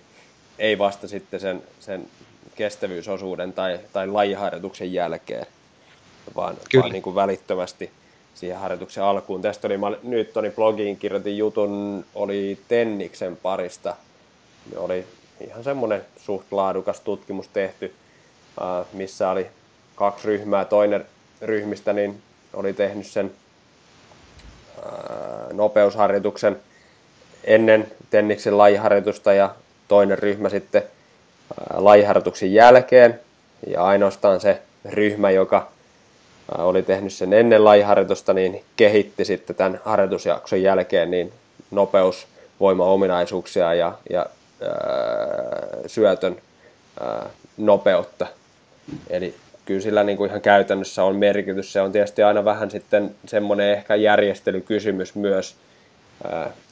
ei 0.60 0.78
vasta 0.78 1.08
sitten 1.08 1.40
sen, 1.40 1.64
sen 1.80 2.08
kestävyysosuuden 2.56 3.54
tai, 3.54 3.80
tai 3.94 4.08
lajiharjoituksen 4.08 4.94
jälkeen, 4.94 5.46
vaan, 6.36 6.58
vaan 6.76 6.92
niin 6.92 7.04
kuin 7.04 7.16
välittömästi 7.16 7.92
siihen 8.36 8.58
harjoituksen 8.58 9.04
alkuun. 9.04 9.42
Tästä 9.42 9.68
oli, 9.68 9.78
mä 9.78 9.92
Newtonin 10.04 10.54
blogiin 10.54 10.98
kirjoitin 10.98 11.38
jutun, 11.38 12.06
oli 12.16 12.58
Tenniksen 12.68 13.38
parista. 13.38 13.96
Oli 14.76 15.06
ihan 15.48 15.64
semmoinen 15.64 16.06
suht 16.18 16.52
laadukas 16.52 17.00
tutkimus 17.00 17.48
tehty 17.48 17.94
missä 18.94 19.30
oli 19.30 19.48
kaksi 19.96 20.28
ryhmää. 20.28 20.66
Toinen 20.66 21.06
ryhmistä 21.42 21.94
niin 21.94 22.22
oli 22.54 22.74
tehnyt 22.74 23.08
sen 23.08 23.32
nopeusharjoituksen 25.54 26.60
ennen 27.44 27.92
Tenniksen 28.10 28.58
lajiharjoitusta 28.58 29.34
ja 29.34 29.56
toinen 29.88 30.20
ryhmä 30.20 30.50
sitten 30.50 30.84
lajiharjoituksen 31.74 32.54
jälkeen. 32.54 33.20
Ja 33.68 33.84
ainoastaan 33.84 34.40
se 34.40 34.62
ryhmä, 34.86 35.32
joka 35.32 35.68
oli 36.58 36.84
tehnyt 36.84 37.14
sen 37.14 37.34
ennen 37.34 37.66
lajiharjoitusta, 37.66 38.34
niin 38.34 38.64
kehitti 38.76 39.26
sitten 39.26 39.56
tämän 39.56 39.82
harjoitusjakson 39.86 40.62
jälkeen 40.62 41.12
niin 41.12 41.34
nopeusvoimaominaisuuksia 41.72 43.74
ja, 43.74 43.94
ja 44.10 44.26
syötön 45.88 46.42
nopeutta. 47.58 48.28
Eli 49.10 49.36
kyllä 49.66 49.82
sillä 49.82 50.04
niin 50.04 50.18
kuin 50.18 50.30
ihan 50.30 50.42
käytännössä 50.42 51.04
on 51.04 51.16
merkitys. 51.16 51.74
Se 51.74 51.82
on 51.82 51.92
tietysti 51.92 52.24
aina 52.24 52.46
vähän 52.46 52.72
sitten 52.72 53.16
semmoinen 53.26 53.72
ehkä 53.72 53.96
järjestelykysymys 53.96 55.16
myös 55.16 55.56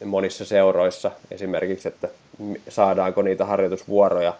monissa 0.05 0.45
seuroissa 0.45 1.11
esimerkiksi, 1.31 1.87
että 1.87 2.07
saadaanko 2.69 3.21
niitä 3.21 3.45
harjoitusvuoroja 3.45 4.33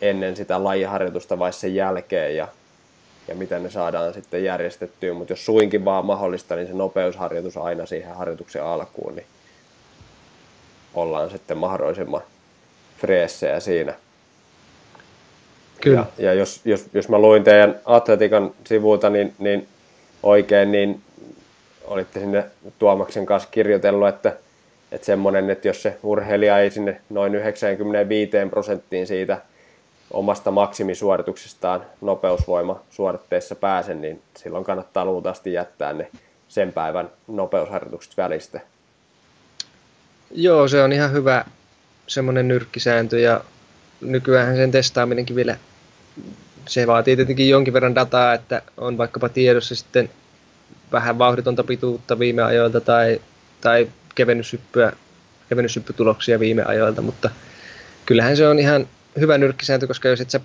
ennen 0.00 0.36
sitä 0.36 0.64
lajiharjoitusta 0.64 1.38
vai 1.38 1.52
sen 1.52 1.74
jälkeen 1.74 2.36
ja, 2.36 2.48
ja 3.28 3.34
miten 3.34 3.62
ne 3.62 3.70
saadaan 3.70 4.14
sitten 4.14 4.44
järjestettyä. 4.44 5.14
Mutta 5.14 5.32
jos 5.32 5.46
suinkin 5.46 5.84
vaan 5.84 6.06
mahdollista, 6.06 6.56
niin 6.56 6.66
se 6.66 6.72
nopeusharjoitus 6.72 7.56
aina 7.56 7.86
siihen 7.86 8.14
harjoituksen 8.14 8.64
alkuun, 8.64 9.16
niin 9.16 9.26
ollaan 10.94 11.30
sitten 11.30 11.58
mahdollisimman 11.58 12.22
freessejä 12.98 13.60
siinä. 13.60 13.94
Kyllä. 15.82 16.06
Ja, 16.18 16.24
ja 16.24 16.34
jos, 16.34 16.60
jos, 16.64 16.86
jos 16.92 17.08
mä 17.08 17.18
luin 17.18 17.44
teidän 17.44 17.80
atletikan 17.84 18.50
sivuilta 18.64 19.10
niin, 19.10 19.34
niin 19.38 19.68
oikein, 20.22 20.72
niin 20.72 21.00
olitte 21.84 22.20
sinne 22.20 22.44
Tuomaksen 22.78 23.26
kanssa 23.26 23.48
kirjoitellut, 23.52 24.08
että, 24.08 24.36
että 24.92 25.06
semmoinen, 25.06 25.50
että 25.50 25.68
jos 25.68 25.82
se 25.82 25.96
urheilija 26.02 26.58
ei 26.58 26.70
sinne 26.70 27.00
noin 27.10 27.34
95 27.34 28.30
prosenttiin 28.50 29.06
siitä 29.06 29.40
omasta 30.10 30.50
maksimisuorituksestaan 30.50 31.84
nopeusvoima 32.00 32.80
suoritteessa 32.90 33.54
pääse, 33.54 33.94
niin 33.94 34.22
silloin 34.36 34.64
kannattaa 34.64 35.04
luultavasti 35.04 35.52
jättää 35.52 35.92
ne 35.92 36.10
sen 36.48 36.72
päivän 36.72 37.10
nopeusharjoitukset 37.28 38.16
välistä. 38.16 38.60
Joo, 40.30 40.68
se 40.68 40.82
on 40.82 40.92
ihan 40.92 41.12
hyvä 41.12 41.44
semmoinen 42.06 42.48
nyrkkisääntö 42.48 43.18
ja 43.18 43.40
nykyään 44.00 44.56
sen 44.56 44.70
testaaminenkin 44.70 45.36
vielä 45.36 45.56
se 46.68 46.86
vaatii 46.86 47.16
tietenkin 47.16 47.48
jonkin 47.48 47.74
verran 47.74 47.94
dataa, 47.94 48.34
että 48.34 48.62
on 48.76 48.98
vaikkapa 48.98 49.28
tiedossa 49.28 49.74
sitten 49.74 50.10
vähän 50.92 51.18
vauhditonta 51.18 51.64
pituutta 51.64 52.18
viime 52.18 52.42
ajoilta 52.42 52.80
tai, 52.80 53.20
tai 53.60 53.88
kevennyshyppyä, 54.14 54.92
kevennyshyppytuloksia 55.48 56.40
viime 56.40 56.62
ajoilta, 56.64 57.02
mutta 57.02 57.30
kyllähän 58.06 58.36
se 58.36 58.48
on 58.48 58.58
ihan 58.58 58.88
hyvä 59.20 59.38
nyrkkisääntö, 59.38 59.86
koska 59.86 60.08
jos, 60.08 60.20
et 60.20 60.30
sä, 60.30 60.40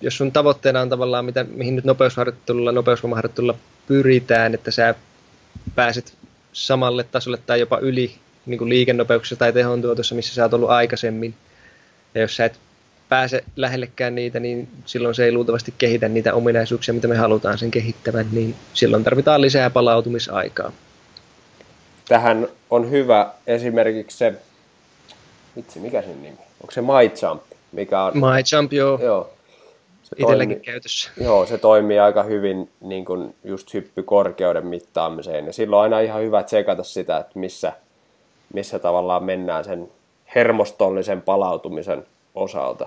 jos 0.00 0.16
sun 0.16 0.32
tavoitteena 0.32 0.80
on 0.80 0.88
tavallaan, 0.88 1.24
mitä, 1.24 1.44
mihin 1.44 1.76
nyt 1.76 1.84
nopeusharjoittelulla, 1.84 2.72
nopeusvoimaharjoittelulla 2.72 3.54
pyritään, 3.86 4.54
että 4.54 4.70
sä 4.70 4.94
pääset 5.74 6.14
samalle 6.52 7.04
tasolle 7.04 7.38
tai 7.46 7.60
jopa 7.60 7.78
yli 7.78 8.14
niin 8.46 8.58
kuin 8.58 8.70
liikennopeuksessa 8.70 9.36
tai 9.36 9.52
tehon 9.52 9.82
tuotossa, 9.82 10.14
missä 10.14 10.34
sä 10.34 10.42
oot 10.42 10.54
ollut 10.54 10.70
aikaisemmin. 10.70 11.34
Ja 12.14 12.20
jos 12.20 12.36
sä 12.36 12.44
et 12.44 12.60
pääse 13.10 13.44
lähellekään 13.56 14.14
niitä, 14.14 14.40
niin 14.40 14.68
silloin 14.86 15.14
se 15.14 15.24
ei 15.24 15.32
luultavasti 15.32 15.74
kehitä 15.78 16.08
niitä 16.08 16.34
ominaisuuksia, 16.34 16.94
mitä 16.94 17.08
me 17.08 17.16
halutaan 17.16 17.58
sen 17.58 17.70
kehittävän, 17.70 18.26
niin 18.32 18.54
silloin 18.74 19.04
tarvitaan 19.04 19.40
lisää 19.40 19.70
palautumisaikaa. 19.70 20.72
Tähän 22.08 22.48
on 22.70 22.90
hyvä 22.90 23.30
esimerkiksi 23.46 24.18
se, 24.18 24.34
vitsi, 25.56 25.80
mikä 25.80 26.02
sen 26.02 26.22
nimi? 26.22 26.38
Onko 26.60 26.72
se 26.72 26.80
My 26.80 27.10
Jump? 27.22 27.42
Mikä 27.72 28.02
on, 28.02 28.12
My 28.14 28.42
Jump, 28.52 28.72
joo. 28.72 28.98
joo 29.02 29.32
se 30.02 30.16
Itselläkin 30.18 30.56
toimi, 30.56 30.64
käytössä. 30.64 31.10
Joo, 31.20 31.46
se 31.46 31.58
toimii 31.58 31.98
aika 31.98 32.22
hyvin 32.22 32.70
niin 32.80 33.04
kuin 33.04 33.34
just 33.44 33.74
hyppykorkeuden 33.74 34.66
mittaamiseen. 34.66 35.46
Ja 35.46 35.52
silloin 35.52 35.78
on 35.78 35.82
aina 35.84 36.00
ihan 36.00 36.22
hyvä 36.22 36.42
tsekata 36.42 36.82
sitä, 36.82 37.18
että 37.18 37.38
missä, 37.38 37.72
missä 38.54 38.78
tavallaan 38.78 39.24
mennään 39.24 39.64
sen 39.64 39.88
hermostollisen 40.34 41.22
palautumisen 41.22 42.06
osalta. 42.34 42.86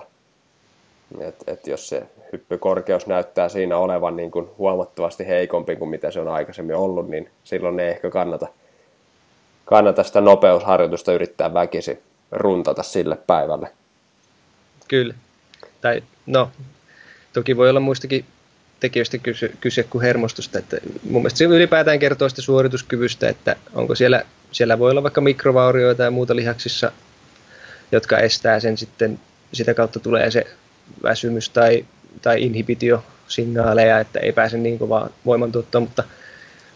Et, 1.20 1.44
et 1.46 1.66
jos 1.66 1.88
se 1.88 2.02
hyppykorkeus 2.32 3.06
näyttää 3.06 3.48
siinä 3.48 3.76
olevan 3.76 4.16
niin 4.16 4.30
kuin 4.30 4.48
huomattavasti 4.58 5.26
heikompi 5.26 5.76
kuin 5.76 5.88
mitä 5.88 6.10
se 6.10 6.20
on 6.20 6.28
aikaisemmin 6.28 6.76
ollut, 6.76 7.08
niin 7.08 7.30
silloin 7.44 7.80
ei 7.80 7.90
ehkä 7.90 8.10
kannata, 8.10 8.46
kannata 9.64 10.02
sitä 10.02 10.20
nopeusharjoitusta 10.20 11.12
yrittää 11.12 11.54
väkisin 11.54 11.98
runtata 12.30 12.82
sille 12.82 13.16
päivälle. 13.26 13.68
Kyllä. 14.88 15.14
Tai 15.80 16.02
no, 16.26 16.50
toki 17.32 17.56
voi 17.56 17.70
olla 17.70 17.80
muistakin 17.80 18.24
tekijöistä 18.80 19.18
kyse, 19.18 19.50
kyse 19.60 19.82
kuin 19.82 20.02
hermostusta. 20.02 20.58
Että 20.58 20.76
mun 21.10 21.22
mielestä 21.22 21.38
se 21.38 21.44
ylipäätään 21.44 21.98
kertoo 21.98 22.28
sitä 22.28 22.42
suorituskyvystä, 22.42 23.28
että 23.28 23.56
onko 23.74 23.94
siellä, 23.94 24.22
siellä 24.52 24.78
voi 24.78 24.90
olla 24.90 25.02
vaikka 25.02 25.20
mikrovaurioita 25.20 26.02
ja 26.02 26.10
muuta 26.10 26.36
lihaksissa, 26.36 26.92
jotka 27.92 28.18
estää 28.18 28.60
sen 28.60 28.78
sitten, 28.78 29.20
sitä 29.52 29.74
kautta 29.74 30.00
tulee 30.00 30.30
se 30.30 30.46
väsymys 31.02 31.50
tai, 31.50 31.84
tai 32.22 32.42
inhibitiosignaaleja, 32.42 34.00
että 34.00 34.20
ei 34.20 34.32
pääse 34.32 34.58
niin 34.58 34.78
kovaa 34.78 35.08
voimantuottoon, 35.26 35.84
mutta 35.84 36.04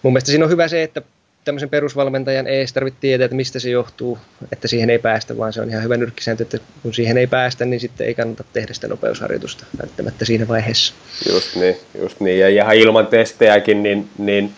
mun 0.03 0.13
mielestä 0.13 0.31
siinä 0.31 0.45
on 0.45 0.51
hyvä 0.51 0.69
se, 0.69 0.83
että 0.83 1.03
tämmöisen 1.45 1.69
perusvalmentajan 1.69 2.47
ei 2.47 2.67
tarvitse 2.75 3.01
tietää, 3.01 3.25
että 3.25 3.37
mistä 3.37 3.59
se 3.59 3.71
johtuu, 3.71 4.19
että 4.53 4.69
siihen 4.69 4.91
ei 4.91 4.99
päästä, 4.99 5.39
vaan 5.39 5.53
se 5.53 5.61
on 5.61 5.71
ihan 5.71 5.83
hyvä 5.83 5.97
nyrkkisääntö, 5.97 6.43
että 6.43 6.59
kun 6.83 6.95
siihen 6.95 7.19
ei 7.19 7.27
päästä, 7.27 7.65
niin 7.65 7.81
sitten 7.81 8.07
ei 8.07 8.15
kannata 8.15 8.45
tehdä 8.53 8.75
sitä 8.75 8.89
nopeusharjoitusta 8.89 9.65
välttämättä 9.83 10.25
siinä 10.25 10.49
vaiheessa. 10.49 10.95
Just 11.33 11.57
niin, 11.57 11.77
just 11.99 12.21
niin. 12.21 12.41
ja 12.41 12.49
ihan 12.49 12.77
ilman 12.77 13.07
testejäkin, 13.07 13.83
niin, 13.83 14.11
niin 14.19 14.53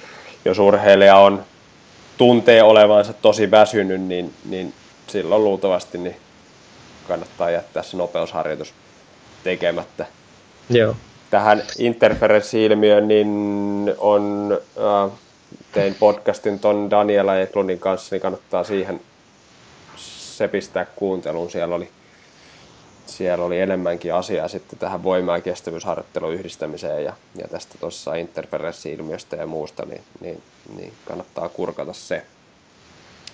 jos 0.45 0.59
urheilija 0.59 1.17
on 1.17 1.45
tuntee 2.19 2.63
olevansa 2.63 3.13
tosi 3.13 3.51
väsynyt, 3.51 4.01
niin, 4.01 4.35
niin 4.45 4.75
silloin 5.07 5.45
luultavasti 5.45 5.99
niin 5.99 6.17
kannattaa 7.09 7.51
jättää 7.51 7.83
se 7.83 7.97
nopeusharjoitus 7.97 8.75
tekemättä. 9.45 10.07
Joo. 10.71 10.97
Tähän 11.31 11.63
interferenssi-ilmiöön 11.79 13.09
niin 13.09 13.29
on, 13.99 14.59
äh, 14.79 15.11
tein 15.73 15.95
podcastin 15.95 16.59
ton 16.59 16.91
Daniela 16.91 17.39
Eklunin 17.39 17.79
kanssa, 17.79 18.15
niin 18.15 18.23
kannattaa 18.23 18.65
siihen 18.65 19.01
se 20.41 20.49
pistää 20.49 20.87
kuunteluun. 20.97 21.51
Siellä 21.51 21.75
oli, 21.75 21.91
siellä 23.07 23.45
oli 23.45 23.61
enemmänkin 23.61 24.15
asiaa 24.15 24.49
sitten 24.49 24.79
tähän 24.79 25.03
voima- 25.03 25.37
ja 25.37 25.41
kestävyysharjoittelun 25.41 26.35
yhdistämiseen 26.35 27.05
ja, 27.05 27.13
ja 27.37 27.49
tästä 27.49 27.75
tuossa 27.81 28.15
interferenssi-ilmiöstä 28.15 29.37
ja 29.37 29.47
muusta, 29.47 29.87
niin, 29.87 30.03
niin, 30.21 30.43
niin 30.77 30.93
kannattaa 31.05 31.49
kurkata 31.49 31.93
se, 31.93 32.23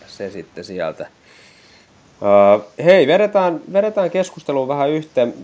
se 0.09 0.31
sitten 0.31 0.65
sieltä. 0.65 1.07
Hei, 2.85 3.07
vedetään, 3.07 3.61
vedetään 3.73 4.11
keskusteluun 4.11 4.69
vähän 4.69 4.91
yhteen. 4.91 5.35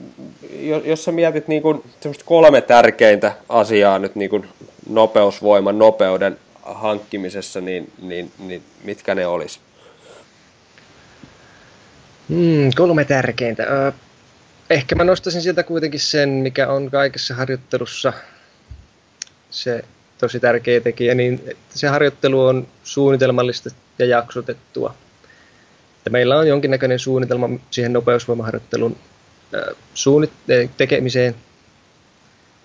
Jos, 0.61 0.82
jos 0.85 1.05
sä 1.05 1.12
mietit 1.12 1.49
niin 1.49 1.62
kun, 1.62 1.85
kolme 2.24 2.61
tärkeintä 2.61 3.32
asiaa 3.49 3.99
nyt 3.99 4.15
niin 4.15 4.31
kun 4.31 4.47
nopeusvoiman, 4.89 5.78
nopeuden 5.78 6.39
hankkimisessa, 6.62 7.61
niin, 7.61 7.93
niin, 8.03 8.32
niin 8.39 8.62
mitkä 8.85 9.15
ne 9.15 9.27
olisi? 9.27 9.61
Mm, 12.28 12.70
kolme 12.77 13.05
tärkeintä. 13.05 13.62
Uh, 13.89 13.94
ehkä 14.70 14.94
mä 14.94 15.05
nostaisin 15.05 15.43
sieltä 15.43 15.62
kuitenkin 15.62 16.01
sen, 16.01 16.28
mikä 16.28 16.69
on 16.69 16.90
kaikessa 16.90 17.35
harjoittelussa 17.35 18.12
se 19.51 19.85
tosi 20.19 20.40
tärkeä 20.40 20.81
tekijä, 20.81 21.15
niin 21.15 21.57
se 21.70 21.89
harjoittelu 21.89 22.47
on 22.47 22.66
suunnitelmallista 22.85 23.70
ja 23.99 24.07
jaksotettua 24.07 24.94
että 26.03 26.11
meillä 26.11 26.39
on 26.39 26.49
jonkinnäköinen 26.49 26.99
suunnitelma 26.99 27.51
siihen 27.70 27.93
nopeusvoimaharjoittelun 27.93 28.97
suunnit- 29.95 30.73
tekemiseen, 30.77 31.35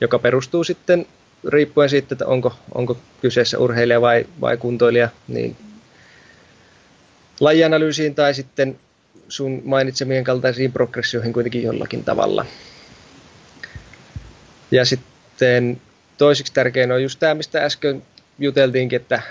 joka 0.01 0.19
perustuu 0.19 0.63
sitten 0.63 1.05
riippuen 1.47 1.89
siitä, 1.89 2.13
että 2.13 2.25
onko, 2.25 2.55
onko 2.75 2.97
kyseessä 3.21 3.59
urheilija 3.59 4.01
vai, 4.01 4.25
vai 4.41 4.57
kuntoilija, 4.57 5.09
niin 5.27 5.55
lajianalyysiin 7.39 8.15
tai 8.15 8.33
sitten 8.33 8.79
sun 9.29 9.61
mainitsemien 9.65 10.23
kaltaisiin 10.23 10.71
progressioihin 10.71 11.33
kuitenkin 11.33 11.63
jollakin 11.63 12.03
tavalla. 12.03 12.45
Ja 14.71 14.85
sitten 14.85 15.81
toiseksi 16.17 16.53
tärkein 16.53 16.91
on 16.91 17.03
just 17.03 17.19
tämä, 17.19 17.35
mistä 17.35 17.63
äsken 17.63 18.03
juteltiinkin, 18.39 19.01
että 19.01 19.21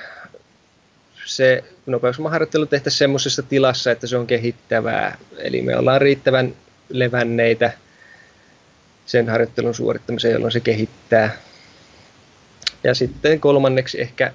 se 1.26 1.64
nopeusmaharjoittelu 1.86 2.66
tehtäisiin 2.66 2.98
semmoisessa 2.98 3.42
tilassa, 3.42 3.90
että 3.90 4.06
se 4.06 4.16
on 4.16 4.26
kehittävää. 4.26 5.18
Eli 5.38 5.62
me 5.62 5.76
ollaan 5.76 6.00
riittävän 6.00 6.54
levänneitä 6.88 7.72
sen 9.06 9.28
harjoittelun 9.28 9.74
suorittamiseen, 9.74 10.32
jolloin 10.32 10.52
se 10.52 10.60
kehittää. 10.60 11.36
Ja 12.84 12.94
sitten 12.94 13.40
kolmanneksi 13.40 14.00
ehkä 14.00 14.32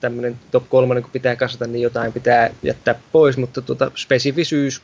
tämmöinen 0.00 0.36
top 0.50 0.68
kolmonen, 0.68 1.02
kun 1.02 1.12
pitää 1.12 1.36
kasata, 1.36 1.66
niin 1.66 1.82
jotain 1.82 2.12
pitää 2.12 2.50
jättää 2.62 2.94
pois, 3.12 3.36
mutta 3.36 3.62
tuota, 3.62 3.90
spesifisyys 3.96 4.82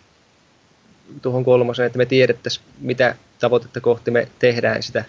tuohon 1.23 1.45
kolmoseen, 1.45 1.87
että 1.87 1.99
me 1.99 2.07
tiedettäisiin, 2.07 2.67
mitä 2.79 3.15
tavoitetta 3.39 3.81
kohti 3.81 4.11
me 4.11 4.29
tehdään 4.39 4.83
sitä 4.83 5.05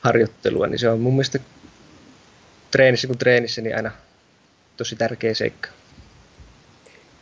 harjoittelua, 0.00 0.66
niin 0.66 0.78
se 0.78 0.88
on 0.88 1.00
mun 1.00 1.12
mielestä 1.12 1.38
treenissä 2.70 3.06
kuin 3.06 3.18
treenissä, 3.18 3.60
niin 3.62 3.76
aina 3.76 3.90
tosi 4.78 4.96
tärkeä 4.96 5.34
seikka. 5.34 5.68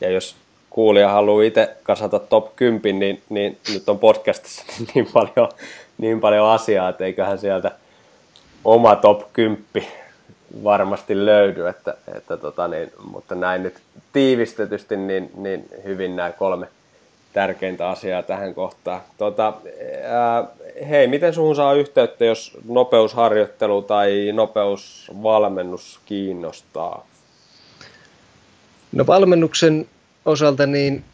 Ja 0.00 0.10
jos 0.10 0.36
kuulija 0.70 1.08
haluaa 1.08 1.44
itse 1.44 1.76
kasata 1.82 2.18
top 2.18 2.56
10, 2.56 2.98
niin, 2.98 3.22
niin 3.28 3.58
nyt 3.72 3.88
on 3.88 3.98
podcastissa 3.98 4.64
niin 4.94 5.08
paljon, 5.12 5.48
niin 5.98 6.20
paljon 6.20 6.46
asiaa, 6.46 6.88
että 6.88 7.04
eiköhän 7.04 7.38
sieltä 7.38 7.70
oma 8.64 8.96
top 8.96 9.32
10 9.32 9.64
varmasti 10.64 11.26
löydy, 11.26 11.68
että, 11.68 11.94
että 12.16 12.36
tota 12.36 12.68
niin, 12.68 12.92
mutta 13.10 13.34
näin 13.34 13.62
nyt 13.62 13.74
tiivistetysti 14.12 14.96
niin, 14.96 15.30
niin 15.34 15.68
hyvin 15.84 16.16
nämä 16.16 16.32
kolme 16.32 16.68
tärkeintä 17.32 17.88
asiaa 17.88 18.22
tähän 18.22 18.54
kohtaan. 18.54 19.00
Tota, 19.18 19.52
ää, 20.04 20.44
hei, 20.88 21.06
miten 21.06 21.34
suhun 21.34 21.56
saa 21.56 21.74
yhteyttä, 21.74 22.24
jos 22.24 22.58
nopeusharjoittelu 22.68 23.82
tai 23.82 24.32
nopeusvalmennus 24.32 26.00
kiinnostaa? 26.06 27.06
No 28.92 29.06
valmennuksen 29.06 29.88
osalta 30.24 30.66
niin 30.66 31.04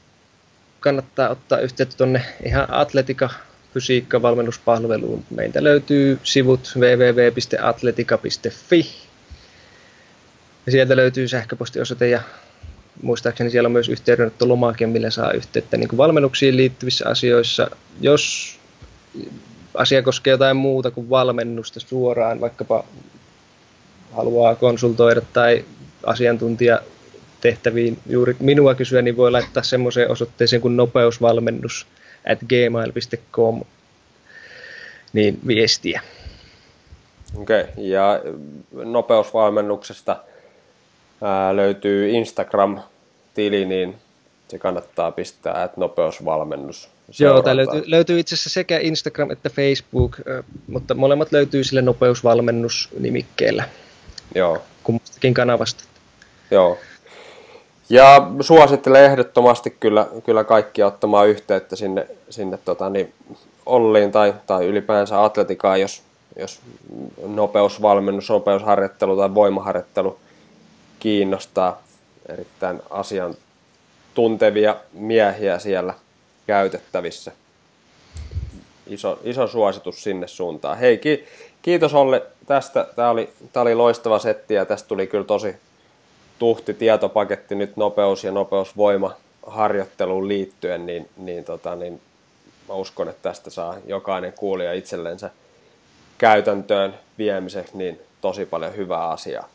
kannattaa 0.80 1.28
ottaa 1.28 1.58
yhteyttä 1.58 1.96
tuonne 1.96 2.24
ihan 2.44 2.66
atletika 2.70 3.30
fysiikka 3.74 4.22
valmennuspalveluun. 4.22 5.24
Meiltä 5.30 5.64
löytyy 5.64 6.18
sivut 6.22 6.72
www.atletika.fi 6.76 8.86
sieltä 10.70 10.96
löytyy 10.96 11.28
sähköpostiosoite 11.28 12.08
ja 12.08 12.22
muistaakseni 13.02 13.50
siellä 13.50 13.66
on 13.66 13.72
myös 13.72 13.90
lomake, 14.40 14.86
millä 14.86 15.10
saa 15.10 15.32
yhteyttä 15.32 15.76
niin 15.76 15.88
kuin 15.88 15.96
valmennuksiin 15.96 16.56
liittyvissä 16.56 17.08
asioissa. 17.08 17.70
Jos 18.00 18.54
asia 19.74 20.02
koskee 20.02 20.30
jotain 20.30 20.56
muuta 20.56 20.90
kuin 20.90 21.10
valmennusta 21.10 21.80
suoraan, 21.80 22.40
vaikkapa 22.40 22.84
haluaa 24.12 24.54
konsultoida 24.54 25.20
tai 25.32 25.64
asiantuntija 26.06 26.80
tehtäviin 27.42 27.98
juuri 28.06 28.36
minua 28.40 28.74
kysyä, 28.74 29.02
niin 29.02 29.16
voi 29.16 29.30
laittaa 29.30 29.62
semmoiseen 29.62 30.10
osoitteeseen 30.10 30.62
kuin 30.62 30.76
nopeusvalmennus 30.76 31.86
at 32.32 32.38
gmail.com. 32.48 33.62
niin 35.12 35.40
viestiä. 35.46 36.00
Okei, 37.36 37.60
okay. 37.60 37.84
ja 37.84 38.20
nopeusvalmennuksesta 38.72 40.16
ää, 41.22 41.56
löytyy 41.56 42.10
Instagram-tili, 42.10 43.64
niin 43.64 43.94
se 44.48 44.58
kannattaa 44.58 45.12
pistää, 45.12 45.64
että 45.64 45.80
nopeusvalmennus. 45.80 46.88
Joo, 47.18 47.42
tämä 47.42 47.56
löytyy, 47.56 47.82
löytyy 47.86 48.18
itse 48.20 48.34
asiassa 48.34 48.50
sekä 48.50 48.78
Instagram 48.78 49.30
että 49.30 49.50
Facebook, 49.50 50.16
mutta 50.66 50.94
molemmat 50.94 51.32
löytyy 51.32 51.64
sille 51.64 51.82
nopeusvalmennus-nimikkeellä. 51.82 53.64
Joo. 54.34 54.62
Kummastakin 54.82 55.34
kanavasta. 55.34 55.84
Joo. 56.50 56.78
Ja 57.90 58.30
suosittelen 58.40 59.04
ehdottomasti 59.04 59.76
kyllä, 59.80 60.06
kyllä 60.24 60.44
kaikkia 60.44 60.86
ottamaan 60.86 61.28
yhteyttä 61.28 61.76
sinne, 61.76 62.06
sinne 62.30 62.58
tota, 62.64 62.90
niin 62.90 63.12
Olliin 63.66 64.12
tai, 64.12 64.34
tai 64.46 64.66
ylipäänsä 64.66 65.24
atletikaan, 65.24 65.80
jos, 65.80 66.02
jos 66.36 66.60
nopeusvalmennus, 67.26 68.28
nopeusharjoittelu 68.28 69.16
tai 69.16 69.34
voimaharjoittelu 69.34 70.18
kiinnostaa 70.98 71.82
erittäin 72.28 72.82
asiantuntevia 72.90 74.76
miehiä 74.92 75.58
siellä 75.58 75.94
käytettävissä. 76.46 77.32
Iso, 78.86 79.18
iso 79.24 79.46
suositus 79.46 80.02
sinne 80.02 80.26
suuntaan. 80.26 80.78
Hei, 80.78 80.98
ki, 80.98 81.24
kiitos 81.62 81.94
Olle 81.94 82.22
tästä. 82.46 82.86
Tämä 82.96 83.10
oli, 83.10 83.32
tämä 83.52 83.62
oli 83.62 83.74
loistava 83.74 84.18
setti 84.18 84.54
ja 84.54 84.64
tästä 84.64 84.88
tuli 84.88 85.06
kyllä 85.06 85.24
tosi 85.24 85.56
tuhti 86.42 86.74
tietopaketti 86.74 87.54
nyt 87.54 87.76
nopeus- 87.76 88.24
ja 88.24 88.32
nopeusvoima 88.32 89.16
harjoitteluun 89.46 90.28
liittyen, 90.28 90.86
niin, 90.86 91.08
niin, 91.16 91.44
tota, 91.44 91.76
niin 91.76 92.00
mä 92.68 92.74
uskon, 92.74 93.08
että 93.08 93.22
tästä 93.22 93.50
saa 93.50 93.76
jokainen 93.86 94.32
kuulija 94.32 94.72
itsellensä 94.72 95.30
käytäntöön 96.18 96.94
viemiseksi 97.18 97.76
niin 97.76 98.00
tosi 98.20 98.46
paljon 98.46 98.76
hyvää 98.76 99.10
asiaa. 99.10 99.48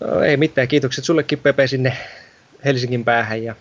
No, 0.00 0.20
ei 0.20 0.36
mitään, 0.36 0.68
kiitokset 0.68 1.04
sullekin 1.04 1.38
Pepe 1.38 1.66
sinne 1.66 1.96
Helsingin 2.64 3.04
päähän 3.04 3.42
ja 3.42 3.54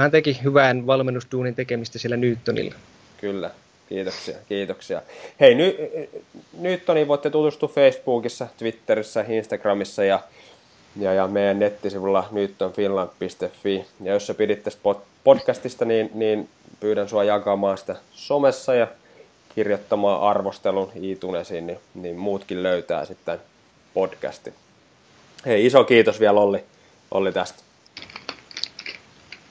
hän 0.00 0.10
teki 0.10 0.40
hyvän 0.42 0.86
valmennustuunin 0.86 1.54
tekemistä 1.54 1.98
siellä 1.98 2.16
Newtonilla. 2.16 2.74
Kyllä, 3.20 3.50
kiitoksia, 3.88 4.36
kiitoksia. 4.48 5.02
Hei, 5.40 5.54
ny, 5.54 5.76
Newtoniin 6.58 7.08
voitte 7.08 7.30
tutustua 7.30 7.68
Facebookissa, 7.68 8.46
Twitterissä, 8.58 9.24
Instagramissa 9.28 10.04
ja, 10.04 10.20
ja, 11.00 11.12
ja 11.12 11.28
meidän 11.28 11.58
nettisivulla 11.58 12.28
newtonfinland.fi. 12.30 13.84
Ja 14.00 14.12
jos 14.12 14.26
sä 14.26 14.34
pidit 14.34 14.62
tästä 14.62 14.80
podcastista, 15.24 15.84
niin, 15.84 16.10
niin 16.14 16.48
pyydän 16.80 17.08
sua 17.08 17.24
jakamaan 17.24 17.78
sitä 17.78 17.96
somessa 18.12 18.74
ja 18.74 18.86
kirjoittamaan 19.54 20.20
arvostelun 20.20 20.92
iTunesiin, 20.94 21.66
niin, 21.66 21.78
niin 21.94 22.16
muutkin 22.16 22.62
löytää 22.62 23.04
sitten 23.04 23.38
podcastin. 23.94 24.54
Hei, 25.46 25.66
iso 25.66 25.84
kiitos 25.84 26.20
vielä 26.20 26.40
Olli, 26.40 26.64
Olli 27.10 27.32
tästä. 27.32 27.62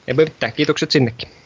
Ei 0.08 0.14
mitään, 0.14 0.54
kiitokset 0.54 0.92
sinnekin. 0.92 1.43